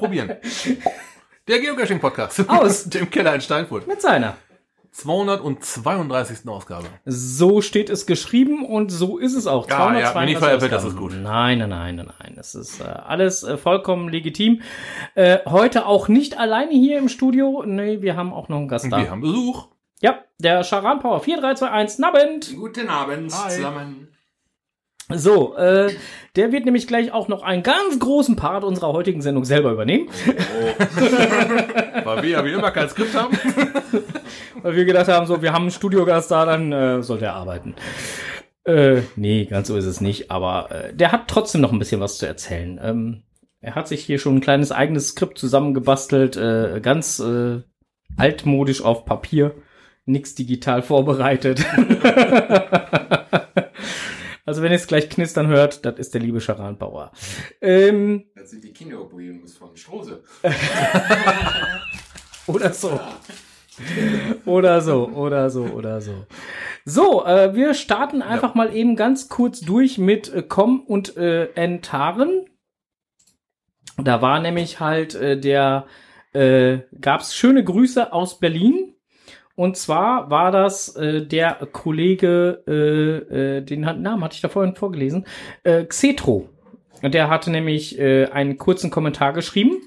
probieren. 0.00 0.36
Der 1.48 1.60
Geocaching-Podcast. 1.60 2.48
Aus. 2.48 2.84
dem 2.90 3.10
Keller 3.10 3.34
in 3.34 3.40
Steinfurt. 3.40 3.86
Mit 3.86 4.00
seiner. 4.00 4.36
232. 4.92 6.48
Ausgabe. 6.48 6.86
So 7.04 7.60
steht 7.60 7.90
es 7.90 8.06
geschrieben 8.06 8.64
und 8.64 8.90
so 8.90 9.18
ist 9.18 9.34
es 9.34 9.46
auch. 9.46 9.68
Ja, 9.68 9.94
ja, 9.96 10.12
232 10.12 10.20
wenn 10.20 10.28
ich 10.28 10.38
veräppelt, 10.38 10.72
das 10.72 10.84
ist 10.84 10.96
gut. 10.96 11.12
Nein, 11.12 11.58
nein, 11.58 11.68
nein, 11.68 11.96
nein, 11.96 12.12
nein. 12.18 12.32
Das 12.34 12.54
ist 12.54 12.80
äh, 12.80 12.84
alles 12.84 13.42
äh, 13.44 13.56
vollkommen 13.56 14.08
legitim. 14.08 14.62
Äh, 15.14 15.38
heute 15.46 15.86
auch 15.86 16.08
nicht 16.08 16.38
alleine 16.38 16.72
hier 16.72 16.98
im 16.98 17.08
Studio. 17.08 17.62
Nee, 17.64 18.02
wir 18.02 18.16
haben 18.16 18.32
auch 18.32 18.48
noch 18.48 18.58
einen 18.58 18.68
Gast 18.68 18.86
Und 18.86 18.90
da. 18.90 18.98
wir 18.98 19.10
haben 19.10 19.20
Besuch. 19.20 19.68
Ja, 20.00 20.18
der 20.38 20.64
Charan 20.64 20.98
Power 20.98 21.20
4321 21.20 21.98
Nabend. 21.98 22.56
Guten 22.56 22.88
Abend 22.88 23.32
Hi. 23.32 23.50
zusammen. 23.50 24.08
So, 25.14 25.56
äh, 25.56 25.92
der 26.36 26.52
wird 26.52 26.64
nämlich 26.64 26.86
gleich 26.86 27.12
auch 27.12 27.28
noch 27.28 27.42
einen 27.42 27.62
ganz 27.62 27.98
großen 27.98 28.36
Part 28.36 28.64
unserer 28.64 28.92
heutigen 28.92 29.22
Sendung 29.22 29.44
selber 29.44 29.72
übernehmen, 29.72 30.08
Weil 32.04 32.22
wir 32.22 32.30
ja 32.30 32.44
wie 32.44 32.52
immer 32.52 32.70
kein 32.70 32.88
Skript 32.88 33.14
haben. 33.14 33.36
weil 34.62 34.76
wir 34.76 34.84
gedacht 34.84 35.08
haben, 35.08 35.26
so, 35.26 35.42
wir 35.42 35.52
haben 35.52 35.62
einen 35.62 35.70
Studiogast 35.70 36.30
da, 36.30 36.44
dann 36.44 36.72
äh, 36.72 37.02
sollte 37.02 37.26
er 37.26 37.34
arbeiten. 37.34 37.74
Äh, 38.64 39.02
nee, 39.16 39.46
ganz 39.46 39.68
so 39.68 39.76
ist 39.76 39.86
es 39.86 40.00
nicht, 40.00 40.30
aber 40.30 40.70
äh, 40.70 40.94
der 40.94 41.12
hat 41.12 41.28
trotzdem 41.28 41.60
noch 41.60 41.72
ein 41.72 41.78
bisschen 41.78 42.00
was 42.00 42.18
zu 42.18 42.26
erzählen. 42.26 42.78
Ähm, 42.82 43.22
er 43.60 43.74
hat 43.74 43.88
sich 43.88 44.04
hier 44.04 44.18
schon 44.18 44.36
ein 44.36 44.40
kleines 44.40 44.72
eigenes 44.72 45.08
Skript 45.08 45.38
zusammengebastelt, 45.38 46.36
äh, 46.36 46.80
ganz 46.82 47.18
äh, 47.20 47.60
altmodisch 48.16 48.82
auf 48.82 49.04
Papier, 49.04 49.54
nix 50.06 50.34
digital 50.34 50.82
vorbereitet. 50.82 51.64
also 54.50 54.62
wenn 54.62 54.72
ihr 54.72 54.78
es 54.78 54.88
gleich 54.88 55.08
knistern 55.08 55.46
hört, 55.46 55.84
das 55.84 55.96
ist 56.00 56.12
der 56.12 56.20
liebe 56.20 56.40
Charan 56.40 56.76
Bauer. 56.76 57.12
Ähm, 57.60 58.24
Das 58.34 58.50
sind 58.50 58.64
die 58.64 58.72
Kinderbuenos 58.72 59.56
von 59.56 59.76
Strose. 59.76 60.24
Oder 62.48 62.72
so. 62.72 62.98
Oder 64.46 64.80
so, 64.80 65.06
oder 65.06 65.50
so, 65.50 65.62
oder 65.66 66.00
so. 66.00 66.26
So, 66.84 67.24
äh, 67.24 67.54
wir 67.54 67.74
starten 67.74 68.22
einfach 68.22 68.56
mal 68.56 68.74
eben 68.74 68.96
ganz 68.96 69.28
kurz 69.28 69.60
durch 69.60 69.98
mit 69.98 70.34
äh, 70.34 70.42
Com 70.42 70.80
und 70.80 71.16
äh, 71.16 71.52
Entaren. 71.52 72.46
Da 73.98 74.20
war 74.20 74.40
nämlich 74.40 74.80
halt 74.80 75.14
äh, 75.14 75.38
der, 75.38 75.86
äh, 76.32 76.78
gab's 77.00 77.36
schöne 77.36 77.62
Grüße 77.62 78.12
aus 78.12 78.40
Berlin. 78.40 78.96
Und 79.54 79.76
zwar 79.76 80.30
war 80.30 80.52
das 80.52 80.96
äh, 80.96 81.26
der 81.26 81.54
Kollege, 81.72 82.62
äh, 82.66 83.58
äh, 83.58 83.60
den 83.62 83.86
hat, 83.86 83.98
Namen 84.00 84.24
hatte 84.24 84.34
ich 84.34 84.40
da 84.40 84.48
vorhin 84.48 84.74
vorgelesen, 84.74 85.26
äh, 85.64 85.84
Xetro. 85.84 86.48
Der 87.02 87.28
hatte 87.28 87.50
nämlich 87.50 87.98
äh, 87.98 88.26
einen 88.26 88.58
kurzen 88.58 88.90
Kommentar 88.90 89.32
geschrieben. 89.32 89.82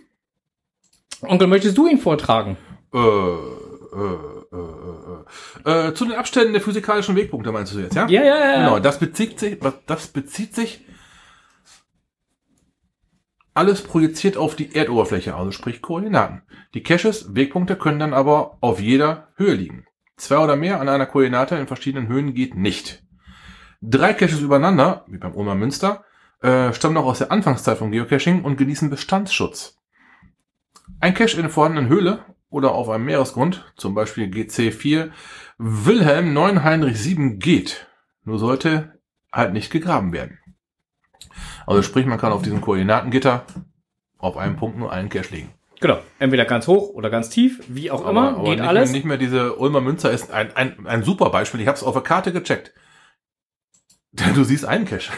Onkel, 1.22 1.48
möchtest 1.48 1.78
du 1.78 1.88
ihn 1.88 2.00
vortragen? 2.00 2.58
Äh, 2.94 2.98
äh, 2.98 4.18
äh, 4.52 5.70
äh, 5.72 5.88
äh, 5.88 5.94
zu 5.94 6.06
den 6.06 6.16
Abständen 6.16 6.54
der 6.54 6.62
physikalischen 6.62 7.16
Wegpunkte 7.16 7.52
meinst 7.52 7.74
du 7.74 7.80
jetzt, 7.80 7.96
ja? 7.96 8.08
Ja, 8.08 8.24
ja, 8.24 8.40
ja. 8.40 8.56
Genau, 8.58 8.80
das 8.80 9.00
bezieht 9.00 9.40
sich, 9.40 9.58
das 9.86 10.08
bezieht 10.08 10.56
sich 10.56 10.82
alles 13.54 13.84
projiziert 13.84 14.38
auf 14.38 14.56
die 14.56 14.76
Erdoberfläche, 14.76 15.36
also 15.36 15.52
sprich 15.52 15.82
Koordinaten. 15.82 16.42
Die 16.74 16.84
Caches, 16.84 17.36
Wegpunkte 17.36 17.76
können 17.76 18.00
dann 18.00 18.14
aber 18.14 18.58
auf 18.62 18.80
jeder 18.80 19.30
Höhe 19.36 19.54
liegen. 19.54 19.86
Zwei 20.18 20.38
oder 20.38 20.56
mehr 20.56 20.80
an 20.80 20.90
einer 20.90 21.06
Koordinate 21.06 21.56
in 21.56 21.68
verschiedenen 21.68 22.08
Höhen 22.08 22.34
geht 22.34 22.56
nicht. 22.56 23.04
Drei 23.82 24.14
Caches 24.14 24.42
übereinander, 24.42 25.06
wie 25.08 25.18
beim 25.18 25.36
Ulmer 25.36 25.56
Münster, 25.56 26.04
äh, 26.42 26.74
stammen 26.74 26.96
noch 26.96 27.06
aus 27.06 27.20
der 27.20 27.32
Anfangszeit 27.32 27.78
vom 27.78 27.92
Geocaching 27.92 28.44
und 28.44 28.58
genießen 28.58 28.90
Bestandsschutz. 28.90 29.78
Ein 31.00 31.14
Cache 31.14 31.36
in 31.36 31.44
der 31.44 31.50
vorhandenen 31.50 31.90
Höhle 31.90 32.26
oder 32.50 32.74
auf 32.74 32.90
einem 32.90 33.06
Meeresgrund, 33.06 33.74
zum 33.76 33.94
Beispiel 33.94 34.30
GC4 34.30 35.12
Wilhelm 35.58 36.34
9 36.34 36.64
Heinrich 36.64 37.00
7 37.00 37.40
geht, 37.40 37.88
nur 38.24 38.40
sollte 38.40 39.00
halt 39.32 39.54
nicht 39.54 39.72
gegraben 39.72 40.14
werden. 40.14 40.40
Also 41.66 41.82
sprich, 41.82 42.06
man 42.06 42.20
kann 42.20 42.32
auf 42.32 42.42
diesem 42.42 42.62
Koordinatengitter 42.62 43.46
auf 44.18 44.38
einem 44.38 44.56
Punkt 44.56 44.78
nur 44.78 44.92
einen 44.92 45.10
Cache 45.10 45.34
legen. 45.34 45.50
Genau. 45.80 46.00
Entweder 46.18 46.46
ganz 46.46 46.68
hoch 46.68 46.90
oder 46.90 47.10
ganz 47.10 47.30
tief, 47.30 47.62
wie 47.68 47.92
auch 47.92 48.08
immer, 48.08 48.42
geht 48.44 48.60
nicht 48.60 48.62
alles. 48.62 48.90
Mehr, 48.90 48.98
nicht 48.98 49.06
mehr 49.06 49.18
diese 49.18 49.58
Ulmer 49.58 49.82
Münzer 49.82 50.12
ist 50.12 50.32
ein, 50.32 50.56
ein, 50.56 50.88
ein 50.88 51.04
super 51.04 51.30
Beispiel. 51.30 51.60
Ich 51.60 51.68
habe 51.68 51.78
es 51.78 51.84
auf 51.84 51.94
der 51.94 52.04
Karte 52.04 52.32
gecheckt. 52.32 52.74
Du 54.14 54.44
siehst 54.44 54.64
einen 54.64 54.86
Cache. 54.86 55.12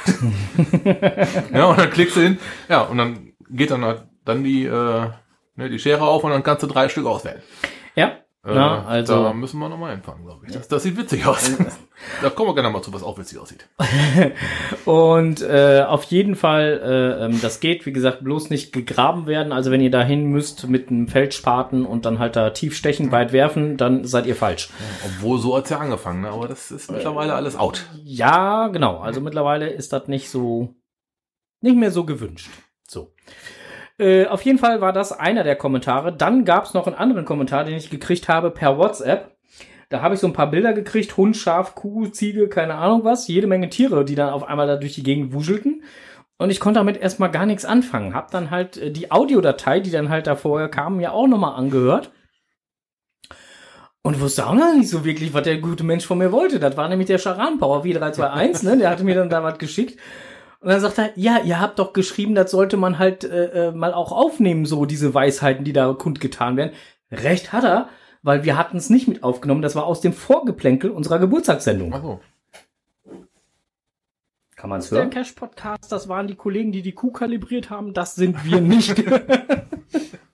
ja, 1.54 1.66
und 1.66 1.78
dann 1.78 1.92
klickst 1.92 2.16
du 2.16 2.22
hin. 2.22 2.40
Ja, 2.70 2.82
und 2.82 2.98
dann 2.98 3.34
geht 3.50 3.70
dann 3.70 3.84
halt 3.84 4.08
dann 4.24 4.44
die, 4.44 4.66
äh, 4.66 5.10
ne, 5.56 5.70
die 5.70 5.80
Schere 5.80 6.06
auf 6.06 6.24
und 6.24 6.32
dann 6.32 6.44
kannst 6.44 6.64
du 6.64 6.68
drei 6.68 6.90
Stück 6.90 7.06
auswählen. 7.06 7.42
Ja. 7.96 8.18
Äh, 8.46 8.54
Na, 8.54 8.86
also- 8.86 9.24
Da 9.24 9.34
müssen 9.34 9.60
wir 9.60 9.70
nochmal 9.70 9.92
hinfangen, 9.96 10.24
glaube 10.24 10.46
ich. 10.46 10.54
Das, 10.54 10.68
das 10.68 10.84
sieht 10.84 10.98
witzig 10.98 11.26
aus. 11.26 11.52
da 12.22 12.30
kommen 12.30 12.50
wir 12.50 12.54
gerne 12.54 12.70
mal 12.70 12.82
zu, 12.84 12.94
was 12.94 13.02
auch 13.02 13.18
witzig 13.18 13.40
aussieht. 13.40 13.68
Und 14.86 15.42
äh, 15.42 15.84
auf 15.88 16.04
jeden 16.06 16.36
Fall, 16.36 16.80
äh, 16.84 17.26
ähm, 17.26 17.42
das 17.42 17.60
geht, 17.60 17.86
wie 17.86 17.92
gesagt, 17.92 18.24
bloß 18.24 18.50
nicht 18.52 18.72
gegraben 18.72 19.26
werden. 19.26 19.52
Also 19.52 19.72
wenn 19.72 19.82
ihr 19.82 19.90
dahin 19.90 20.26
müsst 20.26 20.68
mit 20.68 20.90
einem 20.90 21.08
Feldspaten 21.08 21.86
und 21.86 22.06
dann 22.06 22.20
halt 22.20 22.36
da 22.36 22.52
tief 22.52 22.76
stechen, 22.76 23.12
weit 23.12 23.34
werfen, 23.34 23.78
dann 23.78 24.06
seid 24.06 24.28
ihr 24.28 24.36
falsch. 24.36 24.70
Obwohl, 25.06 25.40
so 25.40 25.58
hat's 25.58 25.70
ja 25.72 25.80
angefangen, 25.80 26.22
ne? 26.22 26.30
aber 26.30 26.48
das 26.48 26.70
ist 26.72 26.92
mittlerweile 26.92 27.34
alles 27.34 27.56
out. 27.56 27.86
Ja, 28.04 28.68
genau. 28.68 29.00
Also 29.00 29.22
mittlerweile 29.22 29.70
ist 29.70 29.92
das 29.92 30.08
nicht 30.08 30.30
so, 30.30 30.76
nicht 31.62 31.78
mehr 31.78 31.92
so 31.92 32.04
gewünscht. 32.06 32.50
So. 32.88 33.12
Äh, 33.98 34.28
auf 34.28 34.42
jeden 34.42 34.60
Fall 34.60 34.82
war 34.82 34.94
das 34.94 35.12
einer 35.12 35.44
der 35.44 35.56
Kommentare. 35.56 36.14
Dann 36.14 36.46
gab 36.46 36.66
es 36.66 36.74
noch 36.74 36.88
einen 36.88 36.96
anderen 36.96 37.26
Kommentar, 37.26 37.64
den 37.64 37.76
ich 37.76 37.90
gekriegt 37.90 38.28
habe 38.28 38.52
per 38.52 38.78
WhatsApp. 38.78 39.36
Da 39.90 40.02
habe 40.02 40.16
ich 40.16 40.20
so 40.20 40.28
ein 40.28 40.34
paar 40.34 40.50
Bilder 40.50 40.74
gekriegt, 40.74 41.16
Hund, 41.16 41.38
Schaf, 41.38 41.76
Kuh, 41.76 42.08
Ziege, 42.08 42.50
keine 42.50 42.76
Ahnung 42.76 43.04
was, 43.04 43.28
jede 43.28 43.48
Menge 43.48 43.70
Tiere, 43.70 44.04
die 44.04 44.16
dann 44.16 44.30
auf 44.30 44.44
einmal 44.44 44.68
da 44.68 44.78
durch 44.78 44.96
die 44.96 45.04
Gegend 45.04 45.32
wuschelten. 45.32 45.84
Und 46.38 46.50
ich 46.50 46.60
konnte 46.60 46.80
damit 46.80 46.98
erstmal 46.98 47.32
gar 47.32 47.46
nichts 47.46 47.64
anfangen. 47.64 48.14
Hab 48.14 48.32
dann 48.32 48.52
halt 48.52 48.78
äh, 48.78 48.92
die 48.92 49.12
Audiodatei, 49.12 49.80
die 49.80 49.92
dann 49.92 50.10
halt 50.10 50.28
da 50.28 50.36
vorher 50.36 50.68
kam, 50.68 50.98
mir 50.98 51.14
auch 51.14 51.28
nochmal 51.28 51.56
angehört. 51.56 52.12
Und 54.02 54.20
wusste 54.20 54.46
auch 54.46 54.54
noch 54.54 54.76
nicht 54.76 54.90
so 54.90 55.04
wirklich, 55.06 55.34
was 55.34 55.44
der 55.44 55.58
gute 55.58 55.84
Mensch 55.84 56.06
von 56.06 56.18
mir 56.18 56.32
wollte. 56.32 56.60
Das 56.60 56.78
war 56.78 56.88
nämlich 56.90 57.08
der 57.08 57.18
Charan 57.18 57.58
Power 57.58 57.84
V321, 57.84 58.66
ne? 58.66 58.78
Der 58.78 58.90
hatte 58.90 59.04
mir 59.04 59.16
dann 59.16 59.30
da 59.30 59.42
was 59.44 59.58
geschickt. 59.58 60.00
Und 60.66 60.72
dann 60.72 60.82
sagt 60.82 60.98
er, 60.98 61.12
ja, 61.16 61.42
ihr 61.44 61.60
habt 61.60 61.78
doch 61.78 61.94
geschrieben, 61.94 62.34
das 62.34 62.50
sollte 62.50 62.76
man 62.76 62.98
halt 62.98 63.24
äh, 63.24 63.68
äh, 63.68 63.72
mal 63.72 63.94
auch 63.94 64.12
aufnehmen, 64.12 64.66
so 64.66 64.88
diese 64.88 65.14
Weisheiten, 65.14 65.64
die 65.64 65.74
da 65.74 65.94
kundgetan 65.94 66.58
werden. 66.58 66.72
Recht 67.12 67.54
hat 67.54 67.64
er, 67.64 67.88
weil 68.24 68.46
wir 68.46 68.58
hatten 68.58 68.76
es 68.76 68.90
nicht 68.90 69.08
mit 69.08 69.22
aufgenommen. 69.22 69.62
Das 69.62 69.76
war 69.76 69.86
aus 69.86 70.02
dem 70.02 70.12
Vorgeplänkel 70.12 70.90
unserer 70.90 71.20
Geburtstagssendung. 71.20 71.94
Achso. 71.94 72.20
Kann 74.56 74.72
man 74.72 74.80
es 74.80 74.90
hören? 74.90 75.12
Der 75.12 75.22
Cash-Podcast, 75.22 75.92
das 75.92 76.10
waren 76.10 76.26
die 76.26 76.36
Kollegen, 76.36 76.72
die 76.72 76.82
die 76.82 76.94
Kuh 76.94 77.12
kalibriert 77.12 77.70
haben. 77.70 77.94
Das 77.94 78.16
sind 78.16 78.44
wir 78.44 78.60
nicht. 78.60 78.96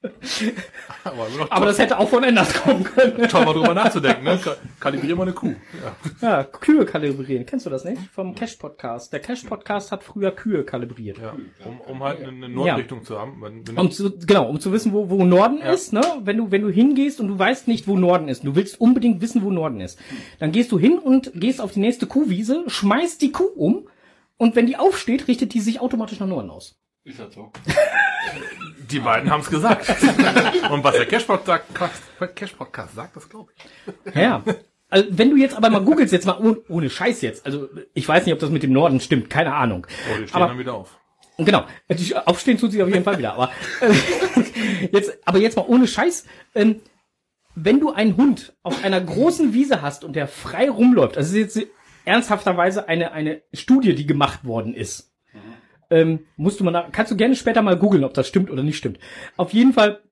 Aber, 1.04 1.26
Aber 1.50 1.66
das 1.66 1.78
hätte 1.78 1.98
auch 1.98 2.08
von 2.08 2.22
Enders 2.22 2.54
kommen 2.54 2.84
können. 2.84 3.28
toll, 3.28 3.44
mal 3.44 3.52
drüber 3.52 3.74
nachzudenken, 3.74 4.22
ne? 4.24 4.38
Ka- 4.38 4.56
Kalibrier 4.78 5.16
mal 5.16 5.22
eine 5.24 5.32
Kuh. 5.32 5.54
Ja. 6.22 6.28
Ja, 6.28 6.44
Kühe 6.44 6.84
kalibrieren. 6.84 7.44
Kennst 7.46 7.66
du 7.66 7.70
das 7.70 7.84
nicht? 7.84 8.00
Vom 8.12 8.34
Cash-Podcast. 8.34 9.12
Der 9.12 9.18
Cash-Podcast 9.20 9.90
hat 9.90 10.04
früher 10.04 10.30
Kühe 10.30 10.62
kalibriert. 10.64 11.18
Ja, 11.18 11.34
um, 11.64 11.80
um 11.80 12.02
halt 12.04 12.22
eine 12.22 12.48
Nordrichtung 12.48 13.02
zu 13.02 13.18
haben. 13.18 13.42
Wenn, 13.42 13.66
wenn 13.66 13.76
Um 13.76 13.90
zu, 13.90 14.16
genau, 14.18 14.48
um 14.48 14.60
zu 14.60 14.72
wissen, 14.72 14.92
wo, 14.92 15.10
wo 15.10 15.24
Norden 15.24 15.58
Ja. 15.58 15.72
ist, 15.72 15.92
ne? 15.92 16.02
Wenn 16.22 16.36
du, 16.36 16.50
wenn 16.52 16.62
du 16.62 16.68
hingehst 16.70 17.18
und 17.20 17.26
du 17.28 17.38
weißt 17.38 17.66
nicht, 17.66 17.88
wo 17.88 17.96
Norden 17.96 18.28
ist, 18.28 18.44
du 18.44 18.54
willst 18.54 18.80
unbedingt 18.80 19.20
wissen, 19.20 19.42
wo 19.42 19.50
Norden 19.50 19.80
ist, 19.80 19.98
dann 20.38 20.52
gehst 20.52 20.70
du 20.70 20.78
hin 20.78 20.98
und 20.98 21.32
gehst 21.34 21.60
auf 21.60 21.72
die 21.72 21.80
nächste 21.80 22.06
Kuhwiese, 22.06 22.62
schmeißt 22.68 23.20
die 23.20 23.32
Kuh 23.32 23.46
um 23.56 23.88
und 24.36 24.54
wenn 24.54 24.66
die 24.66 24.76
aufsteht, 24.76 25.26
richtet 25.26 25.54
die 25.54 25.60
sich 25.60 25.80
automatisch 25.80 26.20
nach 26.20 26.28
Norden 26.28 26.50
aus. 26.50 26.78
Ist 27.04 27.18
das 27.18 27.34
so? 27.34 27.50
die 28.90 29.00
beiden 29.00 29.30
haben 29.30 29.40
es 29.40 29.50
gesagt. 29.50 29.88
Und 30.70 30.84
was 30.84 30.96
der 30.96 31.06
Cash-Podcast 31.06 31.64
Cash 32.34 32.54
-Podcast 32.54 32.94
sagt, 32.94 33.16
das 33.16 33.28
glaube 33.28 33.52
ich. 33.56 34.14
Ja. 34.14 34.42
Also, 34.90 35.06
wenn 35.10 35.30
du 35.30 35.36
jetzt 35.36 35.56
aber 35.56 35.68
mal 35.70 35.84
googelst, 35.84 36.12
jetzt 36.12 36.26
mal 36.26 36.38
ohne, 36.38 36.56
ohne 36.68 36.88
Scheiß 36.90 37.20
jetzt, 37.20 37.44
also 37.44 37.68
ich 37.92 38.08
weiß 38.08 38.24
nicht, 38.24 38.32
ob 38.32 38.40
das 38.40 38.50
mit 38.50 38.62
dem 38.62 38.72
Norden 38.72 39.00
stimmt, 39.00 39.28
keine 39.28 39.54
Ahnung. 39.54 39.86
Oh, 40.10 40.18
die 40.18 40.26
stehen 40.28 40.36
Aber- 40.36 40.48
dann 40.48 40.58
wieder 40.58 40.74
auf. 40.74 40.98
Genau, 41.40 41.64
die 41.88 42.16
aufstehen 42.16 42.58
tut 42.58 42.72
sich 42.72 42.82
auf 42.82 42.88
jeden 42.88 43.04
Fall 43.04 43.16
wieder. 43.16 43.34
Aber 43.34 43.52
äh, 43.80 44.88
jetzt, 44.90 45.16
aber 45.24 45.38
jetzt 45.38 45.56
mal 45.56 45.66
ohne 45.68 45.86
Scheiß. 45.86 46.24
Ähm, 46.56 46.80
wenn 47.54 47.78
du 47.78 47.92
einen 47.92 48.16
Hund 48.16 48.56
auf 48.64 48.82
einer 48.82 49.00
großen 49.00 49.52
Wiese 49.54 49.80
hast 49.80 50.02
und 50.02 50.16
der 50.16 50.26
frei 50.26 50.68
rumläuft, 50.68 51.16
also 51.16 51.28
es 51.36 51.46
ist 51.46 51.56
jetzt 51.56 51.70
ernsthafterweise 52.04 52.88
eine 52.88 53.12
eine 53.12 53.42
Studie, 53.52 53.94
die 53.94 54.06
gemacht 54.06 54.44
worden 54.44 54.74
ist, 54.74 55.07
ähm, 55.90 56.26
musst 56.36 56.60
du 56.60 56.64
mal, 56.64 56.70
nach, 56.70 56.92
kannst 56.92 57.12
du 57.12 57.16
gerne 57.16 57.36
später 57.36 57.62
mal 57.62 57.78
googeln, 57.78 58.04
ob 58.04 58.14
das 58.14 58.28
stimmt 58.28 58.50
oder 58.50 58.62
nicht 58.62 58.76
stimmt. 58.76 58.98
Auf 59.36 59.52
jeden 59.52 59.72
Fall, 59.72 60.02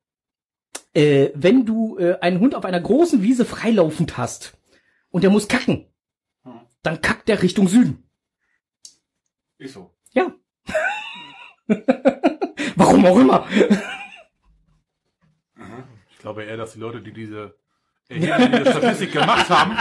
äh, 0.94 1.31
wenn 1.34 1.67
du 1.67 1.99
äh, 1.99 2.19
einen 2.20 2.40
Hund 2.40 2.55
auf 2.55 2.64
einer 2.64 2.81
großen 2.81 3.23
Wiese 3.23 3.44
freilaufend 3.44 4.17
hast 4.17 4.56
und 5.11 5.23
der 5.23 5.31
muss 5.31 5.49
kacken, 5.49 5.87
dann 6.82 7.00
kackt 7.00 7.28
der 7.28 7.43
Richtung 7.43 7.69
Süden. 7.69 8.08
Ist 9.58 9.75
so. 9.75 9.94
Ja. 10.12 10.32
Warum 12.76 13.06
auch 13.06 13.19
immer. 13.19 13.49
Ich 16.11 16.19
glaube 16.19 16.44
eher, 16.44 16.56
dass 16.56 16.75
die 16.75 16.81
Leute, 16.81 17.00
die 17.00 17.12
diese, 17.12 17.56
Erhebung, 18.08 18.52
diese 18.52 18.70
Statistik 18.70 19.12
gemacht 19.12 19.49
haben, 19.50 19.76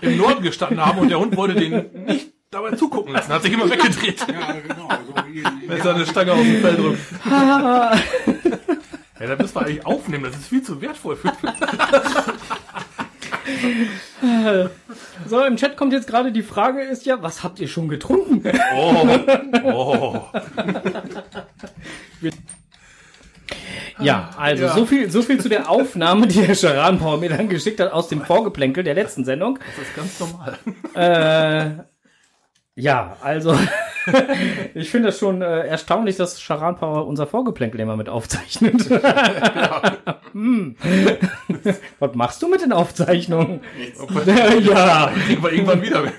im 0.00 0.16
Norden 0.16 0.42
gestanden 0.42 0.84
haben 0.84 0.98
und 0.98 1.08
der 1.08 1.18
Hund 1.18 1.36
wollte 1.36 1.54
den 1.54 2.04
nicht 2.04 2.35
dabei 2.56 2.76
zugucken 2.76 3.12
lassen, 3.12 3.32
hat 3.32 3.42
sich 3.42 3.52
immer 3.52 3.68
weggedreht, 3.70 4.20
Ja, 4.20 4.52
genau. 4.52 4.88
So 5.06 5.14
wenn 5.68 5.82
seine 5.82 6.06
Stange 6.06 6.32
aus 6.32 6.40
dem 6.40 6.60
Fell 6.60 6.76
drückt. 6.76 7.00
Ja, 9.18 9.26
da 9.28 9.36
müssen 9.36 9.54
wir 9.54 9.60
eigentlich 9.62 9.86
aufnehmen, 9.86 10.24
das 10.24 10.36
ist 10.36 10.48
viel 10.48 10.62
zu 10.62 10.80
wertvoll 10.80 11.16
für 11.16 11.32
So, 15.28 15.44
im 15.44 15.56
Chat 15.56 15.76
kommt 15.76 15.92
jetzt 15.92 16.08
gerade 16.08 16.32
die 16.32 16.42
Frage 16.42 16.82
ist 16.82 17.06
ja, 17.06 17.22
was 17.22 17.42
habt 17.44 17.60
ihr 17.60 17.68
schon 17.68 17.88
getrunken? 17.88 18.42
Oh, 18.74 19.06
oh. 19.64 20.20
Ja, 24.00 24.30
also 24.36 24.64
Ja. 24.64 24.74
so 24.74 24.84
viel 24.84 25.10
so 25.10 25.22
viel 25.22 25.40
zu 25.40 25.48
der 25.48 25.70
Aufnahme, 25.70 26.26
die 26.26 26.40
der 26.44 26.54
Charan 26.54 26.98
Power 26.98 27.18
mir 27.18 27.30
dann 27.30 27.48
geschickt 27.48 27.80
hat 27.80 27.92
aus 27.92 28.08
dem 28.08 28.22
Vorgeplänkel 28.22 28.84
der 28.84 28.94
letzten 28.94 29.24
Sendung. 29.24 29.58
Das 29.76 29.86
ist 29.86 29.96
ganz 29.96 30.20
normal. 30.20 30.58
Äh, 30.94 31.84
ja, 32.76 33.16
also 33.22 33.58
ich 34.74 34.90
finde 34.90 35.08
das 35.08 35.18
schon 35.18 35.42
äh, 35.42 35.66
erstaunlich, 35.66 36.16
dass 36.16 36.40
Charan 36.40 36.76
Power 36.76 37.06
unser 37.06 37.26
Vorgeplänkel 37.26 37.80
immer 37.80 37.96
mit 37.96 38.08
aufzeichnet. 38.08 38.88
Hm. 40.32 40.76
Was 41.98 42.14
machst 42.14 42.42
du 42.42 42.48
mit 42.48 42.60
den 42.60 42.72
Aufzeichnungen? 42.72 43.62
ja. 44.60 45.10
Wir 45.26 45.52
irgendwann 45.52 45.80
wieder. 45.80 46.12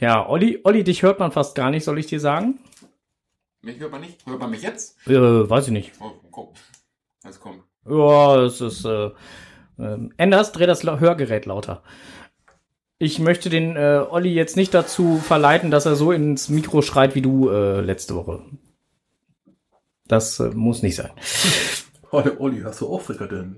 Ja, 0.00 0.28
Olli, 0.28 0.60
Olli, 0.64 0.82
dich 0.82 1.04
hört 1.04 1.20
man 1.20 1.30
fast 1.30 1.54
gar 1.54 1.70
nicht, 1.70 1.84
soll 1.84 2.00
ich 2.00 2.06
dir 2.06 2.18
sagen? 2.18 2.58
mich 3.62 3.78
hört 3.78 3.92
man 3.92 4.00
nicht. 4.00 4.26
Hört 4.26 4.40
man 4.40 4.50
mich 4.50 4.62
jetzt? 4.62 4.96
Äh, 5.06 5.12
weiß 5.48 5.66
ich 5.66 5.72
nicht. 5.72 5.92
Oh, 6.00 6.12
guck. 6.32 6.54
Das 7.22 7.38
kommt. 7.38 7.62
Ja, 7.88 8.42
es 8.42 8.60
ist. 8.60 8.84
Äh, 8.84 9.10
ähm, 9.78 10.12
Anders, 10.18 10.52
dreh 10.52 10.66
das 10.66 10.82
Hörgerät 10.82 11.46
lauter. 11.46 11.82
Ich 12.98 13.18
möchte 13.18 13.50
den 13.50 13.76
äh, 13.76 14.02
Olli 14.08 14.32
jetzt 14.32 14.56
nicht 14.56 14.72
dazu 14.72 15.18
verleiten, 15.18 15.70
dass 15.70 15.84
er 15.84 15.96
so 15.96 16.12
ins 16.12 16.48
Mikro 16.48 16.80
schreit 16.80 17.14
wie 17.14 17.20
du 17.20 17.50
äh, 17.50 17.80
letzte 17.82 18.14
Woche. 18.14 18.42
Das 20.08 20.40
äh, 20.40 20.50
muss 20.50 20.82
nicht 20.82 20.96
sein. 20.96 21.10
Heute, 22.10 22.40
Olli, 22.40 22.62
hast 22.62 22.80
du 22.80 22.88
auch 22.88 23.02
Frikadellen? 23.02 23.56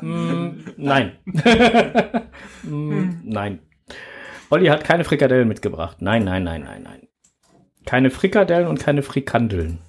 Nein. 0.76 1.18
Mm, 2.64 3.20
nein. 3.24 3.58
Olli 4.48 4.68
hat 4.68 4.84
keine 4.84 5.04
Frikadellen 5.04 5.46
mitgebracht. 5.46 6.00
Nein, 6.00 6.24
nein, 6.24 6.44
nein, 6.44 6.62
nein, 6.62 6.82
nein. 6.82 7.08
Keine 7.84 8.08
Frikadellen 8.08 8.68
und 8.68 8.80
keine 8.80 9.02
Frikandeln. 9.02 9.80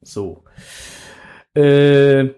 So. 0.00 0.44
Äh, 1.54 2.28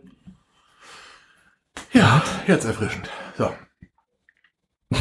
Ja, 1.93 2.23
jetzt 2.47 2.65
erfrischend. 2.65 3.11
So. 3.37 3.51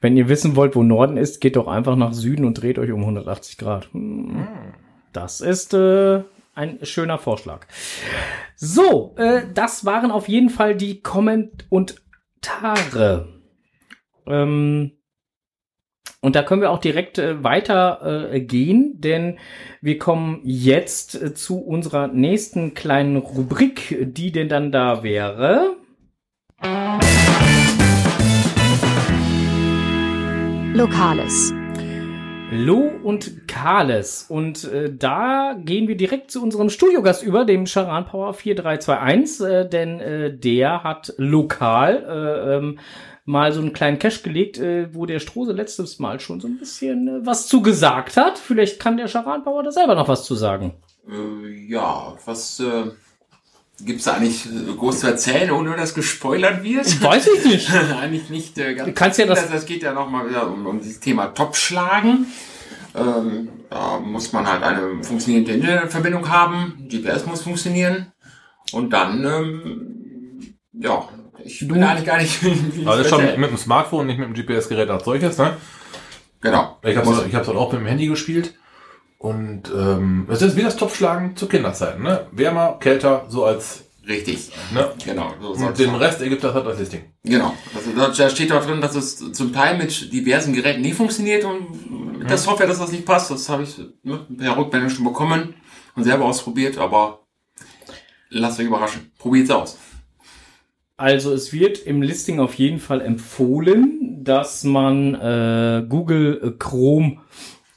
Wenn 0.00 0.16
ihr 0.16 0.28
wissen 0.28 0.56
wollt, 0.56 0.76
wo 0.76 0.82
Norden 0.82 1.16
ist, 1.16 1.40
geht 1.40 1.56
doch 1.56 1.66
einfach 1.66 1.96
nach 1.96 2.12
Süden 2.12 2.44
und 2.44 2.54
dreht 2.54 2.78
euch 2.78 2.92
um 2.92 3.00
180 3.00 3.58
Grad. 3.58 3.92
Hm. 3.92 4.46
Das 5.12 5.40
ist 5.40 5.74
äh, 5.74 6.22
ein 6.54 6.78
schöner 6.82 7.18
Vorschlag. 7.18 7.66
So, 8.56 9.14
äh, 9.16 9.42
das 9.52 9.84
waren 9.84 10.10
auf 10.10 10.28
jeden 10.28 10.50
Fall 10.50 10.76
die 10.76 11.00
Komment 11.00 11.66
und 11.68 12.02
Tare. 12.40 13.28
Ähm, 14.26 14.92
und 16.20 16.34
da 16.34 16.42
können 16.42 16.62
wir 16.62 16.70
auch 16.70 16.80
direkt 16.80 17.18
äh, 17.18 17.42
weiter 17.44 18.30
äh, 18.32 18.40
denn 18.40 19.38
wir 19.80 19.98
kommen 19.98 20.40
jetzt 20.44 21.20
äh, 21.20 21.34
zu 21.34 21.60
unserer 21.60 22.08
nächsten 22.08 22.74
kleinen 22.74 23.16
Rubrik, 23.16 23.96
die 24.00 24.32
denn 24.32 24.48
dann 24.48 24.72
da 24.72 25.02
wäre. 25.02 25.77
Lokales. 30.78 31.52
Lo 32.52 32.88
und 33.02 33.48
Kales. 33.48 34.26
Und 34.28 34.62
äh, 34.62 34.94
da 34.96 35.56
gehen 35.58 35.88
wir 35.88 35.96
direkt 35.96 36.30
zu 36.30 36.40
unserem 36.40 36.70
Studiogast 36.70 37.24
über, 37.24 37.44
dem 37.44 37.66
Charan 37.66 38.04
Power 38.04 38.32
4321, 38.32 39.44
äh, 39.44 39.68
denn 39.68 39.98
äh, 39.98 40.32
der 40.32 40.84
hat 40.84 41.14
lokal 41.16 42.04
äh, 42.08 42.56
ähm, 42.58 42.78
mal 43.24 43.50
so 43.50 43.60
einen 43.60 43.72
kleinen 43.72 43.98
Cache 43.98 44.22
gelegt, 44.22 44.58
äh, 44.58 44.94
wo 44.94 45.04
der 45.04 45.18
Strose 45.18 45.50
letztes 45.50 45.98
Mal 45.98 46.20
schon 46.20 46.38
so 46.38 46.46
ein 46.46 46.60
bisschen 46.60 47.08
äh, 47.08 47.26
was 47.26 47.48
zu 47.48 47.60
gesagt 47.60 48.16
hat. 48.16 48.38
Vielleicht 48.38 48.78
kann 48.78 48.96
der 48.96 49.08
Charan 49.08 49.42
Power 49.42 49.64
da 49.64 49.72
selber 49.72 49.96
noch 49.96 50.06
was 50.06 50.22
zu 50.22 50.36
sagen. 50.36 50.74
Äh, 51.10 51.66
ja, 51.66 52.14
was 52.24 52.62
äh, 53.80 53.84
gibt's 53.84 54.04
da 54.04 54.14
eigentlich 54.14 54.46
äh, 54.46 54.74
groß 54.76 55.00
zu 55.00 55.06
erzählen, 55.06 55.50
ohne 55.50 55.76
dass 55.76 55.94
gespoilert 55.94 56.62
wird? 56.62 57.02
Weiß 57.02 57.26
ich 57.28 57.44
nicht. 57.44 57.70
eigentlich 58.00 58.30
nicht 58.30 58.58
äh, 58.58 58.74
ganz. 58.74 58.86
Du 58.88 58.92
kannst 58.94 59.18
ja 59.18 59.26
das- 59.26 59.50
das 59.50 59.66
geht 59.66 59.82
ja 59.82 59.92
nochmal 59.92 60.28
wieder 60.28 60.46
um, 60.50 60.66
um 60.66 60.78
das 60.78 61.00
Thema 61.00 61.26
Topfschlagen. 61.28 62.26
Ähm, 62.94 63.48
da 63.70 63.98
muss 64.00 64.32
man 64.32 64.46
halt 64.46 64.62
eine 64.62 65.02
funktionierende 65.02 65.52
Internetverbindung 65.52 66.28
haben. 66.28 66.88
GPS 66.88 67.26
muss 67.26 67.42
funktionieren. 67.42 68.12
Und 68.72 68.92
dann, 68.92 69.24
ähm, 69.24 70.54
ja, 70.72 71.08
ich 71.44 71.66
bin 71.68 71.82
eigentlich 71.82 72.06
gar 72.06 72.18
nicht. 72.18 72.40
Also 72.86 73.08
schon 73.08 73.20
erzähl- 73.20 73.38
mit 73.38 73.50
dem 73.50 73.56
Smartphone, 73.58 74.06
nicht 74.06 74.18
mit 74.18 74.28
dem 74.28 74.34
GPS-Gerät 74.34 74.88
als 74.90 75.04
solches, 75.04 75.38
ne? 75.38 75.56
Genau. 76.40 76.78
Ich 76.82 76.96
habe 76.96 77.10
es 77.10 77.26
ich 77.26 77.34
hab's 77.34 77.48
halt 77.48 77.56
auch 77.58 77.72
mit 77.72 77.80
dem 77.80 77.86
Handy 77.86 78.06
gespielt. 78.06 78.54
Und 79.18 79.64
ähm, 79.76 80.26
es 80.30 80.42
ist 80.42 80.56
wie 80.56 80.62
das 80.62 80.76
Topfschlagen 80.76 81.36
zu 81.36 81.48
Kinderzeiten, 81.48 82.02
ne? 82.04 82.28
Wärmer, 82.30 82.78
kälter, 82.78 83.26
so 83.28 83.44
als, 83.44 83.84
Richtig. 84.06 84.52
ne? 84.72 84.92
Genau. 85.04 85.34
So 85.40 85.48
Und 85.66 85.78
den 85.78 85.90
sein. 85.90 85.94
Rest 85.96 86.22
ergibt 86.22 86.44
das 86.44 86.54
halt 86.54 86.66
als 86.66 86.78
das 86.78 86.88
Ding. 86.88 87.02
Genau. 87.24 87.52
Also 87.74 87.90
da, 87.96 88.08
da 88.08 88.30
steht 88.30 88.52
auch 88.52 88.64
drin, 88.64 88.80
dass 88.80 88.94
es 88.94 89.32
zum 89.32 89.52
Teil 89.52 89.76
mit 89.76 90.12
diversen 90.12 90.52
Geräten 90.52 90.82
nicht 90.82 90.94
funktioniert 90.94 91.44
und 91.44 92.18
mit 92.20 92.30
der 92.30 92.38
Software, 92.38 92.68
dass 92.68 92.78
das 92.78 92.92
nicht 92.92 93.04
passt. 93.04 93.30
Das 93.32 93.48
habe 93.48 93.64
ich 93.64 93.76
ne, 94.04 94.24
per 94.38 94.56
Rückmeldung 94.56 94.88
schon 94.88 95.04
bekommen 95.04 95.54
und 95.96 96.04
selber 96.04 96.24
ausprobiert, 96.24 96.78
aber 96.78 97.26
lasst 98.30 98.60
euch 98.60 98.66
überraschen. 98.66 99.10
Probiert's 99.18 99.50
aus. 99.50 99.78
Also 100.96 101.32
es 101.32 101.52
wird 101.52 101.78
im 101.78 102.02
Listing 102.02 102.38
auf 102.38 102.54
jeden 102.54 102.78
Fall 102.78 103.00
empfohlen, 103.00 104.22
dass 104.22 104.62
man 104.62 105.14
äh, 105.14 105.84
Google 105.88 106.56
Chrome 106.58 107.18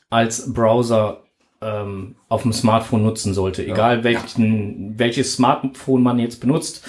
als 0.10 0.54
Browser 0.54 1.24
ähm, 1.62 2.16
auf 2.28 2.42
dem 2.42 2.54
Smartphone 2.54 3.04
nutzen 3.04 3.34
sollte, 3.34 3.66
egal 3.66 4.04
welchen, 4.04 4.98
welches 4.98 5.34
Smartphone 5.34 6.04
man 6.04 6.20
jetzt 6.20 6.42
benutzt. 6.42 6.88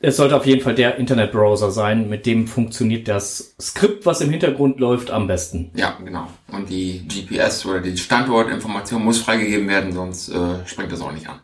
Es 0.00 0.18
sollte 0.18 0.36
auf 0.36 0.44
jeden 0.44 0.60
Fall 0.60 0.74
der 0.74 0.98
Internetbrowser 0.98 1.70
sein, 1.70 2.10
mit 2.10 2.26
dem 2.26 2.46
funktioniert 2.46 3.08
das 3.08 3.54
Skript, 3.58 4.04
was 4.04 4.20
im 4.20 4.28
Hintergrund 4.28 4.78
läuft, 4.78 5.10
am 5.10 5.26
besten. 5.26 5.70
Ja, 5.74 5.96
genau. 6.04 6.28
Und 6.52 6.68
die 6.68 7.08
GPS 7.08 7.64
oder 7.64 7.80
die 7.80 7.96
Standortinformation 7.96 9.02
muss 9.02 9.18
freigegeben 9.18 9.66
werden, 9.66 9.92
sonst 9.92 10.28
äh, 10.28 10.66
springt 10.66 10.92
das 10.92 11.00
auch 11.00 11.12
nicht 11.12 11.26
an. 11.26 11.40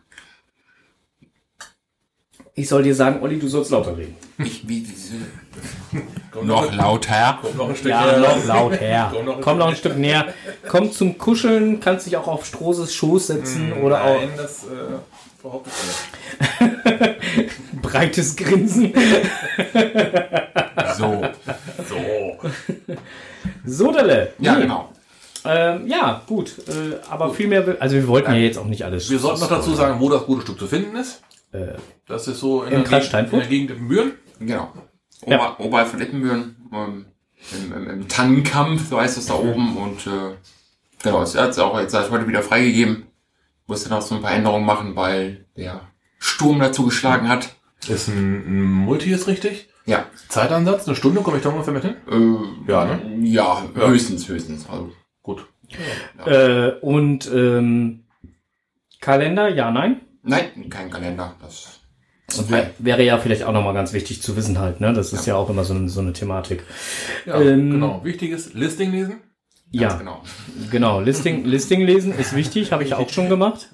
Ich 2.61 2.69
soll 2.69 2.83
dir 2.83 2.93
sagen, 2.93 3.23
Olli, 3.23 3.39
du 3.39 3.47
sollst 3.47 3.71
lauter 3.71 3.97
reden. 3.97 4.15
Ich 4.37 4.67
wie 4.67 4.81
diese 4.81 5.15
noch 6.43 6.71
lauter. 6.71 7.39
Kommt 7.41 7.57
noch 7.57 7.69
ein 7.69 7.75
Stück 7.75 7.89
Ja, 7.89 8.05
näher. 8.05 8.19
noch 8.19 8.45
laut 8.45 8.79
her. 8.79 9.11
Komm 9.11 9.25
noch 9.25 9.35
ein 9.37 9.41
Komm 9.41 9.57
noch 9.57 9.67
ein 9.69 9.75
Stück 9.75 9.97
näher. 9.97 10.27
Komm 10.69 10.91
zum 10.91 11.17
Kuscheln, 11.17 11.79
kannst 11.79 12.05
dich 12.05 12.17
auch 12.17 12.27
auf 12.27 12.45
Stroses 12.45 12.93
Schoß 12.93 13.27
setzen 13.27 13.73
oder 13.73 14.03
auch 14.03 14.19
Nein, 14.19 14.29
das 14.37 14.65
äh, 14.65 14.67
behaupte 15.41 15.71
ich 15.71 16.67
nicht. 17.39 17.51
breites 17.81 18.35
Grinsen. 18.35 18.93
So. 20.99 21.23
So. 21.89 22.37
Sodele. 23.65 24.33
Ja, 24.37 24.53
Nee. 24.55 24.61
genau. 24.61 24.89
Ähm, 25.45 25.87
ja, 25.87 26.21
gut. 26.27 26.59
Äh, 26.67 26.97
aber 27.09 27.33
viel 27.33 27.47
mehr, 27.47 27.65
also 27.79 27.95
wir 27.95 28.07
wollten 28.07 28.31
ja 28.31 28.37
jetzt 28.37 28.59
auch 28.59 28.65
nicht 28.65 28.85
alles. 28.85 29.09
Wir 29.09 29.17
sollten 29.17 29.39
noch 29.39 29.49
dazu 29.49 29.73
sagen, 29.73 29.99
wo 29.99 30.09
das 30.09 30.25
gute 30.27 30.41
Stück 30.43 30.59
zu 30.59 30.67
finden 30.67 30.95
ist. 30.95 31.21
Äh, 31.51 31.73
Das 32.07 32.27
ist 32.27 32.39
so 32.39 32.63
in, 32.63 32.69
Im 32.73 32.83
der, 32.83 32.83
Kreis 32.83 33.11
Gegend, 33.11 33.33
in 33.33 33.39
der 33.39 33.47
Gegend 33.47 33.71
in 33.71 33.87
Büren. 33.87 34.11
Genau. 34.39 34.73
Ja. 35.25 35.35
Ober, 35.37 35.59
Oberhalb 35.59 35.87
von 35.89 36.01
Ippenbüren, 36.01 36.55
ähm, 36.73 37.05
im, 37.53 37.73
im, 37.73 37.89
im 37.89 38.07
Tannenkamp, 38.07 38.79
so 38.79 38.99
heißt 38.99 39.17
es 39.17 39.27
da 39.27 39.35
oben. 39.35 39.77
Und 39.77 40.07
äh, 40.07 40.35
genau, 41.03 41.21
es 41.21 41.37
hat 41.37 41.57
auch 41.59 41.79
jetzt 41.79 41.93
heute 41.95 42.27
wieder 42.27 42.41
freigegeben. 42.41 43.03
Musste 43.67 43.89
noch 43.89 44.01
so 44.01 44.15
ein 44.15 44.21
paar 44.21 44.31
Änderungen 44.33 44.65
machen, 44.65 44.95
weil 44.95 45.45
der 45.55 45.81
Sturm 46.19 46.59
dazu 46.59 46.85
geschlagen 46.85 47.27
hat. 47.29 47.55
Ist 47.87 48.07
ein, 48.07 48.43
ein 48.45 48.61
Multi, 48.63 49.11
ist 49.11 49.27
richtig. 49.27 49.69
Ja. 49.85 50.05
Zeitansatz, 50.29 50.87
eine 50.87 50.95
Stunde, 50.95 51.21
komme 51.21 51.37
ich 51.37 51.43
da 51.43 51.49
ungefähr 51.49 51.73
mit 51.73 51.83
hin? 51.83 51.95
Äh, 52.09 52.71
Ja, 52.71 52.85
ne? 52.85 53.25
Ja, 53.27 53.63
Ja. 53.75 53.87
höchstens, 53.87 54.27
höchstens. 54.27 54.67
Also, 54.69 54.91
Gut. 55.23 55.45
äh, 56.25 56.71
und 56.81 57.29
ähm, 57.33 58.03
Kalender, 58.99 59.49
ja, 59.49 59.71
nein. 59.71 60.01
Nein, 60.23 60.69
kein 60.69 60.89
Kalender. 60.89 61.35
Das 61.41 61.79
wäre 62.79 63.03
ja 63.03 63.17
vielleicht 63.17 63.43
auch 63.43 63.51
nochmal 63.51 63.73
ganz 63.73 63.91
wichtig 63.93 64.21
zu 64.21 64.35
wissen 64.37 64.57
halt, 64.59 64.79
ne? 64.79 64.93
Das 64.93 65.11
ist 65.11 65.25
ja, 65.25 65.35
auch 65.35 65.49
immer 65.49 65.63
so, 65.65 65.73
eine- 65.73 65.89
so 65.89 65.99
eine 65.99 66.13
Thematik. 66.13 66.63
Ja, 67.25 67.41
Ähm, 67.41 67.71
genau. 67.71 68.03
Wichtiges 68.05 68.53
Listing 68.53 68.91
lesen. 68.91 69.15
Ja, 69.69 69.95
Genau. 69.97 70.21
genau. 70.69 71.01
Listing, 71.01 71.43
Listing 71.55 71.81
lesen 71.81 72.13
ist 72.17 72.35
wichtig, 72.35 72.71
habe 72.71 72.83
ich 72.83 72.93
auch 72.93 73.09
schon 73.09 73.27
gemacht. 73.29 73.69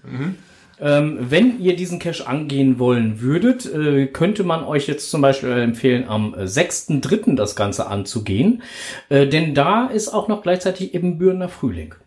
Ähm, 0.80 1.18
wenn 1.20 1.60
ihr 1.60 1.76
diesen 1.76 1.98
Cache 1.98 2.28
angehen 2.28 2.78
wollen 2.78 3.20
würdet, 3.20 3.66
äh, 3.66 4.06
könnte 4.08 4.44
man 4.44 4.64
euch 4.64 4.88
jetzt 4.88 5.10
zum 5.10 5.22
Beispiel 5.22 5.50
empfehlen, 5.52 6.08
am 6.08 6.36
äh, 6.36 6.44
6.3. 6.44 7.36
das 7.36 7.56
Ganze 7.56 7.88
anzugehen. 7.88 8.62
Äh, 9.10 9.26
denn 9.28 9.56
da 9.56 9.88
ist 9.88 10.10
auch 10.10 10.28
noch 10.28 10.44
gleichzeitig 10.44 10.94
Ebenbürner 10.94 11.50
Frühling. 11.50 11.96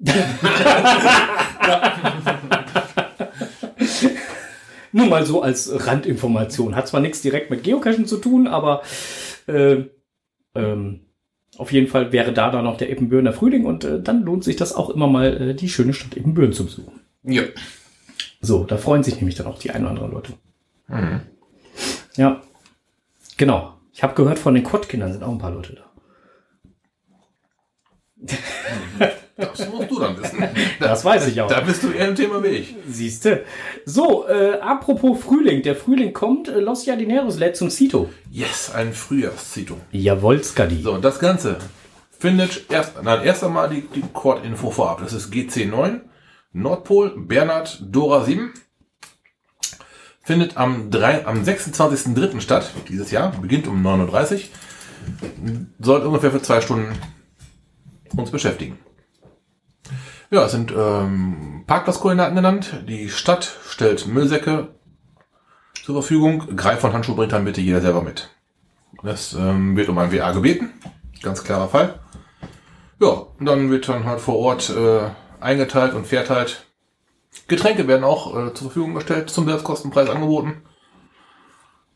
Nur 4.92 5.06
mal 5.06 5.26
so 5.26 5.42
als 5.42 5.86
Randinformation. 5.86 6.74
Hat 6.74 6.88
zwar 6.88 7.00
nichts 7.00 7.20
direkt 7.20 7.50
mit 7.50 7.64
Geocachen 7.64 8.06
zu 8.06 8.16
tun, 8.16 8.46
aber 8.46 8.82
äh, 9.46 9.84
ähm, 10.54 11.00
auf 11.58 11.72
jeden 11.72 11.86
Fall 11.86 12.12
wäre 12.12 12.32
da 12.32 12.50
dann 12.50 12.64
noch 12.64 12.76
der 12.76 12.90
Ebenbürner 12.90 13.32
Frühling 13.32 13.66
und 13.66 13.84
äh, 13.84 14.00
dann 14.00 14.22
lohnt 14.22 14.44
sich 14.44 14.56
das 14.56 14.74
auch 14.74 14.90
immer 14.90 15.06
mal, 15.06 15.50
äh, 15.50 15.54
die 15.54 15.68
schöne 15.68 15.92
Stadt 15.92 16.16
Ebenbüren 16.16 16.52
zu 16.52 16.64
besuchen. 16.64 17.00
Ja. 17.24 17.42
So, 18.40 18.64
da 18.64 18.76
freuen 18.76 19.02
sich 19.02 19.16
nämlich 19.16 19.34
dann 19.34 19.46
auch 19.46 19.58
die 19.58 19.70
ein 19.70 19.82
oder 19.82 19.90
anderen 19.90 20.12
Leute. 20.12 20.32
Ja, 22.16 22.42
genau. 23.36 23.74
Ich 23.92 24.02
habe 24.02 24.14
gehört, 24.14 24.38
von 24.38 24.54
den 24.54 24.64
Quad-Kindern 24.64 25.12
sind 25.12 25.22
auch 25.22 25.32
ein 25.32 25.38
paar 25.38 25.50
Leute 25.50 25.74
da. 25.74 25.86
Das 29.36 29.68
musst 29.68 29.90
du 29.90 30.00
dann 30.00 30.18
wissen. 30.18 30.42
Das 30.80 31.04
weiß 31.04 31.26
ich 31.26 31.40
auch. 31.40 31.48
Da 31.48 31.60
bist 31.60 31.82
du 31.82 31.90
eher 31.90 32.08
im 32.08 32.14
Thema 32.14 32.42
wie 32.42 32.48
ich. 32.48 32.74
Siehste. 32.88 33.44
So, 33.84 34.26
äh, 34.26 34.58
apropos 34.60 35.22
Frühling. 35.22 35.62
Der 35.62 35.76
Frühling 35.76 36.12
kommt. 36.12 36.48
Äh, 36.48 36.60
Los 36.60 36.86
Jardineros 36.86 37.38
lädt 37.38 37.56
zum 37.56 37.70
Cito. 37.70 38.08
Yes, 38.30 38.70
ein 38.74 38.94
Frühjahrszito. 38.94 39.76
Jawohl, 39.92 40.42
Skadi. 40.42 40.80
So, 40.80 40.92
und 40.92 41.04
das 41.04 41.18
Ganze 41.18 41.58
findet 42.18 42.70
erst, 42.70 43.02
nein, 43.02 43.24
erst 43.24 43.44
einmal 43.44 43.68
die, 43.68 43.82
die 43.82 44.04
Chord-Info 44.12 44.70
vorab. 44.70 45.00
Das 45.00 45.12
ist 45.12 45.32
GC9, 45.32 46.00
Nordpol, 46.52 47.12
Bernhard, 47.16 47.82
Dora 47.82 48.24
7. 48.24 48.54
Findet 50.22 50.56
am, 50.56 50.90
am 50.92 51.42
26.03. 51.42 52.40
statt, 52.40 52.72
dieses 52.88 53.10
Jahr, 53.10 53.32
beginnt 53.40 53.68
um 53.68 53.86
9.30 53.86 54.34
Uhr. 54.34 54.40
Soll 55.78 56.00
ungefähr 56.00 56.32
für 56.32 56.42
zwei 56.42 56.60
Stunden 56.60 56.98
uns 58.16 58.30
beschäftigen. 58.30 58.78
Ja, 60.36 60.44
es 60.44 60.52
sind 60.52 60.70
ähm, 60.70 61.64
Parkplatzkoordinaten 61.66 62.36
genannt. 62.36 62.84
Die 62.86 63.08
Stadt 63.08 63.56
stellt 63.70 64.06
Müllsäcke 64.06 64.68
zur 65.82 65.94
Verfügung. 65.94 66.54
Greif 66.54 66.80
von 66.80 66.92
Handschuh 66.92 67.16
bringt 67.16 67.32
dann 67.32 67.46
bitte 67.46 67.62
jeder 67.62 67.80
selber 67.80 68.02
mit. 68.02 68.28
Das 69.02 69.32
ähm, 69.32 69.78
wird 69.78 69.88
um 69.88 69.96
ein 69.96 70.12
WA 70.12 70.32
gebeten. 70.32 70.74
Ganz 71.22 71.42
klarer 71.42 71.68
Fall. 71.68 72.00
Ja, 73.00 73.28
und 73.38 73.46
dann 73.46 73.70
wird 73.70 73.88
dann 73.88 74.04
halt 74.04 74.20
vor 74.20 74.36
Ort 74.36 74.68
äh, 74.68 75.08
eingeteilt 75.40 75.94
und 75.94 76.06
verteilt. 76.06 76.66
Getränke 77.48 77.88
werden 77.88 78.04
auch 78.04 78.36
äh, 78.36 78.52
zur 78.52 78.66
Verfügung 78.66 78.92
gestellt, 78.92 79.30
zum 79.30 79.46
Selbstkostenpreis 79.46 80.10
angeboten. 80.10 80.60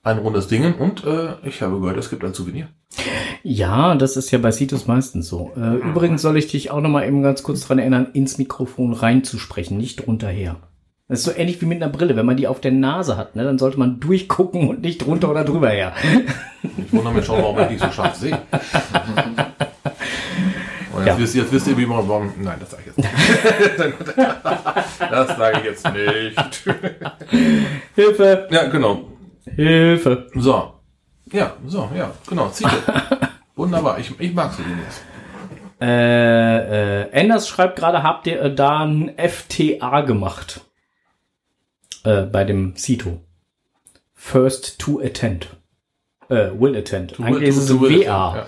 Ein 0.03 0.19
rundes 0.19 0.49
Dingen 0.49 0.75
und 0.75 1.05
äh, 1.05 1.35
ich 1.45 1.61
habe 1.61 1.79
gehört, 1.79 1.99
es 1.99 2.09
gibt 2.09 2.25
ein 2.25 2.33
Souvenir. 2.33 2.69
Ja, 3.43 3.95
das 3.95 4.17
ist 4.17 4.31
ja 4.31 4.39
bei 4.39 4.51
Citos 4.51 4.87
meistens 4.87 5.29
so. 5.29 5.53
Äh, 5.57 5.77
übrigens 5.77 6.23
soll 6.23 6.39
ich 6.39 6.47
dich 6.49 6.71
auch 6.71 6.81
noch 6.81 6.89
mal 6.89 7.07
eben 7.07 7.23
ganz 7.23 7.43
kurz 7.43 7.61
dran 7.67 7.79
erinnern, 7.79 8.07
ins 8.15 8.39
Mikrofon 8.39 8.95
reinzusprechen, 8.95 9.77
nicht 9.77 10.07
drunter 10.07 10.29
her. 10.29 10.57
Das 11.09 11.19
ist 11.21 11.25
so 11.27 11.33
ähnlich 11.33 11.61
wie 11.61 11.67
mit 11.67 11.83
einer 11.83 11.93
Brille. 11.93 12.17
Wenn 12.17 12.25
man 12.25 12.37
die 12.39 12.47
auf 12.47 12.61
der 12.61 12.73
Nase 12.73 13.17
hat, 13.19 13.37
ne, 13.37 13.45
dann 13.45 13.59
sollte 13.59 13.79
man 13.79 14.01
durchgucken 14.01 14.69
und 14.69 14.81
nicht 14.81 15.05
drunter 15.05 15.31
oder 15.31 15.45
drüber 15.45 15.69
her. 15.69 15.93
Ich 16.63 16.93
wundere 16.93 17.13
mich 17.15 17.27
schon, 17.27 17.43
warum 17.43 17.59
ich 17.61 17.69
nicht 17.71 17.83
so 17.85 17.91
scharf 17.91 18.15
sehe. 18.15 18.39
Und 20.93 21.07
jetzt, 21.07 21.17
Ja. 21.17 21.19
wisst 21.19 21.35
ihr, 21.35 21.43
jetzt 21.43 21.53
wisst 21.53 21.67
ihr, 21.69 21.79
wie 21.79 21.87
man 21.87 22.07
warum. 22.09 22.33
Nein, 22.43 22.59
das 22.61 22.71
sage 22.73 22.83
ich 22.83 22.89
jetzt 22.89 22.99
nicht. 22.99 23.11
das 25.11 25.29
sage 25.37 25.59
ich 25.61 25.65
jetzt 25.65 25.87
nicht. 25.93 26.65
Hilfe! 27.95 28.49
Ja, 28.51 28.67
genau. 28.69 29.05
Hilfe! 29.57 30.29
So. 30.35 30.75
Ja, 31.33 31.55
so, 31.67 31.89
ja, 31.95 32.11
genau. 32.29 32.49
Ziele. 32.49 32.71
Wunderbar. 33.57 33.99
Ich, 33.99 34.13
ich 34.19 34.35
mag 34.35 34.53
so 34.53 34.63
Dinos. 34.63 35.03
Äh, 35.81 37.05
äh, 37.05 37.11
Enders 37.11 37.49
schreibt 37.49 37.79
gerade, 37.79 38.03
habt 38.03 38.27
ihr 38.27 38.41
äh, 38.41 38.55
da 38.55 38.81
ein 38.81 39.13
FTA 39.17 40.03
gemacht? 40.03 40.63
Äh, 42.05 42.23
bei 42.23 42.45
dem 42.45 42.77
Cito. 42.77 43.21
First 44.15 44.79
to 44.79 45.01
attend. 45.01 45.57
Äh, 46.29 46.51
will 46.59 46.77
attend. 46.77 47.19
Eigentlich 47.21 47.49
ist 47.49 47.57
es 47.57 47.71
ein 47.71 47.81
WA. 47.81 47.97
Ja. 48.03 48.47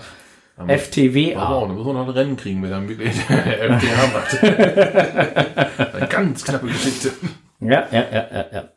Aber 0.55 0.67
wow, 0.69 0.81
FTWA. 0.81 1.61
da 1.61 1.73
müssen 1.73 1.85
wir 1.85 1.93
noch 1.93 2.07
ein 2.07 2.09
Rennen 2.09 2.37
kriegen, 2.37 2.61
wer 2.61 2.69
dann 2.69 2.87
wirklich 2.87 3.15
FTA 3.21 4.07
macht. 4.13 4.43
Eine 5.95 6.07
ganz 6.07 6.43
knappe 6.43 6.67
Geschichte. 6.67 7.11
Ja, 7.59 7.87
ja, 7.91 8.05
ja, 8.11 8.27
ja, 8.31 8.45
ja. 8.53 8.69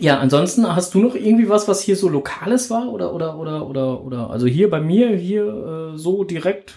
Ja, 0.00 0.18
ansonsten 0.18 0.74
hast 0.74 0.94
du 0.94 1.00
noch 1.00 1.14
irgendwie 1.14 1.48
was, 1.48 1.68
was 1.68 1.80
hier 1.80 1.96
so 1.96 2.08
lokales 2.08 2.70
war 2.70 2.88
oder 2.90 3.14
oder 3.14 3.38
oder 3.38 3.66
oder 3.66 4.02
oder 4.02 4.30
also 4.30 4.46
hier 4.46 4.68
bei 4.70 4.80
mir 4.80 5.16
hier 5.16 5.92
äh, 5.94 5.98
so 5.98 6.24
direkt 6.24 6.74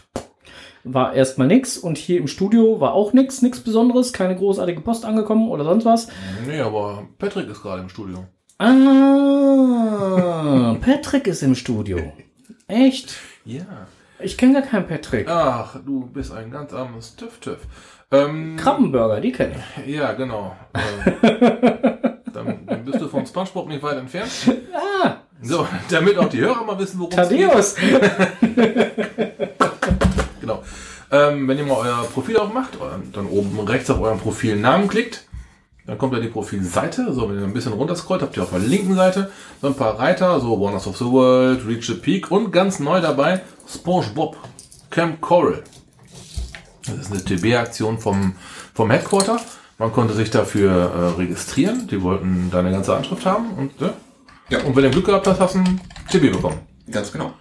war 0.83 1.13
erstmal 1.13 1.47
nix 1.47 1.77
und 1.77 1.97
hier 1.97 2.19
im 2.19 2.27
Studio 2.27 2.79
war 2.79 2.93
auch 2.93 3.13
nix, 3.13 3.41
nix 3.41 3.59
Besonderes, 3.59 4.13
keine 4.13 4.36
großartige 4.36 4.81
Post 4.81 5.05
angekommen 5.05 5.50
oder 5.50 5.63
sonst 5.63 5.86
was. 5.86 6.07
Nee, 6.45 6.59
aber 6.59 7.07
Patrick 7.17 7.50
ist 7.50 7.62
gerade 7.62 7.81
im 7.81 7.89
Studio. 7.89 8.25
Ah, 8.59 8.75
Patrick 10.81 11.27
ist 11.27 11.43
im 11.43 11.55
Studio. 11.55 12.13
Echt? 12.67 13.17
Ja. 13.45 13.65
Ich 14.19 14.38
kenne 14.38 14.53
gar 14.53 14.62
keinen 14.63 14.88
Patrick. 14.88 15.29
Ach, 15.29 15.77
du 15.86 16.07
bist 16.07 16.31
ein 16.31 16.50
ganz 16.50 16.74
armes 16.74 17.15
Tüff-Tüff. 17.15 17.59
Ähm, 18.09 18.55
Krabbenburger, 18.57 19.21
die 19.21 19.31
kenne 19.31 19.55
ich. 19.86 19.95
Ja, 19.95 20.13
genau. 20.13 20.55
Äh, 20.74 21.12
dann 21.97 22.07
bist 22.88 23.01
du 23.01 23.08
von 23.08 23.25
Spongebob 23.25 23.67
nicht 23.67 23.84
weit 23.84 23.98
entfernt. 23.98 24.32
Ah, 24.74 25.17
So, 25.41 25.67
damit 25.89 26.17
auch 26.17 26.29
die 26.29 26.39
Hörer 26.39 26.63
mal 26.63 26.79
wissen, 26.79 27.00
worum 27.00 27.13
es 27.17 27.75
geht. 27.75 28.00
Genau. 30.41 30.63
Ähm, 31.12 31.48
wenn 31.48 31.58
ihr 31.58 31.65
mal 31.65 31.75
euer 31.75 32.03
Profil 32.13 32.38
aufmacht, 32.38 32.77
dann 33.13 33.27
oben 33.27 33.60
rechts 33.67 33.89
auf 33.89 34.00
euren 34.00 34.20
Profilnamen 34.20 34.88
klickt, 34.88 35.25
dann 35.86 35.98
kommt 35.98 36.13
ja 36.13 36.20
die 36.20 36.27
Profilseite. 36.29 37.13
So, 37.13 37.29
wenn 37.29 37.38
ihr 37.39 37.44
ein 37.44 37.53
bisschen 37.53 37.74
runterscrollt, 37.74 38.22
habt 38.22 38.38
ihr 38.38 38.44
auf 38.44 38.51
der 38.51 38.60
linken 38.60 38.96
Seite 38.96 39.29
so 39.62 39.67
ein 39.67 39.74
paar 39.75 40.00
Reiter, 40.00 40.39
so 40.39 40.58
Wonders 40.60 40.88
of 40.88 40.98
the 40.98 41.06
World, 41.06 41.65
Reach 41.67 41.88
the 41.88 41.96
Peak 41.96 42.32
und 42.32 42.51
ganz 42.51 42.79
neu 42.79 43.01
dabei 43.01 43.41
SpongeBob 43.67 44.38
Camp 44.89 45.20
Coral. 45.22 45.63
Das 46.86 46.98
ist 46.98 47.12
eine 47.12 47.24
TB-Aktion 47.24 48.00
vom, 48.00 48.36
vom 48.74 48.89
Headquarter. 48.89 49.39
Man 49.77 49.91
konnte 49.93 50.13
sich 50.15 50.29
dafür 50.31 50.72
äh, 50.72 51.19
registrieren. 51.19 51.88
Die 51.88 52.01
wollten 52.01 52.50
deine 52.51 52.72
ganze 52.72 52.96
Anschrift 52.96 53.25
haben 53.25 53.51
und, 53.53 53.81
äh, 53.81 53.91
Ja. 54.50 54.63
und 54.63 54.75
wenn 54.75 54.84
du 54.84 54.91
Glück 54.91 55.05
gehabt 55.05 55.27
hast, 55.27 55.39
hast 55.39 55.55
du 55.55 55.60
ein 55.60 55.81
TB 56.10 56.31
bekommen. 56.31 56.60
Ganz 56.89 57.12
genau. 57.12 57.34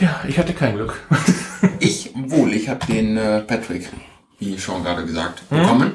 Ja, 0.00 0.20
ich 0.28 0.38
hatte 0.38 0.52
kein 0.52 0.76
Glück. 0.76 1.00
Ich 1.80 2.12
wohl, 2.14 2.52
ich 2.52 2.68
habe 2.68 2.84
den 2.86 3.16
äh, 3.16 3.40
Patrick, 3.40 3.88
wie 4.38 4.58
schon 4.58 4.82
gerade 4.84 5.04
gesagt, 5.06 5.42
Hm? 5.48 5.60
bekommen. 5.62 5.94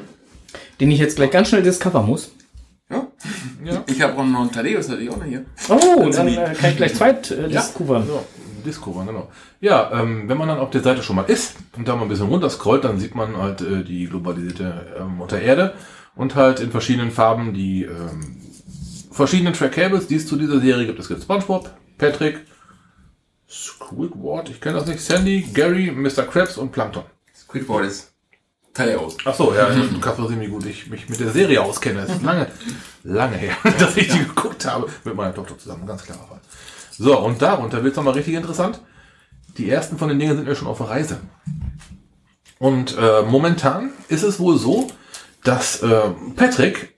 Den 0.80 0.90
ich 0.90 0.98
jetzt 0.98 1.14
gleich 1.16 1.30
ganz 1.30 1.48
schnell 1.48 1.62
discover 1.62 2.02
muss. 2.02 2.32
Ja. 2.90 3.06
Ja. 3.64 3.84
Ich 3.86 4.02
habe 4.02 4.14
auch 4.18 4.24
noch 4.24 4.40
einen 4.40 4.50
Thaddeus 4.52 4.88
natürlich 4.88 5.10
auch 5.10 5.16
noch 5.16 5.24
hier. 5.24 5.44
Oh, 5.68 6.00
Ganz 6.02 6.16
dann 6.16 6.26
äh, 6.28 6.54
kann 6.58 6.70
ich 6.70 6.76
gleich 6.76 6.94
zweit 6.94 7.30
äh, 7.30 7.48
discovern. 7.48 8.04
So, 8.06 8.24
Discover, 8.62 9.04
genau. 9.04 9.30
Ja, 9.60 9.90
ähm, 9.92 10.28
wenn 10.28 10.38
man 10.38 10.48
dann 10.48 10.58
auf 10.58 10.70
der 10.70 10.82
Seite 10.82 11.02
schon 11.02 11.16
mal 11.16 11.24
ist 11.24 11.56
und 11.76 11.88
da 11.88 11.96
mal 11.96 12.02
ein 12.02 12.08
bisschen 12.08 12.28
runterscrollt, 12.28 12.84
dann 12.84 12.98
sieht 12.98 13.14
man 13.14 13.36
halt 13.36 13.60
äh, 13.60 13.84
die 13.84 14.06
globalisierte 14.06 14.96
ähm, 14.98 15.16
Mutter 15.16 15.40
Erde 15.40 15.74
und 16.14 16.34
halt 16.34 16.60
in 16.60 16.70
verschiedenen 16.70 17.10
Farben 17.10 17.54
die 17.54 17.84
ähm, 17.84 18.36
verschiedenen 19.10 19.54
Track-Cables, 19.54 20.06
die 20.06 20.16
es 20.16 20.26
zu 20.26 20.36
dieser 20.36 20.60
Serie 20.60 20.86
gibt. 20.86 20.98
Es 20.98 21.08
gibt 21.08 21.22
SpongeBob, 21.22 21.70
Patrick, 21.98 22.40
Squidward, 23.48 24.48
ich 24.48 24.60
kenne 24.60 24.78
das 24.78 24.86
nicht, 24.86 25.00
Sandy, 25.00 25.42
Gary, 25.52 25.90
Mr. 25.90 26.22
Krabs 26.22 26.56
und 26.56 26.70
Plankton. 26.70 27.02
Squidward 27.34 27.84
ist 27.84 28.10
Thaddeus. 28.72 29.16
Ach 29.24 29.34
so, 29.34 29.52
ja, 29.52 29.68
du 29.68 30.00
kannst 30.00 30.28
sehen, 30.28 30.40
wie 30.40 30.46
gut 30.46 30.64
ich 30.64 30.86
mich 30.88 31.08
mit 31.08 31.18
der 31.18 31.30
Serie 31.30 31.60
auskenne. 31.60 32.02
Es 32.02 32.10
ist 32.10 32.22
lange, 32.22 32.46
lange 33.02 33.36
her, 33.36 33.56
dass 33.78 33.96
ich 33.96 34.08
die 34.08 34.20
geguckt 34.20 34.64
habe 34.64 34.88
mit 35.04 35.14
meiner 35.14 35.34
Tochter 35.34 35.58
zusammen, 35.58 35.86
ganz 35.86 36.04
klarer 36.04 36.26
Fall. 36.26 36.40
So, 37.00 37.18
und 37.18 37.40
darunter 37.40 37.82
wird 37.82 37.92
es 37.92 37.96
nochmal 37.96 38.12
richtig 38.12 38.34
interessant. 38.34 38.82
Die 39.56 39.70
ersten 39.70 39.96
von 39.96 40.10
den 40.10 40.18
Dingen 40.18 40.36
sind 40.36 40.46
ja 40.46 40.54
schon 40.54 40.68
auf 40.68 40.76
der 40.76 40.90
Reise. 40.90 41.18
Und 42.58 42.94
äh, 42.98 43.22
momentan 43.22 43.88
ist 44.08 44.22
es 44.22 44.38
wohl 44.38 44.58
so, 44.58 44.90
dass 45.42 45.80
äh, 45.80 46.10
Patrick 46.36 46.94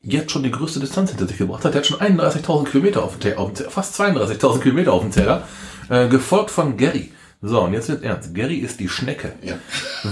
jetzt 0.00 0.30
schon 0.30 0.44
die 0.44 0.50
größte 0.50 0.80
Distanz 0.80 1.10
hinter 1.10 1.26
sich 1.26 1.36
gebracht 1.36 1.66
hat. 1.66 1.74
Er 1.74 1.80
hat 1.80 1.86
schon 1.86 2.00
31.000 2.00 2.70
Kilometer 2.70 3.02
auf 3.02 3.12
dem 3.12 3.20
Zähler, 3.20 3.38
auf 3.38 3.50
dem 3.50 3.56
Zähler 3.56 3.70
fast 3.70 4.00
32.000 4.00 4.60
Kilometer 4.60 4.94
auf 4.94 5.02
dem 5.02 5.12
Zähler, 5.12 5.46
äh, 5.90 6.08
gefolgt 6.08 6.50
von 6.50 6.78
Gary. 6.78 7.12
So, 7.42 7.60
und 7.64 7.74
jetzt 7.74 7.90
wird 7.90 8.02
ernst. 8.02 8.34
Gary 8.34 8.56
ist 8.56 8.80
die 8.80 8.88
Schnecke. 8.88 9.34
Ja. 9.42 9.58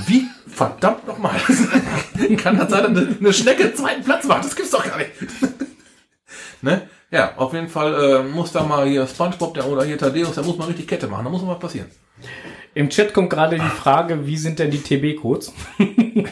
Wie 0.07 0.27
verdammt 0.47 1.07
nochmal 1.07 1.41
kann 2.37 2.59
das 2.59 2.71
sein, 2.71 2.95
dass 2.95 3.07
eine 3.19 3.33
Schnecke 3.33 3.73
zweiten 3.73 4.05
Platz 4.05 4.27
macht? 4.27 4.45
Das 4.45 4.55
gibt's 4.55 4.73
doch 4.73 4.85
gar 4.85 4.99
nicht. 4.99 5.13
ne? 6.61 6.87
Ja, 7.15 7.33
auf 7.37 7.53
jeden 7.53 7.69
Fall 7.69 7.95
äh, 7.95 8.25
muss 8.25 8.51
da 8.51 8.65
mal 8.65 8.89
hier 8.89 9.07
Spongebob 9.07 9.55
der, 9.55 9.69
oder 9.69 9.85
hier 9.85 9.97
Thaddeus, 9.97 10.35
da 10.35 10.43
muss 10.43 10.59
man 10.59 10.67
richtig 10.67 10.89
Kette 10.89 11.07
machen, 11.07 11.25
da 11.25 11.31
muss 11.31 11.43
mal 11.43 11.53
was 11.53 11.61
passieren. 11.61 11.87
Im 12.75 12.91
Chat 12.91 13.15
kommt 13.15 13.31
gerade 13.31 13.55
die 13.55 13.63
Frage, 13.63 14.27
wie 14.27 14.37
sind 14.37 14.59
denn 14.59 14.73
die 14.73 14.83
TB-Codes? 14.83 15.53
4, 15.77 16.25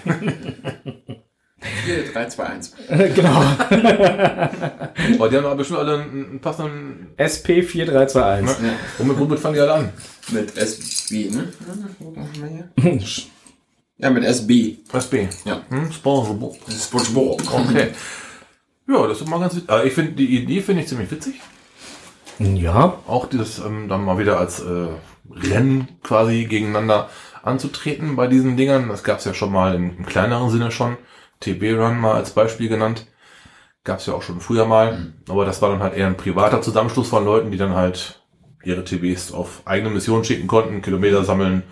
3, 2.13 2.27
2, 2.27 2.45
1. 2.45 2.75
genau. 3.15 3.45
Aber 3.69 3.69
die 5.31 5.37
haben 5.37 5.45
aber 5.45 5.55
bestimmt 5.55 5.79
alle 5.79 6.03
einen, 6.03 6.31
einen 6.31 6.41
passenden. 6.41 7.15
SP4321. 7.17 8.43
Ne? 8.43 8.73
Womit, 8.99 9.21
womit 9.21 9.39
fangen 9.39 9.55
die 9.55 9.61
alle 9.61 9.75
an? 9.75 9.93
Mit 10.33 10.57
SB, 10.57 11.31
ne? 11.31 11.53
Wo 12.01 12.11
machen 12.11 12.29
wir 12.75 12.83
hier? 12.83 12.99
Ja, 13.99 14.11
mit 14.11 14.25
SB. 14.25 14.79
SB. 14.93 15.29
Ja. 15.45 15.61
Hm? 15.69 15.93
Spongebob. 15.93 16.57
SpongeBob. 16.69 17.41
Okay. 17.53 17.93
Ja, 18.89 19.07
das 19.07 19.21
ist 19.21 19.29
mal 19.29 19.41
ganz 19.41 19.55
witzig. 19.55 19.71
Aber 19.71 19.85
ich 19.85 19.93
finde, 19.93 20.13
die 20.13 20.37
Idee 20.37 20.61
finde 20.61 20.83
ich 20.83 20.89
ziemlich 20.89 21.11
witzig. 21.11 21.41
Ja. 22.39 22.99
Auch 23.07 23.27
dieses 23.29 23.59
ähm, 23.59 23.89
dann 23.89 24.05
mal 24.05 24.19
wieder 24.19 24.39
als 24.39 24.61
äh, 24.61 24.89
Rennen 25.31 25.89
quasi 26.03 26.45
gegeneinander 26.45 27.09
anzutreten 27.43 28.17
bei 28.17 28.27
diesen 28.27 28.57
Dingern. 28.57 28.89
Das 28.89 29.05
gab 29.05 29.19
es 29.19 29.25
ja 29.25 29.35
schon 29.35 29.53
mal 29.53 29.75
im, 29.75 29.97
im 29.99 30.07
kleineren 30.07 30.51
Sinne 30.51 30.71
schon. 30.71 30.97
TB-Run 31.41 31.99
mal 32.01 32.15
als 32.15 32.31
Beispiel 32.31 32.69
genannt. 32.69 33.07
Gab 33.85 33.99
es 33.99 34.07
ja 34.07 34.15
auch 34.15 34.23
schon 34.23 34.41
früher 34.41 34.65
mal. 34.65 35.13
Aber 35.29 35.45
das 35.45 35.61
war 35.63 35.71
dann 35.71 35.83
halt 35.83 35.95
eher 35.95 36.07
ein 36.07 36.17
privater 36.17 36.63
Zusammenschluss 36.63 37.09
von 37.09 37.25
Leuten, 37.25 37.51
die 37.51 37.59
dann 37.59 37.75
halt 37.75 38.23
ihre 38.65 38.85
TBs 38.85 39.33
auf 39.33 39.63
eigene 39.65 39.91
Missionen 39.91 40.25
schicken 40.25 40.47
konnten, 40.47 40.83
Kilometer 40.83 41.25
sammeln, 41.25 41.65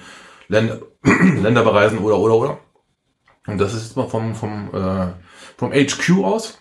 Länder, 0.49 0.81
Länder 1.03 1.63
bereisen 1.63 1.99
oder 1.99 2.19
oder 2.19 2.35
oder. 2.35 2.59
Und 3.47 3.59
das 3.59 3.75
ist 3.75 3.85
jetzt 3.85 3.97
mal 3.97 4.09
vom, 4.09 4.35
vom, 4.35 4.75
äh, 4.75 5.13
vom 5.57 5.73
HQ 5.73 6.25
aus. 6.25 6.60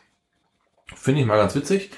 Finde 1.00 1.22
ich 1.22 1.28
mal 1.28 1.38
ganz 1.38 1.56
witzig. 1.56 1.92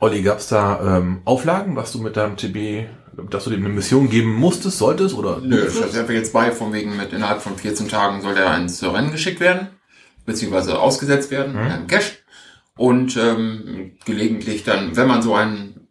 Olli, 0.00 0.22
gab's 0.22 0.48
da 0.48 0.98
ähm, 0.98 1.22
Auflagen, 1.24 1.76
was 1.76 1.92
du 1.92 2.00
mit 2.00 2.16
deinem 2.16 2.36
TB, 2.36 2.88
dass 3.30 3.44
du 3.44 3.50
dem 3.50 3.64
eine 3.64 3.72
Mission 3.72 4.08
geben 4.10 4.34
musstest, 4.34 4.78
solltest 4.78 5.14
oder? 5.14 5.38
Nö, 5.40 5.64
das 5.64 5.76
ist 5.76 5.96
einfach 5.96 6.12
jetzt 6.12 6.32
bei, 6.32 6.50
von 6.50 6.72
wegen 6.72 6.96
mit 6.96 7.12
innerhalb 7.12 7.40
von 7.40 7.56
14 7.56 7.88
Tagen 7.88 8.20
soll 8.20 8.34
der 8.34 8.56
ins 8.56 8.82
Rennen 8.82 9.12
geschickt 9.12 9.38
werden, 9.38 9.68
beziehungsweise 10.26 10.80
ausgesetzt 10.80 11.30
werden, 11.30 11.52
in 11.52 11.58
einem 11.60 11.86
Cache. 11.86 12.12
Und 12.76 13.16
ähm, 13.16 13.92
gelegentlich 14.04 14.64
dann, 14.64 14.96
wenn 14.96 15.06
man 15.06 15.22
so 15.22 15.34
einen 15.36 15.86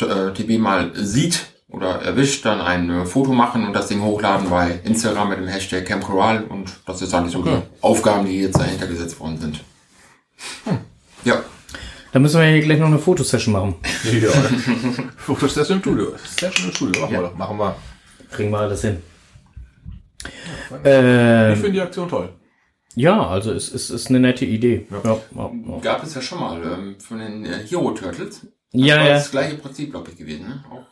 äh, 0.00 0.32
TB 0.32 0.60
mal 0.60 0.92
sieht 0.94 1.46
oder 1.68 2.02
erwischt, 2.02 2.44
dann 2.44 2.60
ein 2.60 2.88
äh, 2.90 3.04
Foto 3.04 3.32
machen 3.32 3.66
und 3.66 3.72
das 3.72 3.88
Ding 3.88 4.02
hochladen 4.02 4.48
bei 4.48 4.78
Instagram 4.84 5.30
mit 5.30 5.38
dem 5.38 5.48
Hashtag 5.48 5.86
Camp 5.86 6.04
Coral 6.04 6.44
und 6.44 6.70
das 6.86 7.02
ist 7.02 7.12
eigentlich 7.14 7.32
so 7.32 7.40
Okay. 7.40 7.62
die 7.62 7.82
Aufgaben, 7.82 8.26
die 8.26 8.42
jetzt 8.42 8.60
dahinter 8.60 8.86
gesetzt 8.86 9.18
worden 9.18 9.38
sind. 9.40 9.60
Ja, 11.24 11.42
Da 12.12 12.18
müssen 12.18 12.40
wir 12.40 12.46
hier 12.48 12.62
gleich 12.62 12.78
noch 12.78 12.86
eine 12.86 12.98
Fotosession 12.98 13.52
machen. 13.52 13.74
Ja. 14.04 14.30
Fotosession 15.16 15.78
im 15.78 15.82
Studio. 15.82 16.12
Session 16.24 16.68
im 16.68 16.74
Studio. 16.74 17.00
Machen 17.02 17.14
Ja. 17.14 17.20
wir 17.22 17.28
doch. 17.28 17.36
Machen 17.36 17.58
wir. 17.58 17.76
Kriegen 18.30 18.50
wir 18.50 18.58
alles 18.60 18.80
hin. 18.82 19.02
Ich 20.24 20.86
Äh, 20.86 21.54
finde 21.56 21.72
die 21.72 21.80
Aktion 21.80 22.08
toll. 22.08 22.30
ja, 22.94 23.26
also 23.26 23.52
es, 23.52 23.72
es 23.72 23.90
ist 23.90 24.08
eine 24.08 24.20
nette 24.20 24.44
Idee. 24.44 24.86
Ja. 24.90 24.98
Ja, 25.04 25.18
ja, 25.36 25.50
ja. 25.68 25.78
gab 25.80 26.02
es 26.02 26.14
ja 26.14 26.20
schon 26.20 26.40
mal 26.40 26.60
ähm, 26.62 26.96
von 26.98 27.18
den 27.18 27.44
äh, 27.44 27.64
Hero 27.66 27.90
Turtles. 27.92 28.40
Das 28.40 28.46
Ja, 28.72 28.96
war 28.96 29.04
ja. 29.06 29.14
das 29.14 29.30
gleiche 29.30 29.56
Prinzip, 29.56 29.90
glaube 29.92 30.10
ich, 30.10 30.16
gewesen. 30.16 30.48
Ne? 30.48 30.64
Auch, 30.70 30.86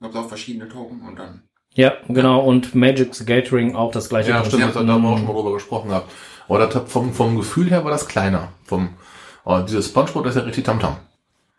gab 0.00 0.10
es 0.12 0.16
auch 0.16 0.28
verschiedene 0.28 0.68
Token 0.68 1.00
und 1.06 1.18
dann. 1.18 1.42
ja, 1.74 1.94
genau. 2.08 2.40
Und 2.44 2.74
Magic's 2.74 3.26
Gathering 3.26 3.74
auch 3.74 3.90
das 3.92 4.08
gleiche. 4.08 4.30
Ja, 4.30 4.40
Prinzip. 4.40 4.60
stimmt, 4.60 4.76
das, 4.76 4.86
da 4.86 4.92
haben 4.92 5.02
wir 5.02 5.08
auch 5.10 5.18
schon 5.18 5.26
mal 5.26 5.34
drüber 5.34 5.52
gesprochen 5.54 5.88
gehabt. 5.90 6.10
Aber 6.48 6.66
das, 6.66 6.90
vom, 6.90 7.12
vom 7.12 7.36
Gefühl 7.36 7.68
her 7.68 7.84
war 7.84 7.90
das 7.90 8.06
kleiner. 8.08 8.52
Vom, 8.64 8.90
aber 9.48 9.64
dieses 9.64 9.86
Spongebob, 9.86 10.24
das 10.24 10.36
ist 10.36 10.40
ja 10.40 10.44
richtig 10.44 10.64
Tamtam. 10.64 10.98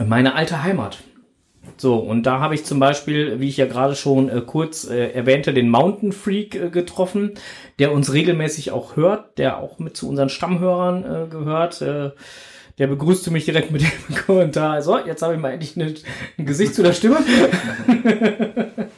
Meine 0.05 0.35
alte 0.35 0.63
Heimat. 0.63 0.99
So, 1.77 1.95
und 1.95 2.23
da 2.23 2.39
habe 2.39 2.55
ich 2.55 2.65
zum 2.65 2.79
Beispiel, 2.79 3.39
wie 3.39 3.47
ich 3.49 3.57
ja 3.57 3.65
gerade 3.65 3.95
schon 3.95 4.29
äh, 4.29 4.41
kurz 4.41 4.87
äh, 4.89 5.11
erwähnte, 5.11 5.53
den 5.53 5.69
Mountain 5.69 6.11
Freak 6.11 6.55
äh, 6.55 6.69
getroffen, 6.69 7.33
der 7.79 7.91
uns 7.91 8.13
regelmäßig 8.13 8.71
auch 8.71 8.95
hört, 8.95 9.37
der 9.37 9.57
auch 9.59 9.77
mit 9.79 9.95
zu 9.95 10.09
unseren 10.09 10.29
Stammhörern 10.29 11.03
äh, 11.03 11.27
gehört. 11.27 11.81
Äh, 11.81 12.11
der 12.77 12.87
begrüßte 12.87 13.29
mich 13.31 13.45
direkt 13.45 13.71
mit 13.71 13.81
dem 13.81 14.15
Kommentar. 14.25 14.81
So, 14.81 14.97
jetzt 14.97 15.21
habe 15.21 15.35
ich 15.35 15.39
mal 15.39 15.51
endlich 15.51 15.75
eine, 15.75 15.93
ein 16.37 16.45
Gesicht 16.45 16.73
zu 16.73 16.81
der 16.83 16.93
Stimme. 16.93 17.17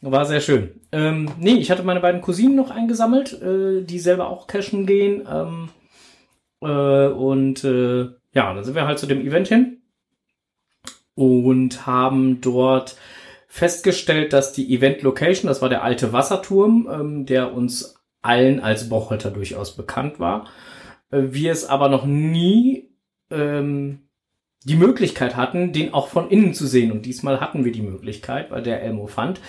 War 0.00 0.24
sehr 0.26 0.40
schön. 0.40 0.80
Ähm, 0.90 1.30
nee, 1.38 1.54
ich 1.54 1.70
hatte 1.70 1.84
meine 1.84 2.00
beiden 2.00 2.20
Cousinen 2.20 2.56
noch 2.56 2.70
eingesammelt, 2.70 3.40
äh, 3.40 3.82
die 3.82 4.00
selber 4.00 4.28
auch 4.28 4.48
cashen 4.48 4.86
gehen. 4.86 5.28
Ähm, 5.30 5.68
äh, 6.60 7.06
und 7.06 7.62
ja, 7.62 8.54
dann 8.54 8.64
sind 8.64 8.74
wir 8.74 8.86
halt 8.86 8.98
zu 8.98 9.06
dem 9.06 9.20
Event 9.20 9.48
hin 9.48 9.81
und 11.22 11.86
haben 11.86 12.40
dort 12.40 12.96
festgestellt, 13.48 14.32
dass 14.32 14.52
die 14.52 14.74
Event 14.74 15.02
Location, 15.02 15.46
das 15.48 15.60
war 15.60 15.68
der 15.68 15.84
alte 15.84 16.12
Wasserturm, 16.12 16.88
ähm, 16.90 17.26
der 17.26 17.52
uns 17.52 17.96
allen 18.22 18.60
als 18.60 18.88
Bocholter 18.88 19.30
durchaus 19.30 19.76
bekannt 19.76 20.18
war, 20.18 20.46
äh, 21.10 21.22
wir 21.30 21.52
es 21.52 21.66
aber 21.66 21.88
noch 21.88 22.06
nie 22.06 22.88
ähm, 23.30 24.08
die 24.64 24.76
Möglichkeit 24.76 25.36
hatten, 25.36 25.72
den 25.72 25.92
auch 25.92 26.08
von 26.08 26.30
innen 26.30 26.54
zu 26.54 26.66
sehen. 26.66 26.92
Und 26.92 27.04
diesmal 27.04 27.40
hatten 27.40 27.64
wir 27.64 27.72
die 27.72 27.82
Möglichkeit, 27.82 28.50
weil 28.50 28.62
der 28.62 28.82
Elmo 28.82 29.06
fand, 29.06 29.40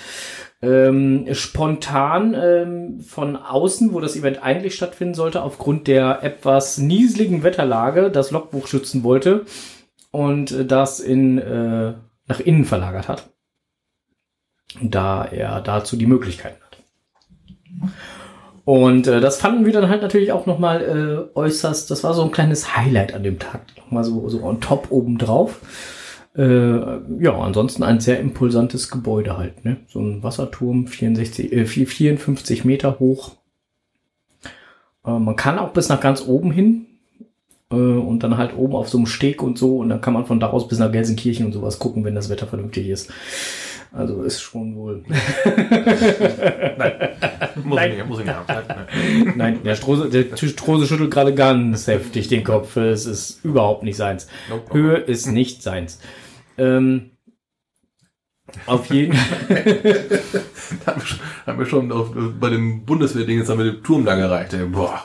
ähm, 0.62 1.28
spontan 1.34 2.34
ähm, 2.34 3.00
von 3.02 3.36
außen, 3.36 3.94
wo 3.94 4.00
das 4.00 4.16
Event 4.16 4.44
eigentlich 4.44 4.76
stattfinden 4.76 5.14
sollte, 5.14 5.44
aufgrund 5.44 5.88
der 5.88 6.24
etwas 6.24 6.78
nieseligen 6.78 7.44
Wetterlage 7.44 8.10
das 8.10 8.32
Logbuch 8.32 8.68
schützen 8.68 9.04
wollte 9.04 9.46
und 10.14 10.72
das 10.72 11.00
in 11.00 11.40
äh, 11.40 11.96
nach 12.28 12.40
innen 12.40 12.66
verlagert 12.66 13.08
hat, 13.08 13.34
da 14.80 15.26
er 15.26 15.60
dazu 15.60 15.98
die 15.98 16.06
Möglichkeiten 16.06 16.62
hat. 16.64 16.78
Und 18.64 19.08
äh, 19.08 19.20
das 19.20 19.38
fanden 19.38 19.66
wir 19.66 19.74
dann 19.74 19.90
halt 19.90 20.04
natürlich 20.04 20.32
auch 20.32 20.46
nochmal 20.46 21.30
äh, 21.34 21.38
äußerst, 21.38 21.90
das 21.90 22.04
war 22.04 22.14
so 22.14 22.24
ein 22.24 22.32
kleines 22.32 22.78
Highlight 22.78 23.16
an 23.16 23.24
dem 23.24 23.40
Tag, 23.40 23.62
nochmal 23.76 24.04
so, 24.04 24.30
so 24.30 24.44
on 24.44 24.62
top 24.62 24.92
obendrauf. 24.92 25.60
Äh, 26.36 26.78
ja, 27.20 27.38
ansonsten 27.40 27.82
ein 27.82 28.00
sehr 28.00 28.20
impulsantes 28.20 28.90
Gebäude 28.90 29.36
halt, 29.36 29.66
ne? 29.66 29.78
So 29.88 30.00
ein 30.00 30.22
Wasserturm, 30.22 30.88
64, 30.88 31.52
äh, 31.52 31.66
54 31.66 32.66
Meter 32.66 33.00
hoch. 33.00 33.32
Äh, 35.06 35.18
man 35.18 35.36
kann 35.36 35.60
auch 35.60 35.74
bis 35.74 35.90
nach 35.90 36.00
ganz 36.00 36.26
oben 36.26 36.52
hin. 36.52 36.86
Äh, 37.74 38.00
und 38.00 38.24
dann 38.24 38.38
halt 38.38 38.56
oben 38.56 38.76
auf 38.76 38.90
so 38.90 38.98
einem 38.98 39.08
Steg 39.08 39.42
und 39.42 39.58
so. 39.58 39.78
Und 39.78 39.90
dann 39.90 40.02
kann 40.02 40.14
man 40.14 40.26
von 40.26 40.40
da 40.40 40.50
aus 40.50 40.68
bis 40.68 40.80
nach 40.80 40.92
Gelsenkirchen 40.92 41.46
und 41.46 41.54
sowas 41.54 41.80
gucken, 41.80 42.06
wenn 42.06 42.16
das 42.16 42.30
Wetter 42.30 42.48
vernünftig 42.48 42.88
ist. 42.88 43.12
Also 43.92 44.24
ist 44.24 44.42
schon 44.42 44.76
wohl. 44.76 45.04
Nein, 46.78 46.94
muss 47.64 47.76
Nein. 47.76 47.92
ich 47.92 47.98
nicht, 47.98 48.08
muss 48.08 48.20
ich 48.20 48.26
nicht 48.26 48.36
haben. 48.36 48.48
Nein. 48.48 49.34
Nein, 49.38 49.60
der 49.64 49.76
Strose, 49.76 50.10
der 50.10 50.36
Strose 50.36 50.88
schüttelt 50.88 51.12
gerade 51.12 51.36
ganz 51.36 51.86
heftig 51.86 52.28
den 52.28 52.44
Kopf. 52.44 52.76
Es 52.76 53.06
ist 53.06 53.46
überhaupt 53.46 53.84
nicht 53.84 53.98
seins. 53.98 54.28
Nope. 54.50 54.74
Höhe 54.74 54.98
ist 54.98 55.28
nicht 55.28 55.62
seins. 55.62 56.00
Ähm, 56.58 57.12
auf 58.66 58.88
jeden 58.88 59.14
schon, 61.04 61.20
hat 61.46 61.58
mir 61.58 61.66
schon 61.66 61.92
auf, 61.92 62.12
bei 62.40 62.50
dem 62.50 62.86
Bundeswehrding 62.86 63.38
jetzt 63.38 63.56
mit 63.56 63.68
dem 63.68 63.84
Turm 63.84 64.06
da 64.06 64.16
gereicht. 64.16 64.54
Ey. 64.54 64.66
Boah. 64.66 65.04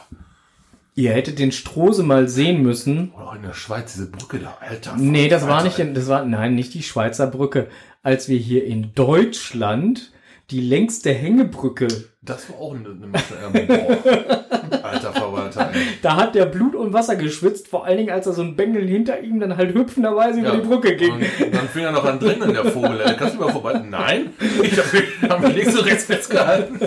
Ihr 0.98 1.12
hättet 1.12 1.38
den 1.38 1.52
Strose 1.52 2.02
mal 2.02 2.26
sehen 2.28 2.60
müssen. 2.60 3.12
Oder 3.14 3.28
auch 3.28 3.34
in 3.36 3.42
der 3.42 3.52
Schweiz, 3.54 3.92
diese 3.92 4.10
Brücke 4.10 4.40
da, 4.40 4.58
Alter. 4.60 4.96
Nee, 4.98 5.28
das 5.28 5.46
war 5.46 5.58
Alter, 5.58 5.64
nicht, 5.68 5.78
in, 5.78 5.94
das 5.94 6.08
war, 6.08 6.24
nein, 6.24 6.56
nicht 6.56 6.74
die 6.74 6.82
Schweizer 6.82 7.28
Brücke. 7.28 7.68
Als 8.02 8.28
wir 8.28 8.36
hier 8.36 8.64
in 8.64 8.94
Deutschland 8.96 10.10
die 10.50 10.60
längste 10.60 11.12
Hängebrücke, 11.12 11.86
Das 12.20 12.50
war 12.50 12.58
auch 12.58 12.74
eine, 12.74 12.88
eine 12.88 13.06
Masche. 13.06 13.34
Ähm. 13.54 13.68
Alter 14.82 15.12
Verwalter, 15.12 15.70
ey. 15.72 15.80
da 16.02 16.16
hat 16.16 16.34
der 16.34 16.46
Blut 16.46 16.74
und 16.74 16.92
Wasser 16.92 17.14
geschwitzt, 17.14 17.68
vor 17.68 17.84
allen 17.84 17.98
Dingen, 17.98 18.10
als 18.10 18.26
er 18.26 18.32
so 18.32 18.42
ein 18.42 18.56
Bengel 18.56 18.84
hinter 18.88 19.20
ihm 19.20 19.38
dann 19.38 19.56
halt 19.56 19.74
hüpfenderweise 19.74 20.40
über 20.40 20.48
Ja. 20.48 20.56
die 20.56 20.66
Brücke 20.66 20.96
ging. 20.96 21.12
Und 21.14 21.54
dann 21.54 21.68
fing 21.68 21.84
er 21.84 21.92
noch 21.92 22.04
an 22.04 22.18
drinnen, 22.18 22.52
der 22.52 22.64
Vogel. 22.64 23.00
Ey. 23.02 23.14
Kannst 23.16 23.36
du 23.36 23.40
mal 23.40 23.52
vorbei? 23.52 23.74
Nein. 23.88 24.30
Ich 24.64 24.72
habe 24.76 25.02
hab 25.28 25.40
mich 25.42 25.54
links 25.54 25.78
und 25.78 25.84
rechts 25.86 26.04
festgehalten. 26.06 26.80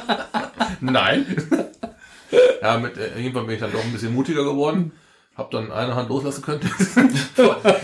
Nein. 0.80 1.24
Ja, 2.62 2.76
mit, 2.76 2.96
äh, 2.96 3.16
irgendwann 3.16 3.46
bin 3.46 3.54
ich 3.54 3.60
dann 3.60 3.72
doch 3.72 3.84
ein 3.84 3.92
bisschen 3.92 4.14
mutiger 4.14 4.42
geworden. 4.44 4.92
Hab 5.36 5.52
dann 5.52 5.70
eine 5.70 5.94
Hand 5.94 6.08
loslassen 6.08 6.42
können. 6.42 6.60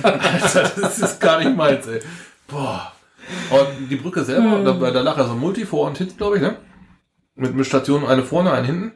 Alter, 0.03 0.73
das 0.81 0.99
ist 0.99 1.21
gar 1.21 1.39
nicht 1.39 1.57
meins, 1.57 1.87
ey. 1.87 2.01
Boah. 2.49 2.93
Und 3.51 3.89
die 3.89 3.97
Brücke 3.97 4.25
selber, 4.25 4.65
da, 4.65 4.91
da 4.91 5.01
lag 5.01 5.17
ja 5.17 5.25
so 5.25 5.33
ein 5.33 5.39
Multi 5.39 5.65
vor 5.65 5.87
und 5.87 5.97
hinten, 5.97 6.17
glaube 6.17 6.37
ich, 6.37 6.43
ne? 6.43 6.57
Mit, 7.37 7.55
mit 7.55 7.67
Stationen, 7.67 8.07
eine 8.07 8.25
vorne, 8.25 8.51
eine 8.51 8.67
hinten. 8.67 8.93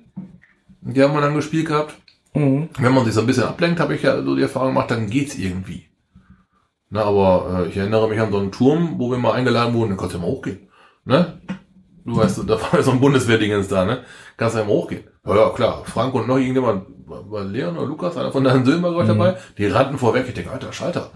Die 0.80 1.02
haben 1.02 1.14
wir 1.14 1.20
dann 1.20 1.34
gespielt 1.34 1.68
gehabt. 1.68 1.94
Mhm. 2.34 2.68
Wenn 2.78 2.94
man 2.94 3.04
sich 3.04 3.14
so 3.14 3.20
ein 3.20 3.26
bisschen 3.26 3.44
ablenkt, 3.44 3.80
habe 3.80 3.94
ich 3.94 4.02
ja 4.02 4.22
so 4.22 4.34
die 4.34 4.42
Erfahrung 4.42 4.70
gemacht, 4.70 4.90
dann 4.90 5.08
geht's 5.08 5.36
irgendwie. 5.36 5.86
Na, 6.90 7.04
aber 7.04 7.64
äh, 7.64 7.68
ich 7.68 7.76
erinnere 7.76 8.08
mich 8.08 8.20
an 8.20 8.32
so 8.32 8.38
einen 8.38 8.52
Turm, 8.52 8.98
wo 8.98 9.10
wir 9.10 9.18
mal 9.18 9.32
eingeladen 9.32 9.74
wurden, 9.74 9.90
da 9.90 9.96
kannst 9.96 10.14
du 10.14 10.18
ja 10.18 10.24
mal 10.24 10.30
hochgehen. 10.30 10.68
Ne? 11.04 11.40
Du 12.04 12.16
weißt, 12.16 12.38
da 12.46 12.60
war 12.60 12.74
ja 12.74 12.82
so 12.82 12.92
ein 12.92 13.00
Bundeswehrdingens 13.00 13.68
da, 13.68 13.84
ne? 13.84 14.04
Kannst 14.36 14.54
du 14.54 14.60
ja 14.60 14.64
mal 14.64 14.72
hochgehen. 14.72 15.04
Ja, 15.28 15.36
ja, 15.36 15.50
klar. 15.50 15.82
Frank 15.84 16.14
und 16.14 16.26
noch 16.26 16.38
irgendjemand, 16.38 16.86
war 17.06 17.44
Leon 17.44 17.76
oder 17.76 17.86
Lukas, 17.86 18.16
einer 18.16 18.32
von 18.32 18.44
deinen 18.44 18.64
Söhnen 18.64 18.82
war 18.82 18.92
gleich 18.92 19.08
dabei, 19.08 19.36
die 19.56 19.66
rannten 19.66 19.98
vorweg. 19.98 20.24
Ich 20.28 20.34
denke, 20.34 20.50
alter 20.50 20.72
Schalter. 20.72 21.10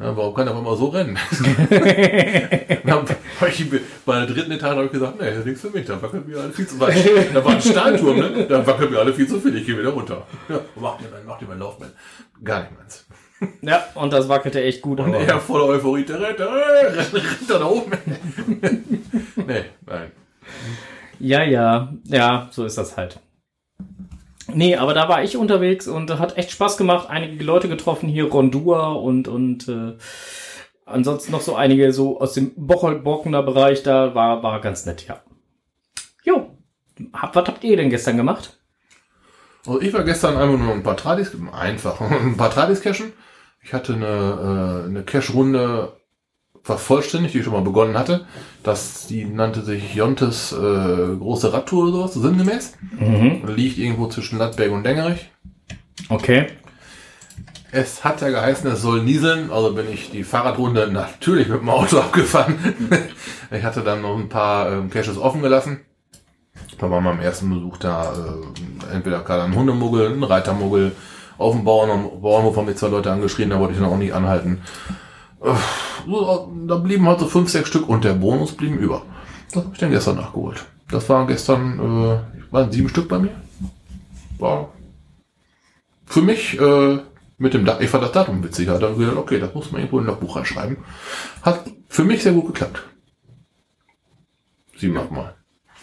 Ja, 0.00 0.16
warum 0.16 0.34
kann 0.34 0.48
er 0.48 0.56
immer 0.58 0.74
so 0.74 0.86
rennen? 0.86 1.18
Dann 2.84 3.04
hab 3.40 3.48
ich, 3.48 3.70
bei 4.06 4.18
der 4.18 4.26
dritten 4.26 4.52
Etage 4.52 4.76
habe 4.76 4.86
ich 4.86 4.92
gesagt, 4.92 5.20
nee, 5.20 5.26
das 5.26 5.38
ist 5.38 5.46
nichts 5.46 5.60
für 5.60 5.70
mich, 5.70 5.84
da 5.84 6.00
wackeln 6.00 6.26
wir 6.26 6.40
alle 6.40 6.50
viel 6.50 6.66
zu 6.66 6.80
weit. 6.80 6.96
Da 7.34 7.44
war 7.44 7.52
ein 7.52 7.60
Stahlturm, 7.60 8.16
ne? 8.16 8.46
Da 8.48 8.66
wackeln 8.66 8.90
wir 8.90 9.00
alle 9.00 9.12
viel 9.12 9.28
zu 9.28 9.38
viel, 9.38 9.54
ich 9.56 9.66
gehe 9.66 9.78
wieder 9.78 9.90
runter. 9.90 10.26
Ja, 10.48 10.60
mach 10.76 10.96
dir 10.96 11.08
mein, 11.12 11.26
mach 11.26 11.38
dir 11.38 11.46
mein 11.46 11.58
Laufband. 11.58 11.92
Gar 12.42 12.60
nicht 12.60 12.78
meins. 12.78 13.06
Ja, 13.60 13.84
und 13.94 14.12
das 14.12 14.28
wackelte 14.28 14.62
echt 14.62 14.82
gut. 14.82 15.00
Und 15.00 15.12
er 15.12 15.40
voller 15.40 15.66
Euphorie, 15.66 16.04
der 16.04 16.20
rennt, 16.20 16.40
rennt 16.40 17.50
da 17.50 17.64
oben. 17.64 17.92
nee, 19.46 19.64
nein. 19.86 20.12
Ja, 21.18 21.42
ja, 21.42 21.92
ja, 22.04 22.48
so 22.50 22.64
ist 22.64 22.78
das 22.78 22.96
halt. 22.96 23.20
Nee, 24.54 24.76
aber 24.76 24.94
da 24.94 25.08
war 25.08 25.22
ich 25.22 25.36
unterwegs 25.36 25.88
und 25.88 26.18
hat 26.18 26.36
echt 26.36 26.50
Spaß 26.50 26.76
gemacht. 26.76 27.08
Einige 27.10 27.42
Leute 27.44 27.68
getroffen 27.68 28.08
hier, 28.08 28.24
Rondua 28.24 28.92
und, 28.92 29.28
und 29.28 29.68
äh, 29.68 29.96
ansonsten 30.84 31.32
noch 31.32 31.40
so 31.40 31.54
einige 31.56 31.92
so 31.92 32.20
aus 32.20 32.34
dem 32.34 32.52
Bocholt-Borkener 32.56 33.42
Bereich. 33.42 33.82
Da 33.82 34.14
war, 34.14 34.42
war 34.42 34.60
ganz 34.60 34.86
nett, 34.86 35.06
ja. 35.06 35.20
Jo, 36.24 36.56
hab, 37.12 37.34
was 37.34 37.48
habt 37.48 37.64
ihr 37.64 37.76
denn 37.76 37.90
gestern 37.90 38.16
gemacht? 38.16 38.58
Also 39.66 39.80
ich 39.80 39.92
war 39.92 40.04
gestern 40.04 40.36
einfach 40.36 40.58
nur 40.58 40.72
ein 40.72 40.82
paar 40.82 40.96
Tradis, 40.96 41.36
einfach, 41.52 42.00
ein 42.10 42.36
paar 42.36 42.50
Tradis 42.50 42.80
cashen. 42.80 43.12
Ich 43.62 43.72
hatte 43.72 43.94
eine, 43.94 44.06
äh, 44.84 44.88
eine 44.88 45.04
Cash-Runde 45.04 45.92
vervollständigt, 46.62 47.34
die 47.34 47.38
ich 47.38 47.44
schon 47.44 47.52
mal 47.52 47.62
begonnen 47.62 47.98
hatte. 47.98 48.26
Das, 48.62 49.06
die 49.06 49.24
nannte 49.24 49.62
sich 49.62 49.94
Jontes 49.94 50.52
äh, 50.52 50.56
große 51.16 51.52
Radtour 51.52 51.84
oder 51.84 51.92
sowas, 51.92 52.14
sinngemäß. 52.14 52.74
Mhm. 52.98 53.42
Liegt 53.48 53.78
irgendwo 53.78 54.06
zwischen 54.06 54.38
Lattberg 54.38 54.70
und 54.70 54.84
Dengerich. 54.84 55.30
Okay. 56.08 56.46
Es 57.72 58.04
hat 58.04 58.20
ja 58.20 58.28
geheißen, 58.28 58.70
es 58.70 58.82
soll 58.82 59.02
nieseln, 59.02 59.50
also 59.50 59.72
bin 59.74 59.90
ich 59.90 60.10
die 60.10 60.24
Fahrradrunde 60.24 60.88
natürlich 60.92 61.48
mit 61.48 61.60
dem 61.60 61.70
Auto 61.70 61.98
abgefahren. 62.00 62.58
ich 63.50 63.64
hatte 63.64 63.80
dann 63.80 64.02
noch 64.02 64.16
ein 64.16 64.28
paar 64.28 64.70
ähm, 64.70 64.90
Caches 64.90 65.16
offen 65.16 65.42
gelassen. 65.42 65.80
Da 66.78 66.90
war 66.90 67.00
beim 67.00 67.20
ersten 67.20 67.48
Besuch 67.48 67.78
da 67.78 68.12
äh, 68.12 68.94
entweder 68.94 69.20
gerade 69.20 69.44
ein 69.44 69.54
Hundemuggel, 69.54 70.12
ein 70.12 70.22
Reitermuggel, 70.22 70.92
auf 71.38 71.54
dem 71.54 71.64
Bauern, 71.64 72.20
Bauernhof 72.20 72.56
haben 72.56 72.66
mich 72.66 72.76
zwei 72.76 72.88
Leute 72.88 73.10
angeschrien, 73.10 73.50
da 73.50 73.58
wollte 73.58 73.72
ich 73.72 73.80
dann 73.80 73.88
auch 73.88 73.96
nicht 73.96 74.12
anhalten. 74.12 74.62
So, 76.06 76.52
da 76.66 76.76
blieben 76.76 77.06
halt 77.06 77.20
so 77.20 77.26
fünf, 77.26 77.50
sechs 77.50 77.68
Stück 77.68 77.88
und 77.88 78.04
der 78.04 78.14
Bonus 78.14 78.52
blieben 78.52 78.78
über. 78.78 79.02
Das 79.50 79.64
habe 79.64 79.72
ich 79.72 79.78
dann 79.78 79.90
gestern 79.90 80.16
nachgeholt. 80.16 80.64
Das 80.90 81.08
waren 81.08 81.26
gestern, 81.26 81.78
äh, 81.78 82.52
waren 82.52 82.70
sieben 82.70 82.88
Stück 82.88 83.08
bei 83.08 83.18
mir. 83.18 83.30
War 84.38 84.72
für 86.06 86.22
mich 86.22 86.60
äh, 86.60 86.98
mit 87.38 87.54
dem 87.54 87.64
Datum, 87.64 87.82
ich 87.82 87.90
fand 87.90 88.04
das 88.04 88.12
Datum 88.12 88.44
witzig, 88.44 88.68
hat 88.68 88.82
dann 88.82 88.98
gesagt, 88.98 89.16
okay, 89.16 89.40
das 89.40 89.54
muss 89.54 89.72
man 89.72 89.80
irgendwo 89.80 89.98
in 89.98 90.06
das 90.06 90.20
Buch 90.20 90.36
reinschreiben. 90.36 90.76
Hat 91.42 91.64
für 91.88 92.04
mich 92.04 92.22
sehr 92.22 92.32
gut 92.32 92.46
geklappt. 92.46 92.82
Sieben, 94.76 94.94
Mal. 94.94 95.34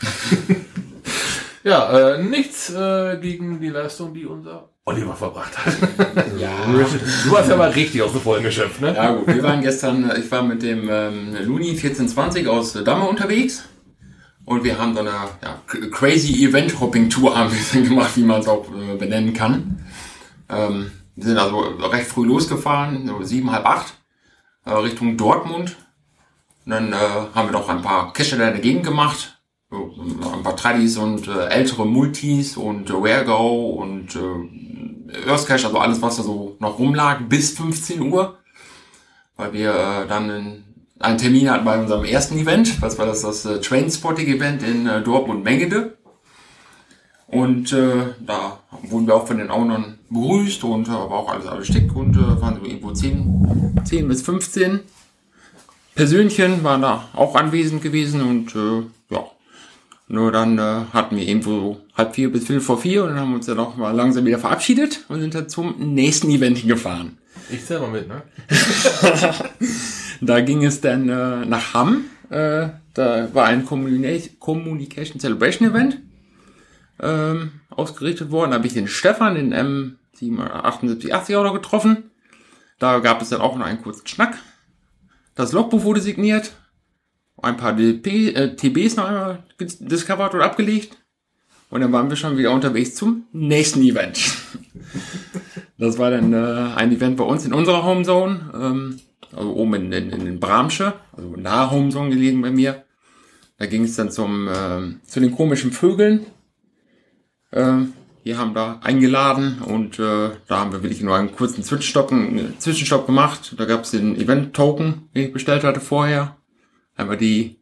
ja, 1.63 2.13
äh, 2.13 2.23
nichts 2.23 2.69
äh, 2.73 3.17
gegen 3.17 3.59
die 3.59 3.69
Leistung, 3.69 4.13
die 4.13 4.25
unser 4.25 4.69
Oliver 4.89 5.15
verbracht 5.15 5.57
hat. 5.57 5.73
Ja. 6.39 6.51
Du 7.25 7.31
warst 7.31 7.49
ja 7.49 7.57
mal 7.57 7.69
richtig 7.71 8.01
aus 8.01 8.13
dem 8.13 8.21
vollen 8.21 8.43
Geschäft, 8.43 8.79
ne? 8.81 8.95
Ja 8.95 9.11
gut, 9.11 9.27
wir 9.27 9.43
waren 9.43 9.61
gestern, 9.61 10.11
ich 10.17 10.31
war 10.31 10.41
mit 10.41 10.61
dem 10.63 10.89
ähm, 10.89 11.35
Luni 11.43 11.71
1420 11.71 12.47
aus 12.47 12.75
äh, 12.75 12.83
Damme 12.83 13.05
unterwegs 13.05 13.63
und 14.45 14.63
wir 14.63 14.79
haben 14.79 14.95
so 14.95 15.01
eine 15.01 15.11
ja, 15.11 15.61
crazy 15.91 16.43
Event-Hopping-Tour 16.45 17.37
haben 17.37 17.51
wir 17.51 17.81
gemacht, 17.87 18.15
wie 18.15 18.23
man 18.23 18.39
es 18.39 18.47
auch 18.47 18.65
äh, 18.73 18.95
benennen 18.95 19.33
kann. 19.33 19.85
Ähm, 20.49 20.91
wir 21.15 21.25
sind 21.25 21.37
also 21.37 21.59
recht 21.59 22.07
früh 22.07 22.25
losgefahren, 22.25 23.05
so 23.05 23.21
sieben, 23.21 23.51
halb 23.51 23.67
acht, 23.67 23.93
äh, 24.65 24.71
Richtung 24.71 25.17
Dortmund. 25.17 25.77
Und 26.65 26.71
dann 26.71 26.93
äh, 26.93 26.95
haben 27.35 27.49
wir 27.49 27.51
doch 27.51 27.69
ein 27.69 27.83
paar 27.83 28.11
da 28.17 28.23
in 28.23 28.39
der 28.39 28.53
Gegend 28.59 28.85
gemacht. 28.85 29.39
So, 29.69 29.93
ein 30.33 30.41
paar 30.41 30.55
Tradis 30.55 30.97
und 30.97 31.27
äh, 31.27 31.45
ältere 31.49 31.85
Multis 31.85 32.57
und 32.57 32.89
äh, 32.89 32.93
Weargo 32.93 33.69
und 33.69 34.15
äh, 34.15 34.68
Earth 35.27 35.47
Cache, 35.47 35.65
also 35.65 35.77
alles, 35.79 36.01
was 36.01 36.17
da 36.17 36.23
so 36.23 36.55
noch 36.59 36.79
rumlag, 36.79 37.21
bis 37.27 37.51
15 37.51 38.01
Uhr. 38.01 38.37
Weil 39.37 39.53
wir 39.53 39.71
äh, 39.71 40.07
dann 40.07 40.29
in, 40.29 40.63
einen 40.99 41.17
Termin 41.17 41.49
hatten 41.49 41.65
bei 41.65 41.79
unserem 41.79 42.03
ersten 42.03 42.37
Event. 42.37 42.81
Was 42.81 42.97
war 42.97 43.05
das? 43.05 43.21
Das 43.21 43.45
äh, 43.45 43.61
Trainspotting-Event 43.61 44.63
in 44.63 44.87
äh, 44.87 45.01
Dortmund-Mengede. 45.01 45.97
Und 47.27 47.71
äh, 47.73 48.13
da 48.25 48.59
wurden 48.83 49.07
wir 49.07 49.15
auch 49.15 49.27
von 49.27 49.37
den 49.37 49.51
Ownern 49.51 49.99
begrüßt 50.09 50.63
und 50.63 50.87
äh, 50.87 50.91
war 50.91 51.11
auch 51.11 51.31
alles, 51.31 51.45
alles 51.45 51.67
schick 51.67 51.95
und 51.95 52.15
äh, 52.15 52.41
waren 52.41 52.57
so 52.59 52.65
irgendwo 52.65 52.91
10, 52.91 53.81
10 53.85 54.07
bis 54.07 54.23
15 54.23 54.79
Persönchen 55.99 56.63
waren 56.63 56.81
da 56.81 57.09
auch 57.13 57.35
anwesend 57.35 57.81
gewesen 57.81 58.21
und 58.21 58.55
äh, 58.55 58.83
nur 60.09 60.31
dann 60.31 60.57
äh, 60.57 60.81
hatten 60.91 61.15
wir 61.15 61.25
irgendwo 61.25 61.77
halb 61.95 62.15
vier 62.15 62.31
bis 62.31 62.45
fünf 62.45 62.65
vor 62.65 62.81
vier 62.81 63.03
und 63.03 63.11
dann 63.11 63.19
haben 63.19 63.29
wir 63.29 63.35
uns 63.35 63.45
dann 63.45 63.59
auch 63.59 63.77
mal 63.77 63.91
langsam 63.91 64.25
wieder 64.25 64.39
verabschiedet 64.39 65.05
und 65.07 65.21
sind 65.21 65.35
dann 65.35 65.47
zum 65.47 65.75
nächsten 65.93 66.29
Event 66.31 66.67
gefahren. 66.67 67.17
Ich 67.51 67.63
zähl 67.65 67.79
mal 67.79 67.89
mit, 67.91 68.07
ne? 68.07 68.23
Da 70.21 70.41
ging 70.41 70.65
es 70.65 70.81
dann 70.81 71.07
äh, 71.07 71.45
nach 71.45 71.73
Hamm. 71.73 72.05
Äh, 72.29 72.69
da 72.93 73.33
war 73.33 73.45
ein 73.45 73.65
Communi- 73.65 74.37
Communication 74.39 75.19
Celebration 75.19 75.69
Event 75.69 75.99
ähm, 77.01 77.51
ausgerichtet 77.69 78.29
worden. 78.31 78.51
Da 78.51 78.57
habe 78.57 78.67
ich 78.67 78.73
den 78.73 78.87
Stefan, 78.87 79.35
den 79.35 79.53
M7880 79.53 81.37
auch 81.37 81.43
noch 81.43 81.53
getroffen. 81.53 82.11
Da 82.79 82.99
gab 82.99 83.21
es 83.21 83.29
dann 83.29 83.41
auch 83.41 83.57
noch 83.57 83.65
einen 83.65 83.81
kurzen 83.81 84.07
Schnack. 84.07 84.37
Das 85.35 85.53
Logbuch 85.53 85.83
wurde 85.83 86.01
signiert. 86.01 86.51
Ein 87.41 87.57
paar 87.57 87.73
DP, 87.73 88.35
äh, 88.35 88.55
TBs 88.55 88.95
noch 88.95 89.05
einmal 89.05 89.43
discovered 89.59 90.33
und 90.33 90.41
abgelegt. 90.41 90.97
Und 91.69 91.81
dann 91.81 91.91
waren 91.91 92.09
wir 92.09 92.15
schon 92.15 92.37
wieder 92.37 92.51
unterwegs 92.51 92.95
zum 92.95 93.25
nächsten 93.31 93.81
Event. 93.81 94.19
Das 95.77 95.97
war 95.97 96.11
dann 96.11 96.33
äh, 96.33 96.75
ein 96.75 96.91
Event 96.91 97.15
bei 97.15 97.23
uns 97.23 97.45
in 97.45 97.53
unserer 97.53 97.85
Homezone. 97.85 98.51
Ähm, 98.53 98.99
also 99.33 99.53
oben 99.55 99.75
in, 99.75 99.91
in, 99.91 100.09
in 100.09 100.25
den 100.25 100.39
Bramsche, 100.39 100.93
also 101.15 101.35
nahe 101.35 101.71
Homezone 101.71 102.09
gelegen 102.09 102.41
bei 102.41 102.51
mir. 102.51 102.83
Da 103.57 103.65
ging 103.65 103.83
es 103.83 103.95
dann 103.95 104.11
zum, 104.11 104.49
ähm, 104.53 104.99
zu 105.05 105.19
den 105.19 105.31
komischen 105.31 105.71
Vögeln. 105.71 106.25
Ähm, 107.51 107.93
die 108.25 108.35
haben 108.35 108.53
da 108.53 108.79
eingeladen 108.83 109.59
und 109.65 109.97
äh, 109.99 110.31
da 110.47 110.59
haben 110.59 110.71
wir 110.71 110.83
wirklich 110.83 111.01
nur 111.01 111.15
einen 111.15 111.35
kurzen 111.35 111.63
Zwischenstopp, 111.63 112.11
einen 112.11 112.59
Zwischenstopp 112.59 113.05
gemacht. 113.05 113.55
Da 113.57 113.65
gab 113.65 113.83
es 113.83 113.91
den 113.91 114.15
Event-Token, 114.15 115.09
den 115.15 115.27
ich 115.27 115.33
bestellt 115.33 115.63
hatte 115.63 115.79
vorher. 115.79 116.37
Haben 116.99 117.09
wir 117.09 117.17
die 117.17 117.55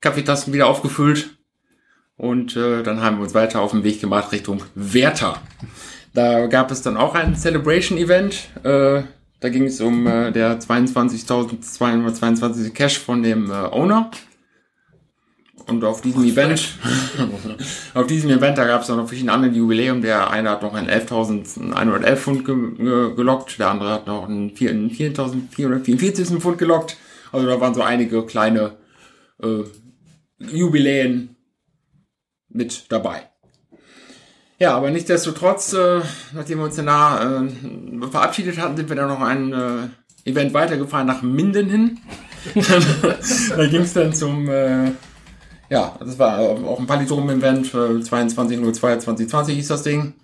Kaffeetassen 0.00 0.52
wieder 0.52 0.66
aufgefüllt 0.66 1.38
und 2.16 2.56
äh, 2.56 2.82
dann 2.82 3.00
haben 3.00 3.16
wir 3.16 3.22
uns 3.22 3.32
weiter 3.32 3.62
auf 3.62 3.70
den 3.70 3.84
Weg 3.84 4.02
gemacht 4.02 4.32
Richtung 4.32 4.62
Werther. 4.74 5.40
Da 6.12 6.46
gab 6.46 6.70
es 6.70 6.82
dann 6.82 6.98
auch 6.98 7.14
ein 7.14 7.34
Celebration-Event. 7.34 8.50
Äh, 8.62 9.04
da 9.40 9.48
ging 9.48 9.64
es 9.64 9.80
um 9.80 10.06
äh, 10.06 10.30
der 10.30 10.60
22.222 10.60 12.74
Cash 12.74 12.98
von 12.98 13.22
dem 13.22 13.50
äh, 13.50 13.54
Owner. 13.54 14.10
Und 15.66 15.82
auf 15.82 16.02
diesem 16.02 16.24
Event, 16.24 16.74
auf 17.94 18.06
diesem 18.06 18.28
Event, 18.28 18.58
da 18.58 18.66
gab 18.66 18.82
es 18.82 18.90
auch 18.90 18.96
noch 18.96 19.06
verschiedene 19.06 19.32
andere 19.32 19.52
Jubiläum. 19.52 20.02
Der 20.02 20.30
eine 20.30 20.50
hat 20.50 20.60
noch 20.62 20.74
ein 20.74 20.90
11.111 20.90 22.16
Pfund 22.16 22.44
ge 22.44 22.54
ge 22.76 23.14
gelockt, 23.14 23.58
der 23.58 23.70
andere 23.70 23.92
hat 23.92 24.06
noch 24.06 24.28
einen 24.28 24.50
4.444 24.50 26.38
Pfund 26.38 26.58
gelockt. 26.58 26.98
Also 27.32 27.46
da 27.46 27.60
waren 27.60 27.74
so 27.74 27.82
einige 27.82 28.24
kleine 28.26 28.76
äh, 29.42 29.64
Jubiläen 30.38 31.36
mit 32.48 32.90
dabei. 32.90 33.30
Ja, 34.58 34.76
aber 34.76 34.90
nichtsdestotrotz, 34.90 35.72
äh, 35.72 36.00
nachdem 36.34 36.58
wir 36.58 36.64
uns 36.66 36.76
danach 36.76 37.24
äh, 37.24 37.48
verabschiedet 38.10 38.58
hatten, 38.58 38.76
sind 38.76 38.88
wir 38.88 38.96
dann 38.96 39.08
noch 39.08 39.22
ein 39.22 39.52
äh, 39.52 40.28
Event 40.28 40.52
weitergefahren 40.52 41.06
nach 41.06 41.22
Minden 41.22 41.70
hin. 41.70 41.98
da 43.56 43.66
ging 43.66 43.82
es 43.82 43.94
dann 43.94 44.12
zum, 44.12 44.48
äh, 44.48 44.92
ja, 45.70 45.96
das 46.00 46.18
war 46.18 46.38
auch 46.40 46.78
ein 46.78 46.86
Palindrom-Event, 46.86 47.72
äh, 47.72 48.02
22.02, 48.02 48.98
2020 48.98 49.54
hieß 49.56 49.68
das 49.68 49.82
Ding. 49.82 50.14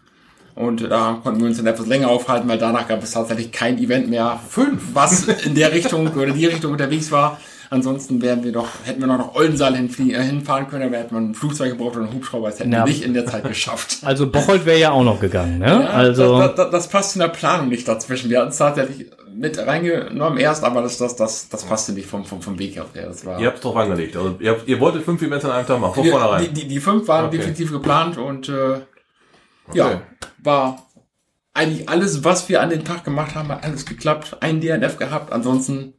Und 0.57 0.81
da 0.91 1.21
konnten 1.23 1.41
wir 1.41 1.47
uns 1.49 1.59
dann 1.59 1.67
etwas 1.67 1.87
länger 1.87 2.09
aufhalten, 2.09 2.49
weil 2.49 2.57
danach 2.59 2.89
gab 2.89 3.03
es 3.03 3.11
tatsächlich 3.13 3.53
kein 3.53 3.79
Event 3.79 4.09
mehr, 4.09 4.41
Fünf. 4.49 4.83
was 4.95 5.29
in 5.29 5.55
der 5.55 5.71
Richtung 5.73 6.09
oder 6.09 6.33
die 6.33 6.47
Richtung 6.47 6.73
unterwegs 6.73 7.13
war. 7.13 7.39
Ansonsten 7.69 8.23
wären 8.23 8.43
wir 8.45 8.53
doch, 8.53 8.69
hätten 8.85 9.01
wir 9.01 9.07
noch 9.09 9.19
nach 9.19 9.35
Oldensaal 9.35 9.75
äh, 9.75 9.79
hinfahren 10.23 10.69
können, 10.69 10.85
aber 10.85 10.97
hätten 10.99 11.15
wir 11.15 11.21
ein 11.21 11.35
Flugzeug 11.35 11.71
gebraucht 11.73 11.97
oder 11.97 12.05
einen 12.07 12.15
Hubschrauber, 12.15 12.49
das 12.49 12.61
hätten 12.61 12.73
Ja. 12.73 12.85
wir 12.87 12.93
nicht 12.93 13.03
in 13.05 13.13
der 13.13 13.27
Zeit 13.27 13.43
geschafft. 13.47 13.99
Also 14.05 14.31
Bocholt 14.31 14.65
wäre 14.67 14.79
ja 14.79 14.93
auch 14.93 15.03
noch 15.03 15.21
gegangen, 15.21 15.59
ne? 15.59 15.67
Ja, 15.67 15.81
also 15.91 16.39
das, 16.39 16.55
das, 16.55 16.71
das 16.71 16.89
passt 16.89 17.17
in 17.17 17.21
der 17.21 17.29
Planung 17.29 17.69
nicht 17.69 17.87
dazwischen. 17.89 18.31
Wir 18.31 18.39
hatten 18.41 18.51
es 18.51 18.57
tatsächlich 18.59 19.11
mit 19.37 19.59
reingenommen 19.59 20.39
erst, 20.39 20.65
aber 20.65 20.81
das, 20.81 20.97
das, 20.97 21.17
das, 21.17 21.49
das 21.51 21.65
passte 21.65 21.93
nicht 21.93 22.07
vom, 22.09 22.25
vom, 22.25 22.41
vom 22.41 22.59
Weg 22.59 22.77
her. 22.77 22.87
Das 22.95 23.27
war 23.27 23.39
Ihr 23.41 23.49
habt 23.49 23.57
es 23.57 23.63
drauf 23.63 23.77
angelegt. 23.77 24.17
Also 24.17 24.37
ihr, 24.39 24.53
habt, 24.53 24.67
ihr 24.69 24.81
wolltet 24.81 25.03
fünf 25.03 25.21
Events 25.21 25.45
an 25.45 25.51
einem 25.51 25.67
Tag 25.67 25.81
machen, 25.81 25.95
von 25.95 26.05
die, 26.05 26.11
vornherein. 26.11 26.45
die, 26.45 26.61
die, 26.63 26.69
die 26.69 26.81
fünf 26.81 27.07
waren 27.09 27.27
Okay. 27.27 27.39
definitiv 27.39 27.73
geplant 27.73 28.17
und 28.17 28.49
äh, 28.49 28.79
Okay. 29.69 29.79
ja, 29.79 30.03
war 30.43 30.87
eigentlich 31.55 31.89
alles, 31.89 32.23
was 32.25 32.49
wir 32.49 32.61
an 32.61 32.71
den 32.71 32.85
Tag 32.85 33.05
gemacht 33.05 33.35
haben, 33.35 33.49
hat 33.49 33.65
alles 33.65 33.87
geklappt. 33.87 34.37
Ein 34.41 34.61
DNF 34.61 34.99
gehabt, 34.99 35.33
ansonsten 35.33 35.95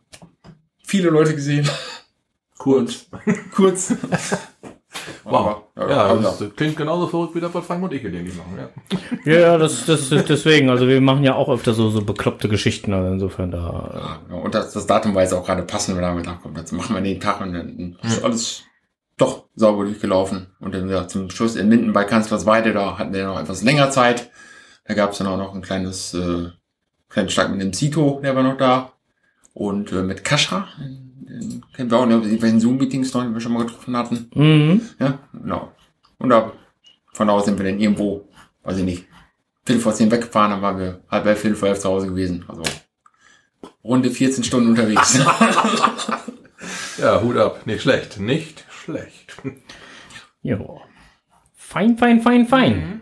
viele 0.84 1.10
Leute 1.10 1.36
gesehen. 1.36 1.68
Kurz. 2.58 3.08
Kurz. 3.56 3.94
Wow. 5.24 5.64
Aber, 5.76 5.90
Ja, 5.90 6.06
also, 6.08 6.46
das 6.46 6.56
klingt 6.56 6.76
genauso 6.76 7.08
verrückt 7.08 7.36
wie 7.36 7.40
das, 7.40 7.54
was 7.54 7.66
Frank 7.66 7.84
und 7.84 7.94
ich 7.94 8.02
gelegentlich 8.02 8.36
machen. 8.36 8.58
Ja. 8.58 9.32
ja, 9.32 9.40
ja, 9.40 9.58
das, 9.58 9.86
das 9.86 10.12
ist 10.12 10.30
deswegen. 10.30 10.70
Also 10.70 10.88
wir 10.88 11.02
machen 11.02 11.24
ja 11.24 11.36
auch 11.36 11.50
öfter 11.50 11.74
so 11.74 11.90
so 11.90 12.02
bekloppte 12.02 12.48
Geschichten. 12.50 12.94
Also 12.94 13.14
insofern 13.14 13.52
da. 13.52 14.22
Ja, 14.30 14.36
und 14.36 14.56
das, 14.56 14.74
das 14.74 14.88
Datum 14.88 15.14
war 15.14 15.22
jetzt 15.22 15.34
auch 15.34 15.46
gerade 15.46 15.64
passend, 15.64 15.96
wenn 15.96 16.04
wir 16.04 16.08
damit 16.08 16.26
nachkommen. 16.26 16.56
Jetzt 16.56 16.72
machen 16.72 16.96
wir 16.96 17.02
den 17.02 17.20
Tag 17.20 17.42
und 17.42 17.54
dann 17.54 17.98
ist 18.02 18.24
alles 18.24 18.64
doch 19.18 19.46
sauber 19.56 19.84
durchgelaufen. 19.84 20.48
Und 20.60 20.74
dann 20.74 20.90
ja, 20.90 21.08
zum 21.08 21.30
Schluss 21.30 21.56
in 21.56 21.70
Minden 21.70 21.92
bei 21.92 22.04
Kanzlersweide, 22.04 22.72
da 22.72 22.98
hatten 22.98 23.14
wir 23.14 23.26
noch 23.26 23.40
etwas 23.40 23.64
länger 23.64 23.90
Zeit. 23.90 24.30
Da 24.86 24.94
gab 24.94 25.12
es 25.12 25.18
dann 25.18 25.28
auch 25.28 25.38
noch 25.38 25.54
ein 25.54 25.62
kleines, 25.62 26.14
äh, 26.14 26.50
kleinen 27.10 27.30
Schlag 27.30 27.52
mit 27.52 27.62
dem 27.62 27.74
Zito, 27.74 28.22
der 28.24 28.36
war 28.36 28.44
noch 28.44 28.58
da. 28.58 28.94
Und 29.54 29.92
äh, 29.92 30.04
mit 30.04 30.24
Kascha, 30.24 30.68
den 30.78 31.64
kennen 31.74 31.90
wir 31.90 31.98
auch, 31.98 32.06
ne, 32.06 32.20
bei 32.20 32.48
den 32.48 32.60
Zoom-Meetings 32.60 33.14
noch, 33.14 33.24
die 33.24 33.34
wir 33.34 33.42
schon 33.42 33.54
mal 33.54 33.66
getroffen 33.66 33.98
hatten. 33.98 34.30
Mhm. 34.36 34.82
Ja, 35.00 35.18
genau. 35.34 35.72
Und 36.20 36.30
da, 36.30 36.54
von 37.14 37.28
da 37.28 37.34
aus 37.34 37.46
sind 37.46 37.58
wir 37.58 37.66
dann 37.66 37.80
irgendwo, 37.80 38.28
weiß 38.64 38.78
ich 38.78 38.86
nicht, 38.86 39.06
Viertel 39.66 39.82
vor 39.82 39.94
zehn 39.94 40.12
weggefahren, 40.12 40.52
dann 40.52 40.62
waren 40.62 40.80
wir 40.80 41.02
halb 41.10 41.26
elf, 41.26 41.42
Viertel 41.42 41.58
vor 41.58 41.68
elf 41.68 41.80
zu 41.80 41.90
Hause 41.90 42.08
gewesen. 42.08 42.46
Also 42.48 42.64
runde 43.84 44.12
14 44.12 44.44
Stunden 44.44 44.70
unterwegs. 44.70 45.20
ja, 47.00 47.22
Hut 47.22 47.36
ab. 47.36 47.66
Nicht 47.66 47.82
schlecht. 47.82 48.20
Nicht 48.20 48.67
schlecht. 48.88 49.36
Ja. 50.42 50.60
Fein, 51.54 51.98
fein, 51.98 52.22
fein, 52.22 52.48
fein. 52.48 53.02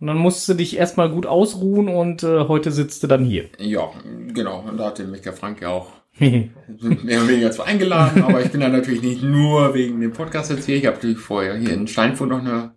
Und 0.00 0.06
dann 0.06 0.16
musst 0.16 0.48
du 0.48 0.54
dich 0.54 0.76
erstmal 0.76 1.10
gut 1.10 1.26
ausruhen 1.26 1.88
und 1.88 2.22
äh, 2.22 2.48
heute 2.48 2.70
sitzt 2.72 3.02
du 3.02 3.06
dann 3.06 3.24
hier. 3.24 3.48
ja, 3.58 3.90
genau. 4.28 4.60
Und 4.60 4.78
da 4.78 4.86
hatte 4.86 5.04
mich 5.04 5.22
der 5.22 5.32
Frank 5.32 5.60
ja 5.60 5.68
auch 5.68 5.88
mehr 6.18 6.48
oder 6.80 7.28
weniger 7.28 7.50
zwar 7.50 7.66
eingeladen, 7.66 8.22
aber 8.22 8.42
ich 8.42 8.50
bin 8.50 8.60
da 8.60 8.68
natürlich 8.68 9.02
nicht 9.02 9.22
nur 9.22 9.74
wegen 9.74 10.00
dem 10.00 10.12
Podcast 10.12 10.50
jetzt 10.50 10.64
hier. 10.64 10.76
Ich 10.76 10.86
habe 10.86 10.96
natürlich 10.96 11.18
vorher 11.18 11.56
hier 11.56 11.74
in 11.74 11.86
Steinfurt 11.86 12.30
noch 12.30 12.40
eine, 12.40 12.74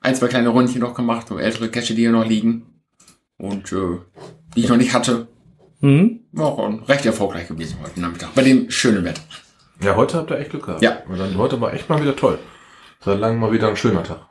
ein, 0.00 0.14
zwei 0.14 0.28
kleine 0.28 0.50
Rundchen 0.50 0.80
noch 0.80 0.94
gemacht, 0.94 1.28
so 1.28 1.38
ältere 1.38 1.68
Cache, 1.70 1.94
die 1.94 2.02
hier 2.02 2.12
noch 2.12 2.26
liegen. 2.26 2.66
Und 3.36 3.72
äh, 3.72 3.98
die 4.54 4.60
ich 4.60 4.68
noch 4.68 4.76
nicht 4.76 4.94
hatte. 4.94 5.28
mhm. 5.80 6.20
War 6.32 6.46
auch 6.46 6.88
recht 6.88 7.06
erfolgreich 7.06 7.48
gewesen 7.48 7.78
heute 7.82 8.00
Nachmittag. 8.00 8.34
Bei 8.34 8.42
dem 8.42 8.70
schönen 8.70 9.04
Wetter. 9.04 9.22
Ja, 9.80 9.96
heute 9.96 10.18
habt 10.18 10.30
ihr 10.30 10.38
echt 10.38 10.50
Glück 10.50 10.66
gehabt. 10.66 10.82
Ja. 10.82 11.02
Und 11.08 11.18
dann, 11.18 11.36
heute 11.36 11.60
war 11.60 11.72
echt 11.72 11.88
mal 11.88 12.00
wieder 12.00 12.16
toll. 12.16 12.38
Seit 13.00 13.18
langem 13.18 13.40
mal 13.40 13.52
wieder 13.52 13.68
ein 13.68 13.76
schöner 13.76 14.02
Tag. 14.02 14.26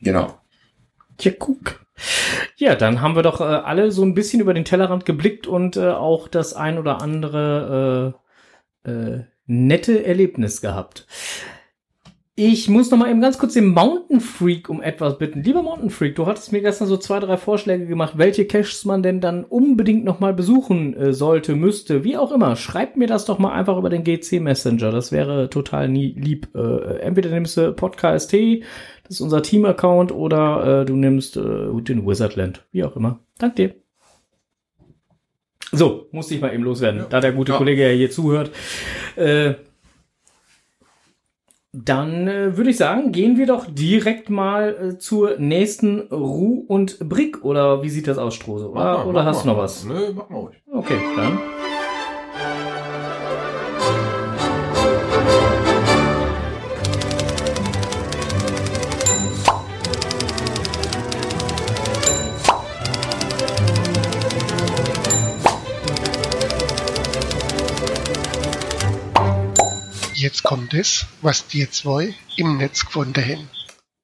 Genau. 0.00 0.40
Ja, 1.20 1.32
guck. 1.38 1.80
Ja, 2.56 2.74
dann 2.74 3.00
haben 3.00 3.16
wir 3.16 3.22
doch 3.22 3.40
äh, 3.40 3.44
alle 3.44 3.90
so 3.90 4.02
ein 4.02 4.14
bisschen 4.14 4.40
über 4.40 4.54
den 4.54 4.64
Tellerrand 4.64 5.04
geblickt 5.04 5.46
und 5.46 5.76
äh, 5.76 5.90
auch 5.90 6.28
das 6.28 6.54
ein 6.54 6.78
oder 6.78 7.02
andere 7.02 8.14
äh, 8.84 8.90
äh, 8.90 9.24
nette 9.46 10.04
Erlebnis 10.04 10.60
gehabt. 10.60 11.06
Ich 12.34 12.66
muss 12.66 12.90
noch 12.90 12.96
mal 12.96 13.10
eben 13.10 13.20
ganz 13.20 13.36
kurz 13.36 13.52
den 13.52 13.66
Mountain 13.66 14.20
Freak 14.20 14.70
um 14.70 14.80
etwas 14.80 15.18
bitten. 15.18 15.42
Lieber 15.42 15.62
Mountain 15.62 15.90
Freak, 15.90 16.14
du 16.14 16.24
hattest 16.24 16.50
mir 16.50 16.62
gestern 16.62 16.88
so 16.88 16.96
zwei, 16.96 17.20
drei 17.20 17.36
Vorschläge 17.36 17.86
gemacht, 17.86 18.14
welche 18.16 18.46
Caches 18.46 18.86
man 18.86 19.02
denn 19.02 19.20
dann 19.20 19.44
unbedingt 19.44 20.04
noch 20.04 20.18
mal 20.18 20.32
besuchen 20.32 20.96
äh, 20.96 21.12
sollte, 21.12 21.54
müsste, 21.54 22.04
wie 22.04 22.16
auch 22.16 22.32
immer. 22.32 22.56
Schreib 22.56 22.96
mir 22.96 23.06
das 23.06 23.26
doch 23.26 23.38
mal 23.38 23.52
einfach 23.52 23.76
über 23.76 23.90
den 23.90 24.02
GC 24.02 24.40
Messenger. 24.40 24.90
Das 24.90 25.12
wäre 25.12 25.50
total 25.50 25.90
nie 25.90 26.14
lieb. 26.18 26.48
Äh, 26.54 27.00
entweder 27.00 27.28
nimmst 27.28 27.58
du 27.58 27.74
Podcast 27.74 28.32
das 28.32 29.10
ist 29.10 29.20
unser 29.20 29.42
Team-Account, 29.42 30.10
oder 30.10 30.80
äh, 30.80 30.84
du 30.86 30.96
nimmst 30.96 31.36
äh, 31.36 31.82
den 31.82 32.06
Wizardland, 32.06 32.64
wie 32.72 32.84
auch 32.84 32.96
immer. 32.96 33.18
Dank 33.36 33.56
dir. 33.56 33.74
So, 35.70 36.08
musste 36.12 36.34
ich 36.34 36.40
mal 36.40 36.54
eben 36.54 36.64
loswerden, 36.64 37.04
da 37.10 37.20
der 37.20 37.32
gute 37.32 37.52
Ja. 37.52 37.58
Kollege 37.58 37.90
ja 37.90 37.94
hier 37.94 38.10
zuhört. 38.10 38.52
Äh, 39.16 39.54
dann 41.72 42.28
äh, 42.28 42.56
würde 42.56 42.70
ich 42.70 42.76
sagen, 42.76 43.12
gehen 43.12 43.38
wir 43.38 43.46
doch 43.46 43.66
direkt 43.66 44.28
mal 44.28 44.76
äh, 44.76 44.98
zur 44.98 45.38
nächsten 45.38 46.00
Ruh 46.12 46.64
und 46.68 46.98
Brick. 47.08 47.44
Oder 47.44 47.82
wie 47.82 47.88
sieht 47.88 48.06
das 48.06 48.18
aus, 48.18 48.34
Strose? 48.34 48.70
Oder, 48.70 48.98
mal, 48.98 49.06
oder 49.06 49.24
hast 49.24 49.42
du 49.42 49.48
mal. 49.48 49.54
noch 49.54 49.62
was? 49.62 49.84
Nö, 49.84 50.12
mach 50.14 50.28
mal 50.28 50.38
ruhig. 50.38 50.62
Okay, 50.70 50.98
dann. 51.16 51.38
Jetzt 70.32 70.44
kommt 70.44 70.72
es, 70.72 71.04
was 71.20 71.46
die 71.46 71.68
zwei 71.68 72.14
im 72.38 72.56
Netz 72.56 72.86
gefunden 72.86 73.22
haben. 73.22 73.50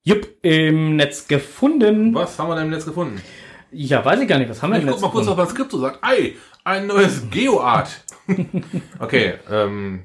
Jupp, 0.04 0.28
im 0.42 0.96
Netz 0.96 1.26
gefunden. 1.26 2.14
Was 2.14 2.38
haben 2.38 2.50
wir 2.50 2.54
denn 2.54 2.64
im 2.64 2.70
Netz 2.70 2.84
gefunden? 2.84 3.18
Ja, 3.72 4.04
weiß 4.04 4.20
ich 4.20 4.28
gar 4.28 4.38
nicht. 4.38 4.50
Was 4.50 4.60
haben 4.60 4.72
wir 4.72 4.76
Ich 4.76 4.82
im 4.82 4.88
guck 4.90 4.96
Netz 4.96 5.02
mal 5.02 5.10
kurz, 5.10 5.26
was 5.26 5.30
gefunden? 5.30 5.48
mein 5.48 5.54
Skript 5.54 5.70
so 5.70 5.78
sagt. 5.80 6.04
Ei, 6.04 6.34
ein 6.64 6.86
neues 6.86 7.30
Geoart. 7.30 8.04
okay, 8.98 9.38
ähm, 9.50 10.02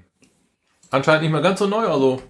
anscheinend 0.91 1.23
nicht 1.23 1.31
mehr 1.33 1.41
ganz 1.41 1.59
so 1.59 1.67
neu, 1.67 1.85
also 1.87 2.21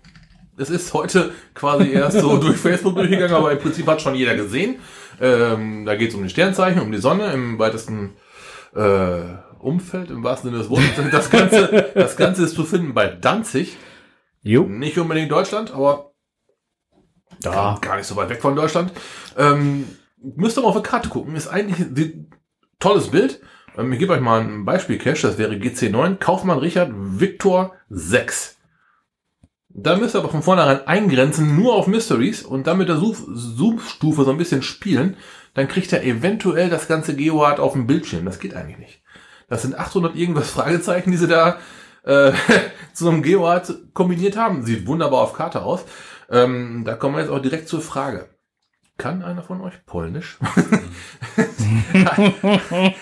es 0.58 0.71
ist 0.71 0.91
heute 0.95 1.32
quasi 1.53 1.91
erst 1.91 2.19
so 2.19 2.38
durch 2.41 2.58
Facebook 2.58 2.95
durchgegangen, 2.95 3.36
aber 3.36 3.51
im 3.51 3.60
Prinzip 3.60 3.86
hat 3.86 4.01
schon 4.01 4.15
jeder 4.15 4.34
gesehen. 4.34 4.77
Ähm, 5.21 5.86
da 5.86 5.95
geht 5.95 6.10
es 6.10 6.15
um 6.15 6.23
die 6.23 6.29
Sternzeichen, 6.29 6.82
um 6.82 6.91
die 6.91 6.97
Sonne 6.97 7.32
im 7.32 7.60
weitesten 7.60 8.13
äh, 8.75 9.19
Umfeld, 9.63 10.12
im 10.12 10.23
wahrsten 10.23 10.49
Sinne 10.52 10.62
des 10.62 10.69
Wortes. 10.69 10.89
Das 11.12 11.30
Ganze, 11.30 11.91
das 11.95 12.15
Ganze 12.17 12.43
ist 12.43 12.56
zu 12.56 12.65
finden 12.65 12.93
bei 12.93 13.08
Danzig. 13.08 13.78
Jupp, 14.41 14.69
Nicht 14.69 14.97
unbedingt 14.97 15.32
Deutschland, 15.32 15.71
aber 15.73 16.12
da. 17.41 17.78
gar 17.82 17.97
nicht 17.97 18.08
so 18.08 18.15
weit 18.15 18.30
weg 18.30 18.41
von 18.41 18.56
Deutschland. 18.56 18.91
Ähm, 19.38 19.88
müsst 20.21 20.58
ihr 20.58 20.62
mal 20.62 20.67
auf 20.69 20.76
eine 20.76 20.84
Karte 20.84 21.10
gucken. 21.10 21.36
Ist 21.36 21.47
eigentlich 21.47 21.80
ein 21.80 22.30
tolles 22.80 23.10
Bild. 23.10 23.41
Ähm, 23.78 23.91
ich 23.93 23.99
gebe 23.99 24.13
euch 24.13 24.21
mal 24.21 24.41
ein 24.41 24.65
Beispiel 24.65 24.97
Cache. 24.97 25.28
Das 25.28 25.38
wäre 25.38 25.56
GC9. 25.56 26.17
Kaufmann 26.17 26.60
Richard 26.60 26.91
Victor 26.93 27.73
6. 27.89 28.58
Da 29.76 29.97
müsst 29.97 30.15
ihr 30.15 30.19
aber 30.19 30.30
von 30.30 30.43
vornherein 30.43 30.86
eingrenzen, 30.86 31.56
nur 31.56 31.73
auf 31.73 31.88
Mysteries 31.88 32.43
und 32.43 32.67
dann 32.67 32.78
mit 32.78 32.89
der 32.89 32.97
Suchstufe 32.97 34.23
so 34.23 34.30
ein 34.30 34.38
bisschen 34.38 34.62
spielen. 34.62 35.17
Dann 35.56 35.67
kriegt 35.67 35.91
er 35.93 36.04
eventuell 36.04 36.69
das 36.69 36.88
ganze 36.88 37.15
Geoart 37.15 37.60
auf 37.60 37.73
dem 37.73 37.88
Bildschirm. 37.88 38.26
Das 38.26 38.39
geht 38.39 38.54
eigentlich 38.54 38.78
nicht. 38.78 39.03
Das 39.47 39.62
sind 39.62 39.77
800 39.77 40.15
irgendwas 40.15 40.49
Fragezeichen, 40.49 41.12
die 41.12 41.17
sie 41.17 41.27
da 41.27 41.58
äh, 42.03 42.32
zu 42.93 43.10
einem 43.10 43.23
Geoart 43.23 43.93
kombiniert 43.93 44.38
haben. 44.38 44.63
Sieht 44.63 44.88
wunderbar 44.88 45.21
auf 45.21 45.34
Karte 45.34 45.63
aus. 45.63 45.86
Ähm, 46.29 46.84
da 46.86 46.95
kommen 46.95 47.15
wir 47.15 47.21
jetzt 47.21 47.32
auch 47.32 47.41
direkt 47.41 47.67
zur 47.67 47.82
Frage. 47.82 48.29
Kann 48.97 49.23
einer 49.23 49.41
von 49.41 49.62
euch 49.62 49.86
Polnisch? 49.86 50.38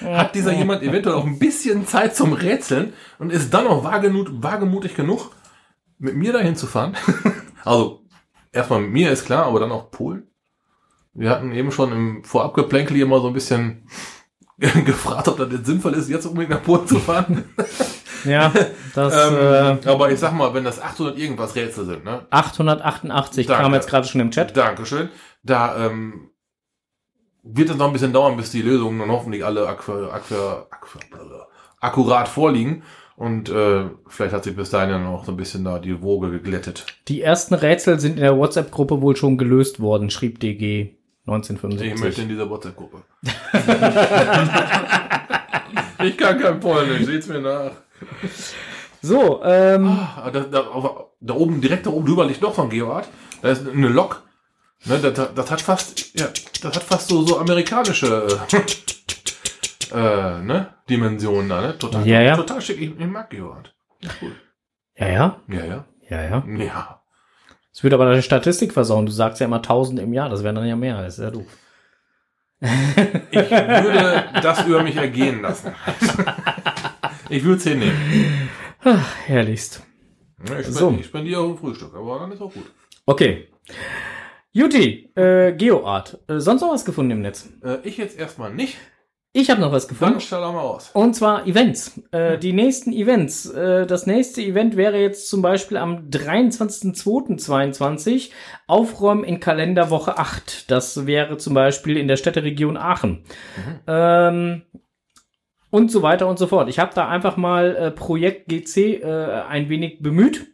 Hat 0.01 0.33
dieser 0.33 0.53
jemand 0.53 0.83
eventuell 0.83 1.15
auch 1.15 1.25
ein 1.25 1.37
bisschen 1.37 1.85
Zeit 1.85 2.15
zum 2.15 2.31
Rätseln 2.31 2.93
und 3.19 3.29
ist 3.29 3.53
dann 3.53 3.67
auch 3.67 3.83
wagemut, 3.83 4.41
wagemutig 4.41 4.95
genug, 4.95 5.31
mit 5.97 6.15
mir 6.15 6.31
dahin 6.31 6.55
zu 6.55 6.65
fahren? 6.65 6.95
also, 7.65 8.05
erstmal 8.53 8.81
mit 8.81 8.91
mir 8.91 9.11
ist 9.11 9.25
klar, 9.25 9.45
aber 9.45 9.59
dann 9.59 9.71
auch 9.73 9.91
Polen. 9.91 10.27
Wir 11.13 11.29
hatten 11.29 11.51
eben 11.51 11.73
schon 11.73 11.91
im 11.91 12.23
Vorabgeplänkel 12.23 12.95
hier 12.95 13.05
mal 13.05 13.19
so 13.21 13.27
ein 13.27 13.33
bisschen 13.33 13.89
gefragt, 14.85 15.27
ob 15.27 15.37
das 15.37 15.51
jetzt 15.51 15.65
sinnvoll 15.65 15.93
ist, 15.95 16.07
jetzt 16.07 16.25
unbedingt 16.25 16.51
nach 16.51 16.63
Polen 16.63 16.87
zu 16.87 16.99
fahren. 16.99 17.45
Ja, 18.23 18.53
das 18.93 19.15
ähm, 19.15 19.79
äh, 19.83 19.89
aber 19.89 20.11
ich 20.11 20.19
sag 20.19 20.33
mal, 20.33 20.53
wenn 20.53 20.63
das 20.63 20.79
800 20.79 21.17
irgendwas 21.17 21.55
Rätsel 21.55 21.87
sind, 21.87 22.05
ne? 22.05 22.27
888 22.29 23.47
Danke. 23.47 23.63
kam 23.63 23.73
jetzt 23.73 23.89
gerade 23.89 24.07
schon 24.07 24.21
im 24.21 24.29
Chat. 24.29 24.55
Dankeschön. 24.55 25.09
Da 25.41 25.87
ähm, 25.87 26.29
wird 27.41 27.71
es 27.71 27.77
noch 27.77 27.87
ein 27.87 27.93
bisschen 27.93 28.13
dauern, 28.13 28.37
bis 28.37 28.51
die 28.51 28.61
Lösungen 28.61 28.99
dann 28.99 29.09
hoffentlich 29.09 29.43
alle 29.43 29.67
akku 29.67 29.91
akku 30.11 30.35
akku 30.35 30.99
akkurat 31.79 32.27
vorliegen. 32.27 32.83
Und 33.15 33.49
äh, 33.49 33.85
vielleicht 34.07 34.35
hat 34.35 34.43
sich 34.43 34.55
bis 34.55 34.69
dahin 34.69 34.91
dann 34.91 35.07
auch 35.07 35.25
so 35.25 35.31
ein 35.31 35.37
bisschen 35.37 35.63
da 35.63 35.79
die 35.79 36.03
Woge 36.03 36.29
geglättet. 36.29 36.85
Die 37.07 37.23
ersten 37.23 37.55
Rätsel 37.55 37.99
sind 37.99 38.17
in 38.17 38.21
der 38.21 38.37
WhatsApp-Gruppe 38.37 39.01
wohl 39.01 39.15
schon 39.15 39.39
gelöst 39.39 39.79
worden, 39.79 40.11
schrieb 40.11 40.39
DG 40.39 40.91
Ich 41.23 41.27
möchte 41.27 41.53
1975. 41.53 42.23
in 42.23 42.29
dieser 42.29 42.49
WhatsApp-Gruppe. 42.49 43.03
ich 46.03 46.17
kann 46.17 46.39
kein 46.39 46.59
Polnisch, 46.59 47.05
seht's 47.05 47.27
mir 47.27 47.39
nach. 47.41 47.71
So, 49.01 49.41
ähm, 49.43 49.87
Ah, 50.15 50.29
da, 50.31 50.39
da, 50.41 50.61
auf- 50.61 51.05
da 51.19 51.33
oben, 51.35 51.61
direkt 51.61 51.85
da 51.85 51.91
oben 51.91 52.05
drüber 52.07 52.25
liegt 52.25 52.41
noch 52.41 52.55
so 52.55 52.63
ein 52.63 52.69
Geoart. 52.69 53.07
Da 53.41 53.49
ist 53.49 53.67
eine 53.67 53.87
Lok. 53.87 54.23
Ne, 54.85 54.97
das, 54.99 55.29
das 55.35 55.51
hat 55.51 55.61
fast, 55.61 56.17
ja, 56.19 56.27
das 56.63 56.75
hat 56.75 56.83
fast 56.83 57.07
so, 57.09 57.21
so 57.23 57.37
amerikanische 57.37 58.27
äh, 59.91 59.95
äh, 59.95 60.41
ne, 60.41 60.73
Dimensionen 60.89 61.49
da, 61.49 61.61
ne? 61.61 61.77
Total, 61.77 62.07
Ja, 62.07 62.21
ja. 62.21 62.35
total 62.35 62.61
schick. 62.61 62.81
Ich, 62.81 62.99
ich 62.99 63.05
mag 63.07 63.29
Geoart. 63.29 63.75
Ja, 64.01 64.09
cool. 64.23 64.31
ja, 64.95 65.07
ja, 65.07 65.35
Ja, 65.47 65.65
ja. 65.65 65.85
ja, 66.09 66.21
ja. 66.23 66.43
Ja. 66.57 67.00
Es 67.81 67.83
wird 67.83 67.95
aber 67.95 68.05
deine 68.05 68.21
Statistik 68.21 68.73
versauen. 68.73 69.07
Du 69.07 69.11
sagst 69.11 69.39
ja 69.39 69.47
immer 69.47 69.55
1000 69.55 70.01
im 70.01 70.13
Jahr, 70.13 70.29
das 70.29 70.43
wären 70.43 70.53
dann 70.53 70.67
ja 70.67 70.75
mehr. 70.75 71.01
Das 71.01 71.17
ist 71.17 71.23
ja 71.23 71.31
doof. 71.31 71.47
Ich 72.61 72.69
würde 73.49 74.23
das 74.43 74.67
über 74.67 74.83
mich 74.83 74.95
ergehen 74.97 75.41
lassen. 75.41 75.73
Ich 77.29 77.43
würde 77.43 77.57
es 77.57 77.63
hinnehmen. 77.63 77.97
Herrlichst. 79.25 79.81
Ja, 80.47 80.59
Ich, 80.59 80.67
so. 80.67 80.95
ich 80.99 81.07
spendiere 81.07 81.41
auch 81.41 81.49
ein 81.49 81.57
Frühstück, 81.57 81.95
aber 81.95 82.19
dann 82.19 82.31
ist 82.31 82.41
auch 82.41 82.53
gut. 82.53 82.71
Okay. 83.07 83.47
Juti, 84.51 85.11
äh, 85.15 85.53
Geoart. 85.53 86.19
Äh, 86.27 86.39
sonst 86.39 86.61
noch 86.61 86.73
was 86.73 86.85
gefunden 86.85 87.09
im 87.09 87.21
Netz? 87.23 87.49
Äh, 87.63 87.77
ich 87.81 87.97
jetzt 87.97 88.15
erstmal 88.15 88.53
nicht. 88.53 88.77
Ich 89.33 89.49
habe 89.49 89.61
noch 89.61 89.71
was 89.71 89.87
gefunden. 89.87 90.15
Dann 90.15 90.21
stell 90.21 90.41
doch 90.41 90.53
mal 90.53 90.59
aus. 90.59 90.91
Und 90.93 91.15
zwar 91.15 91.47
Events. 91.47 92.01
Äh, 92.11 92.37
die 92.37 92.51
nächsten 92.51 92.91
Events. 92.91 93.49
Äh, 93.49 93.87
das 93.87 94.05
nächste 94.05 94.41
Event 94.41 94.75
wäre 94.75 94.99
jetzt 94.99 95.29
zum 95.29 95.41
Beispiel 95.41 95.77
am 95.77 96.09
23.02.22 96.09 98.31
Aufräumen 98.67 99.23
in 99.23 99.39
Kalenderwoche 99.39 100.17
8. 100.17 100.69
Das 100.69 101.07
wäre 101.07 101.37
zum 101.37 101.53
Beispiel 101.53 101.95
in 101.95 102.09
der 102.09 102.17
Städteregion 102.17 102.75
Aachen. 102.75 103.23
Ähm, 103.87 104.63
und 105.69 105.89
so 105.89 106.01
weiter 106.01 106.27
und 106.27 106.37
so 106.37 106.47
fort. 106.47 106.67
Ich 106.67 106.79
habe 106.79 106.91
da 106.93 107.07
einfach 107.07 107.37
mal 107.37 107.73
äh, 107.77 107.91
Projekt 107.91 108.49
GC 108.49 109.01
äh, 109.01 109.43
ein 109.47 109.69
wenig 109.69 110.01
bemüht 110.01 110.50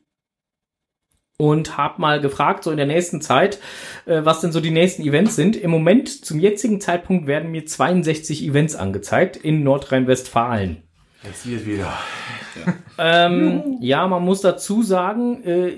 und 1.37 1.77
habe 1.77 2.01
mal 2.01 2.19
gefragt, 2.19 2.63
so 2.63 2.71
in 2.71 2.77
der 2.77 2.87
nächsten 2.87 3.21
Zeit, 3.21 3.59
äh, 4.07 4.21
was 4.23 4.41
denn 4.41 4.51
so 4.51 4.59
die 4.59 4.71
nächsten 4.71 5.03
Events 5.03 5.35
sind. 5.35 5.55
Im 5.55 5.69
Moment, 5.69 6.25
zum 6.25 6.39
jetzigen 6.39 6.81
Zeitpunkt, 6.81 7.27
werden 7.27 7.51
mir 7.51 7.63
62 7.65 8.43
Events 8.43 8.75
angezeigt 8.75 9.37
in 9.37 9.61
Nordrhein-Westfalen. 9.63 10.77
Jetzt 11.23 11.43
hier 11.43 11.65
wieder. 11.65 11.93
Ähm, 12.97 13.77
ja, 13.81 14.07
man 14.07 14.23
muss 14.23 14.41
dazu 14.41 14.81
sagen, 14.81 15.43
äh, 15.43 15.73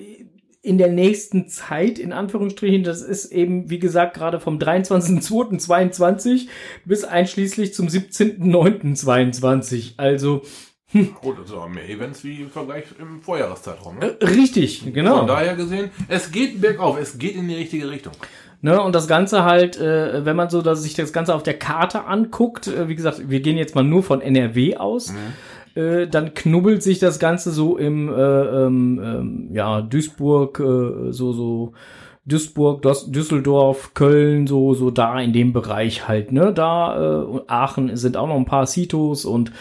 in 0.62 0.78
der 0.78 0.90
nächsten 0.90 1.50
Zeit, 1.50 2.00
in 2.00 2.14
Anführungsstrichen, 2.14 2.84
das 2.84 3.02
ist 3.02 3.34
eben, 3.34 3.70
wie 3.70 3.80
gesagt, 3.80 4.14
gerade 4.14 4.40
vom 4.40 4.60
23.02.22 4.60 6.48
bis 6.86 7.04
einschließlich 7.04 7.74
zum 7.74 7.88
17.09.22. 7.88 9.96
Also, 9.98 10.44
Gut, 11.22 11.38
das 11.44 11.52
aber 11.54 11.70
mehr 11.70 11.88
Events 11.88 12.24
wie 12.24 12.42
im 12.42 12.50
Vergleich 12.50 12.86
im 13.00 13.22
Vorjahreszeitraum. 13.22 14.00
Ne? 14.00 14.18
äh, 14.20 14.26
richtig, 14.26 14.92
genau. 14.94 15.20
Von 15.20 15.28
daher 15.28 15.56
gesehen, 15.56 15.92
es 16.08 16.32
geht 16.32 16.60
bergauf, 16.62 17.00
es 17.00 17.18
geht 17.20 17.36
in 17.36 17.48
die 17.48 17.56
richtige 17.56 17.90
Richtung. 17.90 18.14
Ne, 18.62 18.82
und 18.82 18.94
das 18.94 19.08
Ganze 19.08 19.46
halt, 19.46 19.80
äh, 19.80 20.26
wenn 20.26 20.36
man 20.36 20.50
so 20.50 20.62
dass 20.62 20.84
sich 20.84 20.94
das 20.94 21.14
Ganze 21.14 21.34
auf 21.34 21.44
der 21.44 21.58
Karte 21.58 22.06
anguckt, 22.06 22.68
äh, 22.68 22.90
wie 22.90 22.96
gesagt, 22.96 23.30
wir 23.30 23.40
gehen 23.40 23.56
jetzt 23.56 23.74
mal 23.74 23.86
nur 23.86 24.04
von 24.04 24.20
NRW 24.20 24.76
aus, 24.76 25.14
äh, 25.76 26.08
dann 26.08 26.34
knubbelt 26.34 26.84
sich 26.84 27.00
das 27.00 27.20
Ganze 27.20 27.52
so 27.52 27.78
im 27.78 28.10
äh, 28.10 28.12
ähm, 28.12 29.02
ähm, 29.02 29.50
ja, 29.54 29.82
Duisburg, 29.82 30.60
äh, 30.60 31.12
so, 31.12 31.32
so 31.32 31.74
Duisburg, 32.26 32.82
Düsseldorf, 33.08 33.94
Köln, 33.94 34.46
so, 34.46 34.74
so 34.74 34.92
da 34.92 35.20
in 35.20 35.32
dem 35.32 35.54
Bereich 35.54 36.08
halt, 36.08 36.32
ne? 36.32 36.52
Da, 36.54 37.22
äh, 37.22 37.24
und 37.24 37.50
Aachen 37.50 37.96
sind 37.96 38.18
auch 38.18 38.28
noch 38.28 38.36
ein 38.36 38.46
paar 38.46 38.68
Citos 38.68 39.24
und 39.24 39.52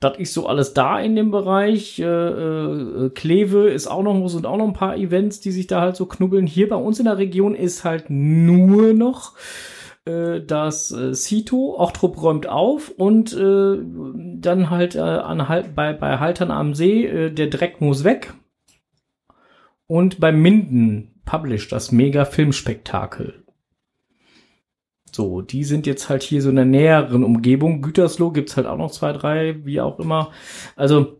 das 0.00 0.18
ist 0.18 0.32
so 0.32 0.46
alles 0.46 0.74
da 0.74 0.98
in 1.00 1.16
dem 1.16 1.30
Bereich. 1.30 1.98
Äh, 1.98 2.04
äh, 2.04 3.10
Kleve 3.10 3.68
ist 3.68 3.88
auch 3.88 4.02
noch, 4.02 4.28
sind 4.28 4.46
auch 4.46 4.56
noch 4.56 4.66
ein 4.66 4.72
paar 4.72 4.96
Events, 4.96 5.40
die 5.40 5.50
sich 5.50 5.66
da 5.66 5.80
halt 5.80 5.96
so 5.96 6.06
knubbeln. 6.06 6.46
Hier 6.46 6.68
bei 6.68 6.76
uns 6.76 6.98
in 6.98 7.06
der 7.06 7.18
Region 7.18 7.54
ist 7.54 7.84
halt 7.84 8.08
nur 8.08 8.92
noch 8.92 9.34
äh, 10.04 10.40
das 10.40 10.92
äh, 10.92 11.14
Cito, 11.14 11.74
Ochtrup 11.76 12.22
räumt 12.22 12.48
auf 12.48 12.90
und 12.96 13.32
äh, 13.36 13.78
dann 14.36 14.70
halt 14.70 14.94
äh, 14.94 15.00
an, 15.00 15.48
Hal- 15.48 15.70
bei, 15.74 15.92
bei 15.92 16.18
Haltern 16.18 16.50
am 16.52 16.74
See, 16.74 17.04
äh, 17.04 17.30
der 17.30 17.48
Dreck 17.48 17.80
muss 17.80 18.04
weg. 18.04 18.34
Und 19.86 20.20
bei 20.20 20.32
Minden 20.32 21.20
published 21.24 21.72
das 21.72 21.92
mega 21.92 22.24
Filmspektakel. 22.24 23.42
So, 25.18 25.40
die 25.40 25.64
sind 25.64 25.84
jetzt 25.88 26.08
halt 26.08 26.22
hier 26.22 26.40
so 26.40 26.48
in 26.48 26.54
der 26.54 26.64
näheren 26.64 27.24
Umgebung. 27.24 27.82
Gütersloh 27.82 28.30
gibt's 28.30 28.56
halt 28.56 28.68
auch 28.68 28.76
noch 28.76 28.92
zwei, 28.92 29.12
drei, 29.12 29.56
wie 29.64 29.80
auch 29.80 29.98
immer. 29.98 30.30
Also, 30.76 31.18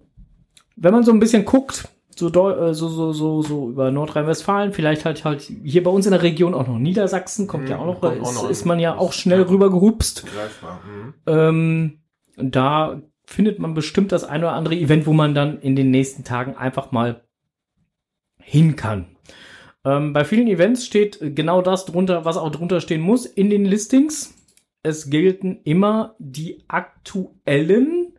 wenn 0.77 0.93
man 0.93 1.03
so 1.03 1.11
ein 1.11 1.19
bisschen 1.19 1.45
guckt, 1.45 1.89
so, 2.15 2.29
äh, 2.29 2.75
so, 2.75 2.87
so, 2.89 3.13
so, 3.13 3.43
so 3.43 3.71
über 3.71 3.91
Nordrhein-Westfalen, 3.91 4.73
vielleicht 4.73 5.05
halt 5.05 5.25
halt 5.25 5.41
hier 5.43 5.83
bei 5.83 5.91
uns 5.91 6.07
in 6.07 6.13
der 6.13 6.23
Region 6.23 6.55
auch 6.55 6.69
noch 6.69 6.79
Niedersachsen, 6.79 7.49
kommt 7.49 7.69
ja 7.69 7.75
Mhm, 7.77 7.83
auch 7.83 7.87
noch, 7.87 8.01
kommt 8.01 8.21
auch 8.23 8.31
ist, 8.31 8.43
noch. 8.43 8.51
ist 8.51 8.65
man 8.67 8.79
ja 8.79 8.97
auch 8.97 9.11
Ist- 9.11 9.17
schnell 9.19 9.41
ja. 9.41 9.47
rüber 9.49 9.69
gehupst. 9.69 10.25
Greifbar. 10.33 10.81
Mhm. 10.87 11.15
Ähm, 11.27 11.99
da 12.37 13.03
findet 13.25 13.59
man 13.59 13.75
bestimmt 13.75 14.13
das 14.13 14.23
ein 14.23 14.43
oder 14.43 14.53
andere 14.53 14.77
Event, 14.77 15.09
wo 15.09 15.13
man 15.13 15.35
dann 15.35 15.59
in 15.61 15.75
den 15.75 15.91
nächsten 15.91 16.23
Tagen 16.23 16.55
einfach 16.57 16.93
mal 16.93 17.25
hin 18.41 18.77
kann. 18.77 19.07
Ähm, 19.89 20.13
bei 20.13 20.25
vielen 20.25 20.49
Events 20.49 20.85
steht 20.85 21.19
genau 21.35 21.63
das 21.63 21.87
drunter, 21.87 22.27
was 22.27 22.37
auch 22.37 22.51
drunter 22.51 22.83
stehen 22.83 23.01
muss 23.01 23.25
in 23.25 23.49
den 23.49 23.65
Listings. 23.65 24.35
Es 24.83 25.09
gelten 25.09 25.61
immer 25.65 26.15
die 26.19 26.63
aktuellen 26.69 28.13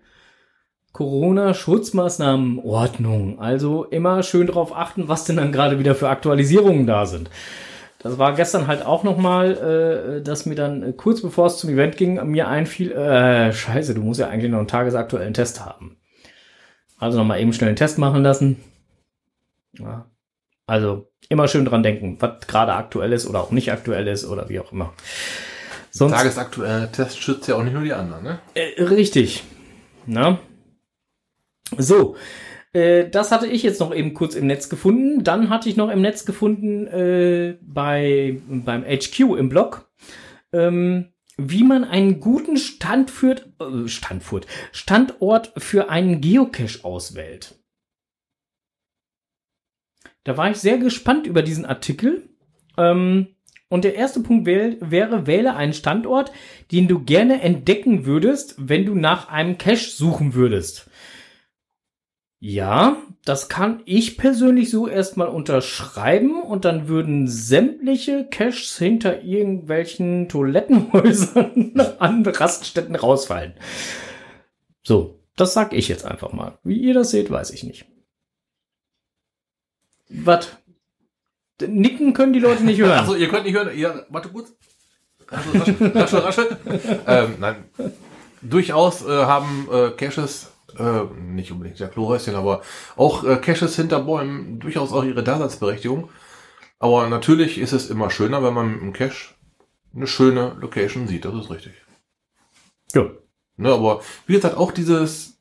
Corona-Schutzmaßnahmenordnung. 0.94 3.40
Also 3.40 3.86
immer 3.86 4.24
schön 4.24 4.48
drauf 4.48 4.76
achten, 4.76 5.08
was 5.08 5.26
denn 5.26 5.38
dann 5.38 5.52
gerade 5.52 5.78
wieder 5.78 5.94
für 5.94 6.10
Aktualisierungen 6.10 6.88
da 6.88 7.06
sind. 7.06 7.30
Das 8.00 8.18
war 8.18 8.34
gestern 8.34 8.66
halt 8.66 8.84
auch 8.84 9.04
nochmal, 9.04 10.20
äh, 10.20 10.24
dass 10.24 10.48
mir 10.48 10.56
dann 10.56 10.82
äh, 10.82 10.94
kurz 10.94 11.22
bevor 11.22 11.46
es 11.48 11.58
zum 11.58 11.70
Event 11.70 11.98
ging, 11.98 12.16
mir 12.32 12.48
einfiel, 12.48 12.94
äh, 12.94 13.54
scheiße, 13.54 13.94
du 13.94 14.02
musst 14.02 14.20
ja 14.20 14.30
eigentlich 14.30 14.50
noch 14.50 14.60
einen 14.60 14.68
tagesaktuellen 14.68 15.36
Test 15.36 15.64
haben. 15.64 15.98
Also 16.98 17.20
nochmal 17.20 17.42
eben 17.42 17.54
schnell 17.54 17.68
einen 17.68 17.76
Test 17.76 18.00
machen 18.00 18.24
lassen. 18.24 18.56
Ja. 19.78 20.10
Also 20.66 21.10
immer 21.30 21.48
schön 21.48 21.66
dran 21.66 21.84
denken, 21.84 22.18
was 22.20 22.48
gerade 22.48 22.74
aktuell 22.74 23.14
ist 23.14 23.28
oder 23.28 23.42
auch 23.42 23.52
nicht 23.52 23.72
aktuell 23.72 24.08
ist 24.08 24.26
oder 24.26 24.50
wie 24.50 24.60
auch 24.60 24.72
immer. 24.72 24.94
Sonst, 25.92 26.14
Tagesaktueller 26.14 26.92
Test 26.92 27.22
schützt 27.22 27.48
ja 27.48 27.56
auch 27.56 27.64
nicht 27.64 27.74
nur 27.74 27.84
die 27.84 27.94
anderen, 27.94 28.24
ne? 28.24 28.40
äh, 28.56 28.84
richtig. 28.84 29.44
Na? 30.06 30.40
So. 31.78 32.16
Äh, 32.74 33.10
das 33.10 33.32
hatte 33.32 33.48
ich 33.48 33.64
jetzt 33.64 33.80
noch 33.80 33.94
eben 33.94 34.14
kurz 34.14 34.36
im 34.36 34.48
Netz 34.48 34.70
gefunden. 34.70 35.24
Dann 35.24 35.50
hatte 35.50 35.70
ich 35.70 35.78
noch 35.78 35.90
im 35.90 36.02
Netz 36.02 36.26
gefunden 36.26 36.88
äh, 36.88 37.58
bei, 37.62 38.40
beim 38.48 38.84
HQ 38.84 39.20
im 39.38 39.50
Blog, 39.50 39.90
ähm, 40.54 41.10
wie 41.38 41.64
man 41.64 41.84
einen 41.84 42.20
guten 42.20 42.58
Stand 42.58 43.10
führt, 43.10 43.50
äh, 43.60 43.88
Standfurt, 43.88 44.46
Standort 44.72 45.54
für 45.58 45.90
einen 45.90 46.22
Geocache 46.22 46.84
auswählt. 46.84 47.59
Da 50.24 50.38
war 50.38 50.52
ich 50.52 50.58
sehr 50.58 50.78
gespannt 50.78 51.28
über 51.28 51.42
diesen 51.42 51.66
Artikel. 51.66 52.30
Ähm, 52.78 53.28
und 53.70 53.84
der 53.84 53.96
erste 53.96 54.22
Punkt 54.22 54.48
wäl 54.48 54.78
wäre, 54.82 55.28
wähle 55.28 55.56
einen 55.56 55.74
Standort, 55.74 56.32
den 56.72 56.88
du 56.88 57.04
gerne 57.04 57.42
entdecken 57.42 58.06
würdest, 58.06 58.56
wenn 58.58 58.86
du 58.86 58.96
nach 58.96 59.30
einem 59.30 59.58
Cache 59.60 59.92
suchen 59.92 60.34
würdest. 60.34 60.90
Ja, 62.42 62.98
das 63.26 63.50
kann 63.50 63.82
ich 63.86 64.18
persönlich 64.18 64.70
so 64.70 64.88
erstmal 64.88 65.28
unterschreiben 65.28 66.42
und 66.42 66.64
dann 66.64 66.88
würden 66.88 67.28
sämtliche 67.28 68.26
Caches 68.26 68.78
hinter 68.78 69.24
irgendwelchen 69.24 70.30
Toilettenhäusern 70.30 71.74
an 72.00 72.26
Raststätten 72.26 72.96
rausfallen. 72.96 73.54
So, 74.84 75.20
das 75.36 75.54
sag 75.54 75.74
ich 75.74 75.90
jetzt 75.90 76.06
einfach 76.06 76.32
mal. 76.32 76.58
Wie 76.64 76.80
ihr 76.80 76.94
das 76.94 77.12
seht, 77.12 77.30
weiß 77.30 77.52
ich 77.52 77.64
nicht. 77.64 77.86
Was? 80.10 80.50
Nicken 81.62 82.14
können 82.14 82.34
die 82.34 82.40
Leute 82.40 82.64
nicht 82.64 82.80
hören. 82.80 83.00
Achso, 83.00 83.16
ihr 83.16 83.30
könnt 83.30 83.46
nicht 83.46 83.56
hören. 83.56 83.78
Ja, 83.78 84.06
warte 84.10 84.30
kurz. 84.30 84.54
Also, 85.28 85.52
raschel, 85.52 85.92
raschel, 85.94 86.20
raschel. 86.20 86.58
ähm, 87.08 87.36
nein. 87.40 87.66
Durchaus 88.42 89.06
äh, 89.06 89.26
haben 89.26 89.68
äh, 89.72 89.92
Caches, 89.92 90.52
äh, 90.78 91.04
nicht 91.14 91.52
unbedingt 91.52 91.80
der 91.80 91.90
Klohäuschen, 91.90 92.36
aber 92.36 92.62
auch 92.96 93.24
äh, 93.24 93.36
Caches 93.38 93.76
hinter 93.76 94.00
Bäumen 94.00 94.60
durchaus 94.60 94.94
auch 94.94 95.04
ihre 95.04 95.24
Daseinsberechtigung. 95.24 96.10
Aber 96.80 97.10
natürlich 97.10 97.58
ist 97.58 97.74
es 97.74 97.90
immer 97.90 98.10
schöner, 98.10 98.42
wenn 98.42 98.54
man 98.54 98.72
mit 98.72 98.82
einem 98.82 98.94
Cache 98.94 99.36
eine 99.94 100.08
schöne 100.08 100.56
Location 100.60 101.08
sieht. 101.08 101.26
Das 101.26 101.36
ist 101.36 101.52
richtig. 101.52 101.74
Ja. 102.94 103.06
Ne, 103.58 103.74
aber 103.74 104.02
wie 104.26 104.34
gesagt, 104.34 104.56
auch 104.56 104.72
dieses 104.72 105.38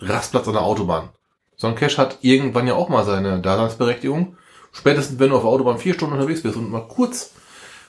Rastplatz 0.00 0.46
an 0.46 0.54
der 0.54 0.62
Autobahn. 0.62 1.08
So 1.56 1.66
ein 1.66 1.74
Cache 1.74 1.98
hat 1.98 2.18
irgendwann 2.22 2.66
ja 2.66 2.74
auch 2.74 2.88
mal 2.88 3.04
seine 3.04 3.40
Daseinsberechtigung. 3.40 4.36
Spätestens, 4.72 5.18
wenn 5.18 5.30
du 5.30 5.36
auf 5.36 5.42
der 5.42 5.50
Autobahn 5.50 5.78
vier 5.78 5.94
Stunden 5.94 6.14
unterwegs 6.14 6.42
bist 6.42 6.56
und 6.56 6.70
mal 6.70 6.86
kurz 6.88 7.32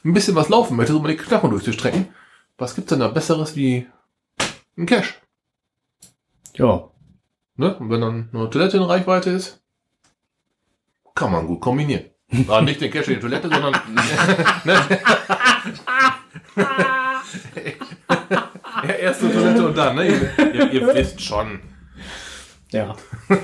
ein 0.04 0.14
bisschen 0.14 0.36
was 0.36 0.50
laufen 0.50 0.78
möchtest, 0.78 0.98
um 0.98 1.04
mal 1.04 1.10
die 1.10 1.18
Knochen 1.18 1.50
durchzustrecken. 1.50 2.08
Was 2.58 2.76
gibt's 2.76 2.90
denn 2.90 3.00
da 3.00 3.08
Besseres 3.08 3.56
wie 3.56 3.88
ein 4.78 4.86
Cache? 4.86 5.16
Ja. 6.54 6.90
Ne? 7.58 7.76
Und 7.78 7.90
wenn 7.90 8.02
dann 8.02 8.30
eine 8.32 8.50
Toilette 8.50 8.78
in 8.78 8.84
Reichweite 8.84 9.32
ist, 9.32 9.62
kann 11.16 11.32
man 11.32 11.48
gut 11.48 11.62
kombinieren. 11.62 12.06
Aber 12.48 12.62
nicht 12.62 12.82
den 12.82 12.92
Cache 12.92 13.14
in 13.14 13.20
die 13.20 13.22
Toilette, 13.22 13.50
sondern 13.50 13.74
ne? 14.66 14.76
erst 19.06 19.22
die 19.22 19.30
Toilette 19.30 19.68
und 19.68 19.78
dann, 19.78 19.96
ne? 19.96 20.08
Ihr, 20.08 20.54
ihr, 20.54 20.72
ihr 20.72 20.94
wisst 20.94 21.22
schon. 21.22 21.60
Ja. 22.76 22.96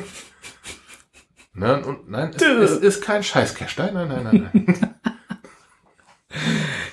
Ne? 1.54 1.84
Und 1.86 2.10
nein, 2.10 2.32
es, 2.34 2.42
es 2.42 2.78
ist 2.78 3.02
kein 3.04 3.24
Scheiß-Cache. 3.24 3.92
Nein, 3.92 3.94
nein, 3.94 4.08
nein, 4.08 4.24
nein, 4.24 4.52
nein. 4.54 4.96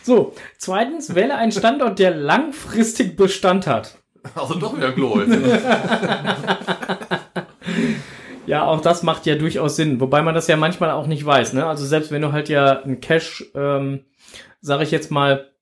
So, 0.03 0.35
zweitens, 0.59 1.15
wähle 1.15 1.37
einen 1.37 1.53
Standort, 1.53 2.01
der 2.01 2.11
langfristig 2.11 3.17
Bestand 3.17 3.69
hat. 3.69 3.99
Also 4.35 4.55
doch 4.55 4.77
wieder 4.77 4.89
ein 4.89 4.95
Klo. 4.95 5.21
jetzt. 5.21 5.39
Ja, 8.47 8.65
auch 8.65 8.81
das 8.81 9.03
macht 9.03 9.27
ja 9.27 9.37
durchaus 9.37 9.77
Sinn, 9.77 10.01
wobei 10.01 10.23
man 10.23 10.35
das 10.35 10.49
ja 10.49 10.57
manchmal 10.57 10.91
auch 10.91 11.07
nicht 11.07 11.25
weiß. 11.25 11.53
Ne? 11.53 11.67
Also 11.67 11.85
selbst 11.85 12.11
wenn 12.11 12.23
du 12.23 12.33
halt 12.33 12.49
ja 12.49 12.81
einen 12.81 13.01
Cache, 13.01 13.45
ähm, 13.55 14.07
sage 14.63 14.85
ich 14.85 14.91
jetzt 14.91 15.11
mal, 15.11 15.53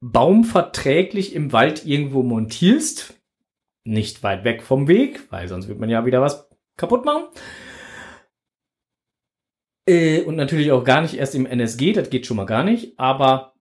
baumverträglich 0.00 1.34
im 1.34 1.52
Wald 1.52 1.86
irgendwo 1.86 2.22
montierst, 2.22 3.14
nicht 3.84 4.22
weit 4.22 4.44
weg 4.44 4.62
vom 4.62 4.88
Weg, 4.88 5.30
weil 5.30 5.48
sonst 5.48 5.68
wird 5.68 5.78
man 5.78 5.90
ja 5.90 6.04
wieder 6.06 6.20
was 6.20 6.48
kaputt 6.76 7.04
machen. 7.04 7.24
Äh, 9.86 10.22
und 10.22 10.36
natürlich 10.36 10.72
auch 10.72 10.84
gar 10.84 11.00
nicht 11.00 11.14
erst 11.14 11.34
im 11.34 11.46
NSG, 11.46 11.92
das 11.92 12.10
geht 12.10 12.26
schon 12.26 12.36
mal 12.36 12.46
gar 12.46 12.64
nicht, 12.64 12.98
aber 12.98 13.54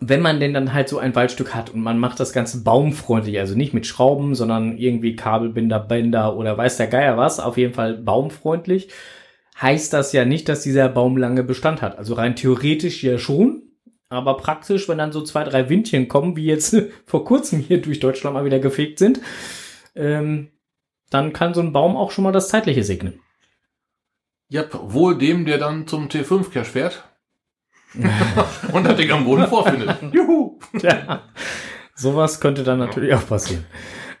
wenn 0.00 0.22
man 0.22 0.40
denn 0.40 0.54
dann 0.54 0.72
halt 0.72 0.88
so 0.88 0.98
ein 0.98 1.14
Waldstück 1.14 1.54
hat 1.54 1.70
und 1.70 1.80
man 1.80 1.98
macht 1.98 2.18
das 2.18 2.32
Ganze 2.32 2.62
baumfreundlich, 2.62 3.38
also 3.38 3.54
nicht 3.54 3.74
mit 3.74 3.86
Schrauben, 3.86 4.34
sondern 4.34 4.78
irgendwie 4.78 5.16
Kabelbinder, 5.16 5.80
Bänder 5.80 6.36
oder 6.36 6.56
weiß 6.56 6.78
der 6.78 6.86
Geier 6.86 7.16
was, 7.16 7.40
auf 7.40 7.58
jeden 7.58 7.74
Fall 7.74 7.94
baumfreundlich, 7.98 8.88
heißt 9.60 9.92
das 9.92 10.12
ja 10.12 10.24
nicht, 10.24 10.48
dass 10.48 10.62
dieser 10.62 10.88
Baum 10.88 11.16
lange 11.16 11.42
Bestand 11.42 11.82
hat. 11.82 11.98
Also 11.98 12.14
rein 12.14 12.36
theoretisch 12.36 13.02
ja 13.02 13.18
schon, 13.18 13.71
aber 14.12 14.36
praktisch, 14.36 14.88
wenn 14.88 14.98
dann 14.98 15.12
so 15.12 15.22
zwei, 15.22 15.44
drei 15.44 15.68
Windchen 15.68 16.06
kommen, 16.06 16.36
wie 16.36 16.44
jetzt 16.44 16.76
vor 17.06 17.24
kurzem 17.24 17.60
hier 17.60 17.80
durch 17.80 18.00
Deutschland 18.00 18.34
mal 18.34 18.44
wieder 18.44 18.58
gefegt 18.58 18.98
sind, 18.98 19.20
ähm, 19.94 20.50
dann 21.10 21.32
kann 21.32 21.54
so 21.54 21.60
ein 21.60 21.72
Baum 21.72 21.96
auch 21.96 22.10
schon 22.10 22.24
mal 22.24 22.32
das 22.32 22.48
Zeitliche 22.48 22.84
segnen. 22.84 23.20
Ja, 24.48 24.64
wohl 24.72 25.16
dem, 25.16 25.46
der 25.46 25.58
dann 25.58 25.86
zum 25.86 26.08
T5-Cache 26.08 26.64
fährt. 26.64 27.04
und 28.72 28.84
das 28.84 28.96
Ding 28.96 29.10
am 29.10 29.24
Boden 29.24 29.46
vorfindet. 29.46 29.96
Juhu! 30.12 30.58
Ja, 30.80 31.24
sowas 31.94 32.40
könnte 32.40 32.64
dann 32.64 32.78
natürlich 32.78 33.14
auch 33.14 33.26
passieren. 33.26 33.64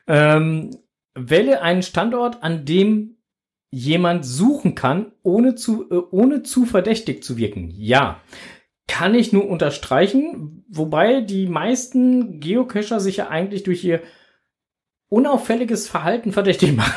Ähm, 0.06 0.76
wähle 1.14 1.62
einen 1.62 1.82
Standort, 1.82 2.42
an 2.42 2.64
dem 2.64 3.16
jemand 3.70 4.26
suchen 4.26 4.74
kann, 4.74 5.12
ohne 5.22 5.54
zu, 5.54 5.90
äh, 5.90 6.02
ohne 6.10 6.42
zu 6.42 6.66
verdächtig 6.66 7.24
zu 7.24 7.36
wirken. 7.36 7.70
Ja. 7.70 8.20
Kann 8.92 9.14
ich 9.14 9.32
nur 9.32 9.48
unterstreichen, 9.48 10.66
wobei 10.68 11.22
die 11.22 11.46
meisten 11.46 12.40
Geocacher 12.40 13.00
sich 13.00 13.16
ja 13.16 13.28
eigentlich 13.28 13.62
durch 13.62 13.82
ihr 13.82 14.02
unauffälliges 15.08 15.88
Verhalten 15.88 16.30
verdächtig 16.30 16.76
machen. 16.76 16.92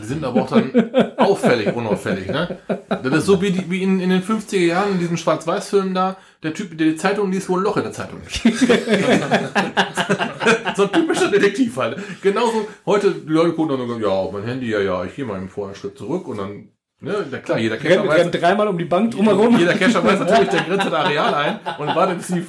Die 0.00 0.06
sind 0.06 0.24
aber 0.24 0.44
auch 0.44 0.48
dann 0.48 0.72
auffällig, 1.18 1.76
unauffällig, 1.76 2.28
ne? 2.28 2.56
Das 2.88 3.14
ist 3.14 3.26
so 3.26 3.42
wie, 3.42 3.50
die, 3.50 3.70
wie 3.70 3.82
in, 3.82 4.00
in 4.00 4.08
den 4.08 4.22
50er 4.22 4.56
Jahren 4.56 4.92
in 4.92 5.00
diesem 5.00 5.18
Schwarz-Weiß-Film 5.18 5.92
da, 5.92 6.16
der 6.42 6.54
Typ, 6.54 6.78
der 6.78 6.86
die 6.86 6.96
Zeitung 6.96 7.30
liest, 7.30 7.50
wo 7.50 7.58
ein 7.58 7.62
Loch 7.62 7.76
in 7.76 7.82
der 7.82 7.92
Zeitung 7.92 8.22
ist. 8.26 8.42
so 10.76 10.84
ein 10.84 10.92
typischer 10.92 11.30
Detektiv 11.30 11.76
halt. 11.76 11.98
Genauso, 12.22 12.68
heute, 12.86 13.12
die 13.12 13.30
Leute 13.30 13.52
gucken 13.52 13.76
dann 13.76 13.86
sagen, 13.86 14.00
ja, 14.00 14.08
auf 14.08 14.32
mein 14.32 14.44
Handy, 14.44 14.70
ja, 14.70 14.80
ja, 14.80 15.04
ich 15.04 15.14
gehe 15.14 15.26
mal 15.26 15.46
vorher 15.48 15.74
einen 15.74 15.78
Schritt 15.78 15.98
zurück 15.98 16.26
und 16.26 16.38
dann, 16.38 16.70
ne, 17.04 17.26
na 17.30 17.38
klar, 17.38 17.58
jeder 17.58 17.76
Cacher 17.76 18.00
Rennt, 18.00 18.08
weiß, 18.08 18.18
rennt 18.20 18.34
dreimal 18.42 18.68
um 18.68 18.78
die 18.78 18.84
Bank 18.84 19.12
drumherum. 19.12 19.58
jeder 19.58 19.74
Cacher 19.74 20.02
weiß 20.04 20.20
natürlich, 20.20 20.48
der 20.50 20.60
grenzt 20.62 20.86
das 20.86 20.92
Areal 20.92 21.34
ein 21.34 21.60
und 21.78 21.94
wartet, 21.94 22.18
bis 22.18 22.26
die 22.28 22.44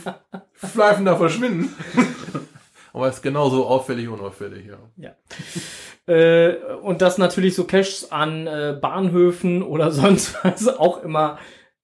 Pfeifen 0.55 1.05
da 1.05 1.15
verschwinden. 1.15 1.73
Aber 2.93 3.07
es 3.09 3.15
ist 3.15 3.21
genauso 3.23 3.65
auffällig, 3.65 4.07
unauffällig, 4.07 4.67
ja. 4.67 4.77
Ja. 4.97 6.13
Äh, 6.13 6.55
und 6.81 7.01
dass 7.01 7.17
natürlich 7.17 7.53
so 7.55 7.65
Caches 7.65 8.11
an 8.11 8.47
äh, 8.47 8.77
Bahnhöfen 8.79 9.63
oder 9.63 9.91
sonst 9.91 10.37
was 10.43 10.67
auch 10.67 11.03
immer 11.03 11.37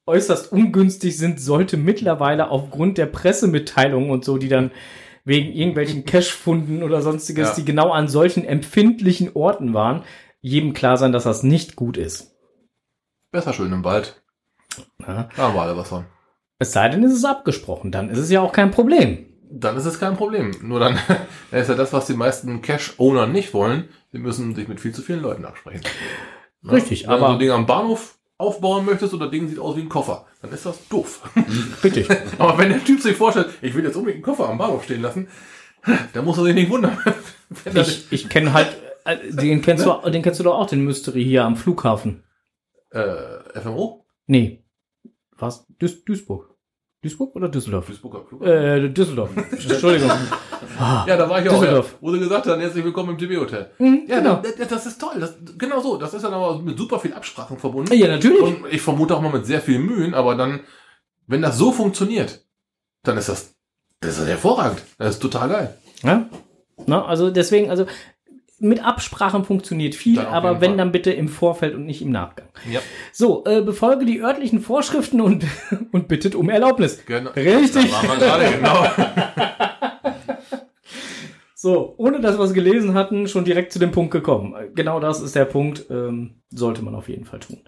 äußerst 0.05 0.51
ungünstig 0.51 1.17
sind, 1.17 1.39
sollte 1.39 1.77
mittlerweile 1.77 2.49
aufgrund 2.49 2.97
der 2.97 3.05
Pressemitteilungen 3.07 4.09
und 4.09 4.25
so, 4.25 4.37
die 4.37 4.47
dann 4.47 4.71
wegen 5.23 5.51
irgendwelchen 5.53 6.05
Cache-Funden 6.05 6.81
oder 6.81 7.01
sonstiges, 7.01 7.49
Ja. 7.49 7.55
die 7.55 7.65
genau 7.65 7.91
an 7.91 8.07
solchen 8.07 8.43
empfindlichen 8.43 9.31
Orten 9.35 9.73
waren, 9.73 10.03
jedem 10.41 10.73
klar 10.73 10.97
sein, 10.97 11.11
dass 11.11 11.25
das 11.25 11.43
nicht 11.43 11.75
gut 11.75 11.97
ist. 11.97 12.30
Besser 13.31 13.53
schön 13.53 13.71
im 13.71 13.83
Wald. 13.83 14.21
Ja. 14.99 15.29
Da 15.35 15.43
haben 15.43 15.55
wir 15.55 15.61
alle 15.61 15.77
was 15.77 15.89
von. 15.89 16.05
Es 16.59 16.71
sei 16.73 16.89
denn, 16.89 17.03
es 17.03 17.13
ist 17.13 17.25
abgesprochen, 17.25 17.91
dann 17.91 18.09
ist 18.09 18.19
es 18.19 18.29
ja 18.29 18.41
auch 18.41 18.51
kein 18.53 18.71
Problem. 18.71 19.25
Dann 19.49 19.75
ist 19.77 19.85
es 19.85 19.99
kein 19.99 20.15
Problem. 20.15 20.51
Nur 20.61 20.79
dann 20.79 20.97
ist 21.51 21.69
ja 21.69 21.75
das, 21.75 21.91
was 21.93 22.05
die 22.05 22.13
meisten 22.13 22.61
Cash-Owner 22.61 23.27
nicht 23.27 23.53
wollen. 23.53 23.89
Sie 24.11 24.19
müssen 24.19 24.55
sich 24.55 24.67
mit 24.67 24.79
viel 24.79 24.93
zu 24.93 25.01
vielen 25.01 25.21
Leuten 25.21 25.45
absprechen. 25.45 25.81
Ne? 26.61 26.73
Richtig, 26.73 27.03
Wenn 27.03 27.11
du 27.11 27.17
so 27.19 27.25
aber- 27.25 27.33
ein 27.33 27.39
Ding 27.39 27.49
am 27.51 27.65
Bahnhof 27.65 28.17
aufbauen 28.37 28.85
möchtest 28.85 29.13
das 29.13 29.29
Ding 29.29 29.47
sieht 29.47 29.59
aus 29.59 29.75
wie 29.75 29.81
ein 29.81 29.89
Koffer, 29.89 30.25
dann 30.41 30.51
ist 30.51 30.65
das 30.65 30.87
doof. 30.89 31.21
Richtig. 31.83 32.07
Aber 32.39 32.57
wenn 32.57 32.69
der 32.69 32.83
Typ 32.83 32.99
sich 32.99 33.15
vorstellt, 33.15 33.49
ich 33.61 33.75
will 33.75 33.83
jetzt 33.83 33.95
unbedingt 33.95 34.25
einen 34.25 34.35
Koffer 34.35 34.49
am 34.49 34.57
Bahnhof 34.57 34.83
stehen 34.83 35.03
lassen, 35.03 35.27
dann 36.13 36.25
muss 36.25 36.39
er 36.39 36.45
sich 36.45 36.55
nicht 36.55 36.71
wundern. 36.71 36.97
Wenn 37.65 37.77
Ich, 37.77 38.07
ich 38.11 38.29
kenne 38.29 38.51
halt, 38.53 38.75
äh, 39.05 39.17
den 39.31 39.61
kennst 39.61 39.85
du, 39.85 40.09
den 40.09 40.23
kennst 40.23 40.39
du 40.39 40.43
doch 40.43 40.57
auch, 40.57 40.65
den 40.65 40.83
Mystery 40.83 41.23
hier 41.23 41.43
am 41.45 41.55
Flughafen. 41.55 42.23
Äh, 42.91 43.59
FMO? 43.59 44.05
Nee. 44.27 44.63
Was? 45.37 45.65
Duis 45.79 46.03
Duisburg. 46.05 46.49
Duisburg 47.03 47.35
oder 47.35 47.49
Düsseldorf? 47.49 47.87
Duisburger 47.87 48.23
Flug. 48.25 48.43
Äh, 48.43 48.89
Düsseldorf. 48.89 49.31
Entschuldigung. 49.51 50.11
Ah, 50.79 51.03
Ja, 51.07 51.17
da 51.17 51.27
war 51.27 51.41
ich 51.41 51.49
auch, 51.49 51.63
ja, 51.63 51.83
wo 51.99 52.11
sie 52.11 52.19
gesagt 52.19 52.45
haben, 52.45 52.61
herzlich 52.61 52.83
willkommen 52.85 53.09
im 53.09 53.17
TB-Hotel. 53.17 53.71
Mhm, 53.79 54.03
Ja, 54.07 54.19
genau. 54.19 54.35
das, 54.41 54.67
das 54.67 54.85
ist 54.85 55.01
toll. 55.01 55.19
Das, 55.19 55.35
genau 55.57 55.79
so. 55.79 55.97
Das 55.97 56.13
ist 56.13 56.21
dann 56.23 56.33
aber 56.33 56.59
mit 56.59 56.77
super 56.77 56.99
viel 56.99 57.13
Absprachen 57.13 57.57
verbunden. 57.57 57.91
Ja, 57.95 58.07
natürlich. 58.07 58.41
Und 58.41 58.65
ich 58.71 58.81
vermute 58.81 59.15
auch 59.15 59.21
mal 59.21 59.31
mit 59.31 59.47
sehr 59.47 59.61
viel 59.61 59.79
Mühen, 59.79 60.13
aber 60.13 60.35
dann, 60.35 60.59
wenn 61.25 61.41
das 61.41 61.57
so 61.57 61.71
funktioniert, 61.71 62.45
dann 63.03 63.17
ist 63.17 63.29
das, 63.29 63.55
das 64.01 64.19
ist 64.19 64.27
hervorragend. 64.27 64.83
Das 64.99 65.15
ist 65.15 65.21
total 65.21 65.49
geil. 65.49 65.77
Ja? 66.03 66.29
Na, 66.85 67.03
also 67.05 67.31
deswegen, 67.31 67.71
also 67.71 67.87
mit 68.61 68.85
Absprachen 68.85 69.43
funktioniert 69.43 69.95
viel, 69.95 70.19
aber 70.19 70.61
wenn 70.61 70.71
Fall. 70.71 70.77
dann 70.77 70.91
bitte 70.91 71.11
im 71.11 71.27
Vorfeld 71.27 71.75
und 71.75 71.85
nicht 71.85 72.01
im 72.01 72.11
Nachgang. 72.11 72.47
Ja, 72.71 72.79
So, 73.11 73.43
äh, 73.45 73.61
befolge 73.61 74.05
die 74.05 74.21
örtlichen 74.21 74.61
Vorschriften 74.61 75.19
und, 75.19 75.45
und 75.91 76.07
bittet 76.07 76.35
um 76.35 76.49
Erlaubnis. 76.49 77.03
genau. 77.05 77.31
Richtig. 77.31 77.91
Gerade, 77.91 78.51
genau. 78.55 78.85
So, 81.53 81.93
ohne 81.97 82.19
dass 82.19 82.39
wir 82.39 82.43
es 82.45 82.55
gelesen 82.55 82.95
hatten, 82.95 83.27
schon 83.27 83.45
direkt 83.45 83.71
zu 83.71 83.77
dem 83.77 83.91
Punkt 83.91 84.09
gekommen. 84.09 84.55
Genau 84.73 84.99
das 84.99 85.21
ist 85.21 85.35
der 85.35 85.45
Punkt, 85.45 85.85
ähm, 85.91 86.41
sollte 86.49 86.81
man 86.81 86.95
auf 86.95 87.07
jeden 87.07 87.25
Fall 87.25 87.39
tun. 87.39 87.59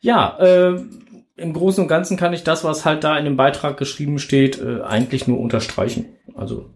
Ja, 0.00 0.38
äh, 0.38 0.80
im 1.36 1.52
Großen 1.52 1.82
und 1.82 1.88
Ganzen 1.88 2.16
kann 2.16 2.32
ich 2.32 2.42
das, 2.42 2.64
was 2.64 2.86
halt 2.86 3.04
da 3.04 3.18
in 3.18 3.26
dem 3.26 3.36
Beitrag 3.36 3.76
geschrieben 3.76 4.18
steht, 4.18 4.62
äh, 4.62 4.80
eigentlich 4.80 5.28
nur 5.28 5.40
unterstreichen. 5.40 6.06
Also 6.34 6.70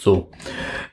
so. 0.00 0.30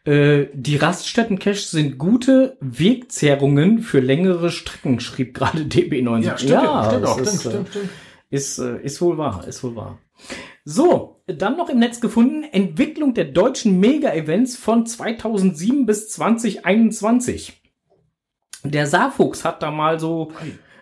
Äh, 0.04 0.48
die 0.54 0.78
Raststätten-Caches 0.78 1.72
sind 1.72 1.98
gute 1.98 2.58
Wegzehrungen 2.60 3.80
für 3.80 4.00
längere 4.00 4.52
Strecken, 4.52 5.00
schrieb 5.00 5.34
gerade 5.34 5.60
DB90. 5.64 6.22
Ja, 6.22 6.38
stimmt, 6.38 6.52
ja, 6.52 6.90
stimmt 6.90 7.06
auch, 7.06 7.18
ist, 7.18 7.40
stimmt, 7.40 7.46
äh, 7.46 7.50
stimmt, 7.50 7.70
stimmt. 7.70 7.90
ist, 8.30 8.60
äh, 8.60 8.82
ist 8.82 9.02
wohl 9.02 9.18
wahr, 9.18 9.48
ist 9.48 9.64
wohl 9.64 9.76
wahr. 9.76 10.00
So, 10.64 11.18
dann 11.28 11.58
noch 11.58 11.70
im 11.70 11.80
Netz 11.80 12.02
gefunden, 12.02 12.44
Entwicklung 12.44 13.14
der 13.14 13.26
deutschen 13.26 13.80
Mega-Events 13.80 14.56
von 14.56 14.86
2007 14.86 15.86
bis 15.86 16.10
2021. 16.10 17.62
Der 18.64 18.88
Saarfuchs 18.88 19.46
hat 19.46 19.62
da 19.62 19.70
mal 19.70 20.00
so, 20.00 20.32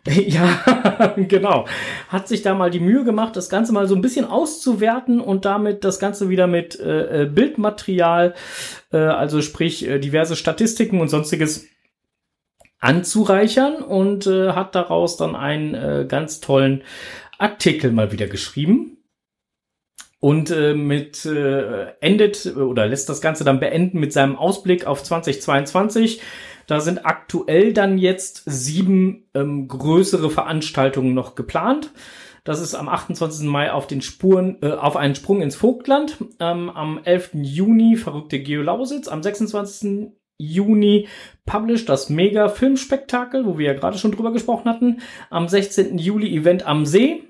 ja, 0.09 1.13
genau, 1.15 1.65
hat 2.09 2.27
sich 2.27 2.41
da 2.41 2.53
mal 2.53 2.69
die 2.69 2.81
Mühe 2.81 3.05
gemacht, 3.05 3.37
das 3.37 3.49
Ganze 3.49 3.71
mal 3.71 3.87
so 3.87 3.95
ein 3.95 4.01
bisschen 4.01 4.25
auszuwerten 4.25 5.21
und 5.21 5.45
damit 5.45 5.85
das 5.85 5.97
Ganze 5.97 6.27
wieder 6.27 6.45
mit 6.45 6.77
äh, 6.77 7.23
äh, 7.23 7.25
Bildmaterial, 7.25 8.33
äh, 8.91 8.97
also 8.97 9.41
sprich 9.41 9.87
äh, 9.87 9.99
diverse 9.99 10.35
Statistiken 10.35 10.99
und 10.99 11.07
sonstiges 11.07 11.67
anzureichern 12.79 13.75
und 13.75 14.27
äh, 14.27 14.51
hat 14.51 14.75
daraus 14.75 15.15
dann 15.15 15.37
einen 15.37 15.73
äh, 15.73 16.05
ganz 16.05 16.41
tollen 16.41 16.83
Artikel 17.37 17.93
mal 17.93 18.11
wieder 18.11 18.27
geschrieben 18.27 18.97
und 20.19 20.51
äh, 20.51 20.73
mit 20.73 21.25
äh, 21.25 21.93
endet 22.01 22.57
oder 22.57 22.87
lässt 22.87 23.07
das 23.07 23.21
Ganze 23.21 23.45
dann 23.45 23.61
beenden 23.61 24.01
mit 24.01 24.11
seinem 24.11 24.35
Ausblick 24.35 24.85
auf 24.85 25.01
2022. 25.01 26.21
Da 26.67 26.79
sind 26.79 27.05
aktuell 27.05 27.73
dann 27.73 27.97
jetzt 27.97 28.43
sieben 28.45 29.25
ähm, 29.33 29.67
größere 29.67 30.29
Veranstaltungen 30.29 31.13
noch 31.13 31.35
geplant. 31.35 31.91
Das 32.43 32.59
ist 32.59 32.75
am 32.75 32.89
28. 32.89 33.47
Mai 33.47 33.71
auf 33.71 33.87
den 33.87 34.01
Spuren, 34.01 34.57
äh, 34.61 34.71
auf 34.71 34.97
einen 34.97 35.15
Sprung 35.15 35.41
ins 35.41 35.55
Vogtland. 35.55 36.17
Ähm, 36.39 36.69
am 36.69 36.99
11. 37.03 37.31
Juni 37.33 37.95
verrückte 37.95 38.41
Geolausitz. 38.41 39.07
Am 39.07 39.23
26. 39.23 40.11
Juni 40.37 41.07
Publish, 41.45 41.85
das 41.85 42.09
Mega 42.09 42.49
Filmspektakel, 42.49 43.45
wo 43.45 43.57
wir 43.57 43.67
ja 43.67 43.73
gerade 43.73 43.97
schon 43.97 44.11
drüber 44.11 44.33
gesprochen 44.33 44.69
hatten. 44.69 45.01
Am 45.29 45.47
16. 45.47 45.97
Juli 45.97 46.35
Event 46.35 46.65
am 46.65 46.85
See. 46.85 47.23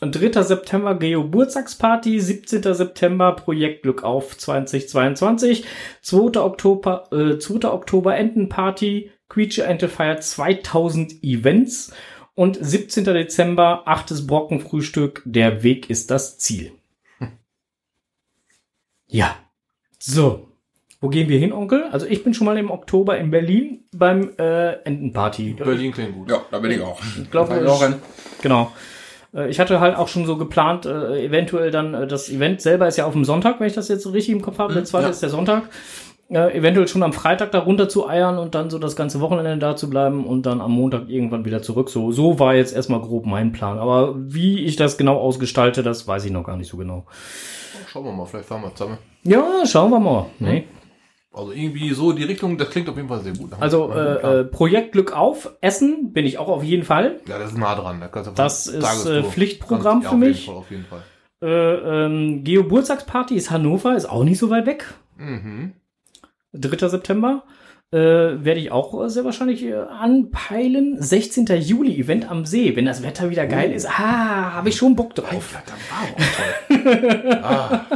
3. 0.00 0.42
September 0.42 0.94
Geburtstagsparty, 0.94 2.20
17. 2.20 2.62
September 2.74 3.32
Projekt 3.32 3.82
Glück 3.82 4.04
auf 4.04 4.36
2022, 4.36 5.64
2. 6.02 6.40
Oktober, 6.40 7.08
äh, 7.12 7.38
2. 7.38 7.68
Oktober 7.68 8.16
Entenparty, 8.16 9.10
Creature 9.28 9.66
Ente 9.66 9.88
feiert 9.88 10.22
2000 10.22 11.22
Events 11.22 11.92
und 12.34 12.56
17. 12.60 13.04
Dezember 13.04 13.82
8. 13.86 14.26
Brockenfrühstück, 14.26 15.22
der 15.24 15.62
Weg 15.62 15.90
ist 15.90 16.10
das 16.10 16.38
Ziel. 16.38 16.72
Ja, 19.08 19.34
so. 19.98 20.44
Wo 21.00 21.08
gehen 21.08 21.28
wir 21.28 21.38
hin, 21.38 21.52
Onkel? 21.52 21.84
Also 21.92 22.06
ich 22.06 22.24
bin 22.24 22.34
schon 22.34 22.44
mal 22.44 22.58
im 22.58 22.70
Oktober 22.70 23.18
in 23.18 23.30
Berlin 23.30 23.84
beim 23.92 24.32
äh, 24.36 24.72
Entenparty. 24.82 25.54
Berlin 25.54 25.92
klingt 25.92 26.14
gut. 26.14 26.30
Ja, 26.30 26.44
da 26.50 26.58
bin 26.58 26.72
ich 26.72 26.80
auch. 26.80 27.00
Ich 27.16 27.30
glaube, 27.30 27.50
Da 27.50 27.54
bin 27.56 27.64
ich 27.64 27.70
auch. 27.70 27.88
Genau. 28.42 28.72
Äh, 29.38 29.48
Ich 29.48 29.60
hatte 29.60 29.80
halt 29.80 29.96
auch 29.96 30.08
schon 30.08 30.26
so 30.26 30.36
geplant, 30.36 30.86
äh, 30.86 31.24
eventuell 31.24 31.70
dann, 31.70 31.94
äh, 31.94 32.06
das 32.06 32.28
Event 32.28 32.60
selber 32.60 32.88
ist 32.88 32.98
ja 32.98 33.06
auf 33.06 33.12
dem 33.12 33.24
Sonntag, 33.24 33.60
wenn 33.60 33.66
ich 33.66 33.74
das 33.74 33.88
jetzt 33.88 34.02
so 34.02 34.10
richtig 34.10 34.34
im 34.34 34.42
Kopf 34.42 34.58
habe. 34.58 34.74
Der 34.74 34.84
zweite 34.84 35.04
ja. 35.04 35.10
ist 35.10 35.22
der 35.22 35.30
Sonntag. 35.30 35.64
Äh, 36.30 36.58
eventuell 36.58 36.86
schon 36.86 37.02
am 37.02 37.14
Freitag 37.14 37.52
da 37.52 37.60
runter 37.60 37.88
zu 37.88 38.06
eiern 38.06 38.36
und 38.36 38.54
dann 38.54 38.68
so 38.68 38.78
das 38.78 38.96
ganze 38.96 39.20
Wochenende 39.20 39.56
da 39.56 39.76
zu 39.76 39.88
bleiben 39.88 40.26
und 40.26 40.44
dann 40.44 40.60
am 40.60 40.72
Montag 40.72 41.08
irgendwann 41.08 41.46
wieder 41.46 41.62
zurück. 41.62 41.88
So, 41.88 42.12
so 42.12 42.38
war 42.38 42.54
jetzt 42.54 42.74
erstmal 42.74 43.00
grob 43.00 43.24
mein 43.24 43.52
Plan. 43.52 43.78
Aber 43.78 44.14
wie 44.14 44.62
ich 44.64 44.76
das 44.76 44.98
genau 44.98 45.16
ausgestalte, 45.16 45.82
das 45.82 46.06
weiß 46.06 46.26
ich 46.26 46.30
noch 46.30 46.44
gar 46.44 46.58
nicht 46.58 46.68
so 46.68 46.76
genau. 46.76 47.06
Schauen 47.86 48.04
wir 48.04 48.12
mal, 48.12 48.26
vielleicht 48.26 48.46
fahren 48.46 48.60
wir 48.60 48.74
zusammen. 48.74 48.98
Ja, 49.24 49.42
schauen 49.64 49.90
wir 49.90 50.00
mal. 50.00 50.26
Nee. 50.38 50.64
Also 51.32 51.52
irgendwie 51.52 51.90
so 51.92 52.12
die 52.12 52.24
Richtung, 52.24 52.56
das 52.58 52.70
klingt 52.70 52.88
auf 52.88 52.96
jeden 52.96 53.08
Fall 53.08 53.20
sehr 53.20 53.34
gut. 53.34 53.50
Also 53.60 53.92
äh, 53.92 54.40
äh, 54.40 54.44
Projekt 54.44 54.92
Glück 54.92 55.12
auf, 55.12 55.50
Essen 55.60 56.12
bin 56.12 56.24
ich 56.26 56.38
auch 56.38 56.48
auf 56.48 56.64
jeden 56.64 56.84
Fall. 56.84 57.20
ja, 57.28 57.38
das 57.38 57.52
ist 57.52 57.58
nah 57.58 57.74
dran. 57.74 58.00
Da 58.00 58.08
kannst 58.08 58.30
du 58.30 58.34
Das 58.34 58.66
ist, 58.66 59.06
äh, 59.06 59.22
Pflichtprogramm 59.22 60.00
kannst- 60.02 60.08
für 60.08 60.14
ja, 60.24 60.28
mich. 60.30 60.46
Fall, 60.46 60.54
auf 60.54 60.70
jeden 60.70 60.84
Fall. 60.86 61.02
Äh, 61.40 62.06
ähm, 62.06 62.42
Geburtstagsparty 62.44 63.36
ist 63.36 63.50
Hannover, 63.50 63.94
ist 63.96 64.06
auch 64.06 64.24
nicht 64.24 64.38
so 64.38 64.50
weit 64.50 64.66
weg. 64.66 64.86
Mhm. 65.16 65.74
3. 66.54 66.88
September. 66.88 67.44
Äh, 67.90 68.44
werde 68.44 68.60
ich 68.60 68.70
auch 68.70 69.02
äh, 69.02 69.08
sehr 69.08 69.24
wahrscheinlich 69.24 69.62
äh, 69.64 69.72
anpeilen. 69.74 71.00
16. 71.00 71.46
Juli, 71.62 71.98
Event 71.98 72.30
am 72.30 72.44
See. 72.44 72.76
Wenn 72.76 72.84
das 72.84 73.02
Wetter 73.02 73.30
wieder 73.30 73.46
geil 73.46 73.72
ist, 73.72 73.86
ah, 73.88 74.52
habe 74.52 74.68
ich 74.68 74.76
schon 74.76 74.94
Bock 74.94 75.14
drauf. 75.14 75.42
Verdammt, 75.42 75.80
auch 75.90 76.20
toll. 76.36 77.40
ah, 77.42 77.86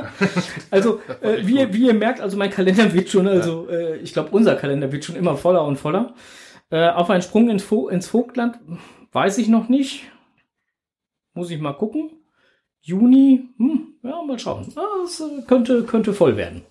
Also, 0.70 1.00
äh, 1.20 1.46
wie, 1.46 1.58
ihr- 1.58 1.74
wie 1.74 1.86
ihr 1.88 1.94
merkt, 1.94 2.22
also 2.22 2.38
mein 2.38 2.48
Kalender 2.50 2.90
wird 2.94 3.10
schon, 3.10 3.28
also 3.28 3.68
äh, 3.68 3.98
ich 3.98 4.14
glaube, 4.14 4.30
unser 4.32 4.54
Kalender 4.56 4.90
wird 4.92 5.04
schon 5.04 5.16
immer 5.16 5.36
voller 5.36 5.64
und 5.66 5.76
voller. 5.76 6.14
Äh, 6.70 6.88
auf 6.88 7.10
einen 7.10 7.20
Sprung 7.22 7.50
ins, 7.50 7.62
Vo 7.70 7.88
ins 7.88 8.06
Vogtland 8.08 8.58
weiß 9.12 9.36
ich 9.36 9.48
noch 9.48 9.68
nicht. 9.68 10.10
Muss 11.34 11.50
ich 11.50 11.60
mal 11.60 11.74
gucken. 11.74 12.12
Juni, 12.80 13.50
hm, 13.58 13.94
ja, 14.02 14.22
mal 14.22 14.38
schauen. 14.38 14.72
Ah, 14.74 15.04
es 15.04 15.20
äh, 15.20 15.42
könnte, 15.46 15.82
könnte 15.84 16.14
voll 16.14 16.38
werden. 16.38 16.62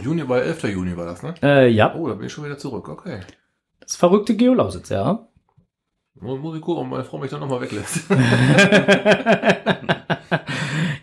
Juni 0.00 0.28
war 0.28 0.40
11. 0.42 0.64
Juni 0.64 0.96
war 0.96 1.06
das, 1.06 1.22
ne? 1.22 1.34
Äh, 1.42 1.68
ja, 1.68 1.94
Oh, 1.94 2.08
da 2.08 2.14
bin 2.14 2.26
ich 2.26 2.32
schon 2.32 2.44
wieder 2.44 2.58
zurück. 2.58 2.88
Okay. 2.88 3.20
das 3.80 3.96
verrückte 3.96 4.36
Geolausitz, 4.36 4.88
ja. 4.88 5.26
Muss, 6.20 6.54
ich 6.56 6.60
gucken, 6.62 6.84
ob 6.84 6.88
meine 6.90 7.04
Frau 7.04 7.18
mich 7.18 7.30
dann 7.30 7.40
nochmal 7.40 7.60
weglässt. 7.62 8.04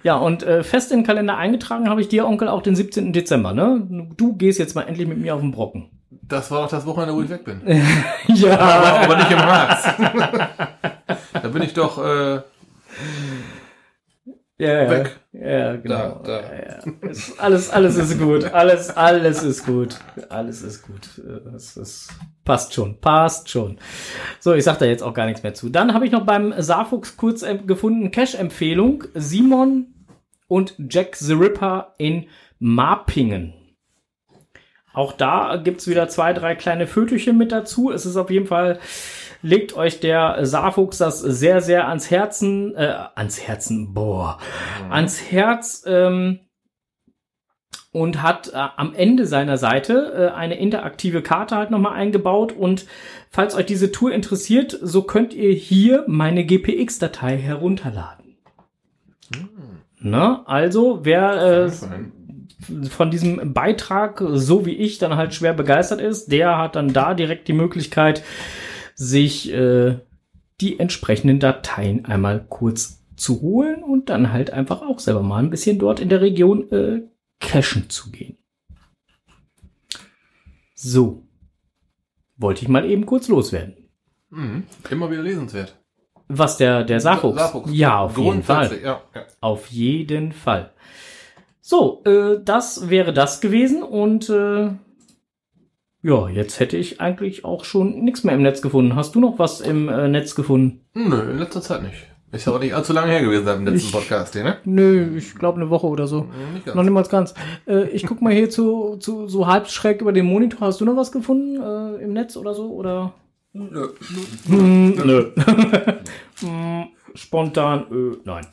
Ja, 0.04 0.16
und 0.16 0.44
äh, 0.44 0.64
fest 0.64 0.92
in 0.92 1.00
den 1.00 1.06
Kalender 1.06 1.38
eingetragen 1.38 1.90
habe 1.90 2.00
ich 2.02 2.08
dir, 2.08 2.26
Onkel, 2.26 2.48
auch 2.48 2.62
den 2.62 2.76
17. 2.76 3.12
Dezember, 3.12 3.54
ne? 3.54 4.08
Du 4.16 4.34
gehst 4.34 4.58
jetzt 4.58 4.74
mal 4.76 4.84
endlich 4.84 5.08
mit 5.08 5.18
mir 5.18 5.36
auf 5.36 5.42
den 5.42 5.52
Brocken. 5.52 5.90
Das 6.10 6.50
war 6.52 6.62
doch 6.64 6.70
das 6.70 6.86
Wochenende, 6.86 7.14
wo 7.16 7.22
ich 7.22 7.30
weg 7.30 7.44
bin. 7.44 7.62
Ja. 8.28 8.58
aber, 8.58 9.00
aber 9.02 9.18
nicht 9.18 9.32
im 9.32 9.40
Harz. 9.40 9.84
da 11.34 11.48
bin 11.50 11.62
ich 11.64 11.74
doch 11.74 11.98
äh, 11.98 12.42
Ja, 14.60 14.84
ja. 14.84 14.90
Weg. 14.92 15.20
Ja, 15.32 15.76
genau. 15.78 16.22
Da, 16.24 16.42
da. 16.42 16.42
Ja, 16.42 16.82
ja. 16.84 17.10
Es- 17.10 17.40
Alles, 17.40 17.70
alles 17.70 17.96
ist 17.96 18.20
gut. 18.20 18.44
Alles, 18.54 18.90
alles 18.96 19.42
ist 19.42 19.66
gut. 19.66 19.98
Alles 20.30 20.62
ist 20.64 20.82
gut. 20.84 21.22
Es 21.56 21.78
ist, 21.78 22.10
passt 22.44 22.74
schon. 22.74 23.00
Passt 23.00 23.50
schon. 23.50 23.78
So, 24.40 24.54
ich 24.54 24.66
sag 24.66 24.78
da 24.80 24.86
jetzt 24.86 25.02
auch 25.02 25.14
gar 25.14 25.26
nichts 25.28 25.44
mehr 25.44 25.54
zu. 25.54 25.70
Dann 25.70 25.94
habe 25.94 26.06
ich 26.06 26.12
noch 26.12 26.26
beim 26.26 26.54
Saarfuchs 26.58 27.16
kurz 27.16 27.46
gefunden, 27.66 28.12
Cash-Empfehlung. 28.12 29.06
Simon 29.14 29.94
und 30.48 30.76
Jack 30.90 31.16
the 31.16 31.34
Ripper 31.34 31.94
in 31.98 32.26
Marpingen. 32.60 33.54
Auch 34.94 35.14
da 35.14 35.56
gibt's 35.56 35.88
wieder 35.88 36.10
zwei, 36.10 36.34
drei 36.34 36.56
kleine 36.56 36.86
Fötchen 36.88 37.38
mit 37.38 37.52
dazu. 37.54 37.92
Es 37.92 38.06
ist 38.06 38.18
auf 38.18 38.30
jeden 38.32 38.48
Fall, 38.48 38.80
legt 39.42 39.76
euch 39.76 40.00
der 40.00 40.46
Saarfuchs 40.46 40.98
das 40.98 41.20
sehr, 41.20 41.62
sehr 41.62 41.88
ans 41.88 42.12
Herzen, 42.12 42.76
äh, 42.76 42.94
ans 43.16 43.42
Herzen, 43.42 43.94
boah, 43.94 44.40
ans 44.90 45.32
Herz 45.32 45.84
ähm, 45.86 46.40
und 47.92 48.22
hat 48.22 48.50
äh, 48.50 48.58
am 48.76 48.94
Ende 48.94 49.26
seiner 49.26 49.58
Seite 49.58 50.32
äh, 50.32 50.36
eine 50.36 50.60
interaktive 50.60 51.22
Karte 51.22 51.56
halt 51.56 51.72
nochmal 51.72 51.94
eingebaut. 51.94 52.52
Und 52.52 52.86
falls 53.30 53.56
euch 53.56 53.66
diese 53.66 53.92
Tour 53.92 54.12
interessiert, 54.12 54.78
so 54.82 55.04
könnt 55.04 55.34
ihr 55.34 55.52
hier 55.54 56.04
meine 56.08 56.46
GPX-Datei 56.46 57.38
herunterladen. 57.38 58.38
Na, 60.02 60.44
also, 60.46 61.00
wer 61.04 61.66
äh, 61.66 61.72
von 62.90 63.12
diesem 63.12 63.54
Beitrag, 63.54 64.24
so 64.34 64.66
wie 64.66 64.76
ich, 64.76 64.98
dann 64.98 65.16
halt 65.16 65.34
schwer 65.34 65.54
begeistert 65.54 66.00
ist, 66.00 66.32
der 66.32 66.58
hat 66.58 66.76
dann 66.76 66.94
da 66.94 67.14
direkt 67.14 67.48
die 67.48 67.54
Möglichkeit, 67.54 68.24
sich 69.00 69.50
äh, 69.54 69.98
die 70.60 70.78
entsprechenden 70.78 71.40
Dateien 71.40 72.04
einmal 72.04 72.46
kurz 72.50 73.02
zu 73.16 73.42
holen 73.42 73.82
und 73.82 74.10
dann 74.10 74.34
halt 74.34 74.52
einfach 74.52 74.82
auch 74.82 75.00
selber 75.00 75.24
mal 75.24 75.42
ein 75.42 75.50
bisschen 75.50 75.80
dort 75.80 76.02
in 76.02 76.10
der 76.10 76.20
Region 76.20 76.70
äh, 76.72 77.04
cachen 77.40 77.90
zu 77.90 78.12
gehen. 78.12 78.38
So. 80.76 81.24
Wollte 82.36 82.64
ich 82.64 82.68
mal 82.68 82.90
eben 82.90 83.06
kurz 83.06 83.30
loswerden. 83.30 83.90
Mhm. 84.32 84.64
Immer 84.90 85.10
wieder 85.10 85.24
lesenswert. 85.24 85.78
Was 86.28 86.58
der, 86.58 86.84
der? 86.84 87.00
Saarfuchs. 87.00 87.72
Ja, 87.72 88.00
auf 88.00 88.18
jeden 88.18 88.44
Fall. 88.44 88.80
Ja, 88.84 89.02
ja. 89.16 89.26
Auf 89.40 89.68
jeden 89.68 90.34
Fall. 90.34 90.72
So, 91.62 92.04
äh, 92.04 92.44
das 92.44 92.90
wäre 92.90 93.14
das 93.14 93.40
gewesen 93.40 93.82
und 93.82 94.30
äh, 94.30 94.72
ja, 96.02 96.30
jetzt 96.30 96.60
hätte 96.60 96.78
ich 96.78 97.02
eigentlich 97.02 97.46
auch 97.46 97.66
schon 97.66 98.04
nichts 98.04 98.24
mehr 98.24 98.36
im 98.36 98.42
Netz 98.42 98.62
gefunden. 98.62 98.96
Hast 98.96 99.16
du 99.16 99.20
noch 99.20 99.40
was 99.40 99.62
im 99.62 99.90
äh, 99.90 100.08
Netz 100.08 100.36
gefunden? 100.36 100.82
Nö, 100.94 101.32
in 101.32 101.40
letzter 101.40 101.62
Zeit 101.62 101.84
nicht. 101.84 102.08
Ist 102.32 102.46
ja 102.46 102.54
auch 102.54 102.60
nicht 102.60 102.76
allzu 102.76 102.94
lange 102.94 103.12
her 103.12 103.24
gewesen 103.24 103.46
seit 103.46 103.58
dem 103.58 103.66
letzten 103.66 103.92
Podcast 103.92 104.34
hier, 104.34 104.44
ne? 104.44 104.58
Nö, 104.64 105.18
ich 105.18 105.34
glaube 105.34 105.60
eine 105.60 105.72
Woche 105.72 105.88
oder 105.88 106.06
so. 106.06 106.28
Nicht 106.54 106.66
ganz. 106.66 106.76
Noch 106.76 106.84
niemals 106.84 107.10
ganz. 107.10 107.34
Äh, 107.68 107.90
ich 107.90 108.06
guck 108.06 108.22
mal 108.22 108.32
hier 108.32 108.52
zu, 108.52 108.98
zu 108.98 109.28
so 109.28 109.48
halb 109.48 109.68
schräg 109.68 110.02
über 110.02 110.14
den 110.14 110.28
Monitor. 110.28 110.68
Hast 110.68 110.80
du 110.80 110.86
noch 110.86 110.96
was 110.96 111.12
gefunden 111.12 111.60
äh, 111.60 112.04
im 112.04 112.14
Netz 112.14 112.38
oder 112.38 112.54
so? 112.54 112.72
Oder? 112.72 113.14
Nö. 113.54 113.90
Hm, 114.48 114.92
nö. 114.92 115.32
Hm, 116.42 116.86
Spontan, 117.16 117.82
äh, 117.92 118.18
nein. 118.24 118.46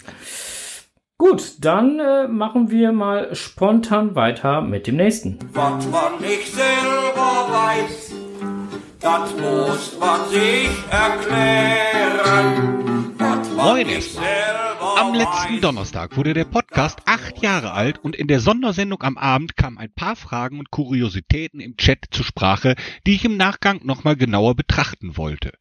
Gut, 1.19 1.65
dann 1.65 1.99
äh, 1.99 2.29
machen 2.29 2.71
wir 2.71 2.93
mal 2.93 3.35
spontan 3.35 4.15
weiter 4.15 4.61
mit 4.61 4.87
dem 4.87 4.97
nächsten. 4.97 5.39
Was 5.55 5.87
man 5.87 6.21
nicht 6.21 6.55
selber 6.55 7.49
weiß, 7.51 8.13
das 9.01 9.31
muss 9.37 9.97
man 9.99 10.29
sich 10.29 10.69
erklären. 10.91 12.67
Moin 13.57 13.89
erstmal. 13.89 14.77
Am 14.99 15.15
letzten. 15.15 15.61
Donnerstag 15.63 16.17
wurde 16.17 16.35
der 16.35 16.45
Podcast 16.45 17.01
acht 17.07 17.43
Jahre 17.43 17.73
alt 17.73 17.99
und 17.99 18.15
in 18.15 18.29
der 18.29 18.41
Sondersendung 18.41 19.03
am 19.03 19.17
Abend 19.17 19.57
kamen 19.57 19.79
ein 19.79 19.93
paar 19.93 20.15
Fragen 20.15 20.59
und 20.59 20.71
Kuriositäten 20.71 21.61
im 21.61 21.77
Chat 21.77 22.07
zur 22.11 22.25
Sprache, 22.25 22.77
die 23.07 23.15
ich 23.15 23.25
im 23.25 23.37
Nachgang 23.37 23.81
nochmal 23.85 24.17
genauer 24.17 24.55
betrachten 24.57 25.17
wollte. 25.17 25.53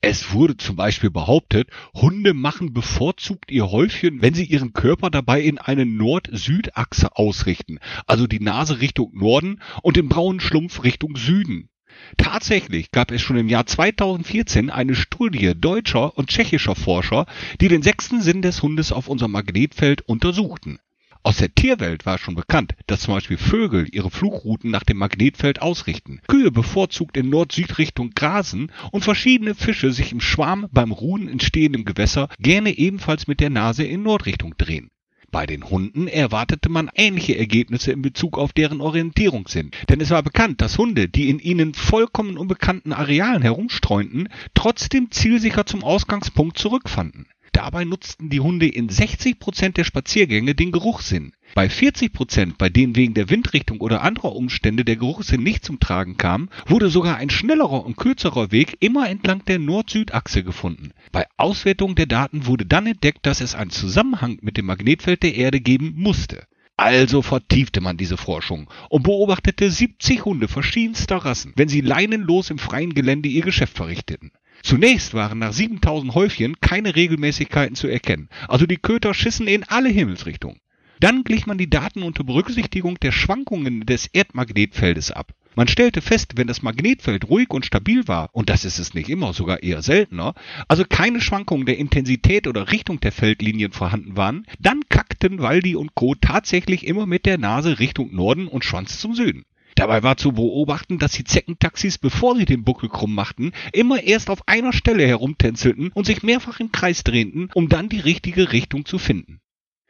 Es 0.00 0.32
wurde 0.32 0.56
zum 0.56 0.74
Beispiel 0.76 1.10
behauptet, 1.10 1.70
Hunde 1.94 2.34
machen 2.34 2.72
bevorzugt 2.72 3.50
ihr 3.50 3.70
Häufchen, 3.70 4.22
wenn 4.22 4.34
sie 4.34 4.44
ihren 4.44 4.72
Körper 4.72 5.10
dabei 5.10 5.40
in 5.40 5.58
eine 5.58 5.86
Nord-Süd-Achse 5.86 7.16
ausrichten, 7.16 7.78
also 8.06 8.26
die 8.26 8.40
Nase 8.40 8.80
Richtung 8.80 9.12
Norden 9.14 9.62
und 9.82 9.96
den 9.96 10.08
braunen 10.08 10.40
Schlumpf 10.40 10.82
Richtung 10.82 11.16
Süden. 11.16 11.70
Tatsächlich 12.16 12.90
gab 12.90 13.10
es 13.10 13.22
schon 13.22 13.36
im 13.36 13.48
Jahr 13.48 13.66
2014 13.66 14.70
eine 14.70 14.94
Studie 14.94 15.52
deutscher 15.56 16.16
und 16.16 16.28
tschechischer 16.28 16.74
Forscher, 16.74 17.26
die 17.60 17.68
den 17.68 17.82
sechsten 17.82 18.20
Sinn 18.22 18.42
des 18.42 18.62
Hundes 18.62 18.92
auf 18.92 19.08
unserem 19.08 19.32
Magnetfeld 19.32 20.02
untersuchten. 20.02 20.78
Aus 21.26 21.38
der 21.38 21.52
Tierwelt 21.52 22.06
war 22.06 22.18
schon 22.18 22.36
bekannt, 22.36 22.74
dass 22.86 23.00
zum 23.00 23.14
Beispiel 23.14 23.36
Vögel 23.36 23.88
ihre 23.90 24.12
Flugrouten 24.12 24.70
nach 24.70 24.84
dem 24.84 24.98
Magnetfeld 24.98 25.60
ausrichten, 25.60 26.20
Kühe 26.28 26.52
bevorzugt 26.52 27.16
in 27.16 27.30
Nord-Süd-Richtung 27.30 28.10
grasen 28.10 28.70
und 28.92 29.02
verschiedene 29.02 29.56
Fische 29.56 29.90
sich 29.90 30.12
im 30.12 30.20
Schwarm 30.20 30.68
beim 30.70 30.92
Ruhen 30.92 31.26
in 31.26 31.84
Gewässer 31.84 32.28
gerne 32.38 32.78
ebenfalls 32.78 33.26
mit 33.26 33.40
der 33.40 33.50
Nase 33.50 33.82
in 33.82 34.04
Nordrichtung 34.04 34.54
drehen. 34.56 34.90
Bei 35.36 35.44
den 35.44 35.68
Hunden 35.68 36.08
erwartete 36.08 36.70
man 36.70 36.90
ähnliche 36.94 37.36
Ergebnisse 37.36 37.92
in 37.92 38.00
Bezug 38.00 38.38
auf 38.38 38.54
deren 38.54 38.80
Orientierungssinn. 38.80 39.70
Denn 39.86 40.00
es 40.00 40.08
war 40.08 40.22
bekannt, 40.22 40.62
dass 40.62 40.78
Hunde, 40.78 41.10
die 41.10 41.28
in 41.28 41.40
ihnen 41.40 41.74
vollkommen 41.74 42.38
unbekannten 42.38 42.94
Arealen 42.94 43.42
herumstreunten, 43.42 44.30
trotzdem 44.54 45.10
zielsicher 45.10 45.66
zum 45.66 45.84
Ausgangspunkt 45.84 46.56
zurückfanden. 46.56 47.26
Dabei 47.56 47.86
nutzten 47.86 48.28
die 48.28 48.40
Hunde 48.40 48.68
in 48.68 48.90
60 48.90 49.38
Prozent 49.38 49.78
der 49.78 49.84
Spaziergänge 49.84 50.54
den 50.54 50.72
Geruchssinn. 50.72 51.32
Bei 51.54 51.70
40 51.70 52.12
Prozent, 52.12 52.58
bei 52.58 52.68
denen 52.68 52.96
wegen 52.96 53.14
der 53.14 53.30
Windrichtung 53.30 53.80
oder 53.80 54.02
anderer 54.02 54.36
Umstände 54.36 54.84
der 54.84 54.96
Geruchssinn 54.96 55.42
nicht 55.42 55.64
zum 55.64 55.80
Tragen 55.80 56.18
kam, 56.18 56.50
wurde 56.66 56.90
sogar 56.90 57.16
ein 57.16 57.30
schnellerer 57.30 57.86
und 57.86 57.96
kürzerer 57.96 58.52
Weg 58.52 58.76
immer 58.80 59.08
entlang 59.08 59.42
der 59.46 59.58
Nord-Süd-Achse 59.58 60.44
gefunden. 60.44 60.90
Bei 61.12 61.24
Auswertung 61.38 61.94
der 61.94 62.04
Daten 62.04 62.44
wurde 62.44 62.66
dann 62.66 62.86
entdeckt, 62.86 63.24
dass 63.24 63.40
es 63.40 63.54
einen 63.54 63.70
Zusammenhang 63.70 64.36
mit 64.42 64.58
dem 64.58 64.66
Magnetfeld 64.66 65.22
der 65.22 65.34
Erde 65.36 65.58
geben 65.58 65.94
musste. 65.96 66.46
Also 66.76 67.22
vertiefte 67.22 67.80
man 67.80 67.96
diese 67.96 68.18
Forschung 68.18 68.68
und 68.90 69.04
beobachtete 69.04 69.70
70 69.70 70.26
Hunde 70.26 70.46
verschiedenster 70.46 71.16
Rassen, 71.16 71.54
wenn 71.56 71.68
sie 71.68 71.80
leinenlos 71.80 72.50
im 72.50 72.58
freien 72.58 72.92
Gelände 72.92 73.30
ihr 73.30 73.40
Geschäft 73.40 73.78
verrichteten. 73.78 74.30
Zunächst 74.66 75.14
waren 75.14 75.38
nach 75.38 75.52
7000 75.52 76.12
Häufchen 76.16 76.60
keine 76.60 76.96
Regelmäßigkeiten 76.96 77.76
zu 77.76 77.86
erkennen, 77.86 78.28
also 78.48 78.66
die 78.66 78.78
Köter 78.78 79.14
schissen 79.14 79.46
in 79.46 79.62
alle 79.62 79.88
Himmelsrichtungen. 79.90 80.58
Dann 80.98 81.22
glich 81.22 81.46
man 81.46 81.56
die 81.56 81.70
Daten 81.70 82.02
unter 82.02 82.24
Berücksichtigung 82.24 82.98
der 82.98 83.12
Schwankungen 83.12 83.86
des 83.86 84.08
Erdmagnetfeldes 84.08 85.12
ab. 85.12 85.34
Man 85.54 85.68
stellte 85.68 86.02
fest, 86.02 86.32
wenn 86.34 86.48
das 86.48 86.62
Magnetfeld 86.62 87.28
ruhig 87.28 87.50
und 87.50 87.64
stabil 87.64 88.08
war, 88.08 88.30
und 88.32 88.50
das 88.50 88.64
ist 88.64 88.80
es 88.80 88.92
nicht 88.92 89.08
immer, 89.08 89.32
sogar 89.32 89.62
eher 89.62 89.82
seltener, 89.82 90.34
also 90.66 90.82
keine 90.84 91.20
Schwankungen 91.20 91.66
der 91.66 91.78
Intensität 91.78 92.48
oder 92.48 92.72
Richtung 92.72 92.98
der 92.98 93.12
Feldlinien 93.12 93.70
vorhanden 93.70 94.16
waren, 94.16 94.48
dann 94.58 94.80
kackten 94.88 95.38
Waldi 95.38 95.76
und 95.76 95.94
Co. 95.94 96.16
tatsächlich 96.16 96.84
immer 96.84 97.06
mit 97.06 97.24
der 97.24 97.38
Nase 97.38 97.78
Richtung 97.78 98.12
Norden 98.12 98.48
und 98.48 98.64
Schwanz 98.64 98.98
zum 98.98 99.14
Süden. 99.14 99.44
Dabei 99.76 100.02
war 100.02 100.16
zu 100.16 100.32
beobachten, 100.32 100.98
dass 100.98 101.12
die 101.12 101.24
Zeckentaxis, 101.24 101.98
bevor 101.98 102.34
sie 102.34 102.46
den 102.46 102.64
Buckel 102.64 102.88
krumm 102.88 103.14
machten, 103.14 103.52
immer 103.74 104.02
erst 104.02 104.30
auf 104.30 104.48
einer 104.48 104.72
Stelle 104.72 105.06
herumtänzelten 105.06 105.90
und 105.92 106.06
sich 106.06 106.22
mehrfach 106.22 106.60
im 106.60 106.72
Kreis 106.72 107.04
drehten, 107.04 107.50
um 107.52 107.68
dann 107.68 107.90
die 107.90 108.00
richtige 108.00 108.52
Richtung 108.52 108.86
zu 108.86 108.98
finden. 108.98 109.40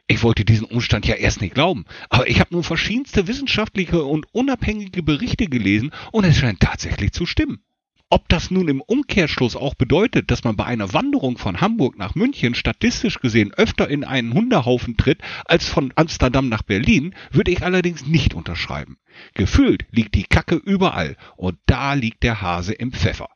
Ich 0.09 0.25
wollte 0.25 0.45
diesen 0.45 0.67
Umstand 0.67 1.07
ja 1.07 1.15
erst 1.15 1.41
nicht 1.41 1.55
glauben, 1.55 1.85
aber 2.11 2.29
ich 2.29 2.41
habe 2.41 2.53
nun 2.53 2.65
verschiedenste 2.65 3.29
wissenschaftliche 3.29 4.05
und 4.05 4.27
unabhängige 4.33 5.05
Berichte 5.05 5.47
gelesen 5.47 5.93
und 6.11 6.25
es 6.25 6.37
scheint 6.37 6.61
tatsächlich 6.61 7.13
zu 7.13 7.25
stimmen. 7.25 7.63
Ob 8.09 8.29
das 8.29 8.53
nun 8.53 8.69
im 8.69 8.81
Umkehrschluss 8.81 9.57
auch 9.57 9.75
bedeutet, 9.75 10.31
dass 10.31 10.45
man 10.45 10.55
bei 10.55 10.65
einer 10.65 10.93
Wanderung 10.93 11.39
von 11.39 11.61
Hamburg 11.61 11.99
nach 11.99 12.15
München 12.15 12.55
statistisch 12.55 13.19
gesehen 13.19 13.53
öfter 13.53 13.89
in 13.89 14.05
einen 14.05 14.33
Hundehaufen 14.33 14.97
tritt 14.97 15.23
als 15.45 15.69
von 15.69 15.93
Amsterdam 15.97 16.49
nach 16.49 16.63
Berlin, 16.63 17.17
würde 17.33 17.51
ich 17.51 17.65
allerdings 17.65 18.07
nicht 18.07 18.33
unterschreiben. 18.33 18.97
Gefühlt 19.35 19.87
liegt 19.91 20.15
die 20.15 20.23
Kacke 20.23 20.55
überall 20.55 21.17
und 21.37 21.59
da 21.67 21.95
liegt 21.95 22.23
der 22.23 22.41
Hase 22.41 22.75
im 22.75 22.93
Pfeffer. 22.93 23.29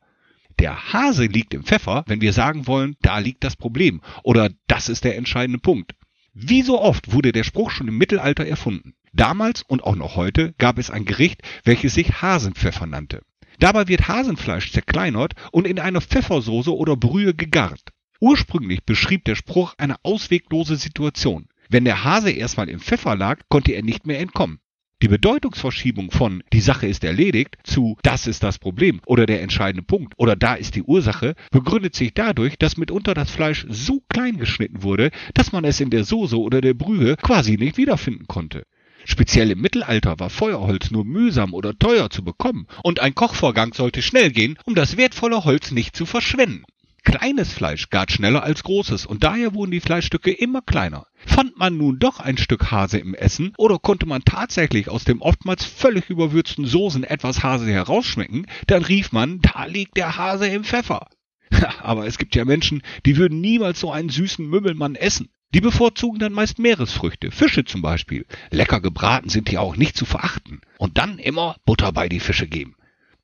Der 0.57 0.93
Hase 0.93 1.25
liegt 1.25 1.53
im 1.53 1.65
Pfeffer, 1.65 2.05
wenn 2.07 2.21
wir 2.21 2.31
sagen 2.31 2.65
wollen, 2.65 2.95
da 3.01 3.17
liegt 3.17 3.43
das 3.43 3.57
Problem 3.57 3.99
oder 4.23 4.51
das 4.67 4.87
ist 4.87 5.03
der 5.03 5.17
entscheidende 5.17 5.59
Punkt. 5.59 5.95
Wie 6.33 6.61
so 6.61 6.79
oft 6.79 7.11
wurde 7.11 7.33
der 7.33 7.43
Spruch 7.43 7.71
schon 7.71 7.89
im 7.89 7.97
Mittelalter 7.97 8.45
erfunden. 8.45 8.93
Damals 9.11 9.63
und 9.63 9.83
auch 9.83 9.97
noch 9.97 10.15
heute 10.15 10.53
gab 10.57 10.77
es 10.77 10.89
ein 10.89 11.03
Gericht, 11.03 11.41
welches 11.65 11.95
sich 11.95 12.21
Hasenpfeffer 12.21 12.85
nannte. 12.85 13.21
Dabei 13.61 13.87
wird 13.87 14.07
Hasenfleisch 14.07 14.71
zerkleinert 14.71 15.35
und 15.51 15.67
in 15.67 15.79
einer 15.79 16.01
Pfeffersoße 16.01 16.75
oder 16.75 16.97
Brühe 16.97 17.35
gegart. 17.35 17.93
Ursprünglich 18.19 18.83
beschrieb 18.85 19.23
der 19.25 19.35
Spruch 19.35 19.75
eine 19.77 19.97
ausweglose 20.01 20.77
Situation. 20.77 21.45
Wenn 21.69 21.85
der 21.85 22.03
Hase 22.03 22.31
erstmal 22.31 22.69
im 22.69 22.79
Pfeffer 22.79 23.15
lag, 23.15 23.37
konnte 23.49 23.73
er 23.73 23.83
nicht 23.83 24.07
mehr 24.07 24.19
entkommen. 24.19 24.61
Die 25.03 25.07
Bedeutungsverschiebung 25.07 26.09
von 26.09 26.41
die 26.51 26.59
Sache 26.59 26.87
ist 26.87 27.03
erledigt 27.03 27.57
zu 27.63 27.97
das 28.01 28.25
ist 28.25 28.41
das 28.41 28.57
Problem 28.57 28.99
oder 29.05 29.27
der 29.27 29.43
entscheidende 29.43 29.83
Punkt 29.83 30.15
oder 30.17 30.35
da 30.35 30.55
ist 30.55 30.75
die 30.75 30.83
Ursache 30.83 31.35
begründet 31.51 31.95
sich 31.95 32.15
dadurch, 32.15 32.57
dass 32.57 32.77
mitunter 32.77 33.13
das 33.13 33.29
Fleisch 33.29 33.67
so 33.69 34.01
klein 34.09 34.37
geschnitten 34.37 34.81
wurde, 34.81 35.11
dass 35.35 35.51
man 35.51 35.65
es 35.65 35.79
in 35.79 35.91
der 35.91 36.03
Soße 36.03 36.39
oder 36.39 36.61
der 36.61 36.73
Brühe 36.73 37.15
quasi 37.15 37.57
nicht 37.57 37.77
wiederfinden 37.77 38.25
konnte. 38.25 38.63
Speziell 39.05 39.51
im 39.51 39.61
Mittelalter 39.61 40.19
war 40.19 40.29
Feuerholz 40.29 40.91
nur 40.91 41.05
mühsam 41.05 41.53
oder 41.53 41.77
teuer 41.77 42.09
zu 42.09 42.23
bekommen 42.23 42.67
und 42.83 42.99
ein 42.99 43.15
Kochvorgang 43.15 43.73
sollte 43.73 44.01
schnell 44.01 44.31
gehen, 44.31 44.57
um 44.65 44.75
das 44.75 44.97
wertvolle 44.97 45.43
Holz 45.43 45.71
nicht 45.71 45.95
zu 45.95 46.05
verschwenden. 46.05 46.63
Kleines 47.03 47.51
Fleisch 47.51 47.89
gart 47.89 48.11
schneller 48.11 48.43
als 48.43 48.63
großes 48.63 49.07
und 49.07 49.23
daher 49.23 49.55
wurden 49.55 49.71
die 49.71 49.79
Fleischstücke 49.79 50.31
immer 50.31 50.61
kleiner. 50.61 51.07
Fand 51.25 51.57
man 51.57 51.75
nun 51.75 51.97
doch 51.97 52.19
ein 52.19 52.37
Stück 52.37 52.69
Hase 52.69 52.99
im 52.99 53.15
Essen 53.15 53.53
oder 53.57 53.79
konnte 53.79 54.05
man 54.05 54.23
tatsächlich 54.23 54.87
aus 54.87 55.03
dem 55.03 55.21
oftmals 55.21 55.65
völlig 55.65 56.11
überwürzten 56.11 56.65
Soßen 56.65 57.03
etwas 57.03 57.41
Hase 57.41 57.71
herausschmecken, 57.71 58.45
dann 58.67 58.83
rief 58.83 59.11
man, 59.11 59.41
da 59.41 59.65
liegt 59.65 59.97
der 59.97 60.15
Hase 60.17 60.47
im 60.47 60.63
Pfeffer. 60.63 61.07
Aber 61.81 62.05
es 62.05 62.19
gibt 62.19 62.35
ja 62.35 62.45
Menschen, 62.45 62.83
die 63.05 63.17
würden 63.17 63.41
niemals 63.41 63.79
so 63.79 63.91
einen 63.91 64.09
süßen 64.09 64.45
Mümmelmann 64.47 64.95
essen. 64.95 65.29
Die 65.53 65.61
bevorzugen 65.61 66.19
dann 66.19 66.31
meist 66.31 66.59
Meeresfrüchte, 66.59 67.29
Fische 67.29 67.65
zum 67.65 67.81
Beispiel. 67.81 68.25
Lecker 68.51 68.79
gebraten 68.79 69.29
sind 69.29 69.51
die 69.51 69.57
auch 69.57 69.75
nicht 69.75 69.97
zu 69.97 70.05
verachten. 70.05 70.61
Und 70.77 70.97
dann 70.97 71.19
immer 71.19 71.57
Butter 71.65 71.91
bei 71.91 72.07
die 72.07 72.21
Fische 72.21 72.47
geben. 72.47 72.75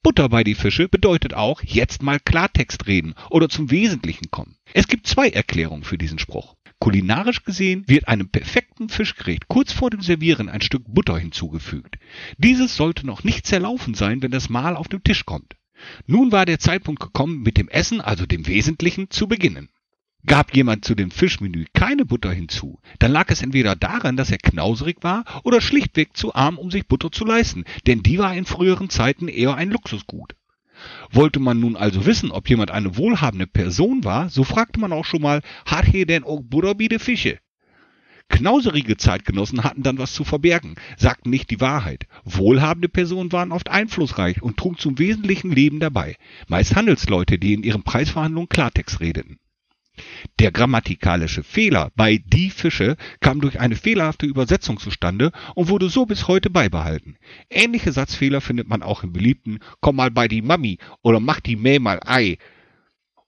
Butter 0.03 0.29
bei 0.29 0.43
die 0.43 0.55
Fische 0.55 0.89
bedeutet 0.89 1.33
auch 1.33 1.61
jetzt 1.63 2.03
mal 2.03 2.19
Klartext 2.19 2.87
reden 2.87 3.15
oder 3.29 3.49
zum 3.49 3.71
Wesentlichen 3.71 4.29
kommen. 4.29 4.57
Es 4.73 4.87
gibt 4.87 5.07
zwei 5.07 5.29
Erklärungen 5.29 5.83
für 5.83 5.97
diesen 5.97 6.19
Spruch. 6.19 6.55
Kulinarisch 6.79 7.43
gesehen 7.43 7.83
wird 7.87 8.07
einem 8.07 8.29
perfekten 8.29 8.89
Fischgericht 8.89 9.47
kurz 9.47 9.71
vor 9.71 9.89
dem 9.89 10.01
Servieren 10.01 10.49
ein 10.49 10.61
Stück 10.61 10.83
Butter 10.85 11.17
hinzugefügt. 11.17 11.97
Dieses 12.37 12.75
sollte 12.75 13.05
noch 13.05 13.23
nicht 13.23 13.47
zerlaufen 13.47 13.95
sein, 13.95 14.21
wenn 14.21 14.31
das 14.31 14.49
Mahl 14.49 14.75
auf 14.75 14.87
den 14.87 15.03
Tisch 15.03 15.25
kommt. 15.25 15.55
Nun 16.05 16.31
war 16.31 16.45
der 16.45 16.59
Zeitpunkt 16.59 17.01
gekommen, 17.01 17.41
mit 17.41 17.57
dem 17.57 17.69
Essen, 17.69 18.01
also 18.01 18.25
dem 18.25 18.47
Wesentlichen, 18.47 19.09
zu 19.09 19.27
beginnen. 19.27 19.69
Gab 20.27 20.53
jemand 20.53 20.83
zu 20.83 20.93
dem 20.93 21.09
Fischmenü 21.09 21.67
keine 21.73 22.03
Butter 22.03 22.33
hinzu, 22.33 22.81
dann 22.99 23.13
lag 23.13 23.29
es 23.29 23.41
entweder 23.41 23.77
daran, 23.77 24.17
dass 24.17 24.29
er 24.29 24.37
knauserig 24.37 24.97
war 25.01 25.23
oder 25.45 25.61
schlichtweg 25.61 26.17
zu 26.17 26.35
arm, 26.35 26.57
um 26.57 26.69
sich 26.69 26.85
Butter 26.85 27.13
zu 27.13 27.23
leisten, 27.23 27.63
denn 27.87 28.03
die 28.03 28.19
war 28.19 28.35
in 28.35 28.45
früheren 28.45 28.89
Zeiten 28.89 29.29
eher 29.29 29.55
ein 29.55 29.71
Luxusgut. 29.71 30.35
Wollte 31.09 31.39
man 31.39 31.61
nun 31.61 31.77
also 31.77 32.05
wissen, 32.05 32.31
ob 32.31 32.49
jemand 32.49 32.71
eine 32.71 32.97
wohlhabende 32.97 33.47
Person 33.47 34.03
war, 34.03 34.29
so 34.29 34.43
fragte 34.43 34.81
man 34.81 34.91
auch 34.91 35.05
schon 35.05 35.21
mal, 35.21 35.41
hat 35.65 35.85
hier 35.85 36.05
denn 36.05 36.25
auch 36.25 36.41
Butter 36.41 36.75
bei 36.75 36.89
de 36.89 36.99
Fische? 36.99 37.39
Knauserige 38.27 38.97
Zeitgenossen 38.97 39.63
hatten 39.63 39.83
dann 39.83 39.97
was 39.97 40.13
zu 40.13 40.25
verbergen, 40.25 40.75
sagten 40.97 41.29
nicht 41.29 41.49
die 41.51 41.61
Wahrheit. 41.61 42.05
Wohlhabende 42.25 42.89
Personen 42.89 43.31
waren 43.31 43.53
oft 43.53 43.69
einflussreich 43.69 44.41
und 44.41 44.57
trugen 44.57 44.77
zum 44.77 44.99
wesentlichen 44.99 45.51
Leben 45.51 45.79
dabei, 45.79 46.17
meist 46.49 46.75
Handelsleute, 46.75 47.39
die 47.39 47.53
in 47.53 47.63
ihren 47.63 47.83
Preisverhandlungen 47.83 48.49
Klartext 48.49 48.99
redeten. 48.99 49.39
Der 50.39 50.51
grammatikalische 50.51 51.43
Fehler 51.43 51.91
bei 51.95 52.17
die 52.25 52.49
Fische 52.49 52.97
kam 53.19 53.41
durch 53.41 53.59
eine 53.59 53.75
fehlerhafte 53.75 54.25
Übersetzung 54.25 54.79
zustande 54.79 55.31
und 55.55 55.69
wurde 55.69 55.89
so 55.89 56.05
bis 56.05 56.27
heute 56.27 56.49
beibehalten. 56.49 57.17
Ähnliche 57.49 57.91
Satzfehler 57.91 58.41
findet 58.41 58.67
man 58.67 58.83
auch 58.83 59.03
im 59.03 59.13
beliebten 59.13 59.59
Komm 59.79 59.95
mal 59.95 60.11
bei 60.11 60.27
die 60.27 60.41
Mami 60.41 60.77
oder 61.01 61.19
Mach 61.19 61.39
die 61.39 61.55
Mäh 61.55 61.79
mal 61.79 61.99
Ei. 62.05 62.37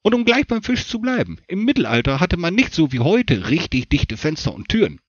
Und 0.01 0.13
um 0.13 0.25
gleich 0.25 0.47
beim 0.47 0.63
Fisch 0.63 0.85
zu 0.87 0.99
bleiben, 0.99 1.39
im 1.47 1.65
Mittelalter 1.65 2.19
hatte 2.19 2.37
man 2.37 2.55
nicht 2.55 2.73
so 2.73 2.91
wie 2.91 2.99
heute 2.99 3.49
richtig 3.49 3.89
dichte 3.89 4.17
Fenster 4.17 4.53
und 4.53 4.69
Türen. 4.69 4.99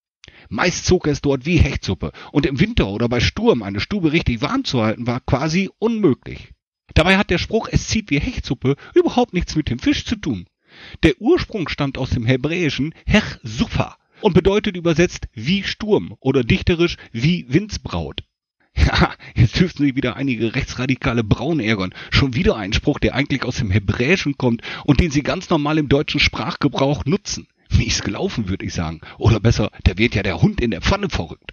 Meist 0.48 0.86
zog 0.86 1.06
es 1.06 1.20
dort 1.20 1.46
wie 1.46 1.58
Hechtsuppe 1.58 2.12
und 2.32 2.46
im 2.46 2.58
Winter 2.58 2.88
oder 2.88 3.08
bei 3.08 3.20
Sturm 3.20 3.62
eine 3.62 3.80
Stube 3.80 4.12
richtig 4.12 4.40
warm 4.40 4.64
zu 4.64 4.82
halten 4.82 5.06
war 5.06 5.20
quasi 5.20 5.70
unmöglich. 5.78 6.52
Dabei 6.94 7.16
hat 7.16 7.30
der 7.30 7.38
Spruch 7.38 7.68
es 7.70 7.86
zieht 7.86 8.10
wie 8.10 8.18
Hechtsuppe 8.18 8.76
überhaupt 8.94 9.32
nichts 9.32 9.54
mit 9.54 9.70
dem 9.70 9.78
Fisch 9.78 10.04
zu 10.04 10.16
tun. 10.16 10.46
Der 11.02 11.20
Ursprung 11.20 11.68
stammt 11.68 11.98
aus 11.98 12.10
dem 12.10 12.26
Hebräischen 12.26 12.94
Hech 13.06 13.38
Sufa 13.42 13.96
und 14.20 14.34
bedeutet 14.34 14.76
übersetzt 14.76 15.28
wie 15.34 15.62
Sturm 15.62 16.14
oder 16.20 16.44
dichterisch 16.44 16.96
wie 17.12 17.46
Windsbraut. 17.48 18.24
Ja, 18.76 19.14
jetzt 19.34 19.58
dürften 19.58 19.82
sich 19.82 19.96
wieder 19.96 20.16
einige 20.16 20.54
rechtsradikale 20.54 21.24
Braun 21.24 21.60
ärgern. 21.60 21.92
Schon 22.10 22.34
wieder 22.34 22.56
ein 22.56 22.72
Spruch, 22.72 22.98
der 22.98 23.14
eigentlich 23.14 23.44
aus 23.44 23.56
dem 23.56 23.70
Hebräischen 23.70 24.38
kommt 24.38 24.62
und 24.84 25.00
den 25.00 25.10
sie 25.10 25.22
ganz 25.22 25.50
normal 25.50 25.76
im 25.78 25.88
deutschen 25.88 26.20
Sprachgebrauch 26.20 27.04
nutzen. 27.04 27.46
Wie 27.68 27.86
ist 27.86 28.04
gelaufen, 28.04 28.48
würde 28.48 28.64
ich 28.64 28.72
sagen. 28.72 29.00
Oder 29.18 29.40
besser, 29.40 29.70
da 29.84 29.98
wird 29.98 30.14
ja 30.14 30.22
der 30.22 30.40
Hund 30.40 30.60
in 30.60 30.70
der 30.70 30.80
Pfanne 30.80 31.08
verrückt. 31.10 31.52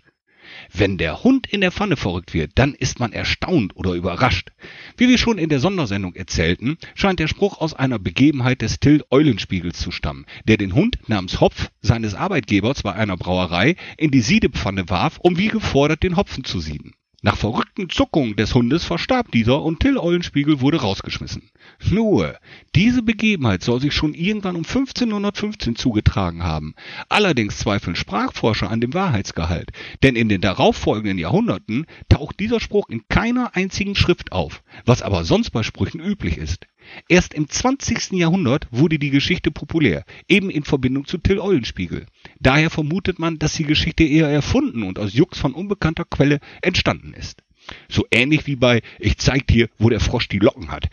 Wenn 0.74 0.97
der 0.97 1.24
Hund 1.24 1.47
in 1.47 1.61
der 1.61 1.72
Pfanne 1.72 1.97
verrückt 1.97 2.34
wird, 2.34 2.51
dann 2.55 2.74
ist 2.74 2.99
man 2.99 3.13
erstaunt 3.13 3.76
oder 3.76 3.93
überrascht. 3.93 4.51
Wie 4.97 5.07
wir 5.07 5.18
schon 5.18 5.38
in 5.38 5.49
der 5.49 5.59
Sondersendung 5.59 6.15
erzählten, 6.15 6.78
scheint 6.95 7.20
der 7.20 7.28
Spruch 7.28 7.59
aus 7.59 7.74
einer 7.74 7.99
Begebenheit 7.99 8.61
des 8.61 8.80
Till 8.80 9.03
Eulenspiegels 9.09 9.80
zu 9.80 9.91
stammen, 9.91 10.26
der 10.47 10.57
den 10.57 10.74
Hund 10.74 10.97
namens 11.07 11.39
Hopf 11.41 11.70
seines 11.82 12.13
Arbeitgebers 12.13 12.84
bei 12.84 12.93
einer 12.93 13.18
Brauerei 13.18 13.76
in 13.97 14.11
die 14.11 14.22
Siedepfanne 14.22 14.89
warf, 14.89 15.20
um 15.22 15.38
wie 15.38 15.47
gefordert 15.47 16.03
den 16.03 16.18
Hopfen 16.18 16.43
zu 16.43 16.59
sieden. 16.59 16.93
Nach 17.28 17.36
verrückten 17.36 17.89
Zuckungen 17.89 18.38
des 18.38 18.55
Hundes 18.55 18.86
verstarb 18.86 19.34
dieser 19.34 19.61
und 19.61 19.82
Till 19.82 19.97
Eulenspiegel 19.97 20.61
wurde 20.61 20.80
rausgeschmissen. 20.80 21.51
Nur, 21.89 22.38
diese 22.73 23.03
Begebenheit 23.03 23.63
soll 23.63 23.82
sich 23.82 23.93
schon 23.93 24.13
irgendwann 24.13 24.55
um 24.55 24.63
1515 24.63 25.75
zugetragen 25.75 26.43
haben. 26.43 26.73
Allerdings 27.09 27.57
zweifeln 27.57 27.97
Sprachforscher 27.97 28.71
an 28.71 28.80
dem 28.80 28.93
Wahrheitsgehalt, 28.93 29.71
denn 30.03 30.15
in 30.15 30.30
den 30.30 30.39
darauffolgenden 30.39 31.17
Jahrhunderten 31.17 31.86
taucht 32.07 32.39
dieser 32.39 32.61
Spruch 32.61 32.88
in 32.88 33.01
keiner 33.09 33.57
einzigen 33.57 33.95
Schrift 33.95 34.32
auf, 34.32 34.63
was 34.86 35.01
aber 35.01 35.25
sonst 35.25 35.49
bei 35.49 35.63
Sprüchen 35.63 35.99
üblich 35.99 36.38
ist. 36.38 36.65
Erst 37.09 37.33
im 37.33 37.49
20. 37.49 38.13
Jahrhundert 38.13 38.67
wurde 38.71 38.99
die 38.99 39.09
Geschichte 39.09 39.51
populär, 39.51 40.05
eben 40.27 40.49
in 40.49 40.63
Verbindung 40.63 41.05
zu 41.05 41.17
Till 41.17 41.39
Eulenspiegel. 41.39 42.05
Daher 42.39 42.69
vermutet 42.69 43.19
man, 43.19 43.39
dass 43.39 43.53
die 43.53 43.63
Geschichte 43.63 44.03
eher 44.03 44.29
erfunden 44.29 44.83
und 44.83 44.99
aus 44.99 45.13
Jux 45.13 45.39
von 45.39 45.53
unbekannter 45.53 46.05
Quelle 46.05 46.39
entstanden 46.61 47.13
ist. 47.13 47.43
So 47.89 48.05
ähnlich 48.11 48.47
wie 48.47 48.55
bei 48.55 48.81
Ich 48.99 49.17
zeig 49.17 49.47
dir, 49.47 49.69
wo 49.77 49.89
der 49.89 49.99
Frosch 49.99 50.29
die 50.29 50.39
Locken 50.39 50.71
hat. 50.71 50.89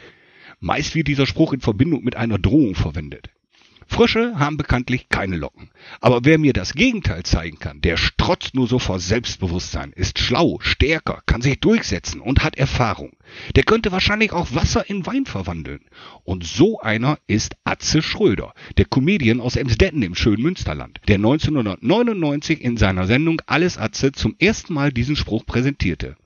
Meist 0.61 0.95
wird 0.95 1.09
dieser 1.09 1.27
Spruch 1.27 1.53
in 1.53 1.61
Verbindung 1.61 2.03
mit 2.05 2.17
einer 2.17 2.39
Drohung 2.39 2.75
verwendet. 2.75 3.31
Frösche 3.87 4.39
haben 4.39 4.57
bekanntlich 4.57 5.09
keine 5.09 5.37
Locken. 5.37 5.71
Aber 6.01 6.25
wer 6.25 6.39
mir 6.39 6.53
das 6.53 6.75
Gegenteil 6.75 7.23
zeigen 7.23 7.59
kann, 7.59 7.81
der 7.81 7.97
strotzt 7.97 8.55
nur 8.55 8.67
so 8.67 8.79
vor 8.79 8.99
Selbstbewusstsein, 8.99 9.93
ist 9.93 10.19
schlau, 10.19 10.59
stärker, 10.61 11.23
kann 11.27 11.43
sich 11.43 11.61
durchsetzen 11.61 12.21
und 12.21 12.43
hat 12.43 12.57
Erfahrung. 12.57 13.13
Der 13.57 13.65
könnte 13.65 13.93
wahrscheinlich 13.93 14.33
auch 14.33 14.55
Wasser 14.55 14.89
in 14.89 15.07
Wein 15.07 15.27
verwandeln. 15.27 15.81
Und 16.25 16.45
so 16.45 16.81
einer 16.81 17.19
ist 17.27 17.57
Atze 17.65 18.03
Schröder, 18.03 18.55
der 18.79 18.87
Comedian 18.87 19.41
aus 19.41 19.57
Emsdetten 19.57 20.03
im 20.03 20.15
schönen 20.15 20.43
Münsterland, 20.43 21.01
der 21.09 21.17
1999 21.17 22.61
in 22.61 22.77
seiner 22.77 23.07
Sendung 23.07 23.41
Alles 23.47 23.79
Atze 23.79 24.13
zum 24.13 24.35
ersten 24.39 24.75
Mal 24.75 24.93
diesen 24.93 25.17
Spruch 25.17 25.47
präsentierte. 25.47 26.17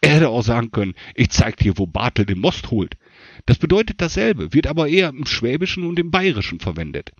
Er 0.00 0.10
hätte 0.10 0.28
auch 0.28 0.42
sagen 0.42 0.70
können, 0.70 0.94
ich 1.14 1.30
zeig 1.30 1.56
dir, 1.56 1.78
wo 1.78 1.86
Bartel 1.86 2.26
den 2.26 2.40
Most 2.40 2.70
holt. 2.70 2.96
Das 3.46 3.58
bedeutet 3.58 4.00
dasselbe, 4.00 4.54
wird 4.54 4.66
aber 4.66 4.88
eher 4.88 5.10
im 5.10 5.26
Schwäbischen 5.26 5.84
und 5.84 5.98
im 5.98 6.10
Bayerischen 6.10 6.60
verwendet. 6.60 7.12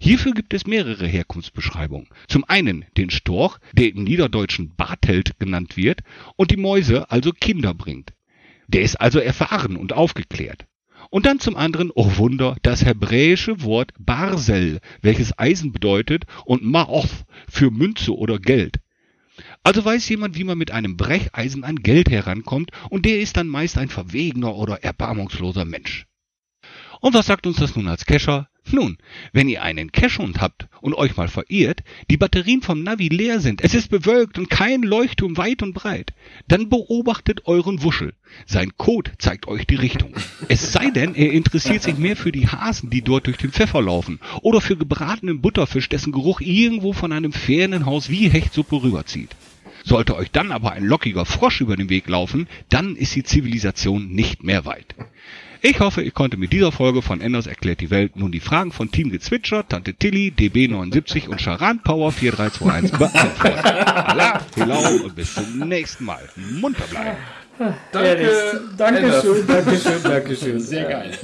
Hierfür 0.00 0.32
gibt 0.32 0.52
es 0.52 0.66
mehrere 0.66 1.06
Herkunftsbeschreibungen. 1.06 2.08
Zum 2.26 2.44
einen 2.44 2.86
den 2.96 3.10
Storch, 3.10 3.58
der 3.72 3.90
im 3.90 4.02
Niederdeutschen 4.02 4.74
Bartelt 4.76 5.38
genannt 5.38 5.76
wird 5.76 6.00
und 6.36 6.50
die 6.50 6.56
Mäuse, 6.56 7.10
also 7.10 7.32
Kinder 7.32 7.74
bringt. 7.74 8.12
Der 8.66 8.82
ist 8.82 9.00
also 9.00 9.20
erfahren 9.20 9.76
und 9.76 9.92
aufgeklärt. 9.92 10.66
Und 11.10 11.26
dann 11.26 11.40
zum 11.40 11.56
anderen, 11.56 11.90
oh 11.94 12.16
Wunder, 12.16 12.56
das 12.62 12.84
hebräische 12.84 13.62
Wort 13.62 13.92
Barsel, 13.98 14.80
welches 15.02 15.38
Eisen 15.38 15.72
bedeutet, 15.72 16.24
und 16.44 16.62
Ma'oth 16.62 17.24
für 17.48 17.70
Münze 17.70 18.16
oder 18.16 18.38
Geld. 18.38 18.80
Also 19.62 19.84
weiß 19.84 20.08
jemand, 20.08 20.36
wie 20.36 20.44
man 20.44 20.58
mit 20.58 20.70
einem 20.70 20.96
Brecheisen 20.96 21.64
an 21.64 21.76
Geld 21.76 22.10
herankommt, 22.10 22.70
und 22.88 23.04
der 23.04 23.20
ist 23.20 23.36
dann 23.36 23.46
meist 23.46 23.76
ein 23.76 23.88
verwegener 23.88 24.54
oder 24.56 24.82
erbarmungsloser 24.82 25.64
Mensch. 25.64 26.06
Und 27.00 27.14
was 27.14 27.26
sagt 27.26 27.46
uns 27.46 27.56
das 27.56 27.76
nun 27.76 27.88
als 27.88 28.04
Kescher? 28.04 28.48
Nun, 28.72 28.98
wenn 29.32 29.48
ihr 29.48 29.62
einen 29.62 29.90
Cashhund 29.90 30.40
habt 30.40 30.68
und 30.80 30.94
euch 30.94 31.16
mal 31.16 31.28
verirrt, 31.28 31.80
die 32.10 32.16
Batterien 32.16 32.62
vom 32.62 32.82
Navi 32.82 33.08
leer 33.08 33.40
sind, 33.40 33.62
es 33.62 33.74
ist 33.74 33.90
bewölkt 33.90 34.38
und 34.38 34.50
kein 34.50 34.82
Leuchtturm 34.82 35.36
weit 35.36 35.62
und 35.62 35.72
breit, 35.72 36.12
dann 36.46 36.68
beobachtet 36.68 37.46
euren 37.46 37.82
Wuschel. 37.82 38.12
Sein 38.46 38.72
Code 38.76 39.12
zeigt 39.18 39.48
euch 39.48 39.66
die 39.66 39.76
Richtung. 39.76 40.14
Es 40.48 40.72
sei 40.72 40.90
denn, 40.90 41.14
er 41.14 41.32
interessiert 41.32 41.82
sich 41.82 41.96
mehr 41.96 42.16
für 42.16 42.32
die 42.32 42.48
Hasen, 42.48 42.90
die 42.90 43.02
dort 43.02 43.26
durch 43.26 43.38
den 43.38 43.50
Pfeffer 43.50 43.82
laufen, 43.82 44.20
oder 44.42 44.60
für 44.60 44.76
gebratenen 44.76 45.40
Butterfisch, 45.40 45.88
dessen 45.88 46.12
Geruch 46.12 46.40
irgendwo 46.40 46.92
von 46.92 47.12
einem 47.12 47.32
fernen 47.32 47.86
Haus 47.86 48.08
wie 48.10 48.28
Hechtsuppe 48.28 48.82
rüberzieht. 48.82 49.34
Sollte 49.84 50.16
euch 50.16 50.30
dann 50.30 50.52
aber 50.52 50.72
ein 50.72 50.84
lockiger 50.84 51.24
Frosch 51.24 51.60
über 51.60 51.76
den 51.76 51.90
Weg 51.90 52.08
laufen, 52.08 52.48
dann 52.68 52.96
ist 52.96 53.14
die 53.14 53.24
Zivilisation 53.24 54.08
nicht 54.08 54.42
mehr 54.42 54.64
weit. 54.64 54.94
Ich 55.62 55.78
hoffe, 55.80 56.02
ich 56.02 56.14
konnte 56.14 56.38
mit 56.38 56.54
dieser 56.54 56.72
Folge 56.72 57.02
von 57.02 57.20
Enders 57.20 57.46
erklärt 57.46 57.80
die 57.80 57.90
Welt 57.90 58.16
nun 58.16 58.32
die 58.32 58.40
Fragen 58.40 58.72
von 58.72 58.90
Team 58.90 59.10
Gezwitscher, 59.10 59.68
Tante 59.68 59.92
Tilly, 59.92 60.32
DB79 60.36 61.28
und 61.28 61.38
Charan 61.38 61.82
Power 61.82 62.12
4321 62.12 62.98
beantworten. 62.98 63.86
Allah, 63.86 64.40
Hilau 64.54 65.04
und 65.04 65.14
bis 65.14 65.34
zum 65.34 65.68
nächsten 65.68 66.06
Mal. 66.06 66.26
Munter 66.36 66.84
bleiben. 66.84 67.18
Danke, 67.92 68.62
Dankeschön, 68.78 69.46
Dankeschön, 69.46 70.02
Dankeschön. 70.02 70.60
Sehr 70.60 70.84
geil. 70.84 71.18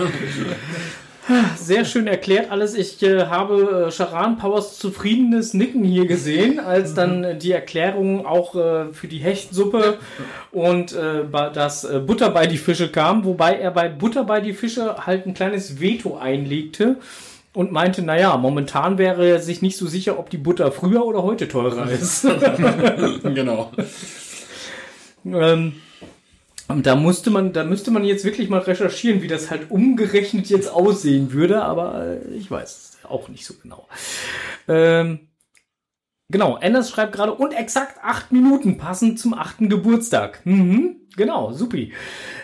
Sehr 1.56 1.84
schön 1.84 2.06
erklärt 2.06 2.50
alles. 2.50 2.74
Ich 2.74 3.02
äh, 3.02 3.26
habe 3.26 3.86
äh, 3.88 3.90
Charan 3.90 4.38
Powers 4.38 4.78
zufriedenes 4.78 5.54
Nicken 5.54 5.82
hier 5.82 6.06
gesehen, 6.06 6.60
als 6.60 6.94
dann 6.94 7.24
äh, 7.24 7.36
die 7.36 7.52
Erklärung 7.52 8.24
auch 8.24 8.54
äh, 8.54 8.92
für 8.92 9.08
die 9.08 9.18
Hechtsuppe 9.18 9.98
und 10.52 10.92
äh, 10.92 11.24
das 11.52 11.86
Butter 12.06 12.30
bei 12.30 12.46
die 12.46 12.58
Fische 12.58 12.88
kam, 12.88 13.24
wobei 13.24 13.54
er 13.54 13.70
bei 13.72 13.88
Butter 13.88 14.24
bei 14.24 14.40
die 14.40 14.52
Fische 14.52 15.06
halt 15.06 15.26
ein 15.26 15.34
kleines 15.34 15.80
Veto 15.80 16.16
einlegte 16.16 16.96
und 17.52 17.72
meinte, 17.72 18.02
naja, 18.02 18.36
momentan 18.36 18.98
wäre 18.98 19.26
er 19.28 19.40
sich 19.40 19.62
nicht 19.62 19.78
so 19.78 19.86
sicher, 19.86 20.18
ob 20.18 20.30
die 20.30 20.36
Butter 20.36 20.70
früher 20.70 21.04
oder 21.04 21.22
heute 21.22 21.48
teurer 21.48 21.90
ist. 21.90 22.22
genau. 23.22 23.72
Ähm, 25.28 25.72
und 26.68 26.86
da 26.86 26.96
musste 26.96 27.30
man, 27.30 27.52
da 27.52 27.64
müsste 27.64 27.90
man 27.90 28.04
jetzt 28.04 28.24
wirklich 28.24 28.48
mal 28.48 28.60
recherchieren, 28.60 29.22
wie 29.22 29.28
das 29.28 29.50
halt 29.50 29.70
umgerechnet 29.70 30.48
jetzt 30.48 30.72
aussehen 30.72 31.32
würde, 31.32 31.62
aber 31.62 32.04
äh, 32.04 32.34
ich 32.34 32.50
weiß 32.50 32.68
es 32.68 33.04
auch 33.04 33.28
nicht 33.28 33.46
so 33.46 33.54
genau. 33.62 33.86
Ähm, 34.66 35.28
genau, 36.28 36.54
Anders 36.54 36.90
schreibt 36.90 37.12
gerade, 37.12 37.32
und 37.34 37.52
exakt 37.52 37.98
acht 38.02 38.32
Minuten 38.32 38.78
passend 38.78 39.20
zum 39.20 39.34
achten 39.34 39.68
Geburtstag. 39.68 40.40
Mhm, 40.44 40.96
genau, 41.16 41.52
supi. 41.52 41.92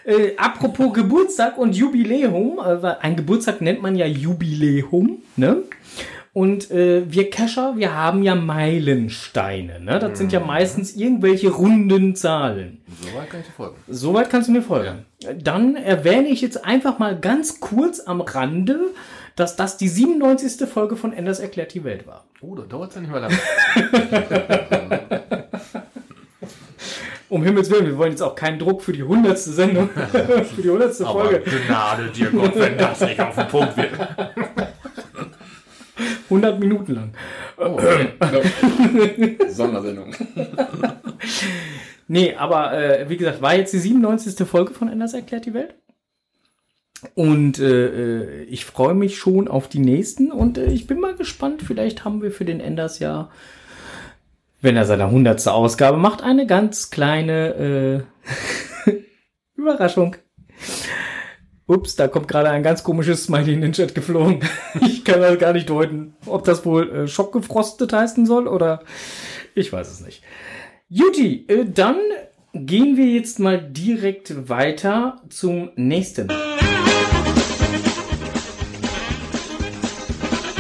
Äh, 0.05 0.37
apropos 0.37 0.93
Geburtstag 0.93 1.59
und 1.59 1.75
Jubiläum, 1.75 2.59
äh, 2.59 2.95
ein 3.01 3.17
Geburtstag 3.17 3.61
nennt 3.61 3.83
man 3.83 3.97
ja 3.97 4.07
Jubiläum, 4.07 5.23
ne? 5.37 5.65
Und 6.35 6.71
äh, 6.71 7.13
wir 7.13 7.29
Kescher, 7.29 7.77
wir 7.77 7.95
haben 7.95 8.23
ja 8.23 8.35
Meilensteine. 8.35 9.81
Ne? 9.81 9.99
Das 9.99 10.17
sind 10.17 10.33
ja 10.33 10.41
meistens 10.41 10.97
irgendwelche 10.97 11.51
runden 11.51 12.17
Zahlen. 12.17 12.81
Soweit 13.03 13.29
kann 13.29 13.41
ich 13.41 13.47
dir 13.47 13.53
folgen. 13.53 13.77
Soweit 13.87 14.31
kannst 14.31 14.49
du 14.49 14.53
mir 14.53 14.63
folgen. 14.63 15.05
Dann 15.39 15.77
erwähne 15.77 16.29
ich 16.29 16.41
jetzt 16.41 16.65
einfach 16.65 16.99
mal 16.99 17.21
ganz 17.21 17.61
kurz 17.61 18.01
am 18.01 18.23
Rande, 18.23 18.81
dass 19.37 19.57
das 19.57 19.77
die 19.77 19.89
97. 19.89 20.67
Folge 20.67 20.97
von 20.97 21.13
Enders 21.13 21.39
erklärt 21.39 21.75
die 21.75 21.85
Welt 21.85 22.07
war. 22.07 22.25
Oh, 22.41 22.55
da 22.55 22.63
dauert 22.63 22.91
es 22.91 22.95
ja 22.95 23.03
nicht 23.03 23.13
mehr 23.13 23.21
lange. 23.21 23.39
Um 27.33 27.43
Himmels 27.43 27.71
Willen, 27.71 27.87
wir 27.87 27.97
wollen 27.97 28.11
jetzt 28.11 28.21
auch 28.21 28.35
keinen 28.35 28.59
Druck 28.59 28.83
für 28.83 28.93
die 28.93 29.01
100. 29.01 29.39
Sendung, 29.39 29.89
für 29.95 30.61
die 30.61 30.69
100. 30.69 31.01
Aber 31.01 31.25
Folge. 31.25 31.43
Gnade 31.67 32.11
dir 32.11 32.31
Gott, 32.31 32.53
wenn 32.57 32.77
das 32.77 33.01
nicht 33.01 33.19
auf 33.19 33.35
den 33.35 33.49
Punkt 33.49 33.75
wird. 33.75 33.91
100 36.33 36.59
Minuten 36.59 36.95
lang. 36.95 37.11
Oh, 37.59 37.79
Sondersendung. 39.49 40.15
Nee, 42.09 42.35
aber 42.35 42.73
äh, 42.73 43.09
wie 43.09 43.17
gesagt, 43.17 43.41
war 43.41 43.55
jetzt 43.55 43.73
die 43.73 43.79
97. 43.79 44.47
Folge 44.47 44.75
von 44.75 44.89
Enders 44.89 45.15
erklärt 45.15 45.47
die 45.47 45.55
Welt. 45.55 45.75
Und 47.15 47.59
äh, 47.59 47.87
äh, 47.87 48.43
ich 48.45 48.65
freue 48.65 48.95
mich 48.95 49.17
schon 49.19 49.49
auf 49.49 49.69
die 49.69 49.81
nächsten 49.81 50.31
und 50.31 50.57
äh, 50.57 50.67
ich 50.67 50.87
bin 50.87 51.01
mal 51.01 51.15
gespannt, 51.15 51.63
vielleicht 51.63 52.05
haben 52.05 52.23
wir 52.23 52.31
für 52.31 52.45
den 52.45 52.61
Enders 52.61 53.01
ja, 53.01 53.29
wenn 54.61 54.77
er 54.77 54.85
seine 54.85 55.11
hundertste 55.11 55.53
Ausgabe 55.53 55.97
macht, 55.97 56.23
eine 56.23 56.47
ganz 56.47 56.91
kleine 56.91 58.05
äh, 58.87 58.93
Überraschung. 59.57 60.17
Ups, 61.67 61.95
da 61.95 62.09
kommt 62.09 62.29
gerade 62.29 62.51
ein 62.51 62.63
ganz 62.63 62.83
komisches 62.83 63.25
Smiley 63.25 63.55
in 63.55 63.61
den 63.61 63.73
Chat 63.73 63.95
geflogen. 63.95 64.41
Ich 64.81 65.05
kann 65.05 65.21
das 65.21 65.39
gar 65.39 65.53
nicht 65.53 65.69
deuten, 65.69 66.15
ob 66.27 66.45
das 66.45 66.65
wohl 66.65 66.91
äh, 66.91 67.09
schockgefrostet 67.09 67.93
heißen 67.93 68.27
soll 68.27 68.47
oder 68.47 68.83
ich 69.55 69.73
weiß 69.73 69.91
es 69.91 70.01
nicht. 70.01 70.23
Juti, 70.89 71.45
äh, 71.49 71.65
dann 71.65 71.97
gehen 72.55 72.97
wir 72.97 73.07
jetzt 73.07 73.39
mal 73.39 73.61
direkt 73.61 74.49
weiter 74.49 75.21
zum 75.29 75.71
nächsten. 75.77 76.29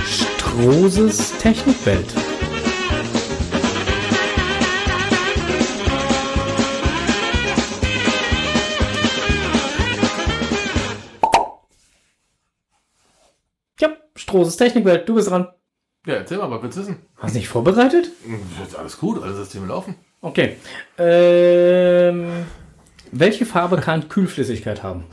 Stroses 0.04 1.36
Technikwelt. 1.38 2.31
Stroses 14.32 14.56
Technikwelt, 14.56 15.06
du 15.06 15.14
bist 15.14 15.28
dran. 15.28 15.48
Ja, 16.06 16.14
erzähl 16.14 16.38
mal, 16.38 16.50
was 16.50 16.62
willst 16.62 16.78
du 16.78 16.80
wissen? 16.80 16.96
Hast 17.18 17.34
du 17.34 17.38
nicht 17.38 17.48
vorbereitet? 17.50 18.10
Jetzt 18.58 18.74
alles 18.76 18.98
gut, 18.98 19.22
alle 19.22 19.34
Systeme 19.34 19.66
laufen. 19.66 19.94
Okay. 20.22 20.56
Ähm, 20.96 22.46
welche 23.10 23.44
Farbe 23.44 23.76
kann 23.76 24.08
Kühlflüssigkeit 24.08 24.82
haben? 24.82 25.04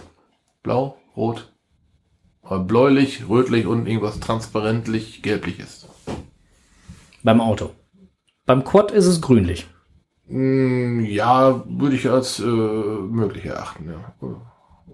Blau, 0.64 0.98
rot, 1.18 1.52
bläulich, 2.50 3.28
rötlich 3.28 3.66
und 3.66 3.88
irgendwas 3.88 4.22
transparentlich, 4.22 5.22
gelbliches. 5.22 5.86
Beim 7.22 7.42
Auto. 7.42 7.72
Beim 8.46 8.64
Quad 8.64 8.92
ist 8.92 9.06
es 9.06 9.20
grünlich. 9.22 9.68
Mm, 10.28 11.02
Ja, 11.02 11.62
würde 11.68 11.98
ich 11.98 12.10
als 12.10 12.40
äh, 12.40 12.44
möglich 12.46 13.44
erachten, 13.46 13.90
ja. 13.90 14.14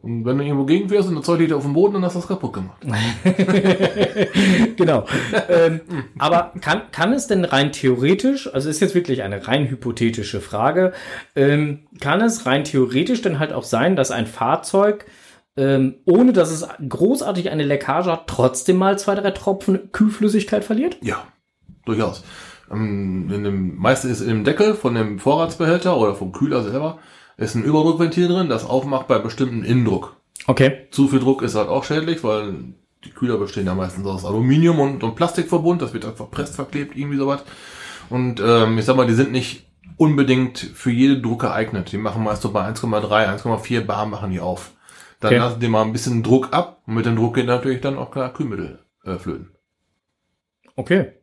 Und 0.05 0.23
wenn 0.23 0.37
du 0.37 0.43
irgendwo 0.43 0.65
gegenfährst 0.65 1.09
und 1.09 1.15
das 1.15 1.25
Zeug 1.25 1.39
liegt 1.39 1.51
auf 1.51 1.63
dem 1.63 1.73
Boden, 1.73 1.95
dann 1.95 2.05
hast 2.05 2.13
du 2.13 2.19
das 2.19 2.27
kaputt 2.27 2.53
gemacht. 2.53 2.79
genau. 4.77 5.07
ähm, 5.49 5.81
aber 6.19 6.53
kann, 6.61 6.83
kann 6.91 7.11
es 7.11 7.25
denn 7.25 7.43
rein 7.43 7.71
theoretisch, 7.71 8.53
also 8.53 8.69
ist 8.69 8.81
jetzt 8.81 8.93
wirklich 8.93 9.23
eine 9.23 9.47
rein 9.47 9.67
hypothetische 9.67 10.41
Frage, 10.41 10.93
ähm, 11.35 11.87
kann 12.01 12.21
es 12.21 12.45
rein 12.45 12.65
theoretisch 12.65 13.23
denn 13.23 13.39
halt 13.39 13.51
auch 13.51 13.63
sein, 13.63 13.95
dass 13.95 14.11
ein 14.11 14.27
Fahrzeug, 14.27 15.05
ähm, 15.57 15.95
ohne 16.05 16.33
dass 16.33 16.51
es 16.51 16.67
großartig 16.87 17.49
eine 17.49 17.63
Leckage 17.63 18.11
hat, 18.11 18.27
trotzdem 18.27 18.77
mal 18.77 18.99
zwei, 18.99 19.15
drei 19.15 19.31
Tropfen 19.31 19.91
Kühlflüssigkeit 19.91 20.63
verliert? 20.63 20.97
Ja, 21.01 21.23
durchaus. 21.83 22.23
Ähm, 22.71 23.31
in 23.33 23.43
dem, 23.43 23.75
meistens 23.77 24.11
ist 24.11 24.21
in 24.21 24.27
dem 24.27 24.43
Deckel 24.43 24.75
von 24.75 24.93
dem 24.93 25.17
Vorratsbehälter 25.17 25.97
oder 25.97 26.13
vom 26.13 26.31
Kühler 26.31 26.61
selber 26.61 26.99
ist 27.37 27.55
ein 27.55 27.63
Überdruckventil 27.63 28.27
drin, 28.27 28.49
das 28.49 28.65
aufmacht 28.65 29.07
bei 29.07 29.19
bestimmten 29.19 29.63
Innendruck. 29.63 30.15
Okay. 30.47 30.87
Zu 30.91 31.07
viel 31.07 31.19
Druck 31.19 31.41
ist 31.41 31.55
halt 31.55 31.69
auch 31.69 31.83
schädlich, 31.83 32.23
weil 32.23 32.55
die 33.03 33.09
Kühler 33.11 33.37
bestehen 33.37 33.65
ja 33.65 33.75
meistens 33.75 34.05
aus 34.07 34.25
Aluminium 34.25 34.79
und, 34.79 35.03
und 35.03 35.15
Plastikverbund, 35.15 35.81
das 35.81 35.93
wird 35.93 36.05
halt 36.05 36.17
verpresst, 36.17 36.55
verklebt, 36.55 36.95
irgendwie 36.95 37.17
sowas. 37.17 37.43
Und 38.09 38.41
ähm, 38.43 38.77
ich 38.77 38.85
sag 38.85 38.95
mal, 38.95 39.07
die 39.07 39.13
sind 39.13 39.31
nicht 39.31 39.65
unbedingt 39.97 40.59
für 40.59 40.91
jede 40.91 41.21
Druck 41.21 41.41
geeignet. 41.41 41.91
Die 41.91 41.97
machen 41.97 42.23
meist 42.23 42.41
so 42.41 42.51
bei 42.51 42.67
1,3, 42.67 43.41
1,4 43.41 43.81
Bar 43.81 44.05
machen 44.05 44.31
die 44.31 44.39
auf. 44.39 44.71
Dann 45.19 45.29
Okay. 45.29 45.39
lassen 45.39 45.59
die 45.59 45.67
mal 45.67 45.83
ein 45.83 45.93
bisschen 45.93 46.21
Druck 46.23 46.49
ab 46.51 46.81
und 46.85 46.95
mit 46.95 47.05
dem 47.05 47.15
Druck 47.15 47.35
geht 47.35 47.47
natürlich 47.47 47.81
dann 47.81 47.97
auch 47.97 48.11
klar 48.11 48.33
Kühlmittel 48.33 48.79
äh, 49.03 49.17
flöten. 49.17 49.51
Okay. 50.77 51.13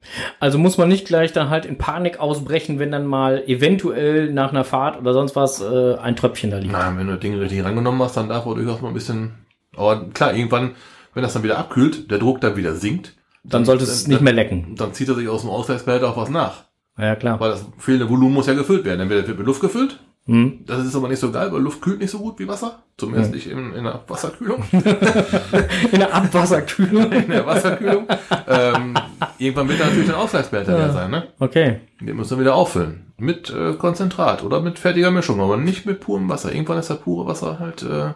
Also 0.40 0.56
muss 0.58 0.78
man 0.78 0.88
nicht 0.88 1.06
gleich 1.06 1.32
dann 1.32 1.50
halt 1.50 1.66
in 1.66 1.76
Panik 1.76 2.18
ausbrechen, 2.20 2.78
wenn 2.78 2.90
dann 2.90 3.04
mal 3.06 3.42
eventuell 3.46 4.32
nach 4.32 4.50
einer 4.50 4.64
Fahrt 4.64 4.98
oder 4.98 5.12
sonst 5.12 5.36
was 5.36 5.60
äh, 5.60 5.94
ein 5.96 6.16
Tröpfchen 6.16 6.50
da 6.50 6.58
liegt. 6.58 6.72
Nein, 6.72 6.96
wenn 6.98 7.06
du 7.06 7.12
das 7.12 7.20
Ding 7.20 7.34
richtig 7.38 7.62
rangenommen 7.62 8.00
hast, 8.02 8.16
dann 8.16 8.28
darf 8.30 8.46
er 8.46 8.54
durchaus 8.54 8.80
mal 8.80 8.88
ein 8.88 8.94
bisschen. 8.94 9.32
Aber 9.76 10.08
klar, 10.10 10.34
irgendwann, 10.34 10.70
wenn 11.14 11.22
das 11.22 11.34
dann 11.34 11.42
wieder 11.42 11.58
abkühlt, 11.58 12.10
der 12.10 12.18
Druck 12.18 12.40
dann 12.40 12.56
wieder 12.56 12.74
sinkt, 12.74 13.14
Dann 13.44 13.64
sollte 13.66 13.84
es 13.84 14.04
dann- 14.04 14.12
nicht 14.12 14.22
mehr 14.22 14.32
lecken. 14.32 14.74
dann 14.76 14.94
zieht 14.94 15.08
er 15.08 15.14
sich 15.16 15.28
aus 15.28 15.42
dem 15.42 15.50
Ausgleichsbehälter 15.50 16.08
auch 16.08 16.16
was 16.16 16.30
nach. 16.30 16.64
Ja, 16.98 17.14
klar. 17.16 17.38
Weil 17.40 17.50
das 17.50 17.66
fehlende 17.78 18.08
Volumen 18.08 18.34
muss 18.34 18.46
ja 18.46 18.54
gefüllt 18.54 18.84
werden. 18.84 19.00
Entweder 19.00 19.26
wird 19.26 19.36
mit 19.38 19.46
Luft 19.46 19.60
gefüllt, 19.60 19.98
Hm. 20.26 20.60
das 20.66 20.86
ist 20.86 20.94
aber 20.94 21.08
nicht 21.08 21.18
so 21.18 21.32
geil, 21.32 21.50
weil 21.52 21.60
Luft 21.60 21.82
kühlt 21.82 21.98
nicht 21.98 22.10
so 22.10 22.20
gut 22.20 22.38
wie 22.38 22.46
Wasser. 22.46 22.78
Zumindest 22.96 23.34
nicht 23.34 23.48
in, 23.48 23.72
in 23.74 23.82
der 23.82 24.04
Wasserkühlung. 24.06 24.62
In 24.72 25.98
der 25.98 26.14
Abwasserkühlung. 26.14 27.10
in 27.10 27.28
der 27.28 27.44
Wasserkühlung. 27.44 28.06
ähm, 28.46 28.94
irgendwann 29.38 29.68
wird 29.68 29.80
da 29.80 29.86
natürlich 29.86 30.08
ein 30.10 30.14
Ausgleichsbehälter 30.14 30.78
leer 30.78 30.92
sein, 30.92 31.10
ne? 31.10 31.26
Okay. 31.40 31.80
Den 32.00 32.16
müssen 32.16 32.36
wir 32.36 32.42
wieder 32.44 32.54
auffüllen. 32.54 33.12
Mit 33.18 33.50
äh, 33.50 33.72
Konzentrat 33.74 34.44
oder 34.44 34.60
mit 34.60 34.78
fertiger 34.78 35.10
Mischung, 35.10 35.40
aber 35.40 35.56
nicht 35.56 35.86
mit 35.86 35.98
purem 36.00 36.28
Wasser. 36.28 36.52
Irgendwann 36.52 36.78
ist 36.78 36.90
das 36.90 37.00
pure 37.00 37.26
Wasser 37.26 37.58
halt 37.58 37.82
äh, 37.82 38.12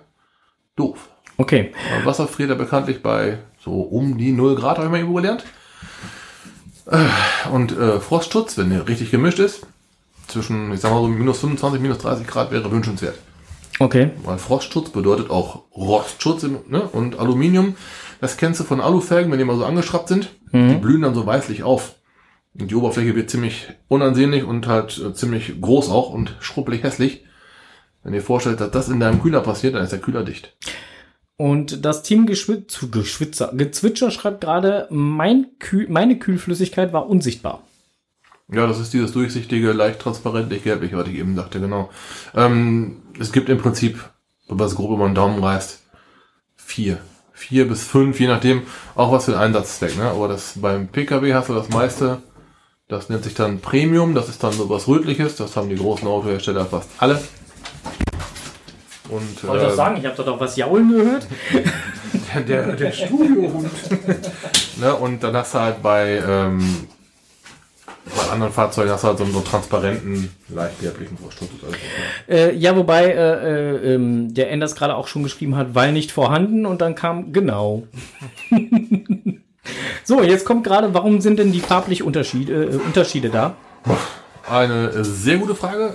doof. 0.76 1.08
Okay. 1.38 1.72
Weil 1.92 2.06
Wasser 2.06 2.28
friert 2.28 2.50
ja 2.50 2.54
bekanntlich 2.54 3.02
bei 3.02 3.38
so 3.58 3.80
um 3.80 4.16
die 4.16 4.30
0 4.30 4.54
Grad, 4.54 4.76
habe 4.76 4.86
ich 4.86 4.90
mal 4.92 4.98
irgendwo 4.98 5.16
gelernt. 5.16 5.44
Äh, 6.88 7.48
Und 7.50 7.76
äh, 7.76 7.98
Frostschutz, 7.98 8.56
wenn 8.58 8.70
der 8.70 8.86
richtig 8.86 9.10
gemischt 9.10 9.40
ist, 9.40 9.66
zwischen, 10.26 10.72
ich 10.72 10.80
sag 10.80 10.90
mal 10.90 11.02
so 11.02 11.08
minus 11.08 11.40
25, 11.40 11.80
minus 11.80 11.98
30 11.98 12.26
Grad 12.26 12.50
wäre 12.50 12.70
wünschenswert. 12.70 13.18
Okay. 13.78 14.10
Weil 14.24 14.38
Frostschutz 14.38 14.90
bedeutet 14.90 15.30
auch 15.30 15.64
Rostschutz 15.76 16.42
ne? 16.42 16.82
und 16.82 17.18
Aluminium. 17.18 17.76
Das 18.20 18.38
kennst 18.38 18.60
du 18.60 18.64
von 18.64 18.80
Alufelgen, 18.80 19.30
wenn 19.30 19.38
die 19.38 19.44
mal 19.44 19.56
so 19.56 19.64
angeschraubt 19.66 20.08
sind. 20.08 20.30
Die 20.52 20.74
blühen 20.76 21.02
dann 21.02 21.14
so 21.14 21.26
weißlich 21.26 21.64
auf. 21.64 21.96
Und 22.58 22.70
die 22.70 22.74
Oberfläche 22.74 23.14
wird 23.14 23.30
ziemlich 23.30 23.68
unansehnlich 23.88 24.44
und 24.44 24.66
halt 24.66 24.98
äh, 24.98 25.12
ziemlich 25.12 25.60
groß 25.60 25.90
auch 25.90 26.10
und 26.10 26.36
schrubbelig 26.40 26.82
hässlich. 26.82 27.24
Wenn 28.02 28.14
ihr 28.14 28.22
vorstellt, 28.22 28.60
dass 28.60 28.70
das 28.70 28.88
in 28.88 29.00
deinem 29.00 29.20
Kühler 29.20 29.40
passiert, 29.40 29.74
dann 29.74 29.82
ist 29.82 29.92
der 29.92 30.00
Kühler 30.00 30.24
dicht. 30.24 30.56
Und 31.36 31.84
das 31.84 32.02
Team 32.02 32.24
Geschwitz, 32.24 32.86
Geschwitzer, 32.90 33.52
Gezwitscher 33.54 34.10
schreibt 34.10 34.40
gerade, 34.40 34.86
mein 34.90 35.58
Kühl, 35.58 35.86
meine 35.90 36.18
Kühlflüssigkeit 36.18 36.92
war 36.94 37.08
unsichtbar. 37.08 37.62
Ja, 38.52 38.66
das 38.66 38.78
ist 38.78 38.92
dieses 38.92 39.12
durchsichtige, 39.12 39.72
leicht 39.72 39.98
transparentlich 40.00 40.62
gelbliche, 40.62 40.96
was 40.96 41.08
ich 41.08 41.16
eben 41.16 41.34
sagte, 41.34 41.60
genau. 41.60 41.90
Ähm, 42.34 43.02
es 43.18 43.32
gibt 43.32 43.48
im 43.48 43.58
Prinzip, 43.58 43.98
wenn 44.48 44.56
man 44.56 44.68
es 44.68 44.76
grob 44.76 44.92
über 44.92 45.06
den 45.06 45.16
Daumen 45.16 45.42
reißt, 45.42 45.82
vier. 46.54 46.98
Vier 47.32 47.68
bis 47.68 47.82
fünf, 47.84 48.18
je 48.20 48.28
nachdem, 48.28 48.62
auch 48.94 49.12
was 49.12 49.26
für 49.26 49.32
ein 49.32 49.46
Einsatzzweck, 49.46 49.98
ne? 49.98 50.10
Aber 50.10 50.28
das 50.28 50.54
beim 50.56 50.88
PKW 50.88 51.34
hast 51.34 51.48
du 51.48 51.54
das 51.54 51.68
meiste, 51.68 52.22
das 52.88 53.08
nennt 53.08 53.24
sich 53.24 53.34
dann 53.34 53.60
Premium, 53.60 54.14
das 54.14 54.28
ist 54.28 54.42
dann 54.42 54.52
so 54.52 54.70
was 54.70 54.86
Rötliches, 54.86 55.36
das 55.36 55.56
haben 55.56 55.68
die 55.68 55.76
großen 55.76 56.06
Autohersteller 56.06 56.64
fast 56.66 56.88
alle. 56.98 57.20
Und 59.08 59.44
Wollte 59.44 59.64
ich 59.64 59.64
äh, 59.64 59.68
doch 59.70 59.76
sagen, 59.76 59.96
ich 59.98 60.06
habe 60.06 60.22
doch 60.22 60.40
was 60.40 60.56
jaulen 60.56 60.90
gehört. 60.90 61.26
der, 62.34 62.42
der, 62.42 62.76
der 62.76 62.92
Studiohund. 62.92 63.70
ne, 64.76 64.94
und 64.94 65.22
dann 65.22 65.36
hast 65.36 65.54
du 65.54 65.58
halt 65.58 65.82
bei, 65.82 66.22
ähm, 66.26 66.86
bei 68.14 68.32
anderen 68.32 68.52
Fahrzeugen 68.52 68.90
hast 68.90 69.02
du 69.02 69.08
halt 69.08 69.18
so 69.18 69.24
einen 69.24 69.32
so 69.32 69.40
transparenten, 69.40 70.30
leicht 70.48 70.80
gelblichen 70.80 71.18
ja. 72.28 72.34
Äh, 72.34 72.54
ja, 72.54 72.76
wobei 72.76 73.06
äh, 73.06 73.14
äh, 73.14 73.94
ähm, 73.94 74.32
der 74.32 74.50
Enders 74.50 74.76
gerade 74.76 74.94
auch 74.94 75.08
schon 75.08 75.24
geschrieben 75.24 75.56
hat, 75.56 75.74
weil 75.74 75.92
nicht 75.92 76.12
vorhanden 76.12 76.66
und 76.66 76.80
dann 76.80 76.94
kam 76.94 77.32
genau. 77.32 77.84
so, 80.04 80.22
jetzt 80.22 80.44
kommt 80.44 80.64
gerade, 80.64 80.94
warum 80.94 81.20
sind 81.20 81.38
denn 81.38 81.50
die 81.50 81.60
farblich 81.60 82.02
Unterschiede, 82.02 82.64
äh, 82.64 82.76
Unterschiede 82.76 83.30
da? 83.30 83.56
Eine 84.48 84.90
äh, 84.90 85.04
sehr 85.04 85.38
gute 85.38 85.56
Frage. 85.56 85.94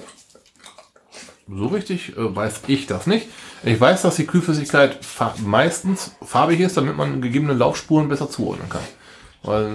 So 1.48 1.68
richtig 1.68 2.18
äh, 2.18 2.36
weiß 2.36 2.62
ich 2.68 2.88
das 2.88 3.08
nicht. 3.08 3.28
Ich 3.64 3.80
weiß, 3.80 4.02
dass 4.02 4.16
die 4.16 4.26
Kühlflüssigkeit 4.26 5.06
fa 5.06 5.36
meistens 5.46 6.16
farbig 6.24 6.60
ist, 6.60 6.76
damit 6.76 6.98
man 6.98 7.22
gegebene 7.22 7.54
Laufspuren 7.54 8.10
besser 8.10 8.30
zuordnen 8.30 8.70
kann. 8.70 8.82
Weil 9.44 9.70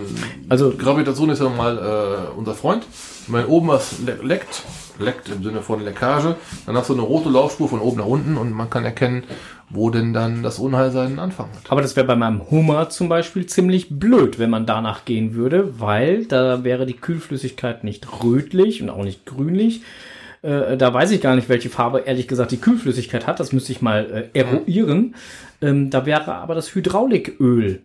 Also- 0.49 0.71
Gravitation 0.77 1.31
ist 1.31 1.41
ja 1.41 1.49
mal 1.49 1.77
äh, 1.79 2.39
unser 2.39 2.55
Freund. 2.55 2.85
Wenn 3.29 3.47
oben 3.47 3.69
was 3.69 3.99
le 3.99 4.17
leckt, 4.23 4.63
leckt 5.01 5.29
im 5.29 5.43
Sinne 5.43 5.61
von 5.61 5.83
Leckage, 5.85 6.37
dann 6.67 6.77
hast 6.77 6.89
du 6.89 6.93
eine 6.95 7.03
rote 7.03 7.29
Laufspur 7.29 7.69
von 7.69 7.81
oben 7.81 7.99
nach 7.99 8.07
unten 8.07 8.37
und 8.37 8.53
man 8.53 8.71
kann 8.71 8.85
erkennen, 8.85 9.25
wo 9.69 9.91
denn 9.91 10.13
dann 10.13 10.45
das 10.45 10.61
Unheil 10.61 10.93
seinen 10.93 11.19
Anfang 11.19 11.49
hat. 11.49 11.71
Aber 11.73 11.83
das 11.83 11.97
wäre 11.97 12.07
bei 12.07 12.15
meinem 12.15 12.49
Hummer 12.51 12.89
zum 12.89 13.09
Beispiel 13.09 13.47
ziemlich 13.47 13.99
blöd, 13.99 14.39
wenn 14.39 14.51
man 14.51 14.65
danach 14.67 15.05
gehen 15.05 15.35
würde, 15.35 15.81
weil 15.81 16.25
da 16.27 16.63
wäre 16.63 16.87
die 16.87 16.95
Kühlflüssigkeit 16.97 17.83
nicht 17.83 18.07
rötlich 18.23 18.81
und 18.81 18.91
auch 18.91 19.03
nicht 19.03 19.27
grünlich. 19.27 19.81
Äh, 20.43 20.77
da 20.77 20.95
weiß 20.95 21.11
ich 21.11 21.21
gar 21.21 21.35
nicht, 21.35 21.49
welche 21.49 21.71
Farbe 21.71 22.01
ehrlich 22.07 22.29
gesagt 22.29 22.53
die 22.53 22.61
Kühlflüssigkeit 22.61 23.27
hat. 23.27 23.41
Das 23.41 23.53
müsste 23.53 23.73
ich 23.73 23.83
mal 23.83 24.31
äh, 24.33 24.39
eruieren. 24.39 25.17
Ähm, 25.61 25.91
da 25.91 26.07
wäre 26.07 26.37
aber 26.37 26.55
das 26.55 26.73
Hydrauliköl 26.73 27.81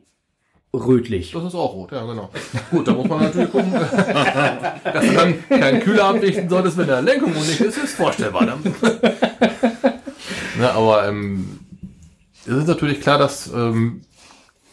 rötlich. 0.74 1.32
Das 1.32 1.43
ist 1.43 1.55
auch 1.55 1.74
rot, 1.74 1.91
ja 1.91 2.05
genau. 2.05 2.30
Gut, 2.69 2.88
da 2.88 2.93
muss 2.93 3.07
man 3.07 3.24
natürlich 3.24 3.51
gucken, 3.51 3.74
dass 4.84 5.05
du 5.05 5.13
dann 5.13 5.49
keinen 5.49 5.82
Kühler 5.82 6.05
ablichten 6.05 6.49
solltest, 6.49 6.78
wenn 6.78 6.88
der 6.88 7.01
Lenkung 7.01 7.34
und 7.34 7.47
nicht 7.47 7.59
ist, 7.59 7.78
ist 7.78 7.95
vorstellbar. 7.95 8.45
Dann. 8.45 8.61
ne, 10.57 10.72
aber 10.74 11.07
ähm, 11.07 11.59
Es 12.45 12.53
ist 12.53 12.67
natürlich 12.67 13.01
klar, 13.01 13.17
dass 13.17 13.51
ähm, 13.53 14.01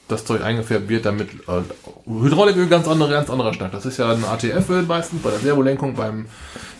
das 0.07 0.25
Zeug 0.25 0.43
eingefärbt 0.43 0.89
wird, 0.89 1.05
damit 1.05 1.29
äh, 1.49 1.63
Hydrauliköl 2.07 2.67
ganz 2.69 2.89
andere, 2.89 3.11
ganz 3.11 3.29
anderer 3.29 3.53
Schnack. 3.53 3.73
Das 3.73 3.85
ist 3.85 3.99
ja 3.99 4.11
ein 4.11 4.25
ATF-Öl 4.25 4.85
meistens 4.85 5.21
bei 5.23 5.31
der 5.31 5.41
Servolenkung, 5.41 5.95
beim, 5.95 6.27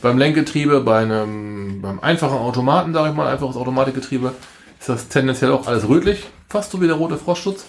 beim 0.01 0.17
Lenkgetriebe, 0.17 0.81
bei 0.81 1.01
einem 1.01 1.83
beim 1.83 2.01
einfachen 2.01 2.39
Automaten, 2.39 2.95
sage 2.95 3.11
ich 3.11 3.15
mal, 3.17 3.29
einfaches 3.29 3.57
Automatikgetriebe, 3.57 4.33
ist 4.81 4.89
das 4.89 5.09
tendenziell 5.09 5.51
auch 5.53 5.67
alles 5.67 5.89
rötlich, 5.89 6.25
fast 6.49 6.71
so 6.71 6.81
wie 6.81 6.87
der 6.87 6.97
rote 6.97 7.19
Frostschutz. 7.19 7.67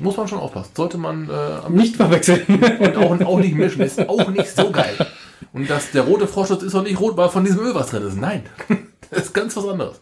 Muss 0.00 0.16
man 0.16 0.26
schon 0.26 0.40
aufpassen. 0.40 0.72
Sollte 0.74 0.98
man 0.98 1.28
äh, 1.28 1.32
am 1.32 1.74
Nicht 1.74 1.96
verwechseln. 1.96 2.42
und 2.80 2.96
auch, 2.96 3.20
auch 3.20 3.38
nicht 3.38 3.54
mischen, 3.54 3.82
ist 3.82 4.08
auch 4.08 4.28
nicht 4.28 4.54
so 4.54 4.70
geil. 4.70 5.06
Und 5.52 5.70
das, 5.70 5.92
der 5.92 6.02
rote 6.02 6.26
Frostschutz 6.26 6.62
ist 6.62 6.74
auch 6.74 6.82
nicht 6.82 6.98
rot, 6.98 7.16
weil 7.16 7.28
von 7.28 7.44
diesem 7.44 7.60
Öl 7.60 7.74
was 7.74 7.90
drin 7.90 8.02
ist. 8.02 8.16
Nein, 8.16 8.44
das 9.10 9.26
ist 9.26 9.34
ganz 9.34 9.56
was 9.56 9.68
anderes. 9.68 10.00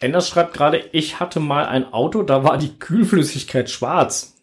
Enders 0.00 0.28
schreibt 0.28 0.54
gerade, 0.54 0.78
ich 0.92 1.20
hatte 1.20 1.40
mal 1.40 1.66
ein 1.66 1.92
Auto, 1.92 2.22
da 2.22 2.44
war 2.44 2.56
die 2.56 2.78
Kühlflüssigkeit 2.78 3.68
schwarz. 3.68 4.34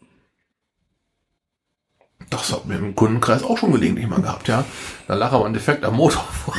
Das 2.29 2.51
hat 2.51 2.65
mir 2.65 2.75
im 2.75 2.95
Kundenkreis 2.95 3.43
auch 3.43 3.57
schon 3.57 3.71
gelegentlich 3.71 4.07
mal 4.07 4.21
gehabt, 4.21 4.47
ja. 4.47 4.65
Da 5.07 5.13
lag 5.15 5.31
aber 5.31 5.45
ein 5.45 5.53
Defekt 5.53 5.85
am 5.85 5.95
Motor 5.95 6.23
vor. 6.23 6.55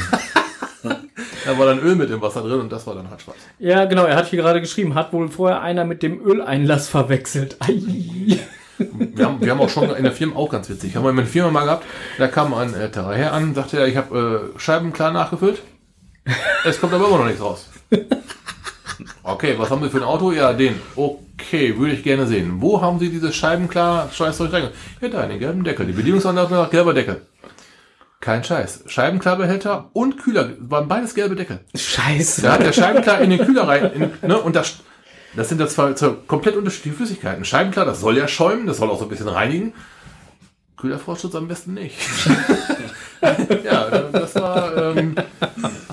Da 1.46 1.58
war 1.58 1.66
dann 1.66 1.78
Öl 1.78 1.94
mit 1.94 2.10
im 2.10 2.20
Wasser 2.20 2.42
drin 2.42 2.60
und 2.60 2.72
das 2.72 2.86
war 2.86 2.94
dann 2.94 3.08
halt 3.08 3.22
schwarz. 3.22 3.38
Ja, 3.58 3.84
genau, 3.84 4.04
er 4.04 4.16
hat 4.16 4.26
hier 4.26 4.40
gerade 4.40 4.60
geschrieben, 4.60 4.94
hat 4.94 5.12
wohl 5.12 5.28
vorher 5.28 5.62
einer 5.62 5.84
mit 5.84 6.02
dem 6.02 6.20
Öleinlass 6.24 6.88
verwechselt. 6.88 7.56
Ei. 7.60 8.38
Wir 8.78 9.24
haben, 9.24 9.40
wir 9.40 9.50
haben 9.50 9.60
auch 9.60 9.70
schon 9.70 9.88
in 9.94 10.02
der 10.02 10.12
Firma 10.12 10.36
auch 10.36 10.50
ganz 10.50 10.68
witzig. 10.68 10.96
Haben 10.96 11.04
wir 11.04 11.10
in 11.10 11.16
der 11.16 11.26
Firma 11.26 11.50
mal 11.50 11.64
gehabt, 11.64 11.86
da 12.18 12.28
kam 12.28 12.52
ein 12.52 12.74
älterer 12.74 13.14
Herr 13.14 13.32
an, 13.32 13.54
sagte 13.54 13.78
er, 13.78 13.86
ich 13.86 13.96
habe 13.96 14.52
äh, 14.54 14.58
Scheiben 14.58 14.92
klar 14.92 15.12
nachgefüllt. 15.12 15.62
Es 16.64 16.80
kommt 16.80 16.92
aber 16.92 17.06
immer 17.06 17.18
noch 17.18 17.26
nichts 17.26 17.40
raus. 17.40 17.68
Okay, 19.22 19.54
was 19.58 19.70
haben 19.70 19.82
Sie 19.82 19.90
für 19.90 19.98
ein 19.98 20.02
Auto? 20.02 20.32
Ja, 20.32 20.52
den. 20.52 20.80
Okay, 20.94 21.78
würde 21.78 21.94
ich 21.94 22.02
gerne 22.02 22.26
sehen. 22.26 22.56
Wo 22.60 22.80
haben 22.80 22.98
Sie 22.98 23.10
dieses 23.10 23.34
Scheibenklar 23.34 24.10
Scheißzeug 24.12 24.52
rein? 24.52 24.68
Ja, 25.00 25.08
da 25.08 25.22
in 25.24 25.30
den 25.30 25.38
gelben 25.38 25.64
Deckel. 25.64 25.86
Die 25.86 25.92
Bedienungsanleitung 25.92 26.56
nach 26.56 26.70
gelber 26.70 26.94
Deckel. 26.94 27.22
Kein 28.26 28.42
Scheiß. 28.42 28.82
Scheibenklerbehälter 28.86 29.90
und 29.92 30.18
Kühler 30.18 30.50
waren 30.58 30.88
beides 30.88 31.14
gelbe 31.14 31.36
Deckel. 31.36 31.60
Scheiße. 31.76 32.42
Da 32.42 32.54
hat 32.54 32.60
der 32.60 32.72
Scheibenklar 32.72 33.20
in 33.20 33.30
den 33.30 33.38
Kühler 33.38 33.68
rein. 33.68 33.92
In, 33.92 34.28
ne, 34.28 34.36
und 34.36 34.56
das, 34.56 34.78
das 35.36 35.48
sind 35.48 35.60
ja 35.60 35.68
zwei, 35.68 35.92
zwei 35.92 36.16
komplett 36.26 36.56
unterschiedliche 36.56 36.96
Flüssigkeiten. 36.96 37.44
Scheibenklar, 37.44 37.84
das 37.84 38.00
soll 38.00 38.18
ja 38.18 38.26
schäumen, 38.26 38.66
das 38.66 38.78
soll 38.78 38.90
auch 38.90 38.98
so 38.98 39.04
ein 39.04 39.10
bisschen 39.10 39.28
reinigen. 39.28 39.74
Kühlerfrostschutz 40.76 41.36
am 41.36 41.46
besten 41.46 41.74
nicht. 41.74 41.96
ja, 43.62 43.90
das 43.90 44.34
war 44.34 44.76
ähm, 44.76 45.14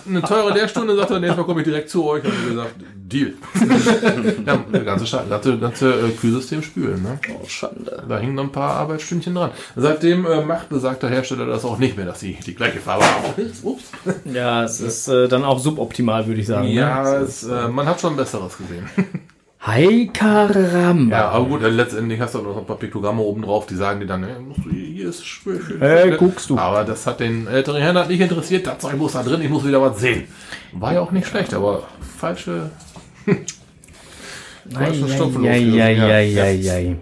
eine 0.08 0.22
teure 0.22 0.54
Lehrstunde, 0.54 0.96
sagte 0.96 1.16
er, 1.16 1.20
nächstes 1.20 1.38
Mal 1.38 1.46
komme 1.46 1.62
ich 1.62 1.68
direkt 1.68 1.90
zu 1.90 2.06
euch 2.06 2.24
und 2.24 2.32
wie 2.46 2.50
gesagt, 2.52 2.76
Deal. 3.06 3.34
ja, 4.46 4.64
das 4.72 4.86
ganze, 4.86 5.06
Sche- 5.06 5.30
ganze, 5.30 5.58
ganze 5.60 5.92
äh, 5.92 6.10
Kühlsystem 6.12 6.64
spülen. 6.64 7.04
Ne? 7.04 7.20
Oh, 7.36 7.46
Schande. 7.48 8.04
Da 8.08 8.18
hingen 8.18 8.36
noch 8.36 8.44
ein 8.44 8.52
paar 8.52 8.76
Arbeitsstündchen 8.76 9.36
dran. 9.36 9.52
Seitdem 9.76 10.26
äh, 10.26 10.42
macht 10.44 10.70
besagter 10.70 11.10
Hersteller 11.10 11.46
das 11.46 11.64
auch 11.66 11.78
nicht 11.78 11.96
mehr, 11.96 12.06
dass 12.06 12.22
sie 12.22 12.38
die 12.46 12.56
gleiche 12.56 12.80
Farbe 12.80 13.06
haben. 13.06 13.52
Ups. 13.64 13.84
Ja, 14.26 14.64
es 14.64 14.80
ist 14.80 15.08
äh, 15.10 15.28
dann 15.28 15.44
auch 15.44 15.60
suboptimal, 15.60 16.26
würde 16.28 16.42
ich 16.42 16.48
sagen. 16.48 16.68
Ja, 16.70 17.04
ne? 17.04 17.18
es, 17.18 17.44
äh, 17.44 17.68
man 17.68 17.86
hat 17.86 18.02
schon 18.02 18.16
Besseres 18.16 18.58
gesehen. 18.58 18.90
Hi 19.66 20.10
Karamba. 20.12 21.16
Ja, 21.16 21.30
aber 21.30 21.46
gut, 21.46 21.64
äh, 21.64 21.70
letztendlich 21.70 22.20
hast 22.20 22.36
du 22.36 22.40
auch 22.40 22.44
noch 22.44 22.58
ein 22.58 22.66
paar 22.66 22.76
Piktogramme 22.76 23.22
oben 23.22 23.44
drauf, 23.44 23.66
die 23.66 23.76
sagen 23.76 24.02
dir 24.02 24.08
dann, 24.08 24.24
äh, 24.26 24.38
musst 24.38 24.66
du, 24.66 24.72
hier 24.72 25.08
ist 25.08 25.26
schön. 25.26 25.82
Äh, 25.82 26.18
guckst 26.20 26.50
du. 26.50 26.58
Aber 26.58 26.84
das 26.84 27.08
hat 27.08 27.22
den 27.22 27.48
älteren 27.48 27.82
Herrn 27.82 27.98
halt 27.98 28.10
nicht 28.10 28.20
interessiert, 28.20 28.68
das 28.68 28.80
Zeug 28.80 28.98
muss 28.98 29.14
da 29.14 29.24
drin, 29.24 29.42
ich 29.42 29.50
muss 29.50 29.66
wieder 29.66 29.82
was 29.82 30.02
sehen. 30.02 30.26
War 30.74 30.94
ja 30.94 31.00
auch 31.00 31.12
nicht 31.12 31.28
schlecht, 31.28 31.54
aber 31.54 31.88
falsche. 32.18 32.72
ja, 33.26 34.82
ja, 34.82 35.22
aufgelöst, 35.22 35.44
ja, 35.44 35.88
ja, 36.20 36.50
ja. 36.50 36.96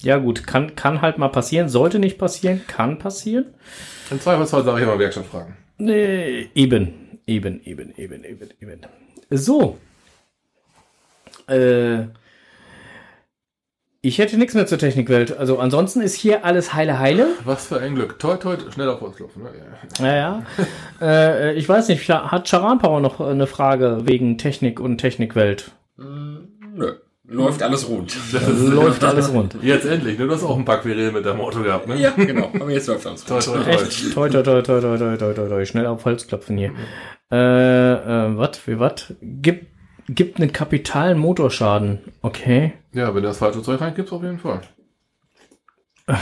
Ja 0.00 0.18
gut, 0.18 0.46
kann, 0.46 0.76
kann 0.76 1.02
halt 1.02 1.18
mal 1.18 1.30
passieren, 1.30 1.68
sollte 1.68 1.98
nicht 1.98 2.16
passieren, 2.16 2.60
kann 2.68 3.00
passieren. 3.00 3.46
Im 4.12 4.20
Zweifelsfall 4.20 4.62
sage 4.62 4.78
ich 4.78 4.84
immer 4.84 5.00
Werkstatt 5.00 5.26
fragen. 5.26 5.56
Nee, 5.78 6.48
eben, 6.54 6.94
eben, 7.26 7.60
eben, 7.64 7.92
eben, 7.96 8.22
eben, 8.22 8.50
eben. 8.60 8.80
So. 9.30 9.78
Äh, 11.48 12.06
ich 14.06 14.18
hätte 14.18 14.36
nichts 14.36 14.52
mehr 14.52 14.66
zur 14.66 14.76
Technikwelt. 14.76 15.34
Also 15.38 15.58
ansonsten 15.58 16.02
ist 16.02 16.14
hier 16.14 16.44
alles 16.44 16.74
heile 16.74 16.98
heile. 16.98 17.28
Was 17.44 17.68
für 17.68 17.80
ein 17.80 17.94
Glück. 17.94 18.18
Toi, 18.18 18.36
toi, 18.36 18.56
schnell 18.70 18.90
auf 18.90 19.00
uns 19.00 19.18
laufen. 19.18 19.42
Ne? 19.42 19.50
Ja, 19.98 20.14
ja. 20.14 20.42
Äh, 21.00 21.50
äh, 21.50 21.52
ich 21.54 21.66
weiß 21.68 21.88
nicht, 21.88 22.08
hat 22.08 22.46
Charan 22.46 22.78
Power 22.78 23.00
noch 23.00 23.18
äh, 23.20 23.24
eine 23.24 23.46
Frage 23.46 24.02
wegen 24.04 24.36
Technik 24.36 24.78
und 24.78 24.98
Technikwelt? 24.98 25.72
Mm, 25.96 26.36
nö. 26.74 26.92
Läuft 27.26 27.62
alles 27.62 27.88
rund. 27.88 28.14
Läuft 28.60 29.02
alles 29.02 29.32
rund. 29.32 29.56
Jetzt 29.62 29.86
endlich. 29.86 30.18
Ne? 30.18 30.26
Du 30.26 30.34
hast 30.34 30.44
auch 30.44 30.58
ein 30.58 30.66
paar 30.66 30.82
Querelen 30.82 31.14
mit 31.14 31.24
deinem 31.24 31.40
Auto 31.40 31.62
gehabt, 31.62 31.88
ne? 31.88 31.96
Ja, 31.96 32.10
genau. 32.10 32.50
Aber 32.60 32.70
jetzt 32.70 32.86
läuft 32.86 33.06
alles 33.06 33.28
rund. 33.30 33.42
Toi, 33.42 33.64
toi, 33.64 33.64
toi. 33.64 34.28
Toi, 34.28 34.42
toi, 34.42 34.62
toi, 34.62 34.62
toi, 34.62 34.98
toi, 34.98 35.16
toi, 35.16 35.32
toi, 35.32 35.48
toi. 35.48 35.64
Schnell 35.64 35.86
auf 35.86 36.04
Holz 36.04 36.26
klopfen 36.26 36.58
hier. 36.58 36.72
Äh, 37.32 37.36
äh, 37.36 38.36
was? 38.36 38.60
Wie 38.66 38.78
was? 38.78 39.14
Gibt 39.22 39.73
gibt 40.08 40.38
einen 40.38 40.52
kapitalen 40.52 41.18
Motorschaden. 41.18 42.00
Okay. 42.22 42.72
Ja, 42.92 43.14
wenn 43.14 43.22
du 43.22 43.28
das 43.28 43.38
falsche 43.38 43.62
Zeug 43.62 43.80
reingibst, 43.80 44.12
auf 44.12 44.22
jeden 44.22 44.38
Fall. 44.38 44.60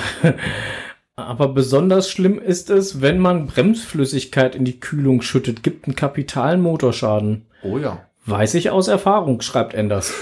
Aber 1.17 1.49
besonders 1.49 2.11
schlimm 2.11 2.39
ist 2.39 2.71
es, 2.71 3.01
wenn 3.03 3.19
man 3.19 3.47
Bremsflüssigkeit 3.47 4.55
in 4.55 4.65
die 4.65 4.81
Kühlung 4.81 5.23
schüttet, 5.23 5.63
gibt 5.63 5.87
einen 5.87 5.97
kapitalen 5.97 6.61
Motorschaden. 6.61 7.47
Oh 7.63 7.79
ja. 7.79 8.07
Weiß 8.25 8.55
ich 8.55 8.71
aus 8.71 8.89
Erfahrung, 8.89 9.41
schreibt 9.41 9.75
Enders. 9.75 10.15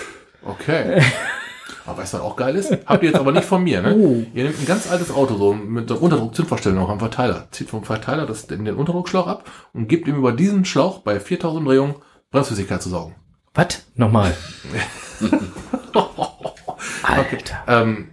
Okay. 0.45 1.03
Aber 1.87 1.99
weißt 1.99 2.15
du, 2.15 2.19
was 2.19 2.25
auch 2.25 2.37
geil 2.37 2.57
ist? 2.57 2.77
Habt 2.87 3.03
ihr 3.03 3.11
jetzt 3.11 3.19
aber 3.19 3.33
nicht 3.33 3.47
von 3.47 3.65
mir, 3.65 3.81
ne? 3.81 3.97
Oh. 3.97 4.23
Ihr 4.35 4.45
nehmt 4.45 4.61
ein 4.61 4.67
ganz 4.67 4.91
altes 4.91 5.11
Auto, 5.11 5.35
so 5.37 5.55
mit 5.55 5.89
der 5.89 6.01
Unterdruck-Zündverstellung 6.01 6.89
am 6.89 6.99
Verteiler. 6.99 7.49
Zieht 7.51 7.71
vom 7.71 7.85
Verteiler 7.85 8.27
das, 8.27 8.47
den, 8.47 8.65
den 8.65 8.77
Unterdruckschlauch 8.77 9.27
ab 9.27 9.51
und 9.73 9.89
gebt 9.89 10.07
ihm 10.07 10.17
über 10.17 10.33
diesen 10.33 10.65
Schlauch 10.65 10.99
bei 10.99 11.19
4000 11.19 11.61
Umdrehungen 11.61 11.95
Bremsflüssigkeit 12.31 12.83
zu 12.83 12.91
saugen. 12.91 13.17
Was? 13.55 13.85
Nochmal. 13.97 14.37
Alter. 17.03 17.65
Ähm, 17.67 18.09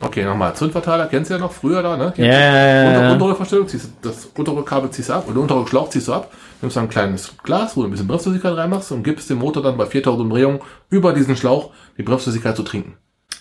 okay, 0.00 0.24
nochmal. 0.24 0.54
Zündverteiler, 0.54 1.06
kennst 1.06 1.30
du 1.30 1.34
ja 1.34 1.40
noch, 1.40 1.52
früher 1.52 1.82
da, 1.82 1.96
ne? 1.96 2.12
Ja, 2.16 2.24
ja, 2.24 2.88
Unter. 2.88 3.12
Unterrückverstellung, 3.12 3.66
ziehst 3.66 3.86
du 3.86 4.08
das 4.08 4.26
Unterrückkabel 4.26 4.90
ziehst 4.90 5.08
du 5.08 5.14
ab 5.14 5.24
und 5.26 5.34
den 5.34 5.42
Unterrückschlauch 5.42 5.88
ziehst 5.88 6.08
du 6.08 6.12
ab, 6.12 6.30
nimmst 6.60 6.76
dann 6.76 6.84
ein 6.84 6.90
kleines 6.90 7.34
Glas, 7.42 7.76
wo 7.76 7.82
du 7.82 7.88
ein 7.88 7.90
bisschen 7.90 8.06
Bremsflüssigkeit 8.06 8.56
reinmachst 8.56 8.92
und 8.92 9.02
gibst 9.02 9.30
dem 9.30 9.38
Motor 9.38 9.62
dann 9.62 9.76
bei 9.76 9.86
4000 9.86 10.22
Umdrehungen 10.22 10.60
über 10.90 11.12
diesen 11.14 11.36
Schlauch 11.36 11.70
die 11.96 12.02
Bremsflüssigkeit 12.02 12.56
zu 12.56 12.62
trinken. 12.62 12.96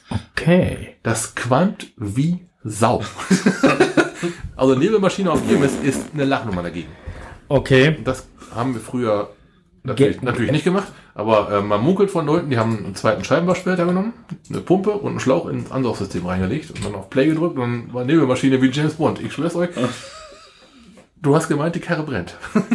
Okay. 0.09 0.95
Das 1.03 1.35
qualmt 1.35 1.87
wie 1.97 2.47
Sau. 2.63 3.03
also 4.55 4.75
Nebelmaschine 4.75 5.31
auf 5.31 5.41
IMS 5.49 5.73
ist 5.83 6.13
eine 6.13 6.23
Lachnummer 6.25 6.63
dagegen. 6.63 6.89
Okay. 7.49 7.97
Das 8.03 8.27
haben 8.55 8.73
wir 8.73 8.81
früher 8.81 9.29
natürlich, 9.84 10.21
natürlich 10.21 10.51
nicht 10.51 10.63
gemacht, 10.63 10.88
aber 11.15 11.51
äh, 11.51 11.61
man 11.61 11.82
munkelt 11.82 12.11
von 12.11 12.25
Leuten, 12.25 12.49
die 12.49 12.57
haben 12.57 12.78
einen 12.86 12.95
zweiten 12.95 13.23
Scheibenwaschbehälter 13.23 13.86
genommen, 13.86 14.13
eine 14.49 14.59
Pumpe 14.61 14.91
und 14.91 15.09
einen 15.11 15.19
Schlauch 15.19 15.47
ins 15.47 15.71
Ansaugssystem 15.71 16.25
reingelegt 16.25 16.71
und 16.71 16.86
dann 16.86 16.95
auf 16.95 17.09
Play 17.09 17.28
gedrückt 17.28 17.57
und 17.57 17.61
dann 17.61 17.93
war 17.93 18.03
Nebelmaschine 18.05 18.61
wie 18.61 18.69
James 18.69 18.95
Bond. 18.95 19.19
Ich 19.21 19.34
schwör's 19.34 19.55
euch. 19.55 19.69
Du 21.19 21.36
hast 21.36 21.47
gemeint, 21.47 21.73
die 21.75 21.80
Karre 21.80 22.03
brennt. 22.03 22.36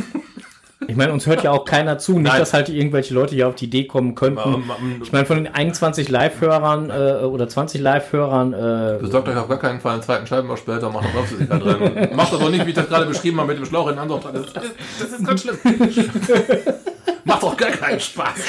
Ich 0.89 0.97
meine, 0.97 1.13
uns 1.13 1.27
hört 1.27 1.45
ja 1.45 1.53
auch 1.53 1.65
keiner 1.65 1.97
zu. 1.99 2.15
Nicht, 2.19 2.25
Nein. 2.25 2.41
dass 2.41 2.53
halt 2.53 2.69
irgendwelche 2.69 3.15
Leute 3.15 3.37
hier 3.37 3.47
auf 3.47 3.55
die 3.55 3.67
Idee 3.67 3.87
kommen 3.87 4.17
könnten. 4.17 4.65
Ich 5.03 5.13
meine, 5.13 5.25
von 5.27 5.37
den 5.37 5.47
21 5.47 6.09
Live-Hörern 6.09 6.91
äh, 6.91 7.25
oder 7.25 7.49
20 7.49 7.81
Live-Hörern, 7.81 8.53
äh, 8.53 8.99
Besorgt 9.01 9.29
euch 9.29 9.37
auf 9.37 9.49
gar 9.49 9.59
keinen 9.61 9.81
Fall 9.81 9.95
einen 9.95 10.03
zweiten 10.03 10.27
Scheibenwaschbehälter, 10.27 10.91
macht 10.91 11.05
eine 11.05 11.13
Bremsflüssigkeit 11.15 11.63
drin. 11.63 12.17
Macht 12.17 12.33
das 12.33 12.41
auch 12.41 12.51
nicht, 12.51 12.67
wie 12.67 12.71
ich 12.71 12.75
das 12.77 12.89
gerade 12.89 13.07
beschrieben 13.07 13.39
habe, 13.39 13.53
mit 13.53 13.59
dem 13.59 13.65
Schlauch 13.65 13.89
in 13.91 13.97
den. 13.97 14.09
Das, 14.09 14.35
ist- 14.35 14.57
das 15.01 15.13
ist 15.13 15.25
ganz 15.25 15.41
schlimm. 15.43 15.57
macht 17.25 17.45
auch 17.45 17.57
gar 17.57 17.71
keinen 17.71 18.01
Spaß. 18.01 18.41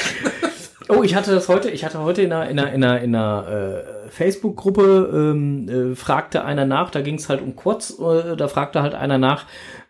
Oh, 0.88 1.02
ich 1.02 1.14
hatte 1.14 1.30
das 1.30 1.48
heute, 1.48 1.70
ich 1.70 1.84
hatte 1.84 2.00
heute 2.00 2.22
in 2.22 2.32
einer, 2.32 2.50
in 2.50 2.58
einer, 2.58 2.72
in 2.72 2.84
einer, 2.84 3.00
in 3.00 3.14
einer 3.14 3.48
äh, 3.48 4.10
Facebook-Gruppe, 4.10 5.10
ähm, 5.14 5.68
äh, 5.68 5.96
fragte 5.96 6.44
einer 6.44 6.66
nach, 6.66 6.90
da 6.90 7.00
ging 7.00 7.14
es 7.14 7.28
halt 7.28 7.40
um 7.40 7.56
Quads, 7.56 7.98
äh, 8.00 8.36
da 8.36 8.48
fragte 8.48 8.82
halt 8.82 8.94
einer 8.94 9.16
nach, 9.16 9.46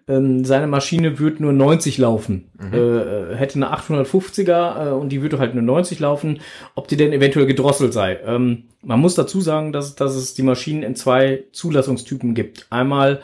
ähm, 0.07 0.45
seine 0.45 0.67
Maschine 0.67 1.19
würde 1.19 1.43
nur 1.43 1.53
90 1.53 1.99
laufen. 1.99 2.51
Äh, 2.73 2.77
äh, 2.77 3.37
hätte 3.37 3.57
eine 3.57 3.75
850er 3.75 4.89
äh, 4.89 4.93
und 4.93 5.09
die 5.09 5.23
würde 5.23 5.39
halt 5.39 5.55
nur 5.55 5.63
90 5.63 5.99
laufen, 5.99 6.41
ob 6.75 6.89
die 6.89 6.97
denn 6.97 7.13
eventuell 7.13 7.47
gedrosselt 7.47 7.93
sei. 7.93 8.19
Ähm, 8.25 8.65
man 8.83 9.01
muss 9.01 9.15
dazu 9.15 9.41
sagen, 9.41 9.73
dass, 9.73 9.95
dass 9.95 10.15
es 10.15 10.35
die 10.35 10.43
Maschinen 10.43 10.83
in 10.83 10.95
zwei 10.95 11.45
Zulassungstypen 11.53 12.35
gibt. 12.35 12.67
Einmal 12.71 13.21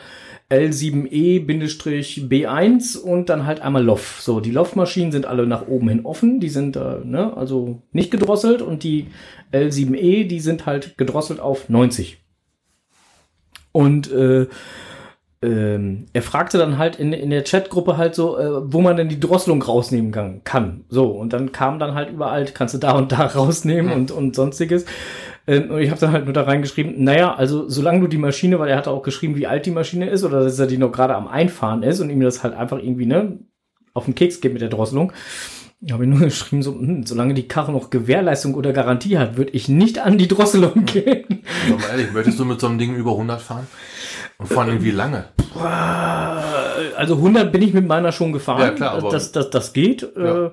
L7E-B1 0.51 2.97
und 2.97 3.29
dann 3.29 3.45
halt 3.45 3.61
einmal 3.61 3.83
LOF. 3.83 4.21
So, 4.21 4.39
die 4.41 4.51
LOF-Maschinen 4.51 5.13
sind 5.13 5.25
alle 5.25 5.47
nach 5.47 5.67
oben 5.67 5.89
hin 5.89 6.05
offen, 6.05 6.41
die 6.41 6.49
sind 6.49 6.75
äh, 6.75 6.99
ne, 7.03 7.35
also 7.35 7.81
nicht 7.93 8.11
gedrosselt 8.11 8.61
und 8.61 8.83
die 8.83 9.07
L7E, 9.53 10.27
die 10.27 10.41
sind 10.41 10.65
halt 10.65 10.97
gedrosselt 10.97 11.39
auf 11.39 11.69
90. 11.69 12.17
Und 13.71 14.11
äh, 14.11 14.47
ähm, 15.43 16.05
er 16.13 16.21
fragte 16.21 16.57
dann 16.57 16.77
halt 16.77 16.97
in, 16.97 17.13
in 17.13 17.31
der 17.31 17.43
Chatgruppe 17.43 17.97
halt 17.97 18.13
so, 18.13 18.37
äh, 18.37 18.73
wo 18.73 18.81
man 18.81 18.97
denn 18.97 19.09
die 19.09 19.19
Drosselung 19.19 19.63
rausnehmen 19.63 20.11
kann. 20.11 20.43
kann. 20.43 20.85
So, 20.89 21.07
und 21.07 21.33
dann 21.33 21.51
kam 21.51 21.79
dann 21.79 21.95
halt 21.95 22.11
überall, 22.11 22.45
kannst 22.45 22.75
du 22.75 22.77
da 22.77 22.91
und 22.91 23.11
da 23.11 23.25
rausnehmen 23.25 23.91
und, 23.93 24.11
und 24.11 24.35
sonstiges. 24.35 24.85
Ähm, 25.47 25.71
und 25.71 25.79
ich 25.81 25.89
habe 25.89 25.99
dann 25.99 26.11
halt 26.11 26.25
nur 26.25 26.33
da 26.33 26.43
reingeschrieben, 26.43 27.03
naja, 27.03 27.33
also 27.33 27.67
solange 27.67 28.01
du 28.01 28.07
die 28.07 28.17
Maschine, 28.17 28.59
weil 28.59 28.69
er 28.69 28.77
hatte 28.77 28.91
auch 28.91 29.01
geschrieben, 29.03 29.35
wie 29.35 29.47
alt 29.47 29.65
die 29.65 29.71
Maschine 29.71 30.09
ist 30.09 30.23
oder 30.23 30.43
dass 30.43 30.59
er 30.59 30.67
die 30.67 30.77
noch 30.77 30.91
gerade 30.91 31.15
am 31.15 31.27
Einfahren 31.27 31.83
ist 31.83 31.99
und 31.99 32.09
ihm 32.09 32.19
das 32.21 32.43
halt 32.43 32.53
einfach 32.53 32.77
irgendwie, 32.77 33.05
ne, 33.07 33.39
auf 33.93 34.05
den 34.05 34.15
Keks 34.15 34.39
geht 34.41 34.53
mit 34.53 34.61
der 34.61 34.69
Drosselung. 34.69 35.11
Habe 35.91 36.03
ich 36.03 36.09
nur 36.11 36.19
geschrieben, 36.25 36.61
so, 36.61 36.73
hm, 36.73 37.05
solange 37.07 37.33
die 37.33 37.47
Karre 37.47 37.71
noch 37.71 37.89
Gewährleistung 37.89 38.53
oder 38.53 38.71
Garantie 38.71 39.17
hat, 39.17 39.35
würde 39.35 39.51
ich 39.53 39.67
nicht 39.67 39.97
an 39.97 40.19
die 40.19 40.27
Drosselung 40.27 40.85
gehen. 40.85 41.25
Sag 41.67 41.79
mal 41.79 41.89
ehrlich, 41.89 42.13
möchtest 42.13 42.39
du 42.39 42.45
mit 42.45 42.59
so 42.61 42.67
einem 42.67 42.77
Ding 42.77 42.95
über 42.95 43.11
100 43.11 43.41
fahren? 43.41 43.67
Und 44.37 44.47
vor 44.47 44.61
allem 44.63 44.83
wie 44.83 44.91
lange? 44.91 45.25
Also 46.97 47.15
100 47.15 47.51
bin 47.51 47.61
ich 47.63 47.73
mit 47.73 47.87
meiner 47.87 48.11
schon 48.11 48.31
gefahren. 48.31 48.61
Ja, 48.61 48.69
klar, 48.71 48.91
aber- 48.93 49.09
das, 49.09 49.31
das, 49.31 49.49
das 49.49 49.73
geht. 49.73 50.07
Ja. 50.17 50.51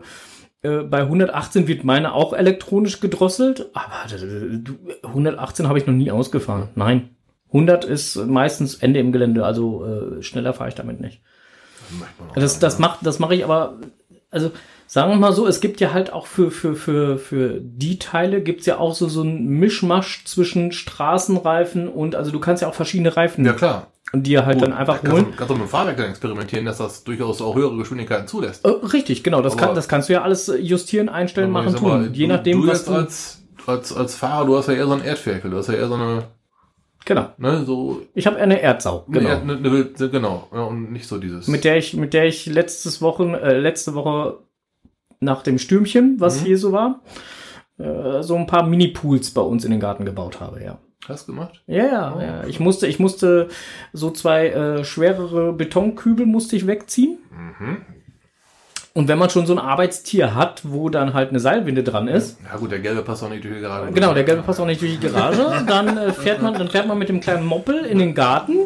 Äh, 0.62 0.68
äh, 0.68 0.82
bei 0.82 1.00
118 1.00 1.68
wird 1.68 1.84
meine 1.84 2.14
auch 2.14 2.32
elektronisch 2.32 3.00
gedrosselt, 3.00 3.70
aber 3.74 4.12
äh, 4.14 4.58
du, 4.58 4.74
118 5.02 5.68
habe 5.68 5.78
ich 5.78 5.86
noch 5.86 5.94
nie 5.94 6.10
ausgefahren. 6.10 6.68
Nein. 6.74 7.10
100 7.48 7.84
ist 7.84 8.16
meistens 8.16 8.74
Ende 8.74 9.00
im 9.00 9.10
Gelände, 9.12 9.44
also 9.46 9.84
äh, 9.84 10.22
schneller 10.22 10.52
fahre 10.52 10.68
ich 10.68 10.74
damit 10.74 11.00
nicht. 11.00 11.22
Das, 12.34 12.58
das 12.58 12.78
macht, 12.78 12.98
das 13.06 13.18
mache 13.18 13.34
ich 13.34 13.42
aber, 13.42 13.78
also 14.30 14.50
sagen 14.86 15.10
wir 15.10 15.16
mal 15.16 15.32
so, 15.32 15.46
es 15.46 15.62
gibt 15.62 15.80
ja 15.80 15.94
halt 15.94 16.12
auch 16.12 16.26
für, 16.26 16.50
für, 16.50 16.74
für, 16.74 17.16
für 17.16 17.58
die 17.62 17.98
Teile 17.98 18.42
gibt's 18.42 18.66
ja 18.66 18.76
auch 18.76 18.94
so, 18.94 19.08
so 19.08 19.22
ein 19.22 19.46
Mischmasch 19.46 20.24
zwischen 20.26 20.72
Straßenreifen 20.72 21.88
und, 21.88 22.14
also 22.14 22.30
du 22.30 22.38
kannst 22.38 22.60
ja 22.60 22.68
auch 22.68 22.74
verschiedene 22.74 23.16
Reifen, 23.16 23.46
Ja, 23.46 23.54
klar. 23.54 23.86
Die 24.14 24.22
dir 24.22 24.46
halt 24.46 24.60
dann 24.62 24.70
Gut, 24.70 24.78
einfach 24.80 25.02
kannst 25.02 25.12
holen. 25.12 25.24
du- 25.32 25.36
Kannst 25.36 25.50
du 25.50 25.54
mit 25.54 25.62
dem 25.64 25.68
Fahrwerk 25.68 25.96
dann 25.98 26.10
experimentieren, 26.10 26.64
dass 26.64 26.78
das 26.78 27.04
durchaus 27.04 27.42
auch 27.42 27.54
höhere 27.54 27.76
Geschwindigkeiten 27.76 28.26
zulässt. 28.26 28.64
Äh, 28.64 28.68
richtig, 28.68 29.22
genau. 29.22 29.42
Das, 29.42 29.52
Aber- 29.54 29.66
kann, 29.66 29.74
das 29.74 29.88
kannst 29.88 30.08
du 30.08 30.14
ja 30.14 30.22
alles 30.22 30.48
äh, 30.48 30.56
justieren, 30.56 31.08
einstellen, 31.08 31.50
machen, 31.50 31.70
sag 31.72 31.82
mal, 31.82 32.04
tun. 32.06 32.14
Je 32.14 32.26
du- 32.26 32.32
nachdem, 32.32 32.62
du 32.62 32.68
was 32.68 32.84
du. 32.86 32.92
als, 32.94 33.42
als, 33.66 33.94
als 33.94 34.14
Fahrer, 34.14 34.46
du 34.46 34.56
hast 34.56 34.68
ja 34.68 34.74
eher 34.74 34.86
so 34.86 34.92
ein 34.92 35.04
Erdferkel, 35.04 35.50
du 35.50 35.58
hast 35.58 35.68
ja 35.68 35.74
eher 35.74 35.88
so 35.88 35.94
eine, 35.94 36.22
genau. 37.04 37.28
ne, 37.36 37.64
so, 37.66 38.02
Ich 38.14 38.26
habe 38.26 38.36
eine 38.38 38.60
Erdsau. 38.60 39.04
Genau. 39.08 39.28
eine, 39.28 39.56
eine, 39.56 39.68
eine, 39.98 40.08
genau, 40.10 40.48
ja, 40.54 40.62
und 40.62 40.90
nicht 40.92 41.06
so 41.06 41.18
dieses. 41.18 41.46
Mit 41.48 41.64
der 41.64 41.76
ich, 41.76 41.94
mit 41.94 42.14
der 42.14 42.26
ich 42.26 42.46
letztes 42.46 43.02
Wochen, 43.02 43.34
äh, 43.34 43.58
letzte 43.58 43.94
Woche 43.94 44.38
nach 45.20 45.42
dem 45.42 45.58
Stürmchen, 45.58 46.16
was 46.18 46.40
Mhm. 46.40 46.44
hier 46.46 46.58
so 46.58 46.72
war, 46.72 47.00
äh, 47.78 48.22
so 48.22 48.36
ein 48.36 48.46
paar 48.46 48.62
Mini-Pools 48.66 49.32
bei 49.32 49.42
uns 49.42 49.64
in 49.64 49.70
den 49.70 49.80
Garten 49.80 50.04
gebaut 50.06 50.40
habe, 50.40 50.62
ja. 50.62 50.78
Hast 51.06 51.28
du 51.28 51.32
gemacht? 51.32 51.62
Ja, 51.66 51.84
ja, 51.84 52.22
ja. 52.22 52.44
Ich 52.46 52.60
musste, 52.60 52.86
ich 52.86 52.98
musste 52.98 53.48
so 53.92 54.10
zwei 54.10 54.48
äh, 54.48 54.84
schwerere 54.84 55.52
Betonkübel 55.52 56.26
musste 56.26 56.56
ich 56.56 56.66
wegziehen. 56.66 57.18
Mhm. 57.30 57.76
Und 58.94 59.06
wenn 59.06 59.18
man 59.18 59.30
schon 59.30 59.46
so 59.46 59.52
ein 59.52 59.60
Arbeitstier 59.60 60.34
hat, 60.34 60.62
wo 60.64 60.88
dann 60.88 61.14
halt 61.14 61.30
eine 61.30 61.38
Seilwinde 61.38 61.84
dran 61.84 62.08
ist, 62.08 62.38
Ja 62.50 62.58
gut, 62.58 62.72
der 62.72 62.80
gelbe 62.80 63.02
passt 63.02 63.22
auch 63.22 63.28
nicht 63.28 63.44
durch 63.44 63.54
die 63.54 63.60
Garage. 63.60 63.92
Genau, 63.92 64.12
der 64.12 64.24
gelbe 64.24 64.42
passt 64.42 64.58
auch 64.60 64.66
nicht 64.66 64.82
durch 64.82 64.98
die 64.98 65.06
Garage. 65.06 65.64
Dann 65.66 65.96
äh, 65.96 66.12
fährt 66.12 66.42
man, 66.42 66.54
dann 66.54 66.68
fährt 66.68 66.88
man 66.88 66.98
mit 66.98 67.08
dem 67.08 67.20
kleinen 67.20 67.46
Moppel 67.46 67.84
in 67.84 67.98
den 67.98 68.14
Garten. 68.14 68.56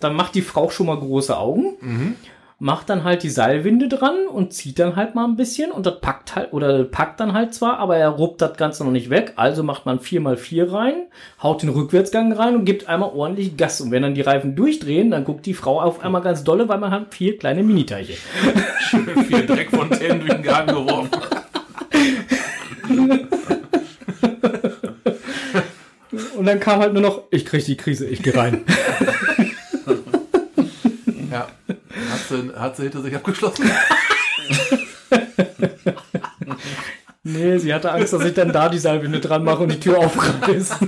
Dann 0.00 0.14
macht 0.14 0.34
die 0.34 0.42
Frau 0.42 0.70
schon 0.70 0.86
mal 0.86 0.96
große 0.96 1.36
Augen. 1.36 2.16
Macht 2.60 2.88
dann 2.88 3.02
halt 3.02 3.24
die 3.24 3.30
Seilwinde 3.30 3.88
dran 3.88 4.26
und 4.32 4.52
zieht 4.52 4.78
dann 4.78 4.94
halt 4.94 5.14
mal 5.14 5.24
ein 5.24 5.36
bisschen 5.36 5.72
und 5.72 5.86
das 5.86 6.00
packt 6.00 6.36
halt, 6.36 6.52
oder 6.52 6.84
packt 6.84 7.18
dann 7.18 7.32
halt 7.32 7.52
zwar, 7.52 7.78
aber 7.78 7.96
er 7.96 8.10
ruppt 8.10 8.40
das 8.40 8.56
Ganze 8.56 8.84
noch 8.84 8.92
nicht 8.92 9.10
weg. 9.10 9.32
Also 9.36 9.62
macht 9.62 9.86
man 9.86 9.98
4x4 9.98 10.72
rein, 10.72 10.94
haut 11.42 11.62
den 11.62 11.70
Rückwärtsgang 11.70 12.32
rein 12.32 12.54
und 12.54 12.64
gibt 12.64 12.88
einmal 12.88 13.10
ordentlich 13.10 13.56
Gas. 13.56 13.80
Und 13.80 13.90
wenn 13.90 14.02
dann 14.02 14.14
die 14.14 14.20
Reifen 14.20 14.54
durchdrehen, 14.54 15.10
dann 15.10 15.24
guckt 15.24 15.46
die 15.46 15.54
Frau 15.54 15.80
auf 15.80 16.04
einmal 16.04 16.22
ganz 16.22 16.44
dolle, 16.44 16.68
weil 16.68 16.78
man 16.78 16.92
hat 16.92 17.12
vier 17.12 17.36
kleine 17.38 17.62
Miniteiche. 17.62 18.14
Vier 19.28 19.46
Dreckfontänen 19.46 20.20
durch 20.20 20.32
den 20.32 20.42
Garten 20.42 20.74
geworfen. 20.74 21.10
Und 26.36 26.46
dann 26.46 26.60
kam 26.60 26.80
halt 26.80 26.92
nur 26.92 27.02
noch, 27.02 27.22
ich 27.30 27.44
krieg 27.44 27.64
die 27.64 27.76
Krise, 27.76 28.06
ich 28.06 28.22
geh 28.22 28.30
rein. 28.30 28.64
Ja. 31.30 31.48
Hat 32.10 32.20
sie, 32.28 32.52
hat 32.54 32.76
sie 32.76 32.82
hinter 32.84 33.02
sich 33.02 33.14
abgeschlossen? 33.14 33.70
Nee, 37.26 37.56
sie 37.56 37.72
hatte 37.72 37.90
Angst, 37.90 38.12
dass 38.12 38.22
ich 38.22 38.34
dann 38.34 38.52
da 38.52 38.68
die 38.68 38.78
Seilwinde 38.78 39.18
dran 39.18 39.44
mache 39.44 39.62
und 39.62 39.72
die 39.72 39.80
Tür 39.80 39.98
aufreiß. 39.98 40.76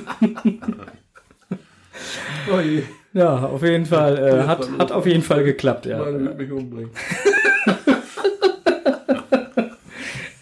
Oh 2.52 2.60
je. 2.60 2.82
Ja, 3.12 3.38
auf 3.38 3.62
jeden 3.62 3.86
Fall. 3.86 4.18
Äh, 4.18 4.46
hat, 4.46 4.68
hat 4.78 4.92
auf 4.92 5.04
jeden 5.04 5.22
Fall 5.22 5.42
geklappt, 5.42 5.86
ja. 5.86 5.98
Meine 5.98 6.20
wird 6.20 6.38
mich 6.38 6.52
umbringen. 6.52 6.90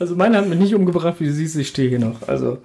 Also 0.05 0.17
meine 0.17 0.37
hat 0.37 0.47
mich 0.47 0.59
nicht 0.59 0.75
umgebracht, 0.75 1.15
wie 1.19 1.25
du 1.25 1.33
siehst, 1.33 1.57
ich 1.57 1.69
stehe 1.69 1.89
hier 1.89 1.99
noch. 1.99 2.29
Also, 2.29 2.59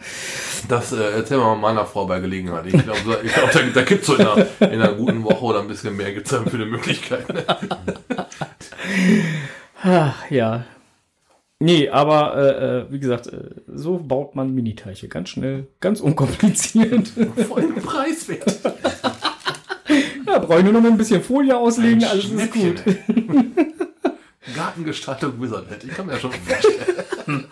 Das 0.68 0.92
äh, 0.92 0.98
erzählen 0.98 1.40
wir 1.40 1.46
mal 1.46 1.56
meiner 1.56 1.86
Frau 1.86 2.06
bei 2.06 2.20
Gelegenheit. 2.20 2.66
Ich 2.66 2.74
glaube, 2.84 3.00
so, 3.06 3.14
ich 3.24 3.34
glaub, 3.34 3.50
da, 3.50 3.62
da 3.76 3.82
gibt 3.84 4.02
es 4.02 4.08
so 4.08 4.16
in 4.16 4.28
einer, 4.28 4.46
in 4.60 4.82
einer 4.82 4.92
guten 4.92 5.24
Woche 5.24 5.42
oder 5.46 5.62
ein 5.62 5.70
bisschen 5.70 5.96
mehr 5.96 6.12
gibt's 6.12 6.32
dann 6.32 6.46
für 6.48 6.58
eine 6.58 6.66
Möglichkeit. 6.66 7.24
ach, 9.82 10.30
ja. 10.30 10.66
Nee, 11.60 11.88
aber 11.88 12.36
äh, 12.36 12.80
äh, 12.80 12.86
wie 12.92 13.00
gesagt, 13.00 13.28
äh, 13.28 13.52
so 13.74 13.98
baut 14.00 14.36
man 14.36 14.54
Miniteiche. 14.54 15.08
Ganz 15.08 15.30
schnell, 15.30 15.68
ganz 15.80 16.02
unkompliziert. 16.02 17.08
Voll 17.48 17.72
preiswert. 17.82 18.60
ja, 20.28 20.40
brauche 20.40 20.58
ich 20.58 20.66
nur 20.66 20.74
noch 20.74 20.82
mal 20.82 20.92
ein 20.92 20.98
bisschen 20.98 21.24
Folie 21.24 21.58
auslegen, 21.58 22.04
alles 22.04 22.26
ist 22.26 22.52
gut. 22.52 22.84
Gartengestaltung 24.56 25.42
Wizardnet. 25.42 25.84
Ich 25.84 25.92
kann 25.92 26.06
mir 26.06 26.14
ja 26.14 26.20
schon 26.20 26.32
vorstellen. 26.48 27.46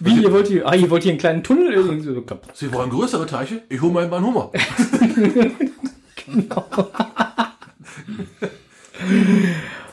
Wie, 0.00 0.22
ihr 0.22 0.32
wollt 0.32 0.48
hier, 0.48 0.66
ah, 0.66 0.74
ihr 0.74 0.88
wollt 0.90 1.02
hier 1.02 1.12
einen 1.12 1.18
kleinen 1.18 1.42
Tunnel? 1.42 1.72
Irgendwie 1.72 2.14
so, 2.14 2.20
klapp. 2.22 2.48
Sie 2.54 2.72
wollen 2.72 2.90
größere 2.90 3.26
Teiche? 3.26 3.62
Ich 3.68 3.80
hole 3.80 3.92
mal 3.92 4.08
meinen 4.08 4.26
Hummer. 4.26 4.50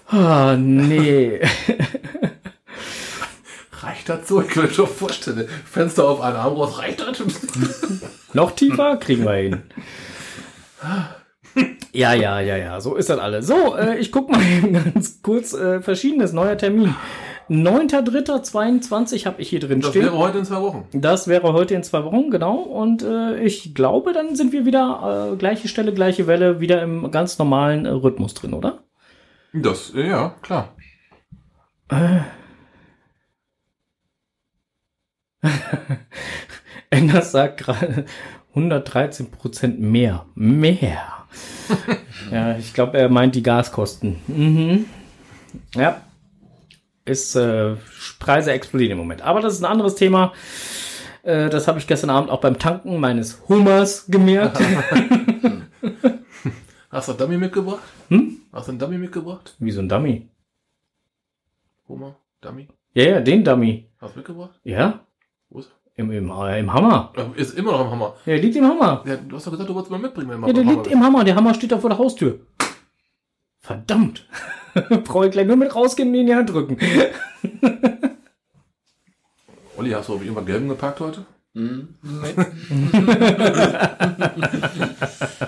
Ah, 0.07 0.55
nee. 0.57 1.41
Reicht 3.81 4.09
das 4.09 4.27
so? 4.27 4.41
Ich 4.41 4.49
kann 4.49 4.65
mir 4.65 4.71
schon 4.71 4.87
vorstellen. 4.87 5.47
Fenster 5.65 6.07
auf 6.07 6.21
einen 6.21 6.37
Arm 6.37 6.53
raus. 6.53 6.77
Reicht 6.77 7.01
das? 7.01 7.17
Noch 8.33 8.51
tiefer 8.55 8.97
kriegen 8.97 9.25
wir 9.25 9.33
hin. 9.33 9.63
Ja, 11.93 12.13
ja, 12.13 12.41
ja, 12.41 12.57
ja, 12.57 12.81
so 12.81 12.95
ist 12.95 13.09
das 13.09 13.19
alles. 13.19 13.47
So, 13.47 13.75
äh, 13.77 13.97
ich 13.97 14.11
guck 14.11 14.29
mal 14.29 14.41
eben 14.57 14.73
ganz 14.73 15.21
kurz 15.21 15.53
äh, 15.53 15.81
verschiedenes 15.81 16.33
neuer 16.33 16.57
Termin. 16.57 16.93
9.3.22 17.49 19.25
habe 19.27 19.39
ich 19.41 19.49
hier 19.49 19.59
drin 19.59 19.79
Das 19.79 19.91
stehen. 19.91 20.03
wäre 20.03 20.17
heute 20.17 20.39
in 20.39 20.45
zwei 20.45 20.61
Wochen. 20.61 20.87
Das 20.93 21.27
wäre 21.27 21.53
heute 21.53 21.75
in 21.75 21.83
zwei 21.83 22.03
Wochen, 22.03 22.31
genau. 22.31 22.55
Und 22.57 23.03
äh, 23.03 23.39
ich 23.43 23.75
glaube, 23.75 24.13
dann 24.13 24.35
sind 24.35 24.51
wir 24.51 24.65
wieder 24.65 25.31
äh, 25.33 25.37
gleiche 25.37 25.67
Stelle, 25.67 25.93
gleiche 25.93 26.25
Welle, 26.27 26.59
wieder 26.59 26.81
im 26.81 27.11
ganz 27.11 27.37
normalen 27.37 27.85
äh, 27.85 27.89
Rhythmus 27.89 28.33
drin, 28.33 28.53
oder? 28.55 28.79
Das, 29.53 29.93
äh, 29.93 30.09
ja, 30.09 30.35
klar. 30.41 30.75
Enders 36.89 37.31
sagt 37.31 37.57
gerade 37.59 38.05
113 38.55 39.29
Prozent 39.31 39.79
mehr. 39.79 40.25
Mehr. 40.33 41.14
Ja, 42.31 42.57
ich 42.57 42.73
glaube, 42.73 42.97
er 42.97 43.09
meint 43.09 43.35
die 43.35 43.43
Gaskosten. 43.43 44.17
Mhm. 44.27 44.85
Ja. 45.75 46.01
Ist, 47.05 47.35
äh, 47.35 47.75
Preise 48.19 48.51
explodieren 48.51 48.93
im 48.93 48.97
Moment. 48.97 49.21
Aber 49.21 49.41
das 49.41 49.53
ist 49.53 49.61
ein 49.61 49.71
anderes 49.71 49.95
Thema. 49.95 50.33
Äh, 51.23 51.49
das 51.49 51.67
habe 51.67 51.79
ich 51.79 51.87
gestern 51.87 52.09
Abend 52.09 52.29
auch 52.29 52.41
beim 52.41 52.57
Tanken 52.57 52.99
meines 52.99 53.41
Hummers 53.47 54.05
gemerkt. 54.07 54.59
Hast 56.89 57.09
du 57.09 57.11
einen 57.11 57.19
Dummy 57.19 57.37
mitgebracht? 57.37 57.83
Hm? 58.09 58.37
Hast 58.53 58.67
du 58.67 58.71
einen 58.71 58.79
Dummy 58.79 58.97
mitgebracht? 58.97 59.55
Wie 59.59 59.71
so 59.71 59.81
ein 59.81 59.89
Dummy. 59.89 60.29
Hummer? 61.87 62.15
Dummy? 62.41 62.67
Ja, 62.93 63.03
ja, 63.03 63.19
den 63.19 63.43
Dummy. 63.43 63.89
Hast 63.99 64.15
du 64.15 64.19
mitgebracht? 64.19 64.59
Ja, 64.63 65.04
im, 65.95 66.11
im, 66.11 66.29
äh, 66.29 66.59
im 66.59 66.73
Hammer. 66.73 67.13
er? 67.15 67.35
Ist 67.35 67.57
immer 67.57 67.71
noch 67.71 67.85
im 67.85 67.91
Hammer. 67.91 68.15
Ja, 68.25 68.33
der 68.33 68.41
liegt 68.41 68.55
im 68.57 68.65
Hammer. 68.65 69.03
Ja, 69.05 69.15
du 69.15 69.35
hast 69.35 69.47
doch 69.47 69.51
gesagt, 69.51 69.69
du 69.69 69.73
wolltest 69.73 69.91
mal 69.91 69.99
mitbringen, 69.99 70.29
wenn 70.29 70.43
Ja, 70.47 70.53
der 70.53 70.63
liegt 70.63 70.87
im 70.87 71.03
Hammer. 71.03 71.23
Der 71.23 71.35
Hammer 71.35 71.53
steht 71.53 71.71
da 71.71 71.77
vor 71.77 71.89
der 71.89 71.99
Haustür. 71.99 72.39
Verdammt. 73.61 74.27
Brauche 75.05 75.27
ich 75.27 75.31
gleich 75.31 75.47
nur 75.47 75.55
mit 75.55 75.73
rausgehen 75.73 76.09
und 76.09 76.15
ihn 76.15 76.21
in 76.21 76.27
die 76.27 76.35
Hand 76.35 76.51
drücken. 76.51 76.77
Olli, 79.77 79.91
hast 79.91 80.09
du 80.09 80.15
auf 80.15 80.21
irgendwas 80.21 80.45
Gelben 80.45 80.67
geparkt 80.69 80.99
heute? 80.99 81.25
Hm? 81.53 81.95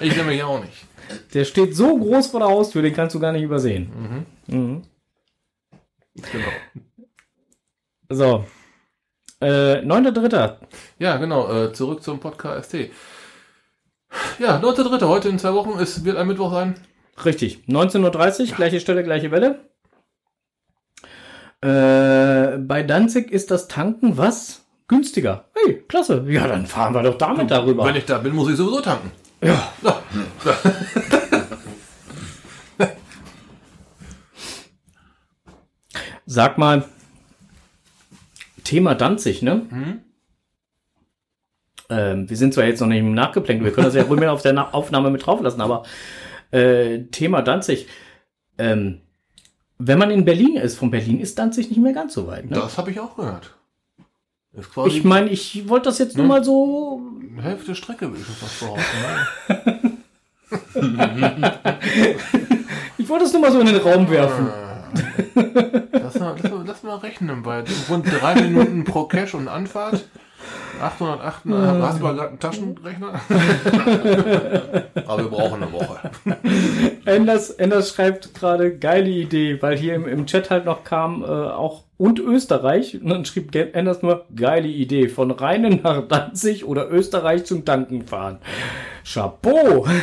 Ich 0.02 0.16
nämlich 0.16 0.44
auch 0.44 0.62
nicht. 0.62 0.86
Der 1.34 1.44
steht 1.44 1.76
so 1.76 1.98
groß 1.98 2.28
vor 2.28 2.40
der 2.40 2.50
Haustür, 2.50 2.82
den 2.82 2.94
kannst 2.94 3.16
du 3.16 3.20
gar 3.20 3.32
nicht 3.32 3.44
übersehen. 3.44 4.26
Mhm. 4.48 4.84
Genau. 6.16 6.48
So. 8.10 8.46
Äh, 9.40 9.82
9.3. 9.82 10.56
Ja, 11.00 11.18
genau. 11.18 11.52
Äh, 11.52 11.74
zurück 11.74 12.04
zum 12.04 12.20
Podcast 12.20 12.70
ST. 12.70 12.90
Ja, 14.40 14.58
9.3. 14.58 15.08
Heute 15.08 15.30
in 15.30 15.38
zwei 15.38 15.54
Wochen. 15.54 15.78
Es 15.80 16.04
wird 16.04 16.18
ein 16.18 16.28
Mittwoch 16.28 16.52
sein. 16.52 16.76
Richtig. 17.24 17.64
19.30 17.68 18.50
Uhr, 18.50 18.56
gleiche 18.56 18.80
Stelle, 18.80 19.04
gleiche 19.04 19.32
Welle. 19.32 19.60
Äh, 21.62 22.58
bei 22.60 22.84
Danzig 22.84 23.32
ist 23.32 23.52
das 23.52 23.68
Tanken 23.68 24.18
was? 24.18 24.64
Günstiger. 24.88 25.46
Hey, 25.54 25.84
klasse. 25.88 26.24
Ja, 26.28 26.48
dann 26.48 26.66
fahren 26.66 26.94
wir 26.94 27.04
doch 27.04 27.18
damit 27.18 27.52
darüber. 27.52 27.86
Wenn 27.86 27.96
ich 27.96 28.06
da 28.06 28.20
bin, 28.20 28.34
muss 28.34 28.50
ich 28.50 28.56
sowieso 28.56 28.82
tanken. 28.82 29.12
Ja. 29.42 29.72
Ja. 29.84 30.02
Sag 36.26 36.58
mal, 36.58 36.86
Thema 38.68 38.96
Danzig, 38.96 39.42
ne? 39.42 40.02
Ähm, 41.90 42.30
wir 42.30 42.36
sind 42.36 42.54
zwar 42.54 42.66
jetzt 42.66 42.82
noch 42.82 42.88
nicht 42.88 43.00
im 43.00 43.14
Nachgeplänkel, 43.14 43.64
wir 43.66 43.72
können 43.74 43.86
das 43.86 43.96
ja 43.96 44.04
ruhig 44.10 44.20
mit 44.20 44.28
auf 44.28 44.42
der 44.42 44.52
Na 44.54 44.72
Aufnahme 44.74 45.10
mit 45.10 45.26
drauf 45.26 45.42
lassen, 45.42 45.62
aber 45.62 45.84
äh, 46.52 47.04
Thema 47.12 47.42
Danzig. 47.42 47.88
Ähm, 48.58 49.00
wenn 49.78 49.98
man 50.00 50.12
in 50.12 50.26
Berlin 50.26 50.56
ist, 50.58 50.78
von 50.78 50.92
Berlin 50.92 51.20
ist 51.20 51.40
Danzig 51.40 51.70
nicht 51.70 51.80
mehr 51.80 51.94
ganz 51.94 52.14
so 52.14 52.28
weit. 52.28 52.50
Ne? 52.50 52.56
Das 52.58 52.78
habe 52.78 52.92
ich 52.92 53.00
auch 53.00 53.16
gehört. 53.16 53.54
Ich 54.88 55.04
meine, 55.04 55.30
ich 55.30 55.70
wollte 55.70 55.86
das 55.90 56.00
jetzt 56.00 56.18
nur 56.18 56.26
Ne? 56.26 56.30
mal 56.30 56.44
so. 56.44 57.00
Hälfte 57.40 57.76
Strecke, 57.76 58.10
würde 58.10 58.22
ich 58.22 58.28
fast 58.28 58.60
behaupten. 58.60 58.84
Ne? 59.00 59.94
Ich 63.00 63.08
wollte 63.10 63.26
es 63.26 63.32
nur 63.34 63.42
mal 63.42 63.52
so 63.52 63.60
in 63.60 63.68
den 63.68 63.76
Raum 63.78 64.10
werfen. 64.10 64.48
Lass 65.92 66.20
mal, 66.20 66.36
lass, 66.42 66.52
mal, 66.52 66.64
lass 66.66 66.84
mal 66.84 66.96
rechnen. 66.98 67.44
Bei 67.44 67.64
rund 67.90 68.06
drei 68.10 68.36
Minuten 68.36 68.84
pro 68.84 69.06
Cash 69.06 69.34
und 69.34 69.48
Anfahrt. 69.48 70.06
808. 70.82 71.46
Hast 71.82 72.00
du 72.00 72.04
mal 72.04 72.14
gerade 72.14 72.30
einen 72.30 72.40
Taschenrechner? 72.40 73.08
Aber 75.08 75.24
wir 75.24 75.30
brauchen 75.30 75.64
eine 75.64 75.74
Woche. 75.74 76.12
Enders, 77.06 77.50
Enders 77.52 77.90
schreibt 77.90 78.34
gerade 78.36 78.78
geile 78.78 79.10
Idee, 79.10 79.62
weil 79.62 79.78
hier 79.78 79.96
im, 79.96 80.08
im 80.08 80.26
Chat 80.26 80.50
halt 80.50 80.66
noch 80.66 80.84
kam, 80.84 81.24
äh, 81.24 81.28
auch 81.28 81.84
und 81.98 82.20
Österreich. 82.20 83.02
Und 83.02 83.10
dann 83.10 83.26
schrieb 83.26 83.54
Enders 83.56 84.02
nur 84.02 84.26
geile 84.36 84.68
Idee 84.68 85.08
von 85.10 85.32
Rheinen 85.32 85.82
nach 85.84 86.08
Danzig 86.08 86.66
oder 86.66 86.90
Österreich 86.90 87.46
zum 87.46 87.66
Tanken 87.66 88.04
fahren. 88.04 88.40
Chapeau! 89.04 89.86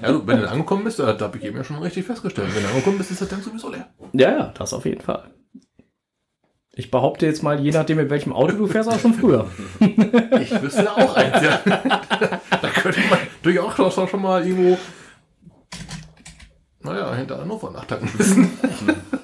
Ja, 0.00 0.12
du, 0.12 0.26
wenn 0.26 0.40
du 0.40 0.48
angekommen 0.48 0.84
bist, 0.84 0.98
da 0.98 1.18
habe 1.18 1.38
ich 1.38 1.44
eben 1.44 1.56
ja 1.56 1.64
schon 1.64 1.78
richtig 1.78 2.04
festgestellt. 2.04 2.48
Wenn 2.54 2.62
du 2.62 2.68
angekommen 2.68 2.98
bist, 2.98 3.10
ist 3.10 3.20
das 3.20 3.28
Tank 3.28 3.42
sowieso 3.42 3.70
leer. 3.70 3.88
Ja, 4.12 4.30
ja, 4.30 4.54
das 4.56 4.72
auf 4.72 4.84
jeden 4.84 5.00
Fall. 5.00 5.30
Ich 6.72 6.92
behaupte 6.92 7.26
jetzt 7.26 7.42
mal, 7.42 7.58
je 7.58 7.72
nachdem, 7.72 7.96
mit 7.96 8.08
welchem 8.08 8.32
Auto 8.32 8.56
du 8.56 8.68
fährst, 8.68 8.88
auch 8.88 9.00
schon 9.00 9.14
früher. 9.14 9.46
Ich 9.80 10.62
wüsste 10.62 10.90
auch 10.92 11.16
eins, 11.16 11.42
ja. 11.42 11.60
Da 12.62 12.68
könnte 12.68 13.00
man 13.10 13.18
durchaus 13.42 13.94
schon 14.08 14.22
mal 14.22 14.46
irgendwo, 14.46 14.78
naja, 16.88 17.14
hinter 17.14 17.38
Hannover 17.38 17.70
nachtanken 17.70 18.10
müssen. 18.16 18.50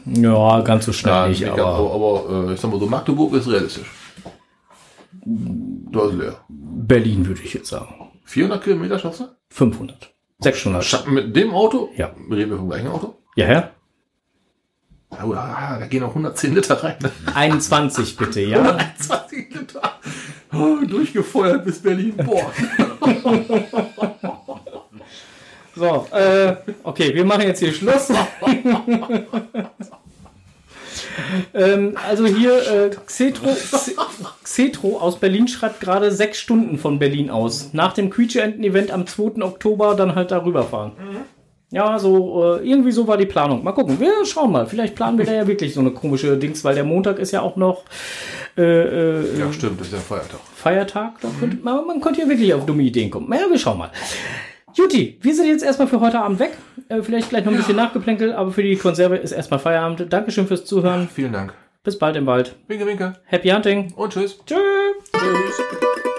Ja, 0.07 0.61
ganz 0.61 0.85
so 0.85 0.93
schnell 0.93 1.31
nicht, 1.31 1.41
nicht 1.41 1.51
aber 1.51 1.77
so, 1.78 1.91
aber 2.31 2.49
äh, 2.51 2.55
ich 2.55 2.61
sag 2.61 2.70
mal 2.70 2.78
so, 2.78 2.86
Magdeburg 2.86 3.32
ist 3.35 3.49
realistisch. 3.49 3.91
Du 5.24 6.03
hast 6.05 6.12
leer. 6.15 6.36
Berlin 6.49 7.27
würde 7.27 7.41
ich 7.43 7.55
jetzt 7.55 7.69
sagen. 7.70 8.11
400 8.24 8.62
Kilometer 8.62 8.99
schaffst 8.99 9.20
du? 9.20 9.24
500. 9.49 10.12
600. 10.41 10.82
Scha- 10.85 11.09
Mit 11.11 11.35
dem 11.35 11.53
Auto? 11.55 11.89
Ja. 11.97 12.12
Reden 12.31 12.51
wir 12.51 12.59
vom 12.59 12.69
gleichen 12.69 12.89
Auto? 12.89 13.15
Ja, 13.35 13.51
ja? 13.51 13.70
Ja, 15.11 15.24
ah, 15.35 15.78
da 15.78 15.86
gehen 15.86 16.01
noch 16.03 16.11
110 16.11 16.55
Liter 16.55 16.82
rein. 16.85 16.97
21 17.35 18.16
bitte, 18.16 18.41
ja? 18.43 18.78
20 18.99 19.55
Liter. 19.55 19.82
Oh, 20.53 20.85
durchgefeuert 20.86 21.65
bis 21.65 21.81
Berlin. 21.81 22.15
Boah. 22.16 22.53
So, 25.76 26.06
äh, 26.12 26.55
okay, 26.84 27.14
wir 27.14 27.24
machen 27.24 27.42
jetzt 27.42 27.59
hier 27.59 27.72
Schluss. 27.72 28.09
ähm, 31.55 31.96
also 32.09 32.26
hier, 32.26 32.52
äh, 32.56 32.90
Xetro, 33.06 33.48
Xe- 33.51 33.96
Xetro 34.42 34.98
aus 34.98 35.18
Berlin 35.18 35.48
schreibt 35.48 35.80
gerade 35.80 36.10
sechs 36.12 36.38
Stunden 36.38 36.78
von 36.78 36.98
Berlin 36.98 37.30
aus. 37.30 37.70
Nach 37.72 37.92
dem 37.92 38.10
Quietsche-Enten-Event 38.10 38.90
am 38.90 39.06
2. 39.06 39.42
Oktober 39.42 39.94
dann 39.94 40.14
halt 40.14 40.30
darüber 40.30 40.62
fahren. 40.64 40.92
Ja, 41.70 41.98
so, 41.98 42.56
äh, 42.60 42.68
irgendwie 42.68 42.92
so 42.92 43.09
war 43.09 43.16
die 43.16 43.26
Planung. 43.26 43.64
Mal 43.64 43.72
gucken, 43.72 43.98
wir 43.98 44.24
schauen 44.24 44.52
mal. 44.52 44.66
Vielleicht 44.66 44.94
planen 44.94 45.18
wir 45.18 45.24
da 45.26 45.32
ja 45.32 45.46
wirklich 45.48 45.74
so 45.74 45.80
eine 45.80 45.90
komische 45.90 46.36
Dings, 46.36 46.62
weil 46.62 46.76
der 46.76 46.84
Montag 46.84 47.18
ist 47.18 47.32
ja 47.32 47.40
auch 47.42 47.56
noch 47.56 47.82
äh, 48.56 48.62
äh, 48.62 49.38
Ja, 49.40 49.52
stimmt, 49.52 49.80
ist 49.80 49.92
ja 49.92 49.98
Feiertag. 49.98 50.38
Feiertag. 50.55 51.20
Da 51.20 51.28
könnte, 51.40 51.56
man, 51.64 51.84
man 51.86 52.01
könnte 52.01 52.20
ja 52.20 52.28
wirklich 52.28 52.55
auf 52.55 52.64
dumme 52.64 52.84
Ideen 52.84 53.10
kommen. 53.10 53.32
Ja, 53.32 53.51
wir 53.51 53.59
schauen 53.59 53.78
mal. 53.78 53.90
Juti, 54.74 55.18
wir 55.20 55.34
sind 55.34 55.46
jetzt 55.46 55.62
erstmal 55.62 55.88
für 55.88 56.01
heute 56.01 56.20
Abend 56.20 56.40
weg. 56.40 56.52
Äh, 56.88 57.02
vielleicht 57.02 57.30
gleich 57.30 57.44
noch 57.44 57.52
ein 57.52 57.59
bisschen 57.59 57.76
nachgeplänkelt, 57.76 58.34
aber 58.34 58.51
für 58.51 58.62
die 58.62 58.76
Konserve 58.76 59.16
ist 59.16 59.32
erstmal 59.32 59.60
Feierabend. 59.60 60.12
Dankeschön 60.12 60.46
fürs 60.46 60.64
Zuhören. 60.64 61.09
Vielen 61.12 61.32
Dank. 61.32 61.55
Bis 61.84 61.98
bald 61.98 62.16
im 62.16 62.26
Wald. 62.26 62.56
Winke, 62.66 62.86
winke. 62.86 63.14
Happy 63.24 63.51
Hunting. 63.51 63.92
Und 63.94 64.12
tschüss. 64.12 64.38
Tschüss. 64.46 64.59
Tschüss. 65.12 66.10